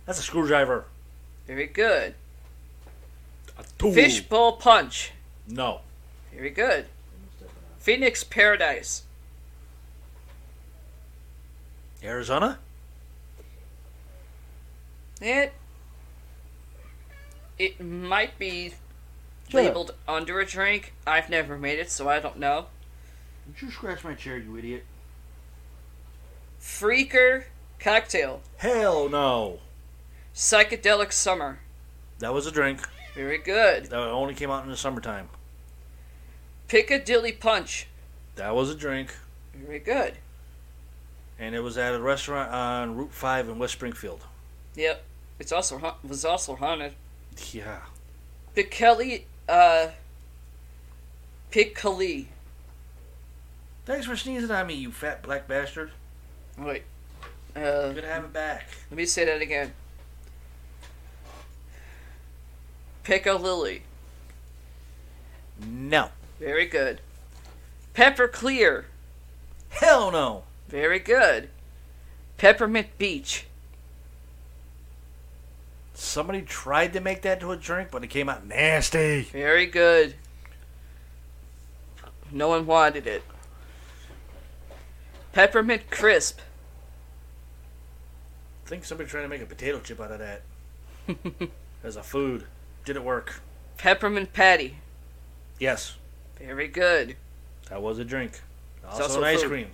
That's 0.04 0.18
a 0.18 0.22
screwdriver. 0.22 0.84
Very 1.46 1.66
good. 1.66 2.14
A 3.58 3.64
tool. 3.78 3.92
Fishbowl 3.92 4.52
Punch. 4.52 5.12
No. 5.48 5.80
Very 6.32 6.50
good. 6.50 6.86
Phoenix 7.78 8.22
Paradise. 8.22 9.04
Arizona? 12.02 12.58
It 15.20 15.52
it 17.58 17.80
might 17.80 18.38
be 18.38 18.74
Shut 19.48 19.60
up. 19.60 19.66
labeled 19.66 19.94
under 20.06 20.38
a 20.40 20.46
drink. 20.46 20.92
I've 21.06 21.28
never 21.28 21.58
made 21.58 21.78
it, 21.78 21.90
so 21.90 22.08
I 22.08 22.20
don't 22.20 22.38
know. 22.38 22.66
Did 23.46 23.62
you 23.62 23.70
scratch 23.70 24.04
my 24.04 24.14
chair, 24.14 24.36
you 24.38 24.56
idiot? 24.56 24.84
Freaker 26.60 27.44
Cocktail. 27.78 28.42
Hell 28.58 29.08
no. 29.08 29.60
Psychedelic 30.34 31.12
Summer. 31.12 31.60
That 32.18 32.34
was 32.34 32.46
a 32.46 32.50
drink. 32.50 32.86
Very 33.14 33.38
good. 33.38 33.86
That 33.86 33.98
only 33.98 34.34
came 34.34 34.50
out 34.50 34.64
in 34.64 34.70
the 34.70 34.76
summertime. 34.76 35.28
Piccadilly 36.68 37.32
Punch. 37.32 37.86
That 38.36 38.54
was 38.54 38.70
a 38.70 38.74
drink. 38.74 39.16
Very 39.54 39.78
good. 39.78 40.14
And 41.38 41.54
it 41.54 41.60
was 41.60 41.78
at 41.78 41.94
a 41.94 42.00
restaurant 42.00 42.50
on 42.52 42.96
Route 42.96 43.12
5 43.12 43.48
in 43.48 43.58
West 43.58 43.72
Springfield. 43.72 44.24
Yep. 44.78 45.02
It's 45.40 45.50
also 45.50 45.78
ha- 45.78 45.96
was 46.06 46.24
also 46.24 46.54
haunted. 46.54 46.94
Yeah. 47.52 47.80
Piccadilly 48.54 49.26
uh 49.48 49.88
Piccadilly. 51.50 52.28
Thanks 53.84 54.06
for 54.06 54.16
sneezing 54.16 54.50
on 54.52 54.68
me, 54.68 54.74
you 54.74 54.92
fat 54.92 55.22
black 55.22 55.48
bastard. 55.48 55.90
Wait. 56.56 56.84
Uh, 57.56 57.92
Good 57.92 58.02
to 58.02 58.06
have 58.08 58.24
it 58.24 58.32
back. 58.32 58.68
let 58.90 58.96
me 58.96 59.04
say 59.04 59.24
that 59.24 59.42
again. 59.42 59.72
Piccadilly. 63.02 63.82
No. 65.66 66.10
Very 66.38 66.66
good. 66.66 67.00
Pepper 67.94 68.28
Clear. 68.28 68.86
Hell 69.70 70.12
no. 70.12 70.44
Very 70.68 71.00
good. 71.00 71.48
Peppermint 72.36 72.96
Beach. 72.96 73.47
Somebody 76.00 76.42
tried 76.42 76.92
to 76.92 77.00
make 77.00 77.22
that 77.22 77.40
to 77.40 77.50
a 77.50 77.56
drink, 77.56 77.88
but 77.90 78.04
it 78.04 78.06
came 78.06 78.28
out 78.28 78.46
nasty. 78.46 79.22
Very 79.22 79.66
good. 79.66 80.14
No 82.30 82.46
one 82.46 82.66
wanted 82.66 83.08
it. 83.08 83.24
Peppermint 85.32 85.90
crisp. 85.90 86.38
I 88.64 88.68
think 88.68 88.84
somebody 88.84 89.10
tried 89.10 89.22
to 89.22 89.28
make 89.28 89.42
a 89.42 89.46
potato 89.46 89.80
chip 89.80 90.00
out 90.00 90.12
of 90.12 90.20
that 90.20 90.42
as 91.82 91.96
a 91.96 92.02
food. 92.04 92.44
Didn't 92.84 93.04
work. 93.04 93.40
Peppermint 93.76 94.32
patty. 94.32 94.76
Yes, 95.58 95.96
Very 96.38 96.68
good. 96.68 97.16
that 97.70 97.82
was 97.82 97.98
a 97.98 98.04
drink. 98.04 98.40
Also, 98.86 99.02
also 99.02 99.18
an 99.18 99.24
ice 99.24 99.42
food. 99.42 99.48
cream. 99.50 99.70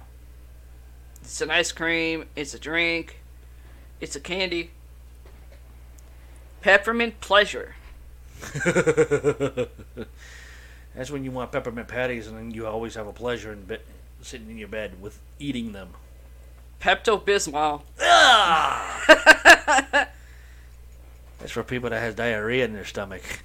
It's 1.20 1.42
an 1.42 1.50
ice 1.50 1.70
cream. 1.70 2.24
It's 2.34 2.54
a 2.54 2.58
drink. 2.58 3.20
It's 4.00 4.16
a 4.16 4.20
candy. 4.20 4.70
Peppermint 6.64 7.20
pleasure. 7.20 7.74
That's 10.94 11.10
when 11.10 11.22
you 11.22 11.30
want 11.30 11.52
peppermint 11.52 11.88
patties, 11.88 12.26
and 12.26 12.38
then 12.38 12.52
you 12.52 12.66
always 12.66 12.94
have 12.94 13.06
a 13.06 13.12
pleasure 13.12 13.52
in 13.52 13.64
bed, 13.64 13.82
sitting 14.22 14.48
in 14.48 14.56
your 14.56 14.68
bed 14.68 15.02
with 15.02 15.20
eating 15.38 15.72
them. 15.72 15.90
Pepto 16.80 17.22
Bismol. 17.22 17.82
Ah! 18.00 19.04
That's 21.38 21.52
for 21.52 21.62
people 21.62 21.90
that 21.90 22.00
has 22.00 22.14
diarrhea 22.14 22.64
in 22.64 22.72
their 22.72 22.86
stomach. 22.86 23.42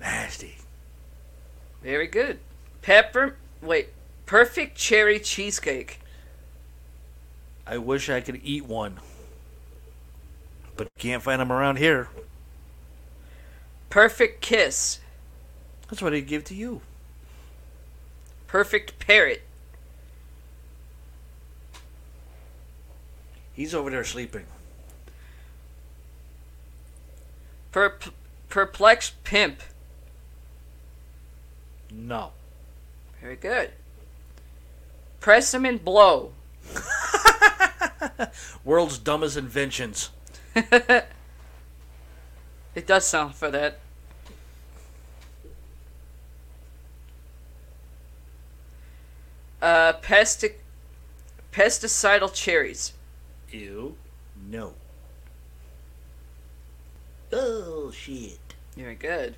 Nasty. 0.00 0.56
Very 1.82 2.06
good. 2.06 2.38
Pepper. 2.80 3.36
Wait. 3.60 3.90
Perfect 4.24 4.78
cherry 4.78 5.20
cheesecake. 5.20 6.00
I 7.66 7.76
wish 7.76 8.08
I 8.08 8.22
could 8.22 8.40
eat 8.42 8.64
one, 8.64 8.98
but 10.76 10.88
can't 10.98 11.22
find 11.22 11.40
them 11.40 11.52
around 11.52 11.76
here. 11.78 12.08
Perfect 13.90 14.40
kiss. 14.40 15.00
That's 15.88 16.02
what 16.02 16.12
he'd 16.12 16.26
give 16.26 16.44
to 16.44 16.54
you. 16.54 16.82
Perfect 18.46 18.98
parrot. 18.98 19.42
He's 23.52 23.74
over 23.74 23.90
there 23.90 24.04
sleeping. 24.04 24.44
Perp- 27.72 28.12
perplexed 28.48 29.22
pimp. 29.24 29.62
No. 31.90 32.32
Very 33.20 33.36
good. 33.36 33.70
Press 35.20 35.54
him 35.54 35.64
and 35.64 35.82
blow. 35.82 36.32
World's 38.64 38.98
dumbest 38.98 39.36
inventions. 39.36 40.10
It 42.76 42.86
does 42.86 43.06
sound 43.06 43.34
for 43.34 43.50
that. 43.50 43.78
Uh, 49.62 49.94
pestic, 50.02 50.56
pesticidal 51.52 52.32
cherries. 52.32 52.92
Ew. 53.50 53.96
No. 54.46 54.74
Oh, 57.32 57.90
shit. 57.90 58.38
Very 58.76 58.94
good. 58.94 59.36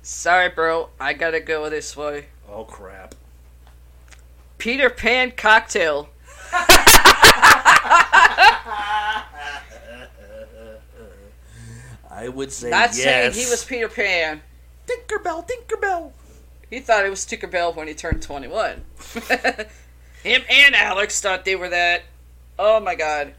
Sorry, 0.00 0.48
bro. 0.48 0.88
I 0.98 1.12
gotta 1.12 1.40
go 1.40 1.68
this 1.68 1.94
way. 1.94 2.26
Oh, 2.50 2.64
crap. 2.64 3.14
Peter 4.56 4.88
Pan 4.88 5.32
cocktail. 5.36 6.08
I 12.10 12.28
would 12.28 12.52
say 12.52 12.70
Not 12.70 12.94
yes. 12.94 13.02
saying 13.02 13.32
he 13.32 13.50
was 13.50 13.64
Peter 13.64 13.88
Pan. 13.88 14.40
Tinkerbell, 14.86 15.48
Tinkerbell. 15.48 16.12
He 16.70 16.80
thought 16.80 17.04
it 17.04 17.10
was 17.10 17.24
Tinkerbell 17.24 17.74
when 17.74 17.88
he 17.88 17.94
turned 17.94 18.22
21. 18.22 18.82
Him 20.22 20.42
and 20.50 20.74
Alex 20.74 21.20
thought 21.20 21.44
they 21.44 21.56
were 21.56 21.68
that. 21.68 22.02
Oh 22.58 22.80
my 22.80 22.94
god. 22.94 23.34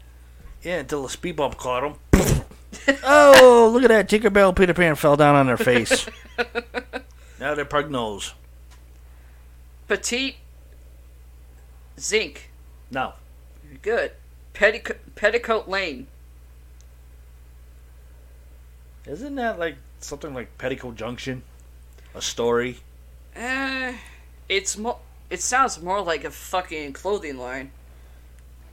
Yeah, 0.62 0.78
until 0.78 1.02
the 1.02 1.08
speed 1.08 1.36
bump 1.36 1.56
caught 1.56 1.84
him. 1.84 1.94
oh, 3.04 3.70
look 3.72 3.82
at 3.82 3.88
that. 3.88 4.08
Tinkerbell 4.08 4.48
and 4.48 4.56
Peter 4.56 4.74
Pan 4.74 4.94
fell 4.94 5.16
down 5.16 5.34
on 5.34 5.46
their 5.46 5.56
face. 5.56 6.08
now 7.40 7.54
they're 7.54 7.64
pug 7.64 7.90
nose. 7.90 8.34
Petite 9.88 10.36
zinc. 11.98 12.50
No. 12.90 13.14
Good. 13.82 14.12
Pettico- 14.54 14.96
Petticoat 15.14 15.68
Lane. 15.68 16.06
Isn't 19.06 19.34
that 19.36 19.58
like 19.58 19.76
something 20.00 20.34
like 20.34 20.58
Petticoat 20.58 20.96
Junction? 20.96 21.42
A 22.14 22.22
story? 22.22 22.78
Uh, 23.36 23.92
it's 24.48 24.76
more. 24.76 24.98
It 25.28 25.40
sounds 25.40 25.80
more 25.82 26.00
like 26.00 26.24
a 26.24 26.30
fucking 26.30 26.92
clothing 26.94 27.36
line. 27.36 27.70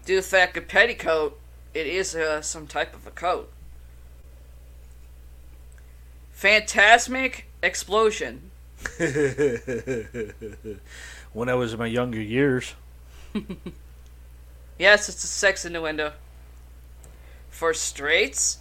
Due 0.05 0.15
to 0.15 0.21
the 0.21 0.27
fact 0.27 0.57
of 0.57 0.67
petticoat, 0.67 1.39
it 1.73 1.87
is 1.87 2.15
uh, 2.15 2.41
some 2.41 2.67
type 2.67 2.93
of 2.95 3.07
a 3.07 3.11
coat. 3.11 3.51
Phantasmic 6.31 7.47
explosion. 7.61 8.51
when 11.33 11.49
I 11.49 11.53
was 11.55 11.73
in 11.73 11.79
my 11.79 11.87
younger 11.87 12.21
years. 12.21 12.73
Yes, 14.77 15.09
it's 15.09 15.23
a 15.23 15.27
sex 15.27 15.65
innuendo. 15.65 16.13
For 17.49 17.73
straights 17.73 18.59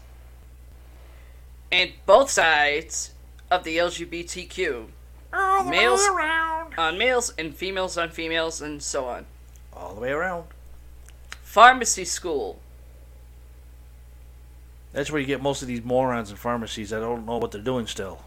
and 1.71 1.93
both 2.05 2.31
sides 2.31 3.13
of 3.51 3.65
the 3.65 3.79
LGBTQ. 3.79 4.87
All 5.33 5.65
the 5.65 5.71
Males 5.71 6.07
on 6.79 6.99
males 6.99 7.33
and 7.39 7.55
females 7.55 7.99
on 7.99 8.11
females 8.11 8.61
and 8.61 8.83
so 8.83 9.07
on. 9.07 9.27
All 9.73 9.95
the 9.95 10.01
way 10.01 10.11
around. 10.11 10.45
Pharmacy 11.43 12.05
school. 12.05 12.61
That's 14.93 15.11
where 15.11 15.21
you 15.21 15.27
get 15.27 15.43
most 15.43 15.63
of 15.63 15.69
these 15.69 15.83
morons 15.83 16.31
in 16.31 16.37
pharmacies 16.37 16.91
that 16.91 17.01
don't 17.01 17.25
know 17.25 17.39
what 17.39 17.51
they're 17.51 17.63
doing 17.63 17.87
still. 17.87 18.23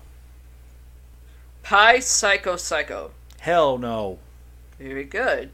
Pi 1.61 1.99
Psycho 1.99 2.55
Psycho. 2.55 3.11
Hell 3.39 3.77
no. 3.77 4.19
Very 4.80 5.03
good. 5.03 5.51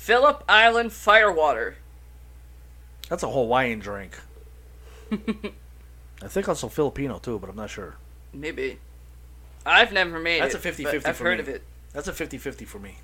Phillip 0.00 0.42
Island 0.48 0.94
Firewater. 0.94 1.76
That's 3.10 3.22
a 3.22 3.28
Hawaiian 3.30 3.80
drink. 3.80 4.18
I 5.12 6.26
think 6.26 6.48
also 6.48 6.68
Filipino 6.68 7.18
too, 7.18 7.38
but 7.38 7.50
I'm 7.50 7.56
not 7.56 7.68
sure. 7.68 7.96
Maybe. 8.32 8.78
I've 9.66 9.92
never 9.92 10.18
made 10.18 10.40
That's 10.40 10.54
it. 10.54 10.64
a 10.64 10.68
50-50 10.72 10.84
but 11.02 11.06
I've 11.06 11.18
heard 11.18 11.36
me. 11.36 11.42
of 11.42 11.48
it. 11.50 11.62
That's 11.92 12.08
a 12.08 12.14
50 12.14 12.38
50 12.38 12.64
for 12.64 12.78
me. 12.78 12.96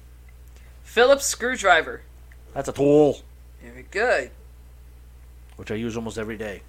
Phillips 0.84 1.26
Screwdriver. 1.26 2.00
That's 2.54 2.70
a 2.70 2.72
tool, 2.72 3.20
Very 3.62 3.86
good. 3.90 4.30
which 5.56 5.70
I 5.70 5.74
use 5.74 5.98
almost 5.98 6.16
every 6.16 6.38
day. 6.38 6.62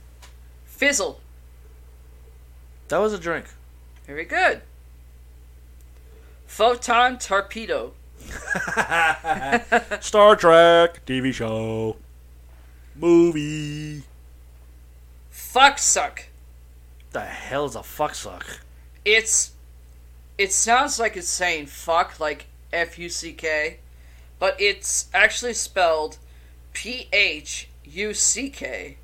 Fizzle. 0.65 1.21
That 2.89 2.97
was 2.97 3.13
a 3.13 3.17
drink. 3.17 3.45
Very 4.05 4.25
good. 4.25 4.61
Photon 6.47 7.17
Torpedo. 7.17 7.93
Star 10.01 10.35
Trek 10.35 11.05
TV 11.05 11.33
show. 11.33 11.95
Movie. 12.95 14.03
Fuck 15.29 15.77
Suck. 15.79 16.25
The 17.11 17.21
hell's 17.21 17.75
a 17.75 17.83
fuck 17.83 18.13
suck? 18.15 18.45
It's. 19.05 19.53
It 20.37 20.53
sounds 20.53 20.99
like 20.99 21.17
it's 21.17 21.27
saying 21.27 21.65
fuck, 21.67 22.19
like 22.19 22.45
F 22.71 22.99
U 22.99 23.09
C 23.09 23.33
K, 23.33 23.79
but 24.37 24.59
it's 24.59 25.07
actually 25.13 25.53
spelled 25.53 26.17
P 26.73 27.07
H 27.11 27.69
U 27.85 28.13
C 28.13 28.49
K. 28.49 28.97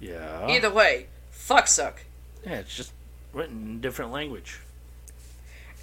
Yeah. 0.00 0.48
Either 0.48 0.70
way, 0.70 1.08
fuck 1.30 1.66
suck. 1.66 2.02
Yeah, 2.46 2.60
it's 2.60 2.74
just 2.74 2.92
written 3.34 3.56
in 3.66 3.80
different 3.80 4.10
language. 4.10 4.60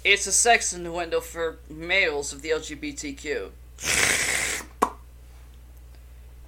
It's 0.08 0.28
a 0.28 0.32
sex 0.32 0.72
innuendo 0.72 1.20
for 1.20 1.58
males 1.68 2.32
of 2.32 2.40
the 2.40 2.50
LGBTQ. 2.50 3.50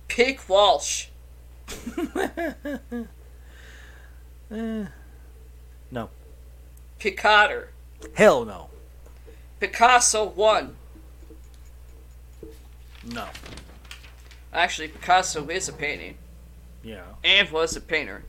Pick 0.06 0.48
Walsh. 0.48 1.08
Eh, 4.48 4.86
no. 5.90 6.08
Picatter. 7.00 7.66
Hell 8.14 8.44
no. 8.44 8.70
Picasso 9.58 10.28
1. 10.28 10.76
No. 13.12 13.26
Actually, 14.52 14.86
Picasso 14.86 15.48
is 15.48 15.68
a 15.68 15.72
painting. 15.72 16.16
Yeah. 16.84 17.02
And 17.24 17.50
was 17.50 17.74
a 17.74 17.80
painter. 17.80 18.22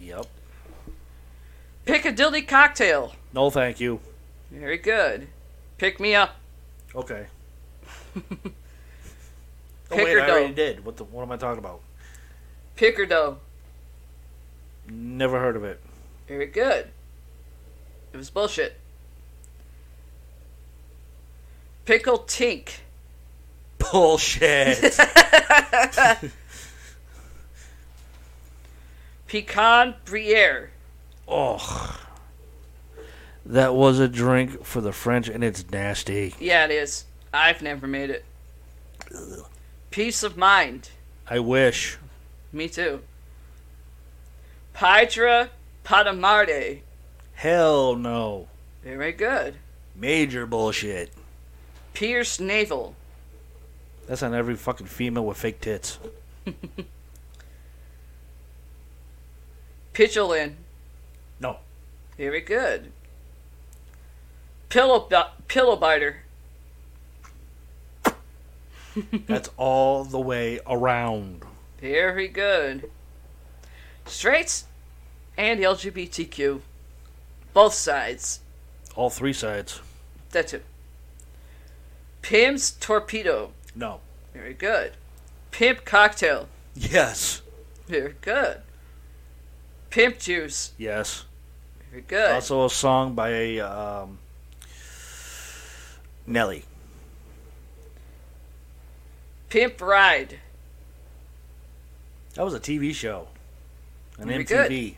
Yep. 0.00 0.26
Piccadilly 1.84 2.42
Cocktail. 2.42 3.16
No, 3.34 3.50
thank 3.50 3.80
you. 3.80 3.98
Very 4.52 4.76
good. 4.78 5.28
Pick 5.78 5.98
me 5.98 6.14
up. 6.14 6.36
Okay. 6.94 7.26
Oh, 9.90 9.96
wait, 9.96 10.04
I 10.06 10.12
Picardo. 10.14 10.32
already 10.32 10.54
did. 10.54 10.86
What 10.86 10.96
the? 10.96 11.04
What 11.04 11.20
am 11.22 11.32
I 11.32 11.36
talking 11.36 11.58
about? 11.58 11.82
Picardo. 12.76 13.36
Never 14.88 15.38
heard 15.38 15.54
of 15.54 15.64
it. 15.64 15.82
Very 16.26 16.46
good. 16.46 16.88
It 18.14 18.16
was 18.16 18.30
bullshit. 18.30 18.80
Pickle 21.84 22.20
Tink. 22.20 22.78
Bullshit. 23.78 24.78
Picon 29.26 29.94
Bière. 30.06 30.68
oh, 31.28 32.00
that 33.46 33.74
was 33.74 33.98
a 33.98 34.08
drink 34.08 34.64
for 34.64 34.80
the 34.80 34.92
French, 34.92 35.28
and 35.28 35.42
it's 35.42 35.68
nasty. 35.70 36.34
Yeah, 36.38 36.64
it 36.64 36.70
is. 36.70 37.04
I've 37.32 37.62
never 37.62 37.86
made 37.86 38.10
it. 38.10 38.24
Peace 39.90 40.22
of 40.22 40.36
Mind. 40.36 40.90
I 41.28 41.38
wish. 41.38 41.98
Me 42.52 42.68
too. 42.68 43.00
Pydra 44.74 45.48
Padamarde. 45.84 46.80
Hell 47.34 47.96
no. 47.96 48.48
Very 48.82 49.12
good. 49.12 49.54
Major 49.94 50.46
bullshit. 50.46 51.12
Pierce 51.94 52.40
Navel. 52.40 52.94
That's 54.06 54.22
on 54.22 54.34
every 54.34 54.56
fucking 54.56 54.86
female 54.86 55.26
with 55.26 55.36
fake 55.36 55.60
tits. 55.60 55.98
Pitchelin. 59.92 60.56
No. 61.38 61.58
Very 62.16 62.40
good. 62.40 62.92
Pillow 64.72 65.06
pillow 65.48 65.76
biter. 65.76 66.22
That's 69.26 69.50
all 69.58 70.02
the 70.02 70.18
way 70.18 70.60
around. 70.66 71.42
Very 71.78 72.26
good. 72.26 72.90
Straights 74.06 74.64
and 75.36 75.60
LGBTQ. 75.60 76.62
Both 77.52 77.74
sides. 77.74 78.40
All 78.96 79.10
three 79.10 79.34
sides. 79.34 79.82
That's 80.30 80.54
it. 80.54 80.64
Pimp's 82.22 82.70
torpedo. 82.70 83.52
No. 83.74 84.00
Very 84.32 84.54
good. 84.54 84.92
Pimp 85.50 85.84
cocktail. 85.84 86.48
Yes. 86.74 87.42
Very 87.88 88.14
good. 88.22 88.62
Pimp 89.90 90.18
juice. 90.18 90.72
Yes. 90.78 91.26
Very 91.90 92.04
good. 92.08 92.30
Also 92.30 92.64
a 92.64 92.70
song 92.70 93.14
by 93.14 93.58
um, 93.58 94.18
Nelly. 96.32 96.64
Pimp 99.50 99.80
ride. 99.80 100.38
That 102.34 102.44
was 102.44 102.54
a 102.54 102.60
TV 102.60 102.94
show. 102.94 103.28
An 104.18 104.28
Very 104.28 104.44
MTV. 104.44 104.96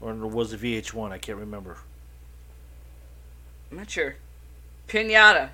Or 0.00 0.12
was 0.14 0.52
it 0.52 0.60
VH1? 0.60 1.12
I 1.12 1.18
can't 1.18 1.38
remember. 1.38 1.78
I'm 3.70 3.78
not 3.78 3.90
sure. 3.90 4.16
Pinata. 4.88 5.50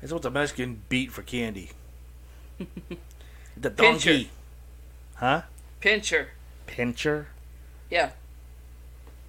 It's 0.00 0.12
what 0.12 0.22
the 0.22 0.30
Mexican 0.30 0.82
beat 0.88 1.10
for 1.10 1.22
candy. 1.22 1.70
the 3.56 3.70
donkey. 3.70 3.98
Pincher. 3.98 4.30
Huh? 5.16 5.42
Pincher. 5.80 6.28
Pincher? 6.66 7.28
Yeah. 7.90 8.10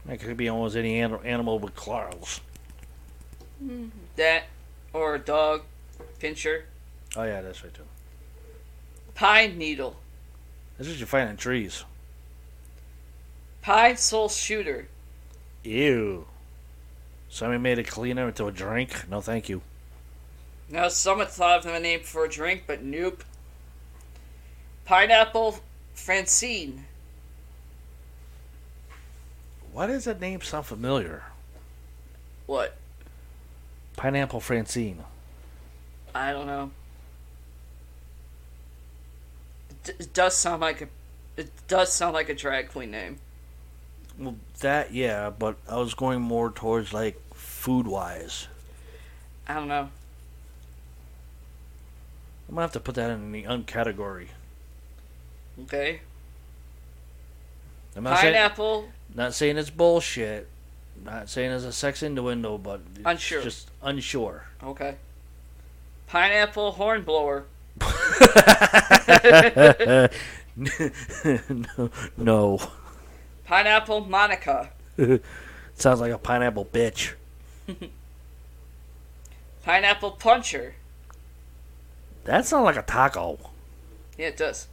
That 0.06 0.20
could 0.20 0.38
be 0.38 0.48
almost 0.48 0.76
any 0.76 1.00
animal 1.00 1.60
with 1.60 1.76
claws. 1.76 2.42
That 4.16 4.44
or 4.94 5.16
a 5.16 5.20
dog. 5.20 5.64
Pincher. 6.20 6.66
Oh, 7.16 7.24
yeah, 7.24 7.42
that's 7.42 7.64
right, 7.64 7.74
too. 7.74 7.84
Pine 9.16 9.58
needle. 9.58 9.96
That's 10.78 10.90
what 10.90 11.00
you 11.00 11.06
find 11.06 11.30
in 11.30 11.38
trees. 11.38 11.84
Pine-Sol 13.62 14.30
shooter. 14.30 14.88
Ew. 15.64 16.26
Somebody 17.30 17.60
made 17.60 17.80
a 17.80 17.84
cleaner 17.84 18.28
into 18.28 18.48
a 18.48 18.52
drink? 18.52 19.10
No, 19.10 19.22
thank 19.22 19.50
you. 19.50 19.62
Now, 20.70 20.88
someone 20.88 21.28
thought 21.28 21.66
of 21.66 21.74
a 21.74 21.80
name 21.80 22.02
for 22.02 22.26
a 22.26 22.30
drink, 22.30 22.64
but 22.66 22.84
nope. 22.84 23.24
Pineapple 24.86 25.60
Francine. 25.94 26.86
Why 29.72 29.88
does 29.88 30.06
that 30.06 30.20
name 30.20 30.42
sound 30.42 30.66
familiar? 30.66 31.24
What? 32.46 32.76
Pineapple 34.00 34.40
Francine. 34.40 35.04
I 36.16 36.32
don't 36.32 36.48
know. 36.48 36.72
It, 39.70 39.84
d- 39.84 39.94
it 40.00 40.14
does 40.14 40.38
sound 40.38 40.62
like 40.62 40.80
a. 40.80 40.88
It 41.36 41.52
does 41.68 41.92
sound 41.92 42.14
like 42.14 42.30
a 42.30 42.34
drag 42.34 42.70
queen 42.70 42.92
name. 42.92 43.18
Well, 44.18 44.36
that, 44.62 44.94
yeah, 44.94 45.30
but 45.30 45.58
I 45.68 45.76
was 45.78 45.94
going 45.96 46.22
more 46.22 46.50
towards, 46.50 46.94
like, 46.94 47.20
food 47.34 47.88
wise. 47.88 48.48
I 49.50 49.56
don't 49.56 49.68
know. 49.68 49.90
I'm 52.48 52.56
gonna 52.56 52.62
have 52.62 52.72
to 52.72 52.80
put 52.80 52.96
that 52.96 53.10
in 53.12 53.34
the 53.34 53.44
uncategory. 53.44 54.30
Okay. 55.64 56.00
I'm 57.98 58.04
not 58.04 58.20
saying, 58.20 58.34
Pineapple. 58.34 58.90
not 59.14 59.34
saying 59.34 59.58
it's 59.58 59.70
bullshit. 59.70 60.48
Not 61.04 61.30
saying 61.30 61.52
it's 61.52 61.66
a 61.66 61.74
sex 61.74 62.02
innuendo, 62.02 62.58
but 62.58 62.80
Unsure. 63.06 63.42
just 63.42 63.69
unsure. 63.82 64.46
Okay. 64.64 64.96
Pineapple 66.08 66.72
hornblower. 66.72 67.46
no, 69.80 70.10
no. 72.18 72.60
Pineapple 73.46 74.02
Monica. 74.02 74.72
Sounds 75.76 76.02
like 76.02 76.12
a 76.12 76.18
pineapple 76.18 76.66
bitch. 76.66 77.14
Pineapple 79.64 80.12
puncher. 80.12 80.76
That 82.26 82.46
sounds 82.46 82.66
like 82.66 82.76
a 82.76 82.82
taco. 82.82 83.40
Yeah, 84.18 84.28
it 84.28 84.38
does. 84.38 84.68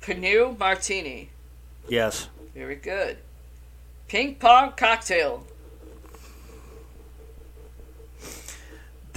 Canoe 0.00 0.56
martini. 0.58 1.30
Yes. 1.88 2.28
Very 2.54 2.76
good. 2.76 3.18
Ping 4.08 4.36
pong 4.36 4.72
cocktail. 4.76 5.44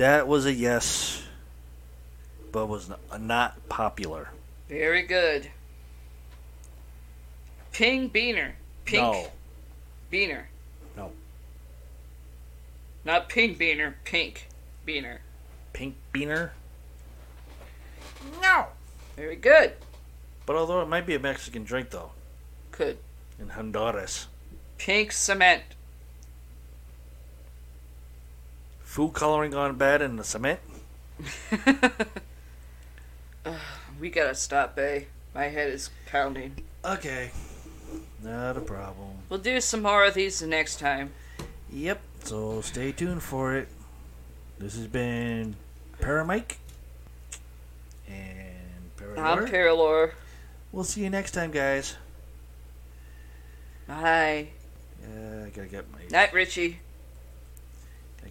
That 0.01 0.27
was 0.27 0.47
a 0.47 0.51
yes, 0.51 1.21
but 2.51 2.65
was 2.65 2.89
not 3.19 3.69
popular. 3.69 4.29
Very 4.67 5.03
good. 5.03 5.51
Ping 7.71 8.09
beaner. 8.09 8.53
Pink 8.85 9.03
No. 9.03 9.27
beaner. 10.11 10.45
No. 10.97 11.11
Not 13.05 13.29
pink 13.29 13.59
beaner, 13.59 13.93
pink 14.03 14.47
beaner. 14.87 15.19
Pink 15.71 15.93
beaner? 16.11 16.49
No. 18.41 18.69
Very 19.15 19.35
good. 19.35 19.73
But 20.47 20.55
although 20.55 20.81
it 20.81 20.87
might 20.87 21.05
be 21.05 21.13
a 21.13 21.19
Mexican 21.19 21.63
drink, 21.63 21.91
though, 21.91 22.09
Could. 22.71 22.97
in 23.39 23.49
Honduras. 23.49 24.25
Pink 24.79 25.11
cement. 25.11 25.61
Food 28.91 29.13
coloring 29.13 29.51
gone 29.51 29.77
bad 29.77 30.01
in 30.01 30.17
the 30.17 30.23
cement? 30.25 30.59
we 34.01 34.09
gotta 34.09 34.35
stop, 34.35 34.75
Bay. 34.75 35.07
My 35.33 35.45
head 35.45 35.71
is 35.71 35.89
pounding. 36.07 36.57
Okay. 36.83 37.31
Not 38.21 38.57
a 38.57 38.59
problem. 38.59 39.11
We'll 39.29 39.39
do 39.39 39.61
some 39.61 39.81
more 39.81 40.03
of 40.03 40.13
these 40.13 40.41
the 40.41 40.47
next 40.47 40.77
time. 40.79 41.13
Yep. 41.71 42.01
So 42.25 42.59
stay 42.59 42.91
tuned 42.91 43.23
for 43.23 43.55
it. 43.55 43.69
This 44.59 44.75
has 44.75 44.87
been 44.87 45.55
Paramike 46.01 46.57
and 48.09 49.17
I'm 49.17 49.45
Parador. 49.45 49.49
Paralore. 49.49 50.11
we'll 50.73 50.83
see 50.83 51.01
you 51.01 51.09
next 51.09 51.31
time, 51.31 51.51
guys. 51.51 51.95
Bye. 53.87 54.49
Yeah, 55.01 55.45
I 55.45 55.49
gotta 55.49 55.69
get 55.69 55.89
my 55.93 55.99
Night, 56.11 56.33
Richie 56.33 56.79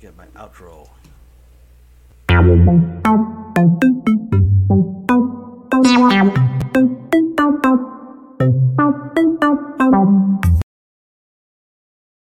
get 0.00 0.16
my 0.16 0.24
outro. 0.34 0.88